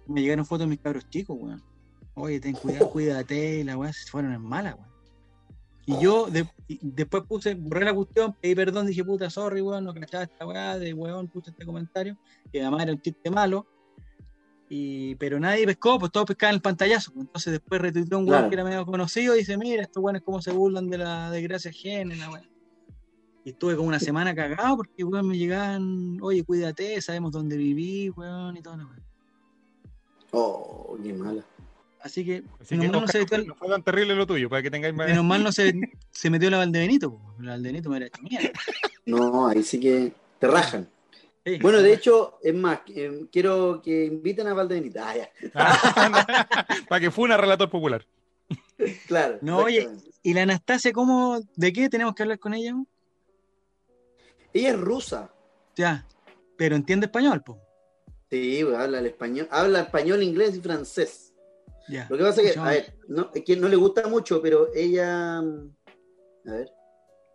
me 0.07 0.21
llegaron 0.21 0.45
fotos 0.45 0.65
de 0.65 0.69
mis 0.69 0.79
cabros 0.79 1.09
chicos, 1.09 1.35
weón. 1.39 1.61
Oye, 2.13 2.39
ten 2.39 2.53
cuidado, 2.53 2.89
cuídate, 2.91 3.59
y 3.59 3.63
la 3.65 3.75
weá 3.77 3.91
se 3.91 4.09
fueron 4.09 4.31
en 4.33 4.41
mala, 4.41 4.75
weón. 4.75 4.94
Y 5.87 5.99
yo 5.99 6.25
de- 6.27 6.49
y 6.67 6.79
después 6.81 7.23
puse, 7.27 7.53
borré 7.55 7.85
la 7.85 7.93
cuestión, 7.93 8.35
pedí 8.41 8.55
perdón, 8.55 8.87
dije, 8.87 9.03
puta, 9.03 9.29
sorry, 9.29 9.61
weón, 9.61 9.83
no 9.85 9.93
cachaba 9.93 10.23
esta 10.23 10.45
weá, 10.45 10.79
de 10.79 10.93
weón, 10.93 11.27
puse 11.27 11.51
este 11.51 11.63
comentario, 11.65 12.17
que 12.51 12.61
además 12.61 12.83
era 12.83 12.91
un 12.93 13.01
chiste 13.01 13.29
malo. 13.29 13.67
Y, 14.67 15.13
pero 15.15 15.39
nadie 15.39 15.63
pescó, 15.67 15.99
pues 15.99 16.11
todos 16.11 16.25
pescaban 16.25 16.55
el 16.55 16.61
pantallazo. 16.61 17.11
Entonces 17.15 17.53
después 17.53 17.79
retuiteó 17.79 18.17
un 18.17 18.23
weón 18.25 18.37
Claro. 18.39 18.49
que 18.49 18.55
era 18.55 18.63
medio 18.63 18.83
conocido 18.85 19.35
y 19.35 19.39
dice, 19.39 19.57
mira, 19.57 19.83
estos 19.83 20.01
weones 20.03 20.23
cómo 20.23 20.41
se 20.41 20.51
burlan 20.51 20.89
de 20.89 20.97
la 20.97 21.29
desgracia 21.29 21.69
ajena, 21.69 22.15
la 22.15 22.31
weá. 22.31 22.49
Y 23.43 23.51
estuve 23.51 23.75
como 23.75 23.87
una 23.89 23.99
semana 23.99 24.33
cagado 24.33 24.77
porque 24.77 25.03
weón 25.03 25.27
me 25.27 25.37
llegaban, 25.37 26.17
oye, 26.19 26.43
cuídate, 26.43 26.99
sabemos 26.99 27.31
dónde 27.31 27.57
viví, 27.57 28.09
weón, 28.09 28.57
y 28.57 28.61
toda 28.63 28.77
la 28.77 28.85
weá. 28.87 28.97
Oh, 30.31 30.97
qué 31.03 31.13
mala. 31.13 31.45
Así 32.05 32.23
que, 32.23 32.43
Así 32.61 32.77
menos 32.77 32.85
que 32.85 32.91
mal 32.91 33.01
no 33.01 33.07
se 33.07 33.45
no 33.47 33.55
fue 33.55 33.67
tan 33.67 33.81
terrible 33.81 34.13
lo 34.13 34.27
tuyo, 34.27 34.47
para 34.47 34.61
que 34.61 34.69
tengáis 34.69 34.93
más. 34.93 35.07
menos 35.07 35.25
mal 35.25 35.43
no 35.43 35.51
se, 35.51 35.73
se 36.11 36.29
metió 36.29 36.51
la 36.51 36.57
Valdebenito, 36.59 37.09
po. 37.09 37.33
la 37.39 37.53
Valdebenito 37.53 37.89
me 37.89 37.97
era 37.97 38.05
hecho 38.05 38.21
mierda. 38.21 38.51
No, 39.07 39.47
ahí 39.47 39.63
sí 39.63 39.79
que 39.79 40.13
te 40.37 40.45
rajan. 40.45 40.87
Sí. 41.43 41.57
Bueno, 41.57 41.81
de 41.81 41.93
hecho, 41.93 42.37
es 42.43 42.53
más, 42.53 42.81
eh, 42.89 43.25
quiero 43.31 43.81
que 43.83 44.05
inviten 44.05 44.45
a 44.45 44.53
Valdebenita. 44.53 45.09
Ah, 45.09 45.15
ya. 45.15 46.77
para 46.89 46.99
que 46.99 47.09
fue 47.09 47.25
una 47.25 47.37
relator 47.37 47.71
popular. 47.71 48.05
Claro. 49.07 49.39
No, 49.41 49.57
oye. 49.57 49.89
¿Y 50.21 50.35
la 50.35 50.43
Anastasia 50.43 50.93
cómo, 50.93 51.39
de 51.55 51.73
qué 51.73 51.89
tenemos 51.89 52.13
que 52.13 52.21
hablar 52.21 52.37
con 52.37 52.53
ella? 52.53 52.75
Ella 54.53 54.69
es 54.69 54.79
rusa. 54.79 55.31
Ya, 55.75 56.05
pero 56.55 56.75
entiende 56.75 57.07
español, 57.07 57.41
po. 57.41 57.59
Sí, 58.29 58.61
pues, 58.63 58.77
habla 58.77 58.99
el 58.99 59.07
español, 59.07 59.47
habla 59.49 59.79
español, 59.81 60.21
inglés 60.21 60.55
y 60.55 60.61
francés. 60.61 61.24
Lo 62.09 62.17
que 62.17 62.23
pasa 62.23 62.41
es 62.41 62.53
que, 62.53 62.59
a 62.59 62.63
ver, 62.63 62.93
no, 63.07 63.29
es 63.33 63.43
que 63.43 63.55
no 63.55 63.67
le 63.67 63.75
gusta 63.75 64.07
mucho, 64.07 64.41
pero 64.41 64.69
ella. 64.73 65.41
mm, 65.41 65.75
A 66.47 66.51
ver. 66.51 66.69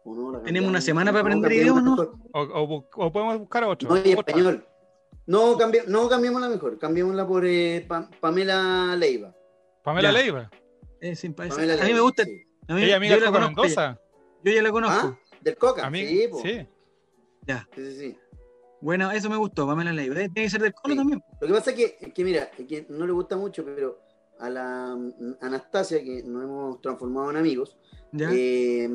no, 0.05 0.41
Tenemos 0.43 0.69
una 0.69 0.81
semana 0.81 1.13
para 1.13 1.23
No, 1.23 1.27
aprender 1.29 1.53
idiomas, 1.53 1.85
mejor. 1.85 2.15
O, 2.33 2.41
o 2.41 2.69
bu- 2.69 2.87
o 2.97 3.13
podemos 3.13 3.39
buscar 3.39 3.65
a 3.65 3.69
otro. 3.69 3.89
No, 3.89 3.97
y 4.05 4.13
español. 4.13 4.67
No, 5.27 5.57
cambi 5.57 5.79
no 5.87 6.09
cambiémosla 6.09 6.49
mejor, 6.49 6.79
cambiémosla 6.79 7.27
por 7.27 7.45
eh, 7.47 7.85
Pa- 7.87 8.11
Pamela 8.21 8.97
Leiva. 8.97 9.35
Pamela 9.85 10.11
Ya. 10.11 10.19
Leiva. 10.19 10.51
Eh, 11.01 11.15
sin 11.15 11.33
pa- 11.35 11.47
Pamela 11.49 11.75
a 11.75 11.77
mí 11.77 11.83
Leiva, 11.83 11.95
me 11.97 12.01
gusta. 12.01 12.25
sí. 12.25 12.43
a 12.69 12.75
mí- 12.75 12.83
Ella 12.85 12.97
amiga 12.97 13.17
yo 13.17 13.25
la 13.25 13.31
conozco. 13.33 13.63
Mendoza. 13.63 14.01
Yo 14.43 14.53
ya 14.53 14.63
la 14.63 14.71
conozco. 14.73 15.07
¿Ah? 15.07 15.19
¿Del 15.41 15.57
Coca? 15.57 15.87
Amiga- 15.87 16.09
Sí, 16.09 16.29
po. 16.31 16.41
sí. 16.43 16.67
Ya. 17.47 17.69
Sí, 17.75 17.85
sí, 17.87 17.99
sí. 17.99 18.19
Bueno, 18.81 19.11
eso 19.13 19.29
me 19.31 19.37
gustó, 19.37 19.67
Pamela 19.67 19.93
Leiva. 19.93 20.15
Eh, 20.17 20.29
Tiene 20.33 20.47
que 20.47 20.51
ser 20.51 20.63
del 20.63 20.73
colo 20.75 20.95
Sí. 20.95 20.99
también. 20.99 21.21
po. 21.21 21.27
Lo 21.43 21.47
que 21.47 21.53
pasa 21.55 21.71
es 21.71 21.77
que, 21.77 21.97
es 22.01 22.13
que, 22.15 22.25
mira, 22.25 22.51
es 22.59 22.67
que 22.67 22.87
no 22.89 23.07
le 23.07 23.13
gusta 23.13 23.37
mucho, 23.37 23.65
pero 23.65 23.99
a 24.41 24.51
la 24.51 24.97
mm, 24.97 25.35
Anastasia, 25.41 26.03
que 26.03 26.23
nos 26.25 26.43
hemos 26.45 26.81
transformado 26.81 27.31
en 27.31 27.37
amigos, 27.37 27.77
eh, 28.33 28.89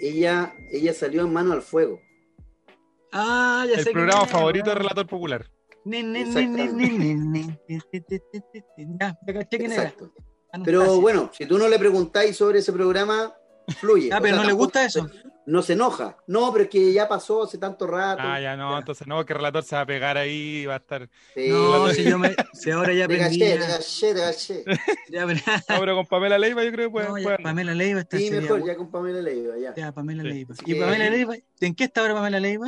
ella, 0.00 0.52
ella 0.72 0.92
salió 0.92 1.22
en 1.22 1.32
mano 1.32 1.52
al 1.52 1.62
fuego. 1.62 2.00
ah, 3.12 3.64
ya 3.68 3.74
El 3.78 3.84
sé 3.84 3.90
programa 3.92 4.26
favorito 4.26 4.64
de 4.66 4.70
weón. 4.70 4.78
relator 4.82 5.06
popular. 5.06 5.46
Exacto. 9.76 10.12
Pero 10.64 11.00
bueno, 11.00 11.30
si 11.32 11.46
tú 11.46 11.58
no 11.58 11.68
le 11.68 11.78
preguntáis 11.78 12.36
sobre 12.36 12.58
ese 12.60 12.72
programa, 12.72 13.32
fluye. 13.78 14.10
Ah, 14.12 14.18
O 14.18 14.22
pero 14.22 14.34
sea, 14.34 14.42
no 14.42 14.48
le 14.48 14.52
gusta 14.54 14.84
eso. 14.84 15.06
No 15.46 15.62
se 15.62 15.74
enoja. 15.74 16.16
No, 16.26 16.52
pero 16.52 16.64
es 16.64 16.70
que 16.70 16.92
ya 16.92 17.06
pasó 17.08 17.44
hace 17.44 17.56
tanto 17.56 17.86
rato. 17.86 18.20
Ah, 18.24 18.40
ya 18.40 18.56
no, 18.56 18.76
entonces 18.76 19.06
no, 19.06 19.24
que 19.24 19.32
relator 19.32 19.62
se 19.62 19.76
va 19.76 19.82
a 19.82 19.86
pegar 19.86 20.16
ahí 20.16 20.62
y 20.62 20.66
va 20.66 20.74
a 20.74 20.78
estar. 20.78 21.08
Sí. 21.34 21.48
No, 21.50 21.88
si 21.90 22.02
yo 22.02 22.18
me. 22.18 22.34
Si 22.52 22.70
ahora 22.72 22.92
ya 22.92 23.06
te 23.08 23.14
aprendí. 23.14 23.38
caché, 23.38 23.54
te 23.54 23.60
ya- 23.60 23.66
caché, 23.68 24.14
te 24.14 24.20
caché. 24.20 24.64
ya, 25.08 25.24
pero- 25.26 25.40
No, 25.68 25.80
pero 25.80 25.94
con 25.94 26.06
Pamela 26.06 26.36
Leiva 26.36 26.64
yo 26.64 26.72
creo 26.72 26.88
que 26.88 26.90
puede. 26.92 27.08
No, 27.08 27.18
ya, 27.18 27.38
Pamela 27.38 27.74
Leiva 27.74 28.00
está 28.00 28.18
Sí, 28.18 28.28
mejor, 28.30 28.66
ya 28.66 28.76
con 28.76 28.90
Pamela 28.90 29.20
Leiva, 29.22 29.56
ya. 29.56 29.72
Ya, 29.74 29.92
Pamela 29.92 30.22
Sí. 30.24 30.28
Leiva. 30.30 30.54
¿Y 30.66 30.74
Pamela 30.74 31.10
Leiva? 31.10 31.34
¿En 31.60 31.74
qué 31.76 31.84
está 31.84 32.00
ahora 32.00 32.14
Pamela 32.14 32.40
Leiva? 32.40 32.66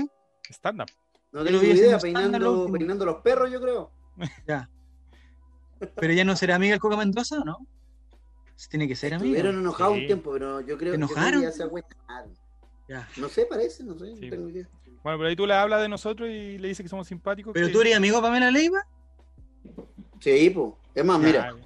Stand-up. 0.49 0.89
No 1.33 1.45
tengo 1.45 1.61
ni 1.61 1.69
idea, 1.71 1.99
peinando, 1.99 2.53
último. 2.63 2.79
peinando 2.79 3.05
los 3.05 3.17
perros, 3.23 3.51
yo 3.51 3.61
creo. 3.61 3.91
Ya. 4.47 4.71
Pero 5.97 6.13
ya 6.13 6.25
no 6.25 6.37
será 6.37 6.55
amiga 6.55 6.73
del 6.73 6.81
Coca 6.81 6.97
Mendoza, 6.97 7.41
¿o 7.41 7.45
no? 7.45 7.59
Tiene 8.71 8.87
que 8.89 8.97
ser 8.97 9.15
amiga. 9.15 9.37
Estuvieron 9.37 9.61
enojados 9.61 9.95
Sí. 9.95 10.01
un 10.01 10.07
tiempo, 10.07 10.33
pero 10.33 10.61
yo 10.61 10.79
creo 10.79 10.93
¿Se 10.93 10.97
enojaron? 10.97 11.41
que 11.41 11.47
ya 11.47 11.53
se 11.53 11.63
agüetaron. 11.65 12.38
Ya. 12.89 13.09
No 13.17 13.29
sé, 13.29 13.47
parece, 13.47 13.85
no 13.85 13.99
sé, 13.99 14.07
Sí. 14.17 14.25
no 14.25 14.31
tengo 14.31 14.49
idea. 14.49 14.69
Bueno, 15.03 15.19
pero 15.19 15.29
ahí 15.29 15.37
tú 15.37 15.47
le 15.47 15.55
hablas 15.55 15.81
de 15.83 15.89
nosotros 15.89 16.29
y 16.29 16.59
le 16.59 16.69
dices 16.69 16.83
que 16.83 16.89
somos 16.89 17.07
simpáticos. 17.07 17.53
¿Pero 17.53 17.67
que- 17.67 17.73
tú 17.73 17.81
eres 17.83 17.97
amigo 17.97 18.17
de 18.17 18.23
Pamela 18.23 18.51
Leiva? 18.51 18.85
Sí, 20.21 20.51
pues. 20.51 20.73
Es 20.95 21.05
más, 21.05 21.21
mira. 21.21 21.51
Ah, 21.51 21.57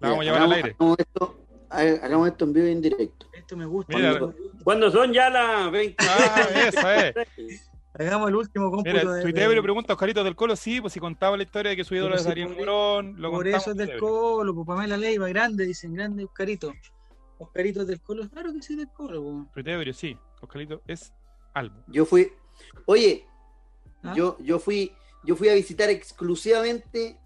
La 0.00 0.08
vamos 0.08 0.18
a 0.18 0.20
mira, 0.20 0.24
llevar 0.24 0.42
al 0.42 0.52
hagamos- 0.52 0.56
aire. 0.56 0.76
Hagamos 0.78 0.98
esto, 0.98 1.38
ha- 1.70 2.06
hagamos 2.06 2.28
esto 2.28 2.44
en 2.44 2.52
vivo 2.52 2.66
y 2.68 2.72
en 2.72 2.82
directo. 2.82 3.26
Esto 3.32 3.56
me 3.56 3.66
gusta. 3.66 3.96
Mira. 3.96 4.20
Cuando 4.62 4.90
son 4.90 5.12
ya 5.12 5.30
las 5.30 5.70
20. 5.70 5.96
Ah, 6.06 6.48
eso 6.68 6.90
es. 6.90 7.14
Hagamos 7.98 8.28
el 8.28 8.36
último 8.36 8.70
cómputo 8.70 8.90
Mira, 8.90 9.10
de- 9.10 9.22
tuiteo 9.22 9.52
le 9.54 9.62
pregunta 9.62 9.92
a 9.92 9.94
Oscarito 9.94 10.22
del 10.22 10.36
Colo, 10.36 10.54
sí, 10.54 10.82
pues 10.82 10.92
si 10.92 11.00
contaba 11.00 11.34
la 11.34 11.44
historia 11.44 11.70
de 11.70 11.76
que 11.76 11.84
su 11.84 11.94
ídolo 11.94 12.14
es 12.14 12.24
Darío 12.24 12.46
por- 12.48 12.56
Morón, 12.58 13.14
lo 13.16 13.30
Por 13.30 13.42
contamos 13.44 13.62
eso 13.62 13.70
es 13.70 13.76
del 13.78 13.98
Colo, 13.98 14.54
pues 14.54 14.66
Pamela 14.66 14.98
Leiva, 14.98 15.28
grande, 15.28 15.64
dicen, 15.64 15.94
grande 15.94 16.24
Oscarito. 16.24 16.74
Oscarito 17.38 17.82
es 17.82 17.86
del 17.86 18.00
Colo, 18.00 18.28
claro 18.28 18.52
que 18.52 18.62
sí 18.62 18.76
del 18.76 18.88
Colo. 18.88 19.22
po. 19.22 19.46
Tuiteo, 19.52 19.92
sí, 19.92 20.18
Oscarito 20.40 20.82
es 20.86 21.12
Albo. 21.54 21.82
Yo 21.88 22.04
fui. 22.06 22.32
Oye, 22.86 23.26
¿Ah? 24.02 24.14
yo, 24.16 24.36
yo 24.40 24.58
fui, 24.58 24.92
yo 25.24 25.36
fui 25.36 25.48
a 25.48 25.54
visitar 25.54 25.90
exclusivamente 25.90 27.18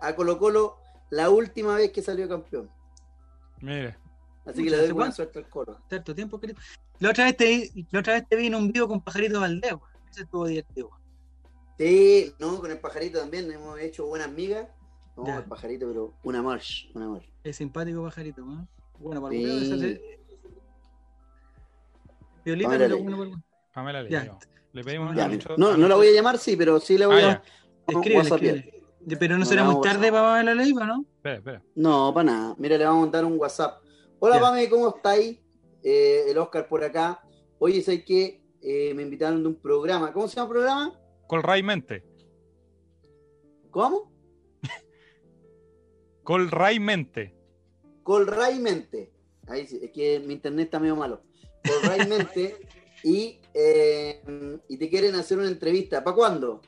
a 0.00 0.14
Colo 0.14 0.38
Colo 0.38 0.76
la 1.10 1.28
última 1.30 1.74
vez 1.76 1.90
que 1.92 2.02
salió 2.02 2.28
campeón. 2.28 2.70
Mira, 3.60 3.98
Así 4.46 4.64
que 4.64 4.70
le 4.70 4.76
doy 4.76 4.84
¿hace 4.86 4.92
buena 4.94 5.12
suerte 5.12 5.38
al 5.38 5.48
Colo. 5.48 5.78
Cierto 5.88 6.14
tiempo, 6.14 6.36
Oscarito. 6.36 6.60
La 6.98 7.10
otra 7.10 7.24
vez 7.24 7.36
te 7.36 7.44
vi, 7.46 7.86
la 7.90 8.00
otra 8.00 8.14
vez 8.14 8.28
te 8.28 8.36
vi 8.36 8.46
en 8.46 8.54
un 8.54 8.72
vivo 8.72 8.88
con 8.88 9.00
Pajarito 9.02 9.40
Valdés, 9.40 9.72
weón. 9.72 9.84
Ese 10.10 10.22
estuvo 10.22 10.46
divertido. 10.46 10.88
weón. 10.88 11.00
Sí, 11.78 12.34
no, 12.38 12.60
con 12.60 12.70
el 12.70 12.78
pajarito 12.78 13.18
también 13.20 13.50
hemos 13.50 13.78
hecho 13.80 14.04
buenas 14.06 14.30
migas. 14.30 14.68
No, 15.16 15.26
Ya. 15.26 15.38
el 15.38 15.44
pajarito, 15.44 15.86
pero 15.88 16.12
una 16.22 16.42
march, 16.42 16.90
una 16.94 17.08
march. 17.08 17.26
Es 17.42 17.56
simpático 17.56 18.02
Pajarito, 18.02 18.44
weón. 18.44 18.68
Bueno, 19.00 19.20
para 19.22 19.34
el 19.34 19.40
Sí. 19.40 19.46
weón, 19.46 19.62
ese 19.62 19.74
hace- 19.74 20.00
Violita, 22.44 22.70
Pamela 22.70 22.94
weón. 22.96 23.44
Pamela 23.74 24.08
Ya. 24.08 24.20
Leiva. 24.20 24.38
Le 24.72 24.84
pedimos 24.84 25.16
Ya, 25.16 25.28
no, 25.56 25.76
no 25.76 25.88
la 25.88 25.96
voy 25.96 26.06
a 26.08 26.12
llamar, 26.12 26.38
sí, 26.38 26.56
pero 26.56 26.78
sí 26.78 26.96
la 26.96 27.06
voy 27.08 27.20
Ah, 27.22 27.42
a. 27.86 27.90
Escríbele, 27.92 28.20
escríbele. 28.28 28.82
Pero 29.18 29.34
no 29.34 29.40
No, 29.40 29.44
será 29.46 29.64
muy 29.64 29.80
tarde 29.80 30.10
WhatsApp. 30.10 30.12
para 30.12 30.22
Pamela 30.28 30.54
Leiva, 30.54 30.86
¿no? 30.86 31.04
Espera, 31.16 31.34
espera. 31.36 31.62
No, 31.74 32.12
para 32.14 32.24
nada. 32.24 32.54
Mira, 32.58 32.78
le 32.78 32.84
vamos 32.84 32.98
a 32.98 33.02
mandar 33.02 33.24
un 33.24 33.38
WhatsApp. 33.38 33.82
Hola, 34.20 34.36
Ya. 34.36 34.40
Pame, 34.42 34.68
¿cómo 34.68 34.88
estáis? 34.94 35.38
Eh, 35.82 36.24
el 36.28 36.38
Oscar 36.38 36.68
por 36.68 36.84
acá. 36.84 37.20
Oye, 37.58 37.82
sé 37.82 38.04
que 38.04 38.42
eh, 38.62 38.92
me 38.94 39.02
invitaron 39.02 39.42
de 39.42 39.48
un 39.48 39.54
programa. 39.56 40.12
¿Cómo 40.12 40.28
se 40.28 40.36
llama 40.36 40.46
el 40.48 40.52
programa? 40.52 41.00
Colray 41.26 41.62
Mente. 41.62 42.04
¿Cómo? 43.70 44.12
Colray 46.22 46.78
Mente. 46.78 47.34
Colray 48.10 48.58
Mente. 48.58 49.12
Ahí 49.46 49.68
sí, 49.68 49.78
es 49.80 49.92
que 49.92 50.18
mi 50.18 50.32
internet 50.32 50.64
está 50.64 50.80
medio 50.80 50.96
malo. 50.96 51.22
Colray 51.64 52.08
Mente. 52.08 52.56
y, 53.04 53.38
eh, 53.54 54.20
y 54.66 54.76
te 54.78 54.88
quieren 54.88 55.14
hacer 55.14 55.38
una 55.38 55.46
entrevista. 55.46 56.02
¿Para 56.02 56.16
cuándo? 56.16 56.60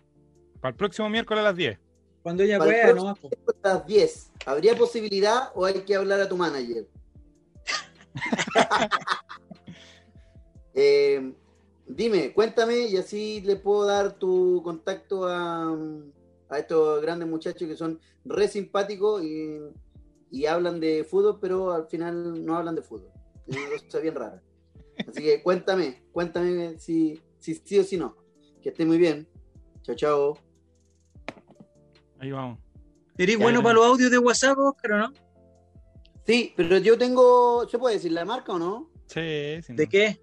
Para 0.60 0.70
el 0.70 0.76
próximo 0.76 1.10
miércoles 1.10 1.40
a 1.40 1.48
las 1.48 1.56
10. 1.56 1.80
Cuando 2.22 2.44
ella 2.44 2.58
el 2.58 2.62
pueda, 2.62 2.92
nomás. 2.92 3.18
po. 3.18 3.28
A 3.64 3.68
las 3.70 3.86
10. 3.88 4.30
¿Habría 4.46 4.76
posibilidad 4.76 5.50
o 5.56 5.64
hay 5.64 5.80
que 5.80 5.96
hablar 5.96 6.20
a 6.20 6.28
tu 6.28 6.36
manager? 6.36 6.86
Eh, 10.74 11.34
dime, 11.86 12.32
cuéntame 12.32 12.86
y 12.86 12.96
así 12.96 13.42
le 13.42 13.56
puedo 13.56 13.84
dar 13.84 14.14
tu 14.18 14.62
contacto 14.64 15.28
a, 15.28 15.76
a 16.48 16.58
estos 16.58 17.02
grandes 17.02 17.28
muchachos 17.28 17.68
que 17.68 17.76
son 17.76 18.00
re 18.24 18.48
simpáticos 18.48 19.22
y, 19.22 19.58
y 20.32 20.46
hablan 20.46 20.80
de 20.80 21.04
fútbol, 21.04 21.38
pero 21.40 21.72
al 21.72 21.86
final 21.86 22.44
no 22.44 22.56
hablan 22.56 22.74
de 22.74 22.82
fútbol. 22.82 23.12
Es 23.46 23.56
una 23.56 23.78
cosa 23.84 23.98
bien 24.00 24.14
rara. 24.16 24.42
Así 25.08 25.22
que 25.22 25.42
cuéntame, 25.42 26.02
cuéntame 26.10 26.78
si, 26.78 27.20
si 27.38 27.54
sí 27.54 27.78
o 27.78 27.84
si 27.84 27.96
no. 27.96 28.16
Que 28.60 28.70
esté 28.70 28.84
muy 28.84 28.98
bien. 28.98 29.28
Chao, 29.82 29.94
chao. 29.94 30.38
Ahí 32.18 32.30
vamos. 32.30 32.58
¿Eres 33.18 33.38
bueno 33.38 33.62
para 33.62 33.74
los 33.74 33.86
audios 33.86 34.10
de 34.10 34.18
WhatsApp, 34.18 34.58
Oscar, 34.58 34.92
o 34.92 34.98
no? 34.98 35.12
Sí, 36.26 36.52
pero 36.56 36.78
yo 36.78 36.96
tengo, 36.96 37.68
¿se 37.68 37.78
puede 37.78 37.96
decir 37.96 38.12
la 38.12 38.24
marca 38.24 38.52
o 38.52 38.58
no? 38.58 38.90
Sí, 39.06 39.60
sí. 39.62 39.74
¿De 39.74 39.88
qué? 39.88 40.20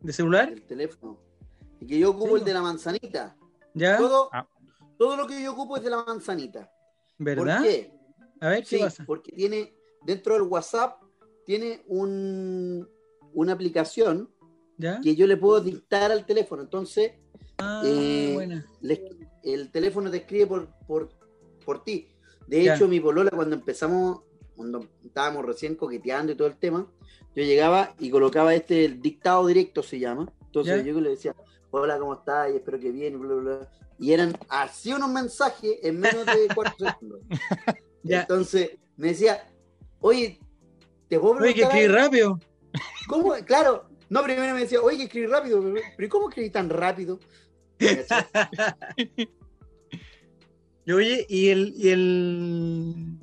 ¿De 0.00 0.12
celular? 0.12 0.50
El 0.52 0.62
teléfono. 0.62 1.18
Y 1.80 1.86
que 1.86 1.98
yo 1.98 2.10
ocupo 2.10 2.34
Sí. 2.34 2.40
el 2.40 2.44
de 2.44 2.54
la 2.54 2.62
manzanita. 2.62 3.36
¿Ya? 3.74 3.96
Todo, 3.96 4.28
Ah. 4.32 4.46
todo 4.98 5.16
lo 5.16 5.26
que 5.26 5.42
yo 5.42 5.52
ocupo 5.52 5.76
es 5.78 5.82
de 5.82 5.90
la 5.90 6.04
manzanita. 6.04 6.70
¿Verdad? 7.18 7.56
¿Por 7.58 7.66
qué? 7.66 7.97
A 8.40 8.48
ver, 8.48 8.60
¿qué 8.60 8.76
Sí, 8.76 8.78
pasa? 8.78 9.04
porque 9.06 9.32
tiene 9.32 9.74
dentro 10.04 10.34
del 10.34 10.42
WhatsApp 10.42 11.02
tiene 11.44 11.82
un, 11.88 12.88
una 13.32 13.52
aplicación 13.52 14.30
¿Ya? 14.76 15.00
que 15.00 15.14
yo 15.16 15.26
le 15.26 15.36
puedo 15.36 15.60
dictar 15.60 16.12
al 16.12 16.24
teléfono. 16.26 16.62
Entonces, 16.62 17.12
Ah, 17.60 17.80
eh, 17.84 18.62
le- 18.82 19.16
el 19.42 19.70
teléfono 19.72 20.10
te 20.10 20.18
escribe 20.18 20.46
por, 20.46 20.68
por, 20.86 21.08
por 21.64 21.82
ti. 21.82 22.08
De 22.46 22.62
Ya. 22.62 22.74
hecho, 22.74 22.86
mi 22.86 23.00
polola, 23.00 23.30
cuando 23.30 23.56
empezamos, 23.56 24.22
cuando 24.54 24.86
estábamos 25.04 25.44
recién 25.44 25.74
coqueteando 25.74 26.30
y 26.32 26.36
todo 26.36 26.46
el 26.48 26.56
tema, 26.56 26.86
yo 27.34 27.42
llegaba 27.42 27.94
y 27.98 28.10
colocaba 28.10 28.54
este, 28.54 28.84
el 28.84 29.02
dictado 29.02 29.44
directo 29.46 29.82
se 29.82 29.98
llama. 29.98 30.32
Entonces 30.46 30.84
Ya. 30.84 30.92
yo 30.92 31.00
le 31.00 31.10
decía, 31.10 31.34
hola, 31.72 31.98
¿cómo 31.98 32.14
estás? 32.14 32.52
Y 32.52 32.56
espero 32.56 32.78
que 32.78 32.92
bien, 32.92 33.14
y 33.14 33.16
bla, 33.16 33.34
bla, 33.34 33.56
bla. 33.58 33.68
Y 33.98 34.12
eran 34.12 34.38
así 34.48 34.92
unos 34.92 35.10
mensajes 35.10 35.78
en 35.82 35.98
menos 35.98 36.26
de 36.26 36.48
cuatro 36.54 36.74
segundos. 37.00 37.20
Ya. 38.02 38.22
Entonces 38.22 38.78
me 38.96 39.08
decía, 39.08 39.46
oye, 40.00 40.38
¿te 41.08 41.18
puedo 41.18 41.34
Oye, 41.34 41.54
que 41.54 41.62
preguntar 41.62 41.78
escribí 41.78 41.94
rápido. 41.94 42.40
¿Cómo? 43.08 43.34
Claro. 43.44 43.88
No, 44.10 44.22
primero 44.22 44.54
me 44.54 44.60
decía, 44.60 44.80
oye, 44.80 44.96
que 44.98 45.04
escribí 45.04 45.26
rápido. 45.26 45.62
Pero 45.62 45.74
pero 45.96 46.06
¿y 46.06 46.08
cómo 46.08 46.28
escribí 46.28 46.50
tan 46.50 46.70
rápido? 46.70 47.18
Y 50.88 50.92
oye, 50.92 51.26
y 51.28 51.50
el, 51.50 51.74
y 51.76 51.88
el. 51.90 53.18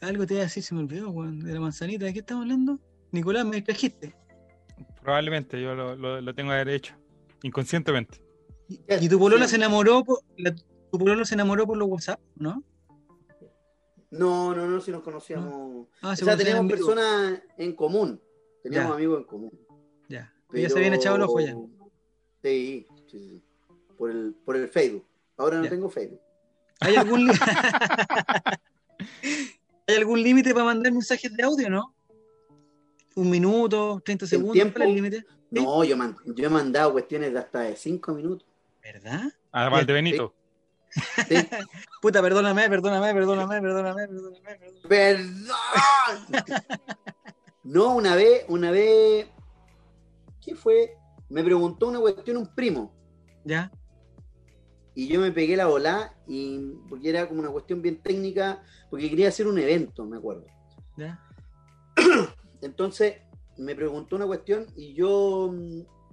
Algo 0.00 0.26
te 0.26 0.32
iba 0.32 0.40
a 0.40 0.44
decir, 0.46 0.62
se 0.62 0.74
me 0.74 0.80
olvidó, 0.80 1.10
weón, 1.10 1.40
de 1.40 1.52
la 1.52 1.60
manzanita. 1.60 2.06
¿De 2.06 2.14
qué 2.14 2.20
estamos 2.20 2.44
hablando? 2.44 2.80
Nicolás, 3.12 3.44
me 3.44 3.56
distrajiste. 3.56 4.14
Probablemente 5.02 5.60
yo 5.60 5.74
lo, 5.74 5.94
lo, 5.96 6.18
lo 6.18 6.34
tengo 6.34 6.52
derecho. 6.52 6.94
Inconscientemente. 7.42 8.22
Y, 8.68 9.06
tu 9.10 9.18
polola 9.18 9.44
sí. 9.44 9.50
se 9.50 9.56
enamoró 9.56 10.02
por. 10.02 10.20
la- 10.38 10.54
tu 10.54 10.98
polola 10.98 11.26
se 11.26 11.34
enamoró 11.34 11.66
por 11.66 11.76
los 11.76 11.88
WhatsApp, 11.88 12.20
¿no? 12.36 12.64
No, 14.10 14.54
no, 14.54 14.66
no, 14.66 14.80
si 14.80 14.90
nos 14.90 15.02
conocíamos. 15.02 15.88
Ah, 16.02 16.10
o 16.12 16.16
se 16.16 16.24
sea, 16.24 16.36
teníamos 16.36 16.70
personas 16.70 17.40
en 17.58 17.72
común. 17.74 18.20
Teníamos 18.62 18.90
Ya. 18.90 18.94
amigos 18.94 19.18
en 19.20 19.24
común. 19.24 19.58
Ya. 20.08 20.32
Y 20.52 20.62
Ya 20.62 20.68
se 20.70 20.78
habían 20.78 20.94
echado 20.94 21.16
el 21.16 21.22
ojo 21.22 21.40
ya. 21.40 21.54
Sí, 22.42 22.86
sí, 23.10 23.18
sí. 23.18 23.42
Por 23.98 24.10
el, 24.10 24.34
por 24.44 24.56
el 24.56 24.68
Facebook. 24.68 25.06
Ahora 25.36 25.58
no 25.58 25.64
Ya. 25.64 25.70
tengo 25.70 25.88
Facebook. 25.90 26.20
¿Hay 26.80 26.94
algún, 26.96 27.26
li- 27.26 27.32
¿Hay 29.88 29.94
algún 29.96 30.22
límite 30.22 30.52
para 30.52 30.64
mandar 30.66 30.92
mensajes 30.92 31.34
de 31.34 31.42
audio, 31.42 31.70
no? 31.70 31.94
¿Un 33.14 33.30
minuto, 33.30 34.00
30 34.04 34.26
segundos? 34.26 34.52
tiempo? 34.54 34.74
¿Cuál 34.74 34.82
es 34.84 34.88
el 34.90 34.94
límite? 34.96 35.20
Sí. 35.20 35.26
No, 35.62 35.84
yo, 35.84 35.96
man- 35.96 36.16
yo 36.26 36.46
he 36.46 36.50
mandado 36.50 36.92
cuestiones 36.92 37.32
de 37.32 37.38
hasta 37.38 37.60
de 37.60 37.76
cinco 37.76 38.12
minutos. 38.12 38.46
¿Verdad? 38.82 39.32
A 39.52 39.68
Valdebenito. 39.68 40.34
Sí. 41.28 41.36
Puta, 42.00 42.22
perdóname, 42.22 42.68
perdóname, 42.68 43.12
perdóname, 43.12 43.60
perdóname, 43.60 44.06
perdóname. 44.08 44.08
perdóname. 44.08 44.88
¡Perdón! 44.88 45.56
No, 47.64 47.94
una 47.96 48.14
vez, 48.14 48.44
una 48.48 48.70
vez. 48.70 49.26
¿Qué 50.40 50.54
fue? 50.54 50.94
Me 51.28 51.42
preguntó 51.42 51.88
una 51.88 51.98
cuestión 52.00 52.36
un 52.36 52.54
primo. 52.54 52.94
Ya, 53.44 53.70
Y 54.94 55.06
yo 55.08 55.20
me 55.20 55.30
pegué 55.30 55.56
la 55.56 55.66
bola 55.66 56.14
y 56.26 56.58
porque 56.88 57.10
era 57.10 57.28
como 57.28 57.40
una 57.40 57.50
cuestión 57.50 57.80
bien 57.82 58.02
técnica, 58.02 58.62
porque 58.90 59.08
quería 59.08 59.28
hacer 59.28 59.46
un 59.46 59.58
evento, 59.58 60.04
me 60.04 60.16
acuerdo. 60.16 60.46
ya. 60.96 61.20
Entonces 62.60 63.16
me 63.56 63.74
preguntó 63.74 64.16
una 64.16 64.26
cuestión 64.26 64.66
y 64.76 64.94
yo 64.94 65.52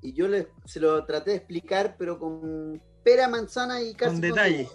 y 0.02 0.14
yo 0.14 0.28
le, 0.28 0.50
se 0.66 0.80
lo 0.80 1.04
traté 1.06 1.32
de 1.32 1.38
explicar, 1.38 1.96
pero 1.98 2.20
con 2.20 2.82
pera, 3.04 3.28
manzana 3.28 3.82
y 3.82 3.94
casi 3.94 4.12
Con 4.14 4.22
detalle. 4.22 4.70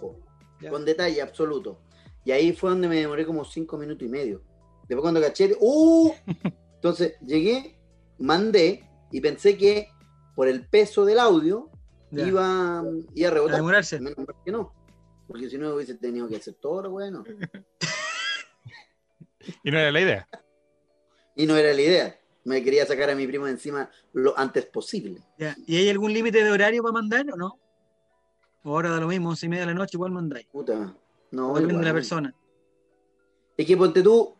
Con 0.69 0.85
detalle 0.85 1.21
absoluto. 1.21 1.81
Y 2.25 2.31
ahí 2.31 2.53
fue 2.53 2.69
donde 2.69 2.87
me 2.87 2.97
demoré 2.99 3.25
como 3.25 3.45
cinco 3.45 3.77
minutos 3.77 4.05
y 4.07 4.09
medio. 4.09 4.41
Después 4.87 5.01
cuando 5.01 5.21
caché, 5.21 5.55
¡uh! 5.59 6.11
Entonces 6.75 7.15
llegué, 7.25 7.77
mandé 8.17 8.87
y 9.11 9.21
pensé 9.21 9.57
que 9.57 9.89
por 10.35 10.47
el 10.47 10.67
peso 10.67 11.05
del 11.05 11.19
audio 11.19 11.69
ya. 12.11 12.27
iba, 12.27 12.83
iba 13.15 13.27
a 13.27 13.31
A 13.31 13.33
rebotar. 13.33 13.55
demorarse. 13.57 13.99
Menos 13.99 14.17
mal 14.17 14.35
que 14.45 14.51
no. 14.51 14.73
Porque 15.27 15.49
si 15.49 15.57
no 15.57 15.75
hubiese 15.75 15.95
tenido 15.95 16.27
que 16.27 16.37
hacer 16.37 16.55
todo 16.55 16.83
lo 16.83 16.91
bueno. 16.91 17.23
Y 19.63 19.71
no 19.71 19.79
era 19.79 19.91
la 19.91 20.01
idea. 20.01 20.27
Y 21.35 21.45
no 21.45 21.55
era 21.55 21.73
la 21.73 21.81
idea. 21.81 22.19
Me 22.43 22.63
quería 22.63 22.85
sacar 22.85 23.09
a 23.09 23.15
mi 23.15 23.25
primo 23.27 23.45
de 23.45 23.51
encima 23.51 23.89
lo 24.13 24.37
antes 24.37 24.65
posible. 24.65 25.21
Ya. 25.37 25.55
¿Y 25.65 25.77
hay 25.77 25.89
algún 25.89 26.13
límite 26.13 26.43
de 26.43 26.51
horario 26.51 26.83
para 26.83 26.93
mandar 26.93 27.25
o 27.31 27.35
no? 27.35 27.59
Ahora 28.71 28.89
da 28.89 28.99
lo 28.99 29.07
mismo, 29.07 29.29
once 29.29 29.45
y 29.45 29.49
media 29.49 29.65
de 29.65 29.73
la 29.73 29.79
noche, 29.79 29.97
igual 29.97 30.11
mandáis. 30.11 30.47
Puta. 30.47 30.95
No, 31.31 31.47
depende 31.49 31.73
igual. 31.73 31.85
de 31.85 31.87
la 31.87 31.93
persona. 31.93 32.35
Es 33.57 33.65
que 33.65 33.77
ponte 33.77 34.01
tú, 34.01 34.35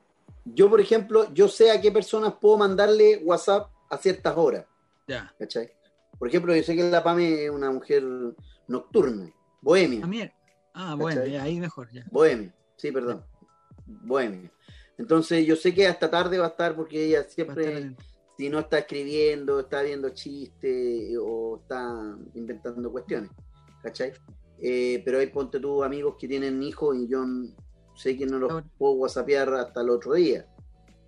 yo 0.45 0.69
por 0.69 0.79
ejemplo, 0.79 1.33
yo 1.33 1.47
sé 1.47 1.71
a 1.71 1.81
qué 1.81 1.91
personas 1.91 2.33
puedo 2.39 2.57
mandarle 2.57 3.21
WhatsApp 3.23 3.69
a 3.89 3.97
ciertas 3.97 4.35
horas. 4.37 4.65
Ya. 5.07 5.33
¿Cachai? 5.37 5.71
Por 6.17 6.27
ejemplo, 6.27 6.55
yo 6.55 6.63
sé 6.63 6.75
que 6.75 6.89
la 6.89 7.03
Pame 7.03 7.45
es 7.45 7.49
una 7.49 7.71
mujer 7.71 8.03
nocturna, 8.67 9.31
bohemia. 9.61 10.01
Ah. 10.03 10.91
Ah, 10.91 10.95
bueno, 10.95 11.21
ahí 11.41 11.59
mejor, 11.59 11.91
ya. 11.91 12.05
Bohemia, 12.11 12.53
sí, 12.77 12.91
perdón. 12.91 13.23
Bohemia. 13.85 14.51
Entonces 14.97 15.45
yo 15.45 15.55
sé 15.55 15.73
que 15.73 15.87
hasta 15.87 16.09
tarde 16.09 16.37
va 16.37 16.45
a 16.45 16.49
estar 16.49 16.75
porque 16.75 17.05
ella 17.05 17.23
siempre, 17.23 17.95
si 18.37 18.49
no 18.49 18.59
está 18.59 18.79
escribiendo, 18.79 19.61
está 19.61 19.81
viendo 19.81 20.09
chistes 20.09 21.17
o 21.21 21.59
está 21.61 22.17
inventando 22.33 22.91
cuestiones. 22.91 23.31
¿Cachai? 23.81 24.13
Eh, 24.61 25.01
pero 25.05 25.19
hay, 25.19 25.27
ponte 25.27 25.59
tú, 25.59 25.83
amigos 25.83 26.15
que 26.19 26.27
tienen 26.27 26.61
hijos 26.61 26.95
y 26.97 27.07
yo 27.07 27.23
sé 27.95 28.17
que 28.17 28.25
no 28.25 28.39
los 28.39 28.63
puedo 28.77 28.93
whatsappear 28.93 29.53
hasta 29.53 29.81
el 29.81 29.89
otro 29.89 30.13
día 30.13 30.47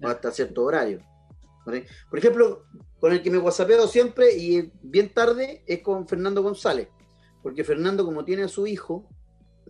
o 0.02 0.08
hasta 0.08 0.32
cierto 0.32 0.64
horario. 0.64 1.00
¿Vale? 1.66 1.86
Por 2.10 2.20
ejemplo, 2.20 2.66
con 3.00 3.12
el 3.12 3.22
que 3.22 3.30
me 3.30 3.38
whatsappeo 3.38 3.88
siempre 3.88 4.36
y 4.36 4.72
bien 4.82 5.14
tarde 5.14 5.64
es 5.68 5.82
con 5.82 6.08
Fernando 6.08 6.42
González, 6.42 6.88
porque 7.44 7.64
Fernando 7.64 8.06
como 8.06 8.26
tiene 8.26 8.44
a 8.44 8.48
su 8.48 8.66
hijo, 8.66 9.10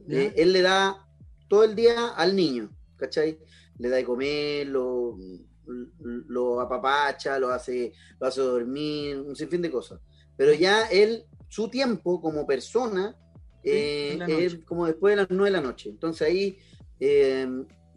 eh, 0.10 0.34
él 0.38 0.54
le 0.54 0.62
da 0.62 1.06
todo 1.50 1.64
el 1.64 1.76
día 1.76 2.10
al 2.10 2.36
niño, 2.36 2.70
¿cachai? 2.98 3.40
Le 3.78 3.90
da 3.90 3.98
de 3.98 4.06
comer, 4.06 4.68
lo, 4.68 5.18
lo 6.28 6.60
apapacha, 6.62 7.38
lo 7.40 7.50
hace, 7.50 7.94
lo 8.20 8.28
hace 8.28 8.42
dormir, 8.42 9.20
un 9.20 9.36
sinfín 9.36 9.62
de 9.62 9.72
cosas. 9.72 10.00
Pero 10.38 10.54
ya 10.54 10.88
él, 10.88 11.26
su 11.52 11.68
tiempo 11.68 12.22
como 12.22 12.48
persona, 12.48 13.14
eh, 13.62 14.18
es 14.30 14.56
como 14.64 14.86
después 14.86 15.12
de 15.12 15.16
las 15.18 15.28
nueve 15.30 15.52
de 15.52 15.58
la 15.58 15.62
noche. 15.62 15.90
Entonces 15.90 16.26
ahí 16.26 16.58
eh, 16.98 17.46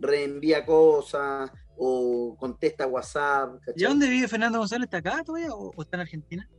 reenvía 0.01 0.66
cosas 0.66 1.52
o 1.76 2.36
contesta 2.36 2.89
WhatsApp. 2.89 3.60
¿cachai? 3.60 3.74
¿Y 3.76 3.85
a 3.85 3.89
dónde 3.90 4.09
vive 4.10 4.26
Fernando 4.26 4.59
González? 4.59 4.86
¿Está 4.86 4.97
acá 4.98 5.22
todavía 5.24 5.55
o, 5.55 5.72
o 5.74 5.82
está 5.82 5.97
en 5.97 6.01
Argentina? 6.01 6.51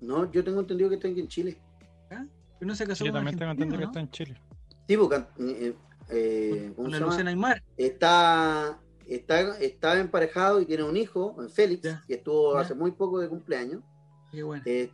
No, 0.00 0.28
yo 0.32 0.42
tengo 0.42 0.58
entendido 0.58 0.88
que 0.88 0.96
está 0.96 1.06
aquí 1.06 1.20
en 1.20 1.28
Chile. 1.28 1.56
¿Acá? 2.06 2.26
Pero 2.58 2.68
no 2.68 2.74
se 2.74 2.84
casó 2.84 3.04
Yo 3.04 3.12
también 3.12 3.38
tengo 3.38 3.52
entendido 3.52 3.78
que 3.78 3.84
¿no? 3.84 3.90
está 3.90 4.00
en 4.00 4.10
Chile. 4.10 4.36
Sí, 4.88 4.96
porque 4.96 5.24
eh, 5.38 5.76
eh, 6.10 6.72
¿cómo 6.74 6.90
se 6.90 6.98
llama? 6.98 7.30
Aymar. 7.30 7.62
está, 7.76 8.80
está, 9.06 9.56
está 9.58 10.00
emparejado 10.00 10.60
y 10.60 10.66
tiene 10.66 10.82
un 10.82 10.96
hijo, 10.96 11.36
en 11.40 11.48
Félix, 11.48 11.82
Ya. 11.82 12.02
que 12.08 12.14
estuvo 12.14 12.54
Ya. 12.54 12.62
hace 12.62 12.74
muy 12.74 12.90
poco 12.90 13.20
de 13.20 13.28
cumpleaños. 13.28 13.84
Qué 14.32 14.42
bueno. 14.42 14.62
Eh, 14.66 14.90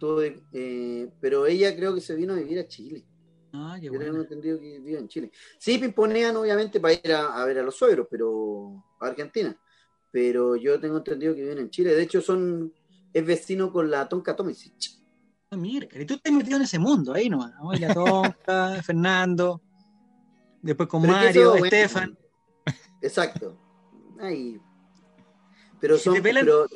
eh, 0.53 1.11
pero 1.21 1.47
ella 1.47 1.75
creo 1.77 1.95
que 1.95 2.01
se 2.01 2.17
vino 2.17 2.35
a 2.35 2.37
vivir 2.37 2.59
a 2.59 2.67
Chile. 2.67 3.05
Ah, 3.53 3.77
qué 3.81 3.87
Yo 3.87 3.93
tengo 3.93 4.05
bueno. 4.05 4.23
entendido 4.23 4.59
que 4.59 4.81
vive 4.81 4.99
en 4.99 5.09
Chile. 5.09 5.31
Sí, 5.59 5.79
pimponean 5.79 6.37
obviamente 6.37 6.81
para 6.81 6.95
ir 6.95 7.13
a, 7.13 7.41
a 7.41 7.45
ver 7.47 7.61
a 7.61 7.63
los 7.63 7.77
suegros, 7.77 8.09
pero 8.11 8.85
a 9.01 9.07
Argentina. 9.07 9.57
Pero 10.11 10.57
yo 10.57 10.81
tengo 10.81 10.97
entendido 10.99 11.35
que 11.35 11.43
viven 11.43 11.59
en 11.59 11.71
Chile. 11.71 11.95
De 11.95 12.03
hecho, 12.03 12.21
son 12.21 12.73
es 13.13 13.25
vecino 13.25 13.73
con 13.73 13.91
la 13.91 14.09
Tonka 14.09 14.35
Tomisic. 14.35 14.75
Ah, 15.51 15.57
mira, 15.57 15.87
y 15.99 16.05
tú 16.05 16.15
estás 16.15 16.33
metido 16.33 16.57
en 16.57 16.65
ese 16.65 16.79
mundo 16.79 17.13
ahí 17.13 17.31
nomás. 17.31 17.53
la 17.79 17.95
Tonka, 17.95 18.83
Fernando, 18.83 19.63
después 20.61 20.89
con 20.89 21.03
Pero 21.03 21.15
es 21.15 21.21
Mario, 21.23 21.51
bueno, 21.51 21.65
Estefan. 21.65 22.19
Exacto. 23.01 23.57
Ahí. 24.21 24.61
Pero 25.81 25.97
son, 25.97 26.15
te 26.15 26.23
pero 26.23 26.67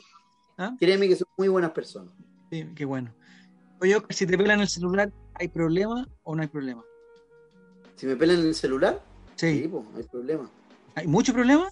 ¿Ah? 0.57 0.77
créeme 0.79 1.09
que 1.09 1.17
son 1.17 1.29
muy 1.37 1.49
buenas 1.49 1.73
personas. 1.73 2.15
Sí, 2.53 2.69
qué 2.77 2.85
bueno. 2.85 3.11
Oye, 3.81 3.97
Oscar, 3.97 4.13
si 4.15 4.27
te 4.27 4.37
pelan 4.37 4.61
el 4.61 4.69
celular, 4.69 5.11
¿hay 5.33 5.49
problema 5.49 6.07
o 6.23 6.37
no 6.37 6.43
hay 6.43 6.49
problema? 6.49 6.85
Si 7.97 8.05
me 8.05 8.15
pelan 8.15 8.41
el 8.41 8.55
celular, 8.55 9.03
Sí. 9.37 9.67
pues, 9.71 9.85
hay 9.97 10.03
problema. 10.03 10.51
¿Hay 10.95 11.07
mucho 11.07 11.33
problema? 11.33 11.71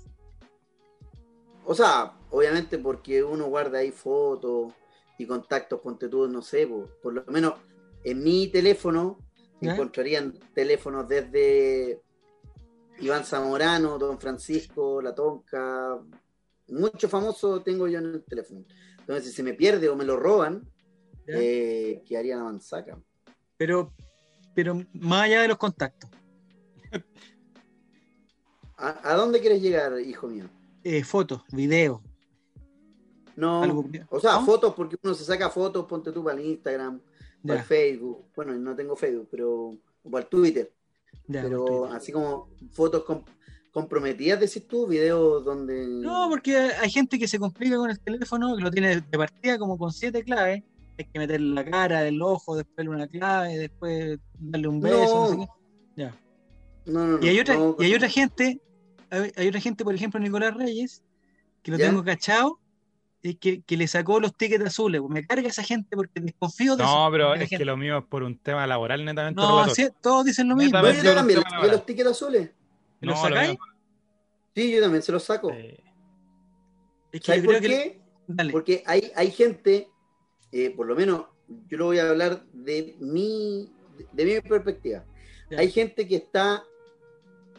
O 1.67 1.75
sea, 1.75 2.15
obviamente 2.31 2.79
porque 2.79 3.23
uno 3.23 3.49
guarda 3.49 3.81
ahí 3.81 3.93
fotos 3.93 4.73
y 5.19 5.27
contactos, 5.27 5.81
ponte 5.81 6.09
tú, 6.09 6.27
no 6.27 6.41
sé, 6.41 6.67
po, 6.67 6.89
por 7.03 7.13
lo 7.13 7.25
menos 7.27 7.57
en 8.03 8.25
mi 8.25 8.49
teléfono 8.49 9.19
encontrarían 9.61 10.33
teléfonos 10.55 11.07
desde 11.07 12.01
Iván 13.01 13.25
Zamorano, 13.27 13.99
Don 13.99 14.19
Francisco, 14.19 15.03
La 15.03 15.15
Tonca, 15.15 15.99
mucho 16.69 17.07
famoso 17.11 17.61
tengo 17.61 17.87
yo 17.87 17.99
en 17.99 18.07
el 18.07 18.25
teléfono. 18.25 18.65
Entonces, 19.11 19.33
si 19.33 19.37
se 19.39 19.43
me 19.43 19.55
pierde 19.55 19.89
o 19.89 19.97
me 19.97 20.05
lo 20.05 20.17
roban, 20.17 20.71
eh, 21.27 22.01
quedaría 22.07 22.37
la 22.37 22.45
manzaca. 22.45 22.97
Pero, 23.57 23.93
pero 24.55 24.87
más 24.93 25.23
allá 25.23 25.43
de 25.43 25.49
los 25.49 25.57
contactos. 25.59 26.09
¿A, 28.77 29.11
a 29.11 29.17
dónde 29.17 29.41
quieres 29.41 29.61
llegar, 29.61 29.99
hijo 30.01 30.29
mío? 30.29 30.45
Eh, 30.85 31.03
fotos, 31.03 31.43
videos, 31.51 32.01
No, 33.35 33.65
Algo- 33.65 33.85
o 34.11 34.21
sea, 34.21 34.35
¿no? 34.35 34.47
fotos 34.47 34.75
porque 34.75 34.97
uno 35.03 35.13
se 35.15 35.25
saca 35.25 35.51
fotos, 35.51 35.87
ponte 35.87 36.13
tú 36.13 36.23
para 36.23 36.39
el 36.39 36.47
Instagram, 36.47 37.01
para 37.45 37.59
el 37.61 37.67
Facebook. 37.67 38.27
Bueno, 38.37 38.55
no 38.55 38.77
tengo 38.77 38.95
Facebook, 38.95 39.27
pero 39.29 39.71
o 40.05 40.11
para 40.11 40.23
el 40.23 40.31
Twitter. 40.31 40.73
ya, 41.27 41.43
pero 41.43 41.65
Twitter. 41.65 41.97
así 41.97 42.13
como 42.13 42.49
fotos 42.71 43.03
com- 43.03 43.25
comprometidas, 43.73 44.41
decís 44.41 44.67
tú, 44.67 44.87
videos 44.87 45.45
donde. 45.45 45.87
No, 45.87 46.29
porque 46.29 46.57
hay 46.57 46.91
gente 46.91 47.19
que 47.19 47.29
se 47.29 47.39
complica 47.39 47.77
con 47.77 47.91
el 47.91 48.01
teléfono, 48.01 48.57
que 48.57 48.63
lo 48.63 48.71
tiene 48.71 49.01
de 49.01 49.19
partida 49.19 49.59
como 49.59 49.79
con 49.79 49.93
siete 49.93 50.23
claves. 50.25 50.63
Hay 50.99 51.05
que 51.07 51.19
meterle 51.19 51.55
la 51.55 51.65
cara, 51.65 52.07
el 52.07 52.21
ojo, 52.21 52.57
después 52.57 52.87
una 52.87 53.07
clave, 53.07 53.57
después 53.57 54.19
darle 54.39 54.69
un 54.69 54.81
beso. 54.81 54.97
No. 54.97 55.21
no 55.23 55.29
sé 55.29 55.37
qué. 55.37 56.03
Ya. 56.03 56.15
No, 56.87 57.07
no, 57.07 57.19
no. 57.19 57.25
Y 57.25 57.29
hay 57.29 57.41
otra, 57.41 57.55
no, 57.55 57.77
y 57.79 57.85
hay 57.85 57.95
otra 57.95 58.09
gente, 58.09 58.61
hay, 59.11 59.33
hay 59.37 59.49
otra 59.49 59.61
gente, 59.61 59.85
por 59.85 59.95
ejemplo, 59.95 60.21
Nicolás 60.21 60.55
Reyes, 60.55 61.03
que 61.63 61.71
lo 61.71 61.79
¿Ya? 61.79 61.87
tengo 61.87 62.05
cachado, 62.05 62.59
y 63.23 63.35
que, 63.35 63.63
que 63.63 63.77
le 63.77 63.87
sacó 63.87 64.19
los 64.21 64.35
tickets 64.35 64.65
azules. 64.65 65.01
Me 65.09 65.27
carga 65.27 65.49
esa 65.49 65.63
gente 65.63 65.97
porque 65.97 66.21
desconfío 66.21 66.77
de 66.77 66.85
eso. 66.85 66.93
No, 66.93 67.11
pero 67.11 67.35
es 67.35 67.49
que 67.49 67.65
lo 67.65 67.77
mío 67.77 67.99
es 67.99 68.05
por 68.05 68.23
un 68.23 68.39
tema 68.39 68.67
laboral 68.67 69.05
netamente. 69.05 69.41
No, 69.41 69.69
sí, 69.69 69.89
todos 70.01 70.25
dicen 70.25 70.49
lo 70.49 70.57
mismo. 70.57 70.81
Yo 71.03 71.15
también, 71.15 71.41
los 71.71 71.85
tickets 71.85 72.11
azules. 72.11 72.51
¿Y 73.01 73.07
¿Lo 73.07 73.15
No, 73.15 73.29
lo 73.29 73.35
sacáis? 73.37 73.59
Sí, 74.55 74.73
yo 74.73 74.81
también 74.81 75.03
se 75.03 75.13
los 75.13 75.23
saco. 75.23 75.51
eh, 75.53 75.83
Es 77.13 77.21
que 77.21 77.27
¿Sabes 77.27 77.43
yo 77.43 77.51
por 77.51 77.61
que. 77.61 77.67
qué? 77.69 78.01
Dale. 78.27 78.53
Porque 78.53 78.83
hay, 78.87 79.11
hay 79.17 79.31
gente, 79.31 79.89
eh, 80.53 80.71
por 80.71 80.87
lo 80.87 80.95
menos 80.95 81.27
yo 81.69 81.79
lo 81.79 81.87
voy 81.87 81.99
a 81.99 82.09
hablar 82.09 82.45
de 82.53 82.97
mi, 83.01 83.73
de 84.13 84.25
mi 84.25 84.41
perspectiva. 84.41 85.05
Hay 85.57 85.71
gente 85.71 86.07
que 86.07 86.17
está 86.17 86.63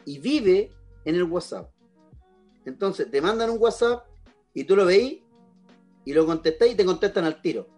y 0.06 0.18
vive 0.18 0.70
en 1.04 1.14
el 1.16 1.24
WhatsApp. 1.24 1.70
Entonces 2.64 3.10
te 3.10 3.20
mandan 3.20 3.50
un 3.50 3.58
WhatsApp 3.58 4.06
y 4.54 4.64
tú 4.64 4.76
lo 4.76 4.86
veis 4.86 5.20
y 6.04 6.12
lo 6.14 6.24
contestas 6.24 6.68
y 6.70 6.74
te 6.74 6.84
contestan 6.86 7.24
al 7.24 7.42
tiro. 7.42 7.68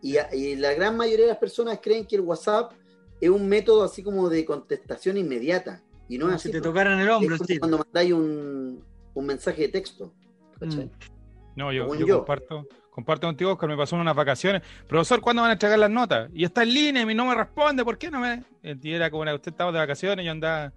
Y, 0.00 0.16
y 0.32 0.56
la 0.56 0.74
gran 0.74 0.96
mayoría 0.96 1.26
de 1.26 1.30
las 1.32 1.38
personas 1.38 1.78
creen 1.80 2.04
que 2.06 2.16
el 2.16 2.22
WhatsApp 2.22 2.72
es 3.20 3.30
un 3.30 3.48
método 3.48 3.84
así 3.84 4.02
como 4.02 4.28
de 4.28 4.44
contestación 4.44 5.16
inmediata. 5.18 5.80
Y 6.12 6.18
no 6.18 6.28
es 6.28 6.34
así. 6.34 6.48
si 6.48 6.52
te 6.52 6.60
tocaran 6.60 7.00
el 7.00 7.08
hombro, 7.08 7.38
cuando 7.58 7.78
mandáis 7.78 8.12
un, 8.12 8.84
un 9.14 9.26
mensaje 9.26 9.62
de 9.62 9.68
texto. 9.68 10.12
¿cachai? 10.60 10.84
Mm. 10.84 10.90
No, 11.56 11.72
yo, 11.72 11.94
yo 11.94 12.06
yo. 12.06 12.18
comparto, 12.18 12.68
comparto 12.90 13.26
contigo, 13.26 13.52
Oscar, 13.52 13.70
me 13.70 13.78
pasó 13.78 13.96
en 13.96 14.02
unas 14.02 14.14
vacaciones. 14.14 14.60
Profesor, 14.86 15.22
¿cuándo 15.22 15.40
van 15.40 15.52
a 15.52 15.52
entregar 15.54 15.78
las 15.78 15.90
notas? 15.90 16.30
Y 16.34 16.44
está 16.44 16.64
en 16.64 16.74
línea 16.74 17.10
y 17.10 17.14
no 17.14 17.24
me 17.24 17.34
responde, 17.34 17.82
¿por 17.82 17.96
qué 17.96 18.10
no 18.10 18.20
me...? 18.20 18.42
Y 18.62 18.92
era 18.92 19.10
como 19.10 19.22
una, 19.22 19.34
usted 19.34 19.52
estaba 19.52 19.72
de 19.72 19.78
vacaciones, 19.78 20.22
yo 20.22 20.32
andaba, 20.32 20.70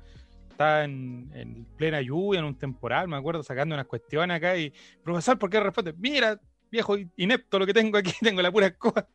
estaba 0.50 0.86
en, 0.86 1.30
en 1.34 1.66
plena 1.76 2.02
lluvia, 2.02 2.40
en 2.40 2.46
un 2.46 2.58
temporal, 2.58 3.10
me 3.10 3.18
acuerdo, 3.18 3.44
sacando 3.44 3.76
unas 3.76 3.88
cuestiones 3.88 4.38
acá 4.38 4.56
y, 4.56 4.72
profesor, 5.04 5.38
¿por 5.38 5.50
qué 5.50 5.58
no 5.58 5.66
responde? 5.66 5.94
Mira, 5.98 6.40
viejo 6.72 6.96
inepto 7.18 7.60
lo 7.60 7.66
que 7.66 7.74
tengo 7.74 7.98
aquí, 7.98 8.14
tengo 8.22 8.42
la 8.42 8.54
pura 8.54 8.68
escoba. 8.68 9.06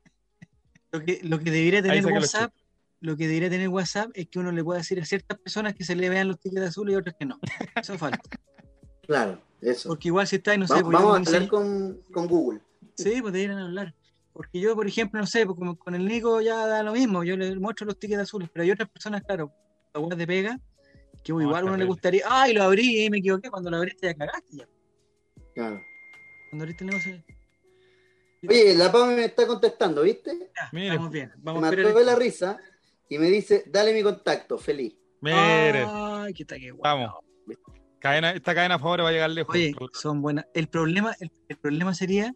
Lo 0.93 1.01
que, 1.03 1.21
lo 1.23 1.39
que 1.39 1.51
debería 1.51 1.81
tener 1.81 2.05
WhatsApp, 2.05 2.53
lo 3.01 3.17
que 3.17 3.27
debería 3.27 3.51
tener 3.51 3.69
WhatsApp 3.69 4.11
es 4.15 4.29
que 4.29 4.39
uno 4.39 4.53
le 4.53 4.63
pueda 4.63 4.79
decir 4.79 5.01
a 5.01 5.05
ciertas 5.05 5.39
personas 5.39 5.75
que 5.75 5.85
se 5.85 5.97
le 5.97 6.09
vean 6.09 6.29
los 6.29 6.39
tickets 6.39 6.67
azules 6.67 6.95
y 6.95 6.97
otras 6.97 7.17
que 7.19 7.27
no. 7.27 7.39
Eso 7.77 7.99
falta. 7.99 8.21
Claro, 9.03 9.43
eso. 9.61 9.89
Porque 9.89 10.07
igual 10.07 10.25
si 10.29 10.37
está, 10.37 10.57
no 10.57 10.69
sé, 10.69 10.75
pues 10.85 10.93
vamos 10.93 11.15
a 11.15 11.17
hablar 11.17 11.49
con, 11.49 12.01
con 12.13 12.29
Google. 12.29 12.61
Sí, 12.95 13.21
pues 13.21 13.33
deberían 13.33 13.59
hablar. 13.59 13.93
Porque 14.33 14.61
yo, 14.61 14.77
por 14.77 14.87
ejemplo, 14.87 15.19
no 15.19 15.27
sé, 15.27 15.45
pues 15.45 15.59
como 15.59 15.77
con 15.77 15.97
el 15.97 16.07
Nico 16.07 16.41
ya 16.41 16.65
da 16.67 16.85
lo 16.85 16.93
mismo, 16.93 17.25
yo 17.25 17.37
le 17.37 17.57
muestro 17.57 17.87
los 17.87 17.99
tickets 17.99 18.21
azules, 18.21 18.49
pero 18.53 18.63
hay 18.63 18.71
otras 18.71 18.89
personas, 18.89 19.23
claro, 19.23 19.53
la 19.93 20.01
weá 20.01 20.15
de 20.15 20.27
pega, 20.29 20.61
que 21.25 21.33
No, 21.33 21.41
igual 21.41 21.65
a 21.65 21.67
uno 21.67 21.77
le 21.77 21.87
gustaría, 21.87 22.23
ay, 22.25 22.55
lo 22.55 22.63
abrí 22.63 23.05
y 23.05 23.11
me 23.11 23.19
equivoqué, 23.19 23.51
cuando 23.51 23.69
lo 23.69 23.79
abriste 23.79 24.07
ya 24.07 24.15
cagaste 24.15 24.59
ya. 24.59 24.69
Claro. 25.55 25.83
Cuando 26.51 26.63
abriste 26.63 26.85
el 26.85 26.91
negocio, 26.91 27.25
Oye, 28.49 28.75
la 28.75 28.91
Pame 28.91 29.17
me 29.17 29.25
está 29.25 29.47
contestando, 29.47 30.03
¿viste? 30.03 30.51
ya, 30.57 30.69
Mire. 30.73 30.89
estamos 30.89 31.11
bien. 31.11 31.33
Vamos 31.39 31.65
a 31.65 31.69
esperar. 31.69 31.95
de 31.95 32.05
la 32.05 32.15
risa 32.15 32.59
y 33.11 33.19
me 33.19 33.27
dice, 33.27 33.65
dale 33.67 33.93
mi 33.93 34.03
contacto, 34.03 34.57
feliz. 34.57 34.95
Mire, 35.21 35.85
Ay, 35.87 36.33
que 36.33 36.45
está 36.45 36.57
que 36.57 36.71
guay. 36.71 36.81
vamos. 36.83 37.15
Cadena, 37.99 38.31
esta 38.31 38.55
cadena 38.55 38.77
a 38.77 38.79
favor 38.79 39.05
va 39.05 39.11
a 39.11 39.13
llegar 39.13 39.29
lejos. 39.29 39.55
Oye, 39.55 39.75
son 39.93 40.23
buenas. 40.23 40.47
El 40.55 40.69
problema, 40.69 41.15
el, 41.21 41.31
el 41.49 41.59
problema 41.59 41.93
sería 41.93 42.33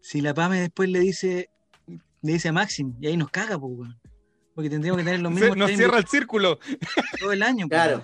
si 0.00 0.20
la 0.20 0.34
PAME 0.34 0.58
después 0.60 0.88
le 0.88 0.98
dice, 0.98 1.50
le 1.86 2.32
dice 2.32 2.48
a 2.48 2.52
Maxim, 2.52 2.96
y 3.00 3.06
ahí 3.06 3.16
nos 3.16 3.30
caga, 3.30 3.56
pues, 3.56 3.72
weón. 3.78 4.00
Porque 4.56 4.68
tendríamos 4.70 4.98
que 4.98 5.04
tener 5.04 5.20
los 5.20 5.32
Se- 5.34 5.40
mismos 5.40 5.56
nos 5.56 5.70
cierra 5.70 5.98
el 5.98 6.06
círculo. 6.06 6.58
todo 7.20 7.30
el 7.32 7.42
año. 7.44 7.68
pues, 7.68 7.80
Claro. 7.80 8.02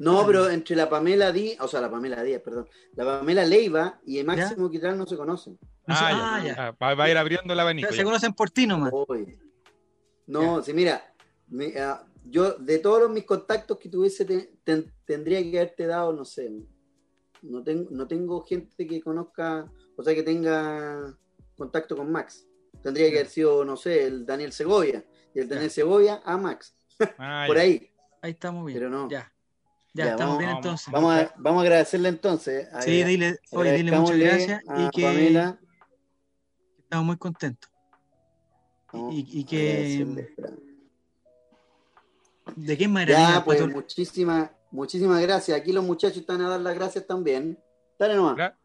No, 0.00 0.26
pero 0.26 0.50
entre 0.50 0.74
la 0.76 0.88
Pamela 0.88 1.30
Díaz, 1.32 1.56
o 1.60 1.68
sea, 1.68 1.80
la 1.80 1.88
Pamela 1.90 2.22
Díaz, 2.22 2.42
perdón, 2.44 2.68
la 2.96 3.04
Pamela 3.04 3.44
Leiva 3.44 4.00
y 4.04 4.18
el 4.18 4.26
Máximo 4.26 4.68
Quitral 4.68 4.98
no 4.98 5.06
se 5.06 5.16
conocen. 5.16 5.56
Ah, 5.86 6.38
ah, 6.40 6.44
ya. 6.44 6.76
Va, 6.82 6.94
va 6.94 7.04
a 7.04 7.10
ir 7.10 7.16
abriendo 7.16 7.52
el 7.52 7.60
abanico. 7.60 7.90
ya. 7.90 7.96
se 7.96 8.02
conocen 8.04 8.32
por 8.34 8.50
ti 8.50 8.66
nomás. 8.66 8.90
Oye. 8.92 9.38
No, 10.26 10.62
sí, 10.62 10.72
mira, 10.72 11.13
me- 11.54 11.78
ah, 11.78 12.04
yo 12.24 12.52
de 12.54 12.78
todos 12.78 13.00
los- 13.02 13.10
mis 13.10 13.24
contactos 13.24 13.78
que 13.78 13.88
tuviese, 13.88 14.24
te- 14.24 14.50
ten- 14.64 14.92
tendría 15.04 15.42
que 15.42 15.58
haberte 15.58 15.86
dado, 15.86 16.12
no 16.12 16.24
sé, 16.24 16.50
no 17.42 17.62
tengo, 17.62 17.88
no 17.90 18.06
tengo 18.08 18.42
gente 18.42 18.86
que 18.86 19.00
conozca, 19.00 19.70
o 19.96 20.02
sea, 20.02 20.14
que 20.14 20.22
tenga 20.22 21.16
contacto 21.56 21.96
con 21.96 22.10
Max. 22.10 22.46
Tendría 22.82 23.08
que 23.10 23.16
haber 23.18 23.28
sido, 23.28 23.64
no 23.64 23.76
sé, 23.76 24.04
el 24.06 24.26
Daniel 24.26 24.52
Segovia, 24.52 25.04
y 25.34 25.40
el 25.40 25.48
Daniel 25.48 25.70
Segovia 25.70 26.20
a 26.24 26.36
Max, 26.36 26.74
Ah, 27.18 27.44
por 27.46 27.56
ya. 27.56 27.62
ahí. 27.62 27.90
Ahí 28.22 28.30
estamos 28.32 28.64
bien. 28.66 28.78
Pero 28.78 28.90
no. 28.90 29.08
Ya. 29.10 29.30
Ya, 29.92 30.06
Ya, 30.06 30.10
estamos 30.12 30.34
vamos- 30.34 30.38
bien 30.38 30.50
entonces. 30.56 30.88
Vamos 30.92 31.14
a, 31.14 31.34
vamos 31.38 31.60
a 31.60 31.62
agradecerle 31.62 32.08
entonces. 32.08 32.68
a- 32.72 32.82
Sí, 32.82 33.04
dile, 33.04 33.38
oye, 33.52 33.72
dile 33.74 33.92
muchas 33.96 34.18
gracias 34.18 34.62
y 34.64 34.90
que 34.90 35.02
Pamela. 35.02 35.60
estamos 36.78 37.06
muy 37.06 37.16
contentos. 37.16 37.70
Y, 39.12 39.40
y 39.40 39.44
que. 39.44 40.34
De 42.56 42.76
qué 42.78 42.88
maravilla. 42.88 43.34
Ya, 43.34 43.44
pues 43.44 43.66
muchísimas, 43.68 44.50
muchísimas 44.70 45.20
gracias. 45.22 45.58
Aquí 45.58 45.72
los 45.72 45.84
muchachos 45.84 46.18
están 46.18 46.40
a 46.42 46.48
dar 46.48 46.60
las 46.60 46.74
gracias 46.74 47.06
también. 47.06 47.58
Dale 47.98 48.14
nomás. 48.16 48.36
Gra- 48.36 48.56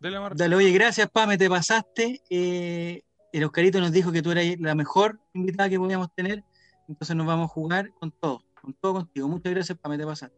Dele, 0.00 0.18
Marta. 0.18 0.36
Dale, 0.42 0.56
oye, 0.56 0.72
gracias, 0.72 1.08
Pame, 1.10 1.38
te 1.38 1.48
pasaste. 1.48 2.20
Eh, 2.28 3.02
el 3.32 3.44
Oscarito 3.44 3.78
nos 3.80 3.92
dijo 3.92 4.10
que 4.10 4.20
tú 4.20 4.32
eras 4.32 4.44
la 4.58 4.74
mejor 4.74 5.20
invitada 5.32 5.68
que 5.68 5.78
podíamos 5.78 6.12
tener, 6.14 6.42
entonces 6.88 7.14
nos 7.14 7.24
vamos 7.26 7.44
a 7.44 7.54
jugar 7.54 7.92
con 7.94 8.10
todo, 8.10 8.42
con 8.60 8.74
todo 8.74 8.94
contigo. 8.94 9.28
Muchas 9.28 9.52
gracias, 9.52 9.78
Pame, 9.78 9.96
te 9.98 10.04
pasaste. 10.04 10.36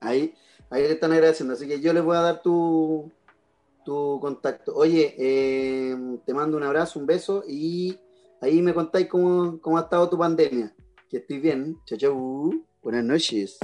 Ahí, 0.00 0.34
ahí 0.70 0.82
le 0.82 0.92
están 0.92 1.12
agradeciendo. 1.12 1.54
Así 1.54 1.66
que 1.66 1.80
yo 1.80 1.92
les 1.92 2.02
voy 2.02 2.16
a 2.16 2.20
dar 2.20 2.42
tu, 2.42 3.10
tu 3.84 4.18
contacto. 4.20 4.74
Oye, 4.74 5.14
eh, 5.18 5.96
te 6.24 6.34
mando 6.34 6.56
un 6.56 6.62
abrazo, 6.62 6.98
un 6.98 7.06
beso 7.06 7.44
y 7.46 7.98
ahí 8.44 8.62
me 8.62 8.74
contáis 8.74 9.08
cómo, 9.08 9.60
cómo 9.60 9.78
ha 9.78 9.82
estado 9.82 10.08
tu 10.08 10.18
pandemia. 10.18 10.74
Que 11.08 11.18
estoy 11.18 11.38
bien. 11.40 11.78
Chau, 11.86 11.98
chau. 11.98 12.64
Buenas 12.82 13.04
noches. 13.04 13.58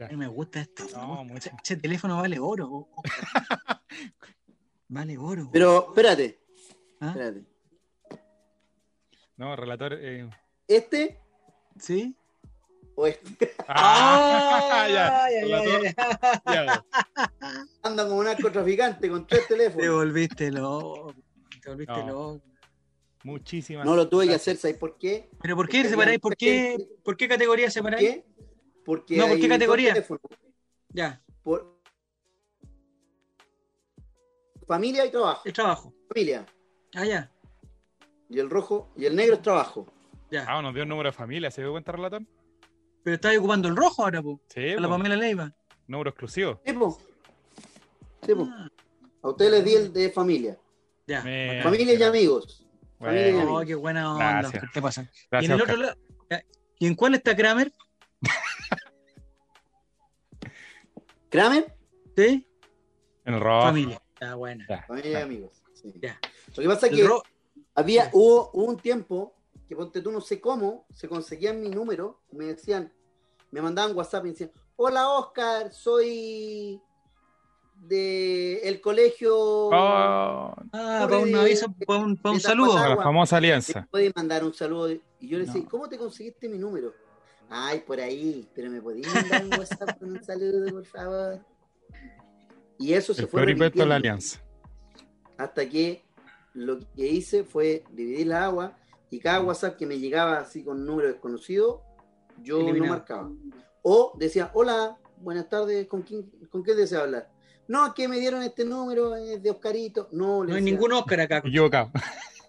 A 0.00 0.08
mí 0.08 0.16
me 0.16 0.26
gusta 0.26 0.60
esto. 0.60 0.84
No, 0.92 1.24
me 1.24 1.32
gusta. 1.34 1.34
mucho. 1.34 1.48
ese, 1.48 1.56
ese 1.62 1.76
teléfono 1.76 2.16
vale 2.16 2.38
oro. 2.38 2.88
vale 4.88 5.16
oro. 5.18 5.48
Pero 5.52 5.86
espérate, 5.88 6.40
¿Ah? 7.00 7.08
espérate. 7.08 7.44
No, 9.36 9.56
relator. 9.56 9.92
eh. 9.94 10.28
¿Este 10.68 11.20
¿Sí? 11.78 12.16
o 12.96 13.06
este? 13.06 13.52
Ah, 13.68 14.86
ya. 14.90 15.24
Ay, 15.24 15.34
ay, 15.34 15.34
ay, 15.36 15.42
relator, 15.42 15.82
ay. 16.44 16.54
ya. 16.54 16.84
Anda 17.82 18.04
como 18.08 18.18
un 18.20 18.24
narcotraficante 18.26 19.08
con 19.10 19.26
tres 19.26 19.46
Te 19.48 19.54
teléfonos. 19.54 19.88
volviste 19.94 20.50
loco. 20.50 21.14
Te 21.62 21.70
volviste 21.70 21.92
No. 22.04 22.06
loco. 22.06 22.42
Muchísimas. 23.24 23.84
No 23.86 23.96
lo 23.96 24.08
tuve 24.08 24.28
que 24.28 24.34
hacer, 24.34 24.56
¿sabes 24.56 24.76
por 24.76 24.96
qué? 24.98 25.28
¿Pero 25.42 25.56
por 25.56 25.66
qué 25.68 25.78
Porque 25.78 25.88
separáis? 25.90 26.18
¿Por 26.20 26.36
qué, 26.36 26.76
¿Por 27.02 27.16
qué 27.16 27.26
categoría 27.28 27.66
¿Por 27.66 27.72
separáis? 27.72 28.08
qué? 28.08 28.24
Porque 28.84 29.16
No, 29.16 29.26
¿por 29.28 29.40
qué 29.40 29.48
categoría? 29.48 29.94
Ya, 30.90 31.22
Por... 31.42 31.74
Familia 34.66 35.04
y 35.06 35.10
trabajo. 35.10 35.42
el 35.44 35.52
trabajo. 35.52 35.94
Familia. 36.08 36.46
Ah, 36.94 37.04
ya, 37.04 37.30
Y 38.30 38.38
el 38.38 38.48
rojo 38.48 38.92
y 38.96 39.04
el 39.06 39.16
negro 39.16 39.34
es 39.36 39.42
trabajo. 39.42 39.86
ya. 40.30 40.44
Ah, 40.48 40.62
nos 40.62 40.72
dio 40.74 40.82
un 40.84 40.88
número 40.90 41.08
de 41.08 41.12
familia, 41.12 41.50
¿se 41.50 41.60
dio 41.62 41.72
cuenta, 41.72 41.92
relator? 41.92 42.22
Pero 43.02 43.14
estáis 43.16 43.38
ocupando 43.38 43.68
el 43.68 43.76
rojo 43.76 44.02
ahora, 44.04 44.22
po. 44.22 44.40
Sí, 44.48 44.70
A 44.70 44.80
la 44.80 44.88
Pamela 44.88 45.16
Leiva. 45.16 45.52
número 45.86 46.10
exclusivo. 46.10 46.60
Sí, 46.64 46.72
po. 46.72 46.98
Sí, 48.24 48.34
po. 48.34 48.48
Ah, 48.50 48.68
A 49.22 49.28
ustedes 49.30 49.50
les 49.52 49.64
di 49.64 49.74
el 49.74 49.92
de 49.92 50.10
familia. 50.10 50.58
ya. 51.06 51.22
Me-. 51.22 51.62
Familia 51.62 51.94
y 51.94 52.02
amigos. 52.02 52.63
Y 53.12 53.32
Bueno. 53.32 53.56
Oh, 53.56 53.64
qué 53.64 53.74
buena 53.74 54.12
onda. 54.12 54.32
Gracias. 54.40 54.62
¿Qué 54.62 54.68
te 54.72 54.82
pasa? 54.82 55.02
y 55.02 55.06
gracias, 55.30 55.44
en 55.50 55.52
el 55.52 55.62
otro 55.62 55.76
lado. 55.76 55.96
¿Y 56.78 56.86
en 56.86 56.94
cuál 56.94 57.14
está 57.14 57.36
Kramer? 57.36 57.72
Kramer, 61.28 61.76
¿Sí? 62.16 62.46
En 63.24 63.34
el 63.34 63.40
rojo. 63.40 63.62
Familia. 63.62 64.00
Está 64.14 64.34
buena. 64.36 64.66
Ya, 64.68 64.82
familia 64.86 65.10
y 65.10 65.12
ya. 65.14 65.22
amigos. 65.22 65.62
Sí. 65.74 65.92
Ya. 66.00 66.18
Lo 66.56 66.62
que 66.62 66.68
pasa 66.68 66.86
es 66.86 66.94
que 66.94 67.04
ro- 67.04 67.22
había, 67.74 68.10
hubo, 68.12 68.50
hubo 68.52 68.64
un 68.66 68.76
tiempo 68.78 69.34
que 69.68 69.74
ponte 69.74 70.00
tú 70.00 70.12
no 70.12 70.20
sé 70.20 70.40
cómo, 70.40 70.86
se 70.92 71.08
conseguían 71.08 71.60
mi 71.60 71.70
número, 71.70 72.20
me 72.32 72.44
decían, 72.46 72.92
me 73.50 73.60
mandaban 73.62 73.96
WhatsApp 73.96 74.24
y 74.24 74.28
me 74.28 74.32
decían, 74.32 74.52
hola 74.76 75.08
Oscar, 75.08 75.72
soy 75.72 76.80
de 77.88 78.58
el 78.68 78.80
colegio. 78.80 79.36
Oh, 79.36 80.54
Ah, 80.72 81.06
para 81.08 81.18
un 81.18 81.34
aviso, 81.34 81.66
para 81.86 82.00
un, 82.00 82.16
para 82.16 82.32
un 82.32 82.36
de 82.38 82.42
saludo. 82.42 82.74
para 82.74 82.96
la 82.96 83.02
famosa 83.02 83.36
¿Te 83.36 83.38
alianza. 83.38 83.88
puede 83.90 84.12
mandar 84.14 84.44
un 84.44 84.54
saludo? 84.54 84.90
Y 84.90 85.28
yo 85.28 85.38
le 85.38 85.46
decía, 85.46 85.62
No. 85.62 85.68
¿cómo 85.68 85.88
te 85.88 85.96
conseguiste 85.98 86.48
mi 86.48 86.58
número? 86.58 86.92
Ay, 87.48 87.80
por 87.86 88.00
ahí, 88.00 88.48
pero 88.54 88.70
me 88.70 88.80
podías 88.80 89.12
mandar 89.14 89.44
un 89.44 89.58
WhatsApp 89.58 89.98
con 89.98 90.10
un 90.12 90.22
saludo, 90.24 90.70
por 90.72 90.84
favor. 90.86 91.40
Y 92.78 92.92
eso 92.94 93.14
se 93.14 93.22
El 93.22 93.28
fue 93.28 93.40
de 93.42 93.46
la 93.46 93.52
repitiendo 93.64 93.94
alianza. 93.94 94.40
hasta 95.38 95.68
que 95.68 96.04
lo 96.54 96.78
que 96.78 97.06
hice 97.06 97.44
fue 97.44 97.84
dividir 97.92 98.28
la 98.28 98.44
agua 98.46 98.76
y 99.10 99.20
cada 99.20 99.40
WhatsApp 99.42 99.76
que 99.76 99.86
me 99.86 99.98
llegaba 99.98 100.38
así 100.38 100.64
con 100.64 100.84
número 100.84 101.08
desconocido, 101.08 101.82
yo 102.42 102.58
lo 102.60 102.68
Eliminaba. 102.68 102.96
marcaba. 102.96 103.30
O 103.82 104.12
decía, 104.18 104.50
hola, 104.54 104.96
buenas 105.18 105.48
tardes, 105.48 105.86
¿con 105.86 106.02
quién, 106.02 106.28
con 106.50 106.64
qué 106.64 106.74
desea 106.74 107.00
hablar? 107.02 107.30
No, 107.68 107.94
que 107.94 108.08
me 108.08 108.18
dieron 108.18 108.42
este 108.42 108.64
número 108.64 109.14
es 109.16 109.42
de 109.42 109.50
Oscarito. 109.50 110.08
No, 110.12 110.44
le 110.44 110.50
No 110.50 110.56
hay 110.56 110.62
decía, 110.62 110.74
ningún 110.76 110.92
Oscar 110.92 111.20
acá. 111.20 111.38
Equivocado. 111.38 111.90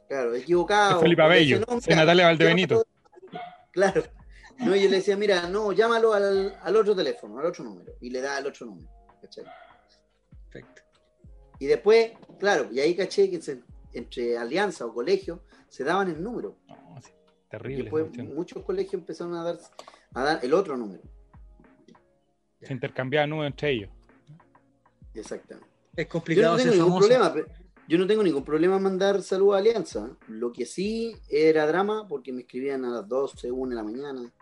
Claro, 0.08 0.36
equivocado. 0.36 0.96
Es 0.98 1.02
Felipe 1.02 1.22
Abello, 1.22 1.62
soy 1.82 1.96
Natalia 1.96 2.26
Valdebenito. 2.26 2.86
Claro. 3.72 4.04
No, 4.60 4.68
yo 4.76 4.90
le 4.90 4.98
decía, 4.98 5.18
mira, 5.18 5.50
no, 5.50 5.72
llámalo 5.74 6.14
al, 6.14 6.58
al 6.62 6.76
otro 6.76 6.96
teléfono, 6.96 7.40
al 7.40 7.46
otro 7.48 7.64
número. 7.64 7.94
Y 8.02 8.10
le 8.10 8.22
da 8.22 8.38
el 8.40 8.46
otro 8.46 8.66
número. 8.68 8.90
¿cachai? 9.22 9.44
Perfecto. 10.52 10.82
Y 11.60 11.66
después, 11.66 12.12
claro, 12.40 12.70
y 12.72 12.80
ahí 12.80 12.96
caché 12.96 13.30
que 13.30 13.42
se- 13.42 13.64
entre 13.94 14.38
alianza 14.38 14.86
o 14.86 14.94
colegio 14.94 15.44
se 15.70 15.84
daban 15.84 16.10
el 16.10 16.22
número. 16.22 16.58
No, 16.68 17.02
sí, 17.02 17.12
Y 17.12 17.50
terrible. 17.50 17.84
después 17.84 18.28
muchos 18.28 18.64
colegios 18.64 18.94
empezaron 18.96 19.36
a 19.36 19.44
dar, 19.44 19.58
a 20.14 20.24
dar 20.24 20.40
el 20.46 20.54
otro 20.54 20.78
número. 20.78 21.02
Se 22.62 22.74
intercambiaban 22.74 23.30
números 23.30 23.52
entre 23.52 23.72
ellos. 23.72 23.90
Exactamente. 25.16 25.70
Es 25.96 26.06
Yo 26.06 26.10
complicado 26.10 26.54
no 26.54 26.60
ser 26.60 26.72
tengo 26.72 26.86
ningún 26.86 27.02
famoso. 27.02 27.20
problema. 27.32 27.48
Yo 27.88 27.98
no 28.00 28.08
tengo 28.08 28.24
ningún 28.24 28.44
problema 28.44 28.78
en 28.78 28.84
mandar 28.84 29.22
saludos 29.22 29.56
a 29.56 29.58
Alianza. 29.60 30.10
Lo 30.28 30.52
que 30.52 30.66
sí 30.66 31.16
era 31.30 31.68
drama 31.68 32.08
porque 32.08 32.34
me 32.34 32.42
escribían 32.42 32.84
a 32.86 32.90
las 32.90 33.08
12, 33.08 33.52
1 33.52 33.70
de 33.70 33.76
la 33.76 33.84
mañana, 33.84 34.34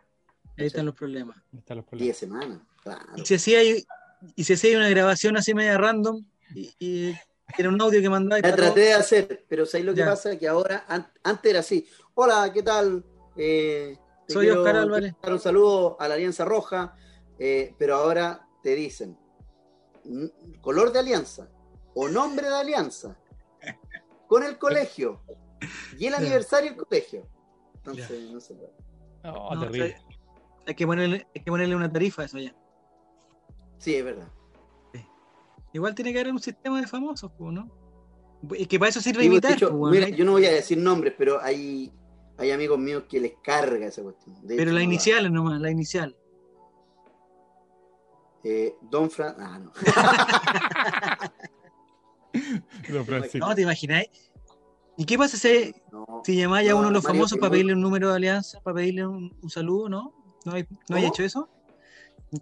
Ahí 0.58 0.68
están 0.68 0.86
los 0.86 0.96
problemas. 0.96 1.36
Ahí 1.52 1.60
están 1.60 1.78
los 1.78 1.86
10 1.92 2.18
problemas. 2.18 2.18
semanas. 2.18 2.62
Claro. 2.84 3.06
Y 3.18 3.26
si 3.26 3.36
hacía 3.36 3.64
y 4.36 4.44
si 4.46 4.54
hacía 4.54 4.78
una 4.78 4.88
grabación 4.90 5.36
así 5.36 5.54
media 5.54 5.78
random 5.78 6.24
y, 6.56 6.72
y 6.80 7.14
era 7.58 7.70
un 7.70 7.82
audio 7.82 8.00
que 8.02 8.10
mandaba 8.10 8.40
y 8.40 8.42
La 8.44 8.56
traté 8.56 8.72
todo- 8.72 8.80
de 8.86 8.94
hacer, 8.94 9.46
pero 9.50 9.66
¿sabéis 9.66 9.86
lo 9.88 9.94
que 9.94 10.00
Ya. 10.00 10.06
pasa? 10.06 10.38
Que 10.38 10.48
ahora, 10.48 10.86
an- 10.88 11.12
antes 11.24 11.50
era 11.50 11.60
así. 11.60 11.86
Hola, 12.14 12.50
¿qué 12.54 12.64
tal? 12.64 13.04
Eh, 13.36 13.98
te 14.28 14.34
Soy 14.34 14.46
quiero 14.46 14.62
Oscar 14.62 14.76
Álvarez. 14.78 15.14
un 15.28 15.40
saludo 15.40 15.98
a 16.00 16.08
la 16.08 16.14
Alianza 16.14 16.46
Roja, 16.46 16.96
eh, 17.40 17.74
pero 17.78 17.96
ahora 17.96 18.48
te 18.62 18.76
dicen 18.76 19.18
color 20.62 20.92
de 20.92 21.00
alianza 21.00 21.50
o 21.96 22.08
nombre 22.10 22.48
de 22.50 22.56
alianza 22.56 23.18
con 24.28 24.44
el 24.44 24.58
colegio 24.58 25.22
y 25.98 26.08
el 26.08 26.14
aniversario 26.16 26.72
del 26.74 26.86
colegio. 26.86 27.28
Entonces, 27.76 28.32
no 28.32 28.40
se 28.40 28.54
puede. 28.56 28.74
No, 29.24 29.56
No, 29.56 29.62
terrible. 29.62 29.98
hay 30.66 30.76
que 30.76 30.86
ponerle, 30.88 31.28
hay 31.36 31.42
que 31.44 31.52
ponerle 31.52 31.76
una 31.76 31.92
tarifa 31.92 32.24
a 32.24 32.26
eso 32.26 32.38
ya. 32.40 32.56
Sí, 33.78 33.96
es 33.96 34.04
verdad. 34.06 34.28
Igual 35.74 35.96
tiene 35.96 36.14
que 36.14 36.20
haber 36.20 36.32
un 36.34 36.40
sistema 36.40 36.80
de 36.80 36.88
famosos, 36.88 37.32
pues, 37.38 37.52
¿no? 37.52 37.70
Es 38.56 38.68
que 38.68 38.78
para 38.78 38.90
eso 38.90 39.02
sirve 39.02 39.24
Sí, 39.24 39.28
de 39.30 39.34
imitar. 39.34 39.54
hecho, 39.54 39.78
pues, 39.78 39.92
mira, 39.92 40.10
yo 40.10 40.24
no 40.24 40.34
voy 40.34 40.46
a 40.46 40.52
decir 40.52 40.78
nombres, 40.78 41.14
pero 41.18 41.42
hay, 41.42 41.92
hay 42.38 42.52
amigos 42.52 42.78
míos 42.78 43.04
que 43.10 43.20
les 43.20 43.34
carga 43.42 43.88
esa 43.88 44.04
cuestión. 44.04 44.36
De 44.42 44.56
Pero 44.56 44.70
hecho, 44.70 44.74
la 44.74 44.80
no 44.80 44.84
inicial 44.84 45.34
nomás, 45.34 45.60
la 45.62 45.72
inicial. 45.72 46.16
Eh, 48.44 48.76
Don 48.82 49.10
Fran. 49.10 49.36
Ah, 49.40 49.60
no. 49.60 49.72
Don 52.90 53.06
Francisco. 53.06 53.38
No, 53.38 53.56
¿te 53.56 53.62
imagináis? 53.62 54.10
¿Y 54.98 55.06
qué 55.06 55.18
pasa 55.18 55.38
si, 55.38 55.74
no. 55.92 56.22
si 56.24 56.36
llamáis 56.36 56.70
a 56.70 56.74
No, 56.74 56.80
uno 56.80 56.88
de 56.90 56.94
los 56.94 57.04
Mario, 57.04 57.20
famosos 57.20 57.40
para 57.40 57.52
pedirle 57.52 57.74
un 57.74 57.82
número 57.82 58.10
de 58.10 58.16
alianza, 58.16 58.62
para 58.62 58.76
pedirle 58.76 59.08
un, 59.08 59.36
un 59.42 59.50
saludo, 59.50 59.90
no? 59.90 60.14
¿No 60.46 60.54
hay, 60.54 60.68
no 60.90 60.98
hay 60.98 61.06
hecho 61.06 61.24
eso? 61.24 61.50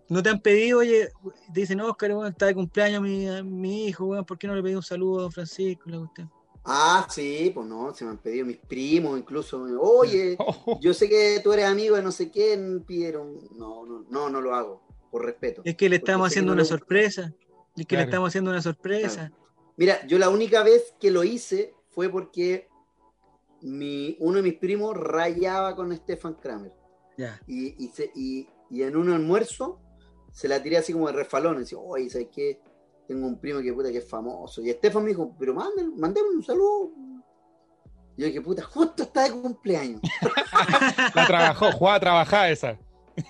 ¿No 0.09 0.23
te 0.23 0.29
han 0.29 0.41
pedido, 0.41 0.79
oye, 0.79 1.09
te 1.53 1.59
dicen, 1.61 1.79
Oscar, 1.81 2.11
weón, 2.11 2.31
está 2.31 2.47
de 2.47 2.55
cumpleaños 2.55 3.01
mi, 3.01 3.27
mi 3.43 3.87
hijo, 3.87 4.05
weón, 4.05 4.25
¿por 4.25 4.37
qué 4.37 4.47
no 4.47 4.55
le 4.55 4.63
pedí 4.63 4.75
un 4.75 4.83
saludo 4.83 5.19
a 5.19 5.21
don 5.23 5.31
Francisco? 5.31 5.89
La 5.89 5.99
cuestión? 5.99 6.31
Ah, 6.63 7.07
sí, 7.09 7.51
pues 7.53 7.65
no, 7.67 7.93
se 7.93 8.05
me 8.05 8.11
han 8.11 8.17
pedido 8.19 8.45
mis 8.45 8.57
primos 8.57 9.17
incluso. 9.17 9.61
Oye, 9.81 10.35
Oh, 10.39 10.79
yo 10.79 10.93
sé 10.93 11.09
que 11.09 11.39
tú 11.43 11.51
eres 11.53 11.65
amigo 11.65 11.95
de 11.95 12.03
no 12.03 12.11
sé 12.11 12.29
quién, 12.29 12.83
pidieron. 12.85 13.33
No, 13.57 13.85
no, 13.85 14.05
no, 14.09 14.29
no 14.29 14.41
lo 14.41 14.55
hago, 14.55 14.81
por 15.11 15.25
respeto. 15.25 15.61
Es 15.65 15.75
que 15.75 15.89
le 15.89 15.97
estamos 15.97 16.27
haciendo 16.27 16.51
no 16.51 16.61
una 16.61 16.65
sorpresa. 16.65 17.33
Es 17.75 17.85
que 17.85 17.95
le 17.97 18.03
estamos 18.03 18.29
haciendo 18.29 18.49
una 18.51 18.61
sorpresa. 18.61 19.31
Mira, 19.77 20.05
yo 20.07 20.17
la 20.17 20.29
única 20.29 20.63
vez 20.63 20.93
que 20.99 21.11
lo 21.11 21.23
hice 21.23 21.73
fue 21.89 22.09
porque 22.09 22.67
mi, 23.61 24.17
uno 24.19 24.37
de 24.37 24.43
mis 24.43 24.55
primos 24.55 24.97
rayaba 24.97 25.75
con 25.75 25.95
Stefan 25.95 26.35
Kramer. 26.35 26.73
Ya. 27.17 27.39
Y, 27.47 27.83
y, 27.83 27.89
se- 27.89 28.11
y- 28.15 28.47
y 28.69 28.83
en 28.83 28.95
un 28.95 29.11
almuerzo 29.11 29.79
se 30.31 30.47
la 30.47 30.61
tiré 30.63 30.77
así 30.77 30.93
como 30.93 31.07
de 31.07 31.13
refalón. 31.13 31.57
Y 31.57 31.59
decía, 31.59 31.77
oye, 31.77 32.09
¿sabes 32.09 32.27
qué? 32.33 32.59
Tengo 33.07 33.27
un 33.27 33.39
primo 33.39 33.61
que 33.61 33.73
puta 33.73 33.91
que 33.91 33.97
es 33.99 34.09
famoso. 34.09 34.61
Y 34.61 34.71
Stefan 34.71 35.03
me 35.03 35.09
dijo, 35.09 35.35
pero 35.37 35.53
mándale, 35.53 35.89
mandémosle 35.95 36.37
un 36.37 36.43
saludo. 36.43 36.91
Y 38.17 38.21
yo 38.21 38.27
dije, 38.27 38.41
puta, 38.41 38.63
justo 38.63 39.03
está 39.03 39.23
de 39.23 39.31
cumpleaños. 39.31 40.01
la 41.15 41.27
trabajó, 41.27 41.71
jugaba 41.71 41.95
a 41.95 41.99
trabajar 41.99 42.51
esa. 42.51 42.77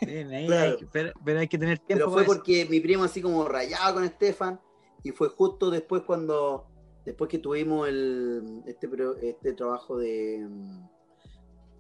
Bien, 0.06 0.30
ahí 0.32 0.48
Claro. 0.48 0.72
hay 0.72 0.78
que- 0.78 0.88
pero, 0.88 1.12
pero 1.24 1.40
hay 1.40 1.48
que 1.48 1.58
tener 1.58 1.80
tiempo. 1.80 2.06
Pero 2.06 2.12
fue 2.12 2.24
para 2.24 2.26
eso. 2.26 2.34
porque 2.36 2.66
mi 2.70 2.80
primo 2.80 3.04
así 3.04 3.22
como 3.22 3.48
rayaba 3.48 3.94
con 3.94 4.04
Estefan 4.04 4.60
y 5.04 5.12
fue 5.12 5.30
justo 5.30 5.70
después 5.70 6.04
cuando, 6.04 6.68
después 7.06 7.30
que 7.30 7.40
tuvimos 7.40 7.88
el, 7.88 8.62
este, 8.66 8.88
este 9.22 9.54
trabajo 9.54 9.98
de 9.98 10.46
mm, 10.50 10.88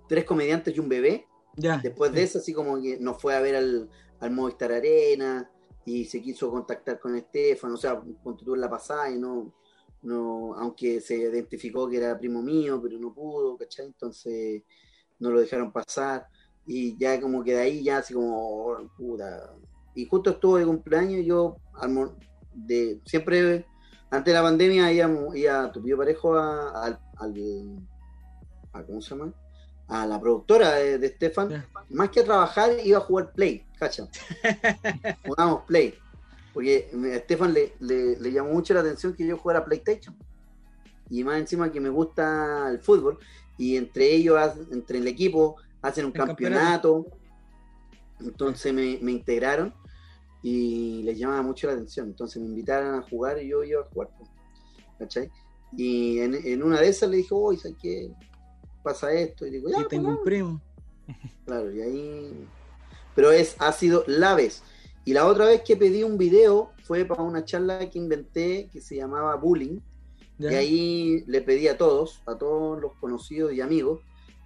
tres 0.07 0.25
comediantes 0.25 0.75
y 0.75 0.79
un 0.79 0.89
bebé, 0.89 1.27
Ya. 1.55 1.77
después 1.77 2.11
de 2.11 2.23
eso 2.23 2.39
así 2.39 2.53
como 2.53 2.81
que 2.81 2.97
nos 2.99 3.21
fue 3.21 3.35
a 3.35 3.41
ver 3.41 3.55
al, 3.55 3.89
al 4.19 4.31
Movistar 4.31 4.71
Arena 4.71 5.49
y 5.85 6.05
se 6.05 6.21
quiso 6.21 6.49
contactar 6.51 6.99
con 6.99 7.15
Estefan, 7.15 7.71
o 7.71 7.77
sea, 7.77 8.01
constituir 8.23 8.59
la 8.59 8.69
pasada 8.69 9.09
y 9.09 9.17
no, 9.17 9.53
no, 10.01 10.53
aunque 10.55 10.99
se 11.01 11.15
identificó 11.17 11.87
que 11.89 11.97
era 11.97 12.17
primo 12.17 12.41
mío, 12.41 12.79
pero 12.81 12.97
no 12.99 13.13
pudo, 13.13 13.55
¿cachai? 13.57 13.85
Entonces 13.87 14.63
no 15.19 15.29
lo 15.31 15.39
dejaron 15.39 15.71
pasar 15.71 16.27
y 16.73 16.97
ya 16.97 17.19
como 17.19 17.43
que 17.43 17.53
de 17.53 17.59
ahí 17.61 17.83
ya 17.83 17.97
así 17.97 18.13
como, 18.13 18.37
oh, 18.37 18.77
puta. 18.97 19.51
Y 19.93 20.05
justo 20.05 20.29
estuvo 20.29 20.57
de 20.57 20.65
cumpleaños 20.65 21.25
yo 21.25 21.57
de, 22.53 23.01
siempre 23.05 23.65
antes 24.09 24.31
de 24.33 24.39
la 24.39 24.41
pandemia 24.43 24.91
íbamos, 24.91 25.35
iba 25.35 25.63
a 25.65 25.71
tu 25.71 25.81
tío 25.83 25.97
parejo 25.97 26.35
a, 26.35 26.87
a- 26.87 26.99
¿cómo 28.87 29.01
se 29.01 29.09
llama? 29.15 29.33
A 29.89 30.05
la 30.05 30.19
productora 30.19 30.71
de, 30.75 30.97
de 30.97 31.07
Estefan, 31.07 31.49
Ya. 31.49 31.67
más 31.89 32.09
que 32.09 32.21
a 32.21 32.23
trabajar 32.23 32.71
iba 32.85 32.97
a 32.99 33.01
jugar 33.01 33.33
Play, 33.33 33.65
¿cacha? 33.77 34.07
Jugábamos 35.27 35.63
Play. 35.65 35.93
Porque 36.53 36.89
a 36.93 37.15
Estefan 37.15 37.53
le, 37.53 37.73
le- 37.81 38.17
le 38.17 38.31
llamó 38.31 38.53
mucho 38.53 38.73
la 38.73 38.79
atención 38.79 39.13
que 39.13 39.25
yo 39.27 39.37
jugara 39.37 39.65
PlayStation. 39.65 40.15
Y 41.09 41.23
más 41.25 41.37
encima 41.39 41.69
que 41.69 41.81
me 41.81 41.89
gusta 41.89 42.69
el 42.69 42.79
fútbol. 42.79 43.19
Y 43.57 43.75
entre 43.75 44.09
ellos, 44.13 44.39
entre 44.71 44.99
el 44.99 45.07
equipo, 45.07 45.57
hacen 45.81 46.05
un 46.05 46.11
campeonato. 46.11 47.07
Entonces 48.19 48.73
me, 48.73 48.99
me 49.01 49.11
integraron 49.11 49.73
y 50.43 51.03
les 51.03 51.17
llamaba 51.17 51.41
mucho 51.41 51.67
la 51.67 51.73
atención. 51.73 52.07
Entonces 52.07 52.41
me 52.41 52.47
invitaron 52.47 52.95
a 52.95 53.01
jugar 53.01 53.41
y 53.41 53.49
yo 53.49 53.63
iba 53.63 53.81
a 53.81 53.85
jugar. 53.85 54.09
po, 54.17 54.27
¿Cachai? 54.99 55.29
Y 55.75 56.19
en, 56.19 56.33
en 56.33 56.63
una 56.63 56.79
de 56.79 56.89
esas 56.89 57.09
le 57.09 57.17
dije, 57.17 57.33
oye, 57.33 57.59
¿sabes 57.59 57.77
qué? 57.81 58.11
Pasa 58.83 59.11
esto. 59.13 59.45
Y 59.45 59.51
digo, 59.51 59.69
ya, 59.69 59.77
Y 59.77 59.79
pues, 59.79 59.87
tengo 59.89 60.09
un 60.09 60.23
primo. 60.23 60.61
Claro, 61.45 61.71
y 61.71 61.81
ahí. 61.81 62.47
Pero 63.15 63.31
es, 63.31 63.55
ha 63.59 63.71
sido 63.73 64.03
la 64.07 64.35
vez. 64.35 64.63
Y 65.03 65.13
la 65.13 65.25
otra 65.25 65.45
vez 65.45 65.61
que 65.61 65.75
pedí 65.75 66.03
un 66.03 66.17
video 66.17 66.71
fue 66.83 67.05
para 67.05 67.23
una 67.23 67.43
charla 67.43 67.89
que 67.89 67.97
inventé 67.97 68.69
que 68.71 68.81
se 68.81 68.95
llamaba 68.95 69.35
Bullying. 69.35 69.79
Ya. 70.37 70.51
Y 70.51 70.55
ahí 70.55 71.23
le 71.27 71.41
pedí 71.41 71.67
a 71.67 71.77
todos, 71.77 72.21
a 72.25 72.37
todos 72.37 72.79
los 72.79 72.93
conocidos 72.93 73.53
y 73.53 73.61
amigos. 73.61 74.01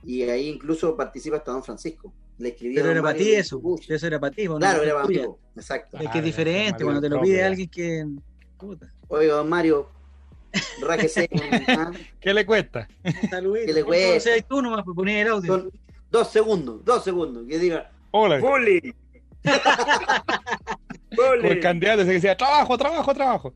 Y 0.06 0.22
ahí 0.23 0.49
incluso 0.49 0.95
participa 0.95 1.38
hasta 1.38 1.52
Don 1.52 1.64
Francisco. 1.64 2.14
Le 2.38 2.49
escribí 2.49 2.77
a 2.77 2.82
Pero 2.82 2.91
era 2.91 3.02
para 3.02 3.18
ti 3.18 3.34
eso. 3.34 3.61
Eso 3.88 4.07
era 4.07 4.19
para 4.19 4.36
ti. 4.36 4.45
¿no? 4.45 4.57
Claro, 4.57 4.84
era 4.84 4.94
para 4.94 5.07
mí. 5.07 5.22
Exacto. 5.56 5.98
Es 5.98 6.10
que 6.10 6.18
es 6.19 6.23
diferente 6.23 6.84
Mario 6.84 6.86
cuando 6.86 7.02
te 7.02 7.10
lo 7.10 7.22
pide 7.22 7.44
alguien 7.44 7.69
que. 7.69 8.06
Puta. 8.57 8.91
Oiga, 9.07 9.36
don 9.36 9.49
Mario, 9.49 9.90
ráquese. 10.82 11.30
¿ah? 11.69 11.91
¿Qué 12.19 12.34
le 12.34 12.45
cuesta? 12.45 12.88
Saludito. 13.30 13.65
Que 13.65 13.73
le 13.73 13.80
Entonces, 13.80 14.11
cueste. 14.11 14.32
ahí 14.34 14.41
tú 14.41 14.61
nomás 14.61 14.84
pues, 14.86 14.95
poner 14.95 15.26
el 15.26 15.34
audio. 15.34 15.53
Son 15.53 15.72
dos 16.11 16.32
segundos, 16.32 16.86
dos 16.86 17.03
segundos. 17.03 17.45
Que 17.48 17.57
diga, 17.57 17.91
Hola. 18.11 18.40
¡Bully! 18.40 18.95
Por 21.15 21.60
candidato 21.60 22.03
se 22.03 22.14
decía, 22.14 22.36
trabajo, 22.36 22.77
trabajo, 22.77 23.14
trabajo. 23.14 23.53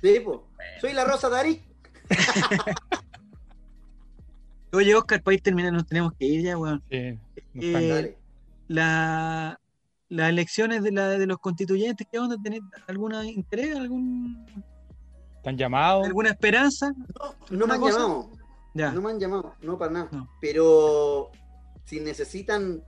sí, 0.00 0.20
po, 0.20 0.48
soy 0.80 0.92
la 0.92 1.04
Rosa 1.04 1.28
Darí. 1.28 1.62
Oye, 4.72 4.94
Oscar, 4.94 5.22
para 5.22 5.34
ir 5.34 5.42
terminando, 5.42 5.78
nos 5.78 5.86
tenemos 5.86 6.12
que 6.14 6.24
ir 6.24 6.42
ya, 6.44 6.56
weón. 6.58 6.82
Sí, 6.90 7.18
Eh. 7.54 8.16
La, 8.68 9.60
las 10.08 10.30
elecciones 10.30 10.82
de, 10.82 10.92
la, 10.92 11.08
de 11.10 11.26
los 11.26 11.38
constituyentes, 11.38 12.06
¿qué 12.10 12.18
onda? 12.18 12.36
¿Tenés 12.42 12.60
alguna 12.86 13.24
interés? 13.26 13.76
¿Algún 13.76 14.46
¿Están 15.36 15.58
llamados? 15.58 16.06
¿Alguna 16.06 16.30
esperanza? 16.30 16.92
No, 17.18 17.34
no 17.50 17.58
me 17.58 17.64
¿Una 17.64 17.74
han 17.74 17.80
cosa? 17.80 17.98
llamado. 17.98 18.30
Ya. 18.74 18.92
No 18.92 19.02
me 19.02 19.10
han 19.10 19.20
llamado, 19.20 19.54
no 19.60 19.76
para 19.78 19.92
nada. 19.92 20.08
No. 20.12 20.30
Pero 20.40 21.30
si 21.84 22.00
necesitan 22.00 22.82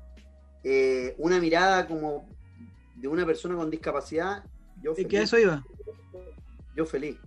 eh, 0.62 1.14
una 1.18 1.38
mirada 1.38 1.86
como 1.86 2.26
de 2.94 3.08
una 3.08 3.26
persona 3.26 3.56
con 3.56 3.70
discapacidad, 3.70 4.44
yo 4.80 4.92
¿Y 4.92 4.94
feliz. 4.94 5.08
que 5.10 5.18
a 5.18 5.22
eso 5.22 5.38
iba? 5.38 5.62
Yo 6.74 6.86
feliz. 6.86 7.18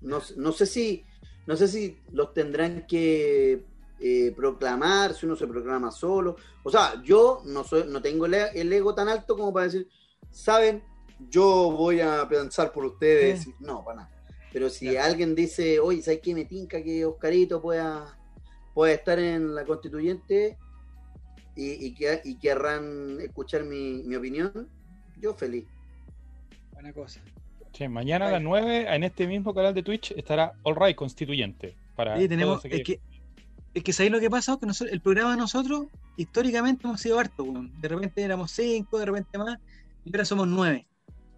No, 0.00 0.20
no 0.36 0.52
sé 0.52 0.66
si 0.66 1.04
no 1.46 1.56
sé 1.56 1.66
si 1.66 1.98
los 2.12 2.32
tendrán 2.34 2.86
que 2.86 3.64
eh, 4.00 4.32
proclamar, 4.34 5.14
si 5.14 5.26
uno 5.26 5.36
se 5.36 5.46
proclama 5.46 5.90
solo. 5.90 6.36
O 6.62 6.70
sea, 6.70 7.00
yo 7.02 7.42
no 7.44 7.64
soy, 7.64 7.84
no 7.86 8.00
tengo 8.00 8.26
el, 8.26 8.34
el 8.34 8.72
ego 8.72 8.94
tan 8.94 9.08
alto 9.08 9.36
como 9.36 9.52
para 9.52 9.66
decir, 9.66 9.88
saben, 10.30 10.82
yo 11.28 11.70
voy 11.70 12.00
a 12.00 12.26
pensar 12.28 12.72
por 12.72 12.84
ustedes. 12.86 13.46
No, 13.60 13.84
para 13.84 13.96
nada. 14.02 14.10
Pero 14.52 14.68
si 14.68 14.96
alguien 14.96 15.34
dice, 15.34 15.78
oye, 15.78 16.02
¿sabes 16.02 16.20
qué 16.22 16.34
me 16.34 16.44
tinca 16.44 16.82
que 16.82 17.04
Oscarito 17.04 17.60
pueda, 17.62 18.18
pueda 18.74 18.92
estar 18.94 19.18
en 19.18 19.54
la 19.54 19.64
constituyente 19.64 20.56
y, 21.54 21.86
y, 21.86 21.94
que- 21.94 22.20
y 22.24 22.38
querrán 22.38 23.20
escuchar 23.20 23.64
mi, 23.64 24.02
mi 24.04 24.16
opinión? 24.16 24.68
Yo 25.20 25.34
feliz. 25.34 25.66
Buena 26.72 26.92
cosa. 26.92 27.20
Sí, 27.72 27.86
mañana 27.86 28.26
a 28.28 28.32
las 28.32 28.42
9 28.42 28.86
en 28.92 29.04
este 29.04 29.26
mismo 29.26 29.54
canal 29.54 29.72
de 29.74 29.82
Twitch 29.82 30.12
estará 30.12 30.52
All 30.64 30.74
Right 30.74 30.96
Constituyente. 30.96 31.76
Para 31.94 32.18
Sí, 32.18 32.28
tenemos, 32.28 32.62
todos 32.62 32.74
es 32.74 32.82
que, 32.82 33.00
es 33.74 33.84
que 33.84 33.92
¿sabéis 33.92 34.12
lo 34.12 34.20
que 34.20 34.30
pasa? 34.30 34.56
Que 34.58 34.66
nosotros, 34.66 34.92
el 34.92 35.00
programa 35.00 35.30
de 35.32 35.36
nosotros, 35.36 35.86
históricamente 36.16 36.86
hemos 36.86 37.00
sido 37.00 37.18
harto, 37.18 37.44
weón. 37.44 37.72
De 37.80 37.88
repente 37.88 38.22
éramos 38.22 38.50
cinco, 38.50 38.98
de 38.98 39.06
repente 39.06 39.38
más, 39.38 39.58
y 40.04 40.10
ahora 40.14 40.24
somos 40.24 40.48
nueve. 40.48 40.86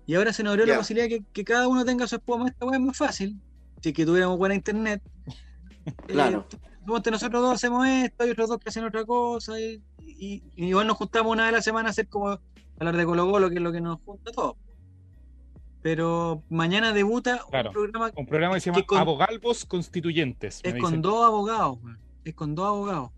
Y 0.07 0.15
ahora 0.15 0.33
se 0.33 0.43
nos 0.43 0.53
abrió 0.53 0.67
la 0.67 0.79
posibilidad 0.79 1.09
que, 1.09 1.23
que 1.33 1.45
cada 1.45 1.69
uno 1.69 1.85
tenga 1.85 2.07
su 2.09 2.17
espuma. 2.17 2.49
Esta 2.49 2.67
weá 2.67 2.77
es 2.77 2.83
muy 2.83 2.95
fácil. 2.95 3.39
Si 3.81 3.93
que 3.93 4.05
tuviéramos 4.07 4.39
buena 4.39 4.55
internet. 4.55 5.03
Claro. 6.07 6.47
Eh, 6.53 6.57
nosotros 7.11 7.43
dos 7.43 7.55
hacemos 7.55 7.87
esto, 7.89 8.25
y 8.27 8.31
otros 8.31 8.49
dos 8.49 8.59
que 8.59 8.69
hacen 8.69 8.85
otra 8.85 9.05
cosa, 9.05 9.59
y, 9.61 9.83
y- 10.07 10.43
y 10.55 10.67
igual 10.67 10.87
nos 10.87 10.97
juntamos 10.97 11.33
una 11.33 11.43
vez 11.45 11.53
a 11.55 11.57
la 11.57 11.63
semana 11.63 11.89
a 11.89 11.91
hacer 11.91 12.07
como 12.09 12.39
hablar 12.79 12.97
de 12.97 13.05
Colo 13.05 13.29
Colo, 13.31 13.49
que 13.51 13.57
es 13.57 13.61
lo 13.63 13.73
que 13.73 13.81
nos 13.81 14.01
junta 14.05 14.31
a 14.31 14.33
todos. 14.33 14.57
Pero 15.83 16.43
mañana 16.49 16.93
debuta 16.93 17.41
Claro. 17.51 17.71
un 17.71 17.75
programa 17.75 18.11
Un 18.17 18.27
programa 18.27 18.55
que 18.55 18.61
se 18.61 18.71
que 18.71 18.77
llama 18.77 18.87
con- 18.87 18.99
Abogalvos 18.99 19.65
Constituyentes. 19.65 20.61
Es 20.63 20.75
con 20.81 21.03
dos 21.03 21.25
abogados, 21.25 21.79
weón. 21.83 21.99
Es 22.25 22.35
con 22.35 22.55
dos 22.55 22.67
abogados. 22.67 23.11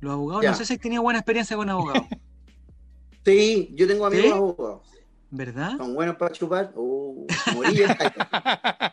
Los 0.00 0.12
abogados, 0.14 0.42
Ya. 0.42 0.50
no 0.50 0.56
sé 0.56 0.64
si 0.66 0.78
tenía 0.78 1.00
buena 1.00 1.20
experiencia 1.20 1.56
con 1.56 1.68
abogados, 1.70 2.06
Sí, 3.24 3.70
yo 3.74 3.86
tengo 3.86 4.06
amigos 4.06 4.24
¿Sí? 4.26 4.32
abogados. 4.32 4.82
¿verdad? 5.30 5.76
Son 5.76 5.94
buenos 5.94 6.16
para 6.16 6.32
chupar. 6.34 6.72
Uh. 6.74 7.26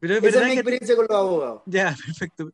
Pero 0.00 0.14
es 0.14 0.22
Esa 0.24 0.38
es 0.40 0.44
mi 0.44 0.50
que. 0.52 0.54
experiencia 0.60 0.96
con 0.96 1.06
los 1.08 1.16
abogados. 1.16 1.62
Ya, 1.66 1.94
perfecto. 2.06 2.50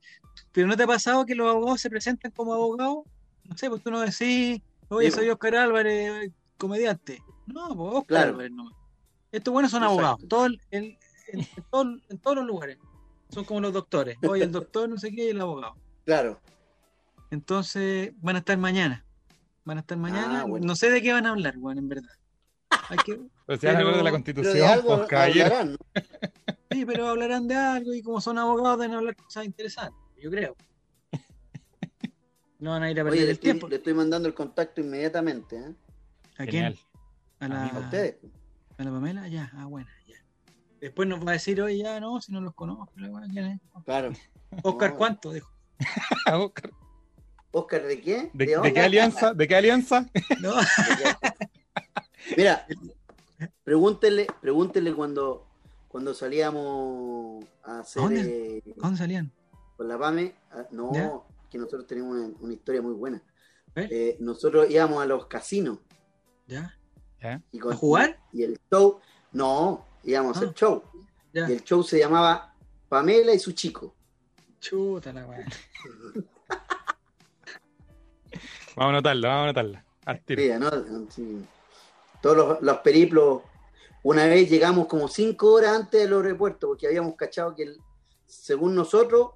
Pero 0.52 0.66
¿no 0.66 0.76
te 0.76 0.82
ha 0.82 0.86
pasado 0.86 1.24
que 1.26 1.34
los 1.34 1.48
abogados 1.48 1.80
se 1.80 1.90
presentan 1.90 2.32
como 2.32 2.54
abogados? 2.54 3.04
No 3.44 3.56
sé, 3.56 3.68
pues 3.68 3.82
tú 3.82 3.90
no 3.90 4.00
decís, 4.00 4.60
oye, 4.88 5.10
Sí, 5.10 5.16
soy. 5.16 5.28
Oscar 5.30 5.54
Álvarez, 5.56 6.32
comediante. 6.56 7.22
No, 7.46 7.68
pues 7.76 7.88
Oscar 7.90 8.06
Claro. 8.06 8.30
Álvarez 8.30 8.52
no. 8.52 8.70
Estos 9.30 9.52
buenos 9.52 9.70
son 9.70 9.82
Exacto. 9.82 9.98
abogados, 10.00 10.28
todo 10.28 10.46
el- 10.46 10.60
el- 10.70 10.98
en, 11.32 11.40
en 11.40 11.46
todo- 11.70 11.96
en 12.08 12.18
todos 12.18 12.36
los 12.38 12.46
lugares. 12.46 12.78
Son 13.28 13.44
como 13.44 13.60
los 13.60 13.72
doctores. 13.72 14.16
Oye, 14.26 14.44
el 14.44 14.52
doctor, 14.52 14.88
no 14.88 14.96
sé 14.96 15.10
qué, 15.14 15.26
y 15.26 15.28
el 15.30 15.40
abogado. 15.40 15.74
Claro. 16.05 16.40
Entonces, 17.31 18.12
van 18.20 18.36
a 18.36 18.39
estar 18.40 18.56
mañana. 18.59 19.05
Van 19.64 19.78
a 19.78 19.81
estar 19.81 19.98
mañana. 19.98 20.43
Ah, 20.43 20.44
bueno. 20.44 20.66
No 20.66 20.76
sé 20.76 20.90
de 20.90 21.02
qué 21.02 21.12
van 21.12 21.26
a 21.26 21.31
hablar, 21.31 21.56
Juan, 21.56 21.78
en 21.78 21.89
verdad. 21.89 22.12
Hay 22.89 22.98
que, 22.98 23.18
Pero 23.47 23.59
si 23.59 23.66
van 23.66 23.76
a 23.76 23.78
hablar 23.81 23.97
de 23.97 24.02
la 24.02 24.10
Constitución, 24.10 24.55
de 24.55 24.66
algo 24.66 25.06
pues, 25.06 25.12
hablarán, 25.12 25.72
¿no? 25.72 25.78
sí, 26.70 26.85
pero 26.85 27.09
hablarán 27.09 27.48
de 27.48 27.55
algo 27.55 27.94
y 27.94 28.02
como 28.02 28.20
son 28.20 28.36
abogados 28.39 28.81
deben 28.81 28.97
hablar 28.97 29.16
cosas 29.16 29.44
interesantes, 29.47 29.98
yo 30.20 30.31
creo. 30.31 30.56
No 32.59 32.70
van 32.70 32.82
a 32.82 32.90
ir 32.90 33.01
a 33.01 33.05
perder 33.05 33.18
Oye, 33.18 33.24
el 33.24 33.31
estoy, 33.32 33.51
tiempo. 33.51 33.68
le 33.68 33.76
estoy 33.76 33.94
mandando 33.94 34.28
el 34.28 34.35
contacto 34.35 34.81
inmediatamente. 34.81 35.56
¿eh? 35.56 35.74
¿A 36.39 36.47
quién? 36.47 36.74
Genial. 36.74 36.78
A 37.40 37.48
la, 37.48 37.66
A 37.66 37.78
ustedes. 37.78 38.16
a 38.78 38.85
la 38.85 38.90
Pamela, 38.90 39.28
ya, 39.28 39.51
ah, 39.55 39.66
bueno, 39.66 39.89
ya. 40.06 40.16
Después 40.81 41.09
nos 41.09 41.24
va 41.24 41.31
a 41.31 41.32
decir, 41.35 41.60
oye, 41.60 41.78
ya 41.78 42.01
no, 42.01 42.20
si 42.20 42.32
no 42.32 42.40
los 42.40 42.55
conozco. 42.55 42.93
Claro. 43.85 44.12
Oscar. 44.62 44.97
¿cuánto? 44.97 45.32
Dijo. 45.32 45.51
Oscar, 46.32 46.70
¿Oscar 47.52 47.82
de 47.84 48.01
qué? 48.01 48.30
¿De, 48.32 48.46
de 48.46 48.56
Oscar? 48.56 48.72
qué 48.72 48.80
alianza? 48.80 49.34
¿De 49.34 49.48
qué 49.48 49.56
alianza? 49.56 50.06
No, 50.40 50.55
Mira, 52.36 52.66
pregúntele, 53.62 54.26
pregúntele 54.40 54.94
cuando, 54.94 55.46
cuando 55.88 56.14
salíamos 56.14 57.44
a 57.62 57.80
hacer 57.80 58.02
¿Dónde? 58.02 58.56
eh, 58.59 58.62
¿Dónde 58.76 58.98
salían? 58.98 59.32
con 59.76 59.88
la 59.88 59.98
PAME. 59.98 60.34
ah, 60.52 60.64
No, 60.70 60.92
¿Ya? 60.94 61.12
que 61.51 61.59
nosotros 61.59 61.86
tenemos 61.86 62.16
una, 62.16 62.34
una 62.40 62.52
historia 62.55 62.80
muy 62.80 62.94
buena. 62.94 63.22
ver. 63.74 63.92
Eh, 63.92 64.16
nosotros 64.20 64.70
íbamos 64.70 65.02
a 65.02 65.06
los 65.06 65.26
casinos. 65.26 65.78
¿Ya? 66.46 66.76
¿Ya? 67.20 67.42
Y 67.52 67.59
con- 67.59 67.72
¿A 67.72 67.76
jugar? 67.76 68.20
Y 68.32 68.42
el 68.44 68.59
show, 68.70 69.01
no, 69.32 69.84
íbamos 70.05 70.36
a 70.36 70.40
hacer 70.40 70.51
Ah. 70.51 70.55
show. 70.56 70.82
Ya. 71.32 71.48
Y 71.51 71.52
el 71.55 71.64
show 71.64 71.82
se 71.82 71.98
llamaba 71.98 72.55
Pamela 72.88 73.34
y 73.34 73.38
su 73.38 73.52
chico. 73.52 73.94
Chuta 74.65 75.12
la 75.12 75.27
weá. 75.27 75.45
Vamos 78.77 78.86
a 78.86 78.89
anotarla, 78.89 79.28
vamos 79.28 79.41
a 79.41 79.45
anotarla. 79.45 79.85
Al 80.07 80.20
tiro. 80.24 80.43
Sí, 80.43 80.51
¿no? 80.59 81.11
Sí. 81.11 81.45
Todos 82.23 82.36
los, 82.36 82.62
los 82.62 82.78
periplos. 82.78 83.43
Una 84.03 84.27
vez 84.27 84.49
llegamos 84.51 84.86
como 84.89 85.07
cinco 85.07 85.53
horas 85.53 85.77
antes 85.77 86.01
del 86.01 86.12
aeropuerto 86.15 86.69
porque 86.69 86.86
habíamos 86.86 87.15
cachado 87.15 87.55
que, 87.55 87.62
el- 87.65 87.81
según 88.27 88.74
nosotros, 88.74 89.32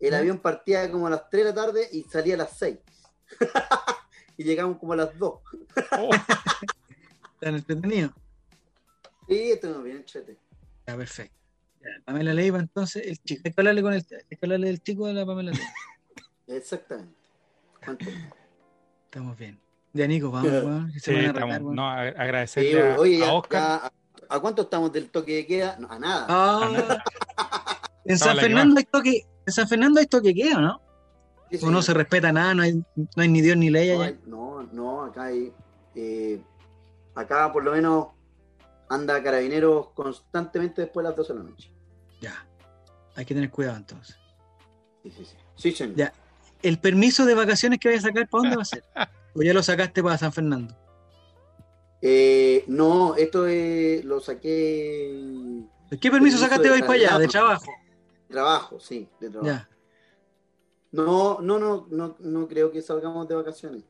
el 0.00 0.14
avión 0.14 0.38
partía 0.38 0.90
como 0.90 1.06
a 1.08 1.10
las 1.10 1.28
3 1.28 1.44
de 1.44 1.50
la 1.50 1.54
tarde 1.54 1.88
y 1.92 2.04
salía 2.04 2.34
a 2.34 2.38
las 2.38 2.56
6. 2.56 2.78
y 4.38 4.44
llegamos 4.44 4.78
como 4.78 4.92
a 4.94 4.96
las 4.96 5.18
2. 5.18 5.34
Oh, 5.98 6.10
Tan 7.40 7.56
entretenido. 7.56 8.12
Sí, 9.28 9.50
esto 9.52 9.68
no 9.70 9.82
bien 9.82 10.04
chete. 10.04 10.36
Ya, 10.86 10.96
perfecto. 10.96 11.36
Ya, 11.80 11.88
Pamela 12.04 12.34
Leiva, 12.34 12.58
entonces, 12.58 13.06
el 13.06 13.18
chico. 13.22 13.42
Hay 13.44 13.52
que 13.52 13.60
hablarle, 13.60 13.82
con 13.82 13.92
el, 13.92 13.98
hay 14.10 14.36
que 14.36 14.38
hablarle 14.46 14.66
del 14.66 14.82
chico 14.82 15.06
de 15.06 15.14
la 15.14 15.24
Pamela 15.26 15.52
Leiva. 15.52 15.66
Exactamente. 16.46 17.14
¿Cuánto? 17.84 18.04
Estamos 19.04 19.38
bien. 19.38 19.58
Ya, 19.92 20.06
Nico, 20.06 20.30
vamos, 20.30 20.50
se 20.50 21.12
a 21.12 21.20
estamos- 21.20 21.44
retar, 21.46 21.62
weón. 21.62 21.74
no, 21.76 21.88
a- 21.90 22.08
Sí, 22.10 22.14
agradecerle 22.18 22.92
a, 22.92 22.96
oye, 22.98 23.24
a 23.24 23.32
Oscar. 23.32 23.60
ya- 23.60 23.86
¿a, 24.28 24.36
a 24.36 24.40
cuánto 24.40 24.62
estamos 24.62 24.92
del 24.92 25.08
toque 25.10 25.34
de 25.36 25.46
queda? 25.46 25.76
No, 25.78 25.90
a 25.90 25.98
nada. 25.98 26.26
Ah, 26.28 26.68
en 28.04 28.12
No, 28.12 28.18
San 28.18 28.36
la 28.36 28.42
que 28.42 28.48
Fernando 28.48 28.78
hay 28.78 28.84
toque, 28.84 29.26
en 29.46 29.52
San 29.52 29.68
Fernando 29.68 30.00
hay 30.00 30.06
toque 30.06 30.34
queda, 30.34 30.60
¿no? 30.60 30.80
Sí, 31.50 31.58
sí. 31.58 31.64
O 31.66 31.70
no 31.70 31.80
se 31.80 31.94
respeta 31.94 32.30
nada, 32.32 32.54
no 32.54 32.62
hay, 32.62 32.74
no 32.74 33.22
hay 33.22 33.28
ni 33.28 33.40
Dios 33.40 33.56
ni 33.56 33.70
ley 33.70 33.88
No, 33.88 33.94
allá. 34.02 34.04
hay- 34.06 34.18
no, 34.26 34.62
no, 34.72 35.04
acá 35.04 35.24
hay. 35.24 35.52
eh, 35.94 36.40
acá 37.14 37.50
por 37.52 37.64
lo 37.64 37.72
menos 37.72 38.08
anda 38.88 39.22
carabineros 39.22 39.90
constantemente 39.90 40.82
después 40.82 41.04
de 41.04 41.10
las 41.10 41.16
12 41.16 41.32
de 41.32 41.38
la 41.38 41.44
noche. 41.44 41.70
Ya. 42.20 42.46
Hay 43.14 43.24
que 43.24 43.34
tener 43.34 43.50
cuidado 43.50 43.76
entonces. 43.76 44.16
Sí, 45.02 45.10
sí, 45.10 45.24
sí. 45.24 45.36
Sí, 45.56 45.72
señor. 45.72 45.96
Ya. 45.96 46.12
¿El 46.62 46.78
permiso 46.78 47.24
de 47.26 47.34
vacaciones 47.34 47.78
que 47.78 47.88
vayas 47.88 48.04
a 48.04 48.08
sacar, 48.08 48.28
para 48.28 48.42
dónde 48.42 48.56
va 48.56 48.62
a 48.62 48.64
ser? 48.64 48.84
¿O 49.34 49.42
ya 49.42 49.52
lo 49.54 49.62
sacaste 49.62 50.02
para 50.02 50.18
San 50.18 50.32
Fernando? 50.32 50.74
Eh, 52.00 52.64
no, 52.68 53.16
esto 53.16 53.46
es- 53.46 54.04
lo 54.04 54.20
saqué 54.20 55.64
¿Qué 55.90 56.10
permiso 56.10 56.10
Permiso 56.10 56.38
sacaste 56.38 56.70
hoy 56.70 56.80
para 56.82 56.92
allá? 56.92 57.18
De 57.18 57.26
trabajo. 57.28 57.72
de 58.28 58.34
trabajo, 58.34 58.78
sí, 58.78 59.08
de 59.20 59.30
trabajo. 59.30 59.50
Ya, 59.50 59.68
No, 60.92 61.40
no, 61.40 61.58
no, 61.58 61.86
no, 61.90 62.16
no 62.18 62.48
creo 62.48 62.70
que 62.70 62.82
salgamos 62.82 63.26
de 63.26 63.34
vacaciones. 63.34 63.82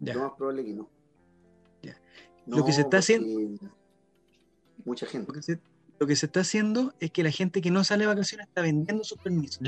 Lo 0.00 0.06
ya. 0.06 0.18
más 0.18 0.32
probable 0.32 0.64
que 0.64 0.72
no. 0.72 0.88
Ya. 1.82 1.96
No, 2.46 2.58
Lo 2.58 2.64
que 2.64 2.72
se 2.72 2.80
está 2.80 2.96
porque 2.96 3.58
Mucha 4.84 5.06
gente. 5.06 5.28
Lo 5.28 5.34
que, 5.34 5.42
se, 5.42 5.58
lo 5.98 6.06
que 6.06 6.16
se 6.16 6.26
está 6.26 6.40
haciendo 6.40 6.92
es 7.00 7.10
que 7.10 7.22
la 7.22 7.30
gente 7.30 7.60
que 7.62 7.70
no 7.70 7.84
sale 7.84 8.02
de 8.04 8.08
vacaciones 8.08 8.46
está 8.48 8.60
vendiendo 8.62 9.02
sus 9.04 9.18
permisos. 9.18 9.60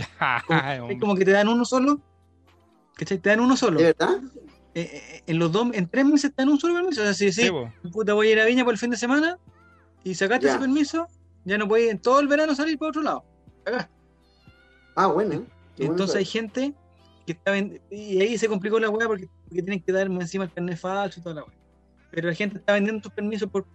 Como, 0.47 0.61
es 0.91 1.01
como 1.01 1.15
que 1.15 1.25
te 1.25 1.31
dan 1.33 1.49
uno 1.49 1.65
solo. 1.65 2.01
¿Cachai? 2.95 3.19
Te 3.19 3.31
dan 3.31 3.41
uno 3.41 3.57
solo. 3.57 3.79
¿De 3.79 3.85
verdad? 3.87 4.21
Eh, 4.75 4.91
eh, 4.93 5.23
en 5.27 5.39
los 5.39 5.51
dos, 5.53 5.69
en 5.73 5.89
tres 5.89 6.05
meses 6.05 6.31
te 6.35 6.43
dan 6.43 6.49
un 6.51 6.59
solo 6.61 6.75
permiso. 6.75 7.01
O 7.01 7.05
sea, 7.05 7.15
si 7.15 7.33
Sí, 7.33 7.43
sí, 7.47 7.51
puta, 7.93 8.13
voy 8.15 8.29
a 8.29 8.33
ir 8.33 8.41
a 8.41 8.45
Viña 8.45 8.65
por 8.65 8.75
el 8.75 8.79
fin 8.79 8.91
de 8.91 8.97
semana 8.97 9.39
y 10.05 10.15
sacaste 10.15 10.47
Ya. 10.47 10.53
ese 10.53 10.61
permiso, 10.61 11.07
ya 11.45 11.57
no 11.59 11.67
puedes 11.69 11.91
en 11.91 11.99
todo 11.99 12.21
el 12.21 12.29
verano 12.29 12.55
salir 12.55 12.79
para 12.79 12.91
otro 12.91 13.03
lado. 13.03 13.25
Cagaste. 13.65 13.93
Ah, 14.95 15.07
bueno. 15.09 15.31
qué 15.31 15.83
bueno 15.85 15.93
Entonces 15.93 16.17
hay 16.17 16.25
gente 16.25 16.75
que 17.27 17.33
está 17.33 17.55
vend- 17.55 17.81
y 17.91 18.21
ahí 18.21 18.39
se 18.39 18.49
complicó 18.49 18.79
la 18.79 18.89
weá 18.89 19.07
porque, 19.07 19.29
porque 19.49 19.63
tienen 19.63 19.83
que 19.83 19.93
darme 19.93 20.21
encima 20.21 20.45
el 20.45 20.53
carnet 20.53 20.79
falso 20.79 21.21
y 21.21 21.23
toda 21.23 21.35
la 21.37 21.45
weá. 21.45 21.55
Pero 22.11 22.29
la 22.29 22.35
gente 22.35 22.59
está 22.59 22.75
vendiendo 22.75 23.03
tus 23.03 23.13
permisos 23.13 23.51
por 23.51 23.67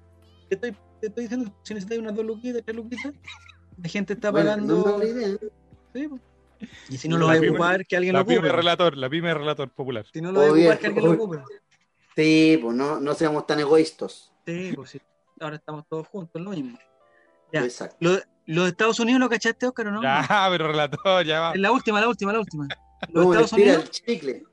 estoy, 0.50 0.76
te 1.02 1.08
estoy 1.08 1.24
diciendo 1.24 1.54
si 1.64 1.74
necesitas 1.74 1.98
unas 2.00 2.16
dos 2.16 2.26
luquitas, 2.26 2.62
tres 2.64 2.76
luquitas, 2.76 3.14
la 3.82 3.90
gente 3.90 4.14
está 4.14 4.32
Bueno, 4.32 4.50
pagando. 4.52 4.74
no 4.76 4.80
es 4.80 4.92
mala 4.94 5.06
idea. 5.06 5.38
Sí, 5.94 6.10
y 6.90 6.98
si 6.98 7.08
no 7.10 7.18
lo 7.18 7.28
va 7.28 7.34
a 7.34 7.40
ocupar, 7.40 7.86
que 7.86 7.98
alguien 7.98 8.14
La 8.14 8.20
lo 8.20 8.24
ocupe. 8.24 8.38
pyme 8.38 8.52
relator, 8.52 8.96
la 8.98 9.10
pyme 9.10 9.34
relator 9.34 9.70
popular. 9.72 10.06
Si 10.14 10.22
no 10.22 10.32
lo 10.32 10.40
va 10.42 10.46
a 10.48 10.52
ocupar, 10.52 10.80
que 10.80 10.88
alguien 10.88 11.06
lo 11.06 11.12
ocupe. 11.14 11.40
Sí, 12.16 12.60
pues 12.62 12.76
no, 12.76 13.00
no 13.00 13.14
seamos 13.16 13.48
tan 13.48 13.60
egoístas. 13.60 14.32
Sí, 14.46 14.72
pues 14.76 14.92
sí. 14.92 15.02
Ahora 15.40 15.56
estamos 15.56 15.86
todos 15.90 16.08
juntos, 16.08 16.40
lo 16.42 16.52
mismo. 16.52 16.78
Ya. 17.52 17.64
Exacto. 17.64 17.98
Lo, 18.00 18.18
lo 18.46 18.64
de 18.64 18.70
Estados 18.70 19.00
Unidos 19.00 19.20
lo 19.20 19.30
cachaste, 19.30 19.66
Oscar, 19.66 19.88
o 19.88 19.92
no? 19.92 20.04
Ya, 20.04 20.26
pero 20.52 20.68
relator, 20.68 21.26
ya 21.26 21.40
va. 21.40 21.56
La 21.56 21.72
última, 21.72 22.00
la 22.00 22.08
última, 22.10 22.32
la 22.34 22.40
última. 22.40 22.68
Los 23.10 23.24
¿Cómo 23.24 23.34
le 23.34 23.42
Estados 23.42 23.54
Unidos, 23.54 23.84
el 23.84 23.90
chicle? 23.90 24.44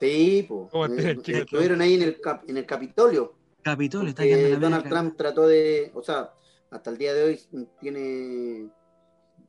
Sí, 0.00 0.46
po. 0.48 0.68
¿Cómo 0.70 0.86
le 0.86 0.96
tira 0.96 1.10
el 1.10 1.18
Eh, 1.18 1.22
chicle? 1.22 1.38
Estuvieron 1.40 1.80
ahí 1.82 1.94
en 1.94 2.02
el, 2.02 2.20
cap- 2.22 2.48
en 2.48 2.56
el 2.56 2.64
Capitolio. 2.64 3.34
Capitolio, 3.62 4.08
está 4.10 4.22
quedando 4.22 4.48
la 4.48 4.58
Donald. 4.58 4.88
Trump 4.88 5.16
trató 5.16 5.46
de, 5.46 5.90
o 5.94 6.02
sea, 6.02 6.32
hasta 6.70 6.90
el 6.90 6.98
día 6.98 7.14
de 7.14 7.24
hoy 7.24 7.40
tiene 7.80 8.68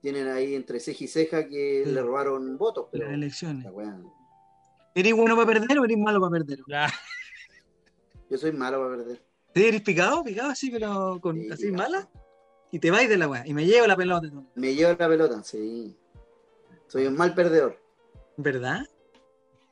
tienen 0.02 0.28
ahí 0.30 0.56
entre 0.56 0.80
ceja 0.80 1.04
y 1.04 1.08
ceja 1.08 1.48
que 1.48 1.84
Sí. 1.86 1.92
le 1.92 2.02
robaron 2.02 2.58
votos, 2.58 2.88
pero 2.92 3.06
Las 3.06 3.14
elecciones. 3.14 3.68
¿Eres 4.96 5.14
bueno 5.14 5.36
para 5.36 5.48
perder 5.48 5.78
o 5.80 5.86
eres 5.86 5.98
malo 5.98 6.20
para 6.20 6.32
perder? 6.32 6.60
Ya. 6.68 6.88
yo 8.30 8.38
soy 8.38 8.52
malo 8.52 8.80
para 8.80 8.98
perder. 8.98 9.22
¿Sí, 9.54 9.64
¿Eres 9.66 9.82
picado? 9.82 10.24
Picado 10.24 10.50
así, 10.50 10.72
pero 10.72 11.20
con, 11.22 11.36
Sí, 11.36 11.50
así 11.52 11.66
picado. 11.68 11.84
mala. 11.90 12.10
Y 12.72 12.80
te 12.80 12.90
vais 12.90 13.08
de 13.10 13.18
la 13.18 13.28
weá. 13.28 13.46
Y 13.46 13.54
me 13.54 13.66
llevo 13.66 13.86
la 13.86 13.96
pelota. 13.96 14.28
¿no? 14.32 14.48
Me 14.56 14.74
llevo 14.74 14.96
la 14.98 15.08
pelota, 15.08 15.44
sí. 15.44 15.96
Soy 16.88 17.06
un 17.06 17.16
mal 17.16 17.36
perdedor. 17.36 17.78
¿Verdad? 18.38 18.82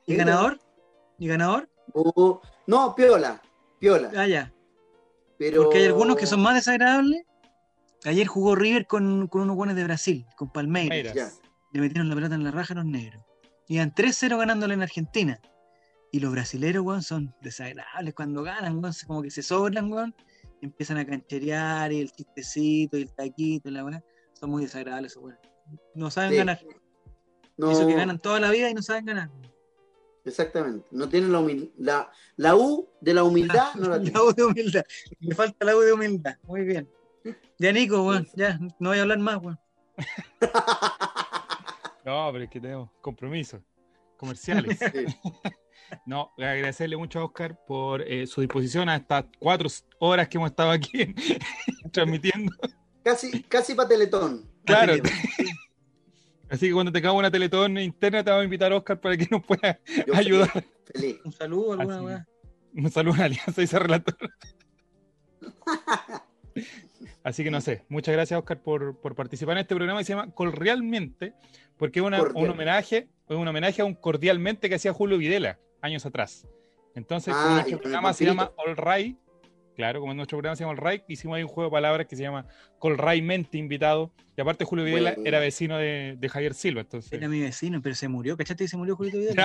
¿Y 0.06 0.12
Sí, 0.12 0.16
ganador? 0.16 0.60
¿Y 1.18 1.26
ganador? 1.26 1.68
Uh, 1.92 2.38
no, 2.66 2.94
piola, 2.94 3.42
piola. 3.80 4.10
Ah, 4.16 4.26
ya. 4.28 4.52
Pero 5.38 5.64
Porque 5.64 5.78
hay 5.78 5.86
algunos 5.86 6.16
que 6.16 6.26
son 6.26 6.40
más 6.42 6.54
desagradables. 6.54 7.22
Ayer 8.04 8.26
jugó 8.26 8.54
River 8.54 8.86
con, 8.86 9.26
con 9.26 9.42
unos 9.42 9.56
buenos 9.56 9.74
de 9.76 9.84
Brasil, 9.84 10.26
con 10.36 10.50
Palmeiras. 10.52 11.14
Ya. 11.14 11.30
Le 11.72 11.80
metieron 11.80 12.08
la 12.08 12.14
pelota 12.14 12.34
en 12.34 12.44
la 12.44 12.50
raja 12.50 12.74
a 12.74 12.76
los 12.76 12.86
negros. 12.86 13.22
Iban 13.68 13.92
3-0 13.92 14.38
ganándole 14.38 14.74
en 14.74 14.82
Argentina. 14.82 15.40
Y 16.12 16.20
los 16.20 16.32
brasileros, 16.32 16.84
weón, 16.84 17.02
son 17.02 17.34
desagradables 17.40 18.14
cuando 18.14 18.42
ganan, 18.42 18.78
weón. 18.78 18.92
se- 18.92 19.06
Como 19.06 19.22
que 19.22 19.30
se 19.30 19.42
sobran, 19.42 19.92
weón. 19.92 20.14
y 20.62 20.66
empiezan 20.66 20.98
a 20.98 21.06
cancherear 21.06 21.90
y 21.92 22.00
el 22.00 22.10
chistecito 22.12 22.98
y 22.98 23.02
el 23.02 23.12
taquito 23.14 23.68
y 23.70 23.72
la 23.72 23.84
weá. 23.84 24.02
Son 24.34 24.50
muy 24.50 24.62
desagradables 24.64 25.12
esos 25.12 25.22
weón. 25.24 25.38
No 25.94 26.10
saben 26.10 26.30
Sí. 26.32 26.36
ganar. 26.36 26.60
No, 27.56 27.70
Eso 27.70 27.86
que 27.86 27.94
ganan 27.94 28.18
toda 28.18 28.40
la 28.40 28.50
vida 28.50 28.68
y 28.70 28.74
no 28.74 28.82
saben 28.82 29.04
ganar. 29.06 29.30
Exactamente. 30.24 30.86
No 30.90 31.08
tienen 31.08 31.32
la 31.32 31.40
humildad. 31.40 31.70
La, 31.78 32.12
la 32.36 32.56
U 32.56 32.88
de 33.00 33.14
la 33.14 33.24
humildad 33.24 33.74
no 33.74 33.88
la 33.88 33.96
U 34.22 34.32
de 34.32 34.44
humildad. 34.44 34.84
Le 35.20 35.34
falta 35.34 35.64
la 35.64 35.76
U 35.76 35.80
de 35.80 35.92
humildad. 35.92 36.36
Muy 36.44 36.64
bien. 36.64 36.88
Ya, 37.58 37.72
Nico, 37.72 38.02
weón. 38.02 38.26
Ya, 38.34 38.58
no 38.78 38.90
voy 38.90 38.98
a 38.98 39.02
hablar 39.02 39.18
más, 39.18 39.38
weón. 39.42 39.58
No, 42.02 42.30
pero 42.32 42.44
es 42.44 42.50
que 42.50 42.60
tenemos 42.60 42.90
compromisos 43.00 43.60
comerciales. 44.16 44.78
Sí. 44.92 45.96
No, 46.06 46.32
agradecerle 46.38 46.96
mucho 46.96 47.18
a 47.18 47.24
Oscar 47.24 47.58
por 47.66 48.02
eh, 48.02 48.24
su 48.26 48.42
disposición 48.42 48.88
a 48.88 48.96
estas 48.96 49.24
cuatro 49.40 49.68
horas 49.98 50.28
que 50.28 50.38
hemos 50.38 50.50
estado 50.50 50.70
aquí 50.70 51.14
transmitiendo. 51.92 52.52
Casi, 53.02 53.42
casi 53.42 53.74
para 53.74 53.88
Teletón. 53.88 54.48
Claro. 54.64 54.94
Así 56.50 56.66
que 56.66 56.72
cuando 56.74 56.90
tengamos 56.92 57.18
una 57.18 57.30
teletón 57.30 57.78
interna 57.78 58.24
te 58.24 58.30
vamos 58.30 58.42
a 58.42 58.44
invitar 58.44 58.72
a 58.72 58.76
Oscar 58.76 59.00
para 59.00 59.16
que 59.16 59.28
nos 59.30 59.44
pueda 59.44 59.78
yo 60.06 60.14
ayudar. 60.14 60.50
Feliz. 60.50 60.66
feliz. 60.92 61.16
Un 61.24 61.32
saludo, 61.32 61.72
alguna 61.74 62.02
weá. 62.02 62.26
Un 62.74 62.90
saludo 62.90 63.14
a 63.14 63.18
la 63.18 63.24
Alianza 63.26 63.60
y 63.60 63.64
ese 63.64 63.78
relator. 63.78 64.16
Así 67.22 67.44
que 67.44 67.50
no 67.50 67.60
sé, 67.60 67.84
muchas 67.88 68.12
gracias 68.14 68.38
Oscar 68.38 68.60
por, 68.62 68.98
por 69.00 69.14
participar 69.14 69.52
en 69.56 69.62
este 69.62 69.74
programa 69.74 70.00
que 70.00 70.04
se 70.06 70.12
llama 70.14 70.30
Cordialmente, 70.32 71.34
porque 71.76 72.00
es 72.00 72.04
una- 72.06 72.18
Cordial. 72.18 72.44
un 72.44 72.50
homenaje, 72.50 73.08
es 73.28 73.36
un 73.36 73.46
homenaje 73.46 73.82
a 73.82 73.84
un 73.84 73.94
cordialmente 73.94 74.68
que 74.68 74.74
hacía 74.76 74.92
Julio 74.92 75.18
Videla 75.18 75.58
años 75.82 76.04
atrás. 76.06 76.46
Entonces, 76.94 77.34
Ah, 77.36 77.60
con 77.64 77.72
el 77.74 77.78
programa 77.78 78.12
se 78.12 78.24
llama 78.24 78.52
All 78.56 78.76
Right, 78.76 79.16
claro, 79.76 80.00
como 80.00 80.12
nuestro 80.14 80.36
programa 80.38 80.56
se 80.56 80.64
llama 80.64 80.78
All 80.80 80.90
Right, 80.92 81.04
hicimos 81.08 81.36
ahí 81.36 81.42
un 81.42 81.48
juego 81.48 81.70
de 81.70 81.72
palabras 81.72 82.06
que 82.06 82.16
se 82.16 82.22
llama 82.22 82.46
Colraymente 82.78 83.58
invitado, 83.58 84.12
y 84.36 84.40
aparte 84.40 84.64
Julio 84.64 84.84
Videla 84.84 85.12
Bueno. 85.12 85.28
era 85.28 85.38
vecino 85.40 85.76
de, 85.78 86.16
de 86.18 86.28
Javier 86.28 86.54
Silva, 86.54 86.80
entonces. 86.82 87.12
Era 87.12 87.28
mi 87.28 87.40
vecino, 87.40 87.80
pero 87.82 87.94
se 87.94 88.08
murió. 88.08 88.36
¿Cachaste 88.36 88.64
que 88.64 88.68
se 88.68 88.76
murió 88.76 88.96
Julito 88.96 89.18
Vidal? 89.18 89.36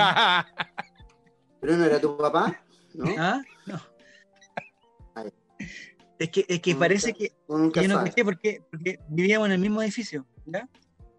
Pero 1.60 1.76
no 1.76 1.84
era 1.84 2.00
tu 2.00 2.16
papá, 2.16 2.62
¿no? 2.94 3.04
¿Ah? 3.18 3.42
No. 3.66 3.80
Es 6.18 6.30
que, 6.30 6.46
es 6.48 6.60
que 6.60 6.70
Nunca- 6.72 6.84
parece 6.86 7.12
que, 7.12 7.32
yo 7.48 7.58
no 7.58 7.70
caché 8.04 8.24
porque, 8.24 8.62
porque 8.70 8.98
vivíamos 9.08 9.48
en 9.48 9.52
el 9.52 9.58
mismo 9.58 9.82
edificio, 9.82 10.24
¿ya? 10.46 10.66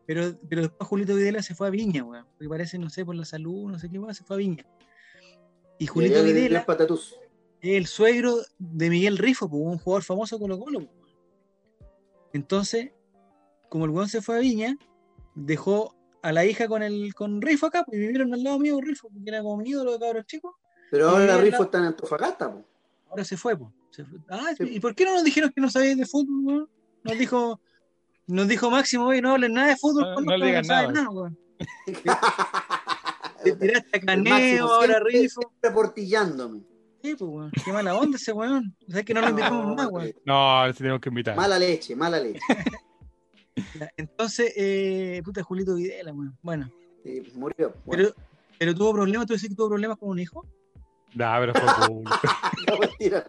Pero, 0.07 0.39
pero 0.49 0.61
después 0.63 0.87
Julito 0.89 1.15
Videla 1.15 1.43
se 1.43 1.53
fue 1.53 1.67
a 1.67 1.69
Viña, 1.69 2.03
weón. 2.03 2.25
Porque 2.31 2.49
parece, 2.49 2.79
no 2.79 2.89
sé, 2.89 3.05
por 3.05 3.13
la 3.15 3.25
salud, 3.25 3.69
no 3.69 3.77
sé 3.77 3.89
qué 3.91 3.99
weón, 3.99 4.15
se 4.15 4.23
fue 4.23 4.37
a 4.37 4.39
Viña. 4.39 4.65
Y 5.77 5.85
Julito 5.85 6.23
Videla 6.23 6.49
las 6.59 6.65
patatús. 6.65 7.15
Es 7.61 7.77
el 7.77 7.87
suegro 7.87 8.35
de 8.59 8.89
Miguel 8.89 9.17
Rifo, 9.17 9.49
pues, 9.49 9.61
un 9.63 9.77
jugador 9.77 10.03
famoso 10.03 10.37
Colo 10.39 10.59
Colo. 10.59 10.79
pues. 10.79 10.89
Entonces, 12.33 12.91
como 13.69 13.85
el 13.85 13.91
weón 13.91 14.09
se 14.09 14.21
fue 14.21 14.35
a 14.37 14.39
Viña, 14.39 14.77
dejó 15.35 15.95
a 16.21 16.31
la 16.31 16.45
hija 16.45 16.67
con 16.67 16.83
el 16.83 17.13
con 17.13 17.41
Rifo 17.41 17.67
acá, 17.67 17.83
pues 17.83 17.97
y 17.97 18.01
vivieron 18.01 18.33
al 18.33 18.43
lado 18.43 18.59
mío 18.59 18.79
Rifo, 18.81 19.09
porque 19.09 19.29
era 19.29 19.41
como 19.41 19.57
mi 19.57 19.69
ídolo 19.69 19.93
de 19.93 19.99
cabros 19.99 20.25
chicos. 20.25 20.55
Pero 20.91 21.05
Y 21.05 21.09
ahora 21.09 21.25
la- 21.25 21.37
Rifo 21.41 21.63
está 21.63 21.77
en 21.79 21.83
Antofagasta, 21.85 22.51
po. 22.51 22.63
Ahora 23.09 23.23
se 23.23 23.37
fue, 23.37 23.57
pues. 23.57 23.71
Se 23.91 24.03
fue. 24.05 24.19
Ah, 24.29 24.51
Sí. 24.57 24.63
¿y 24.69 24.79
por 24.79 24.93
qué 24.95 25.05
no 25.05 25.13
nos 25.13 25.23
dijeron 25.23 25.51
que 25.53 25.61
no 25.61 25.69
sabéis 25.69 25.97
de 25.97 26.05
fútbol, 26.05 26.45
weón? 26.45 26.69
Nos 27.03 27.17
dijo, 27.17 27.59
nos 28.27 28.47
dijo 28.47 28.69
Máximo, 28.69 29.05
oye, 29.07 29.21
no 29.21 29.31
hablen 29.31 29.53
nada 29.53 29.67
de 29.69 29.77
fútbol, 29.77 30.03
No- 30.09 30.15
con 30.15 30.25
no 30.25 30.33
digan 30.45 30.65
saben 30.65 30.93
nada. 30.93 31.09
weón. 31.09 31.37
Te 33.43 33.51
tiraste 33.55 33.97
a 33.97 33.99
Caneo, 34.01 34.33
Máximo 34.33 34.67
ahora 34.67 34.99
Rifo. 34.99 35.41
Siempre 35.41 35.71
portillándome. 35.71 36.61
Sí, 37.01 37.15
pues, 37.15 37.21
weón. 37.21 37.51
Qué 37.63 37.71
mala 37.71 37.95
onda 37.95 38.17
ese 38.17 38.31
weón. 38.33 38.75
O 38.87 38.91
sea, 38.91 39.03
que 39.03 39.13
no 39.13 39.21
lo 39.21 39.29
invitamos 39.29 39.75
más, 39.75 39.87
weón. 39.89 40.13
no, 40.25 40.67
sí 40.73 40.77
tenemos 40.77 41.01
que 41.01 41.09
invitar. 41.09 41.35
Mala 41.35 41.59
leche, 41.59 41.95
mala 41.95 42.19
leche. 42.19 42.39
Entonces, 43.97 44.53
eh, 44.55 45.21
puta, 45.23 45.43
Julito 45.43 45.75
Videla, 45.75 46.13
weón. 46.13 46.37
Bueno, 46.41 46.71
Sí, 47.03 47.23
murió. 47.35 47.73
Bueno, 47.85 48.09
pero, 48.09 48.15
pero 48.59 48.75
tuvo 48.75 48.93
problemas, 48.93 49.27
tú 49.27 49.33
decís 49.33 49.49
que 49.49 49.55
tuvo 49.55 49.69
problemas 49.69 49.97
con 49.97 50.09
un 50.09 50.19
hijo. 50.19 50.45
Nah, 51.13 51.39
pero 51.39 51.53
fue 51.53 51.87
cool. 51.87 52.03
no, 52.67 52.77
mentira. 52.79 53.25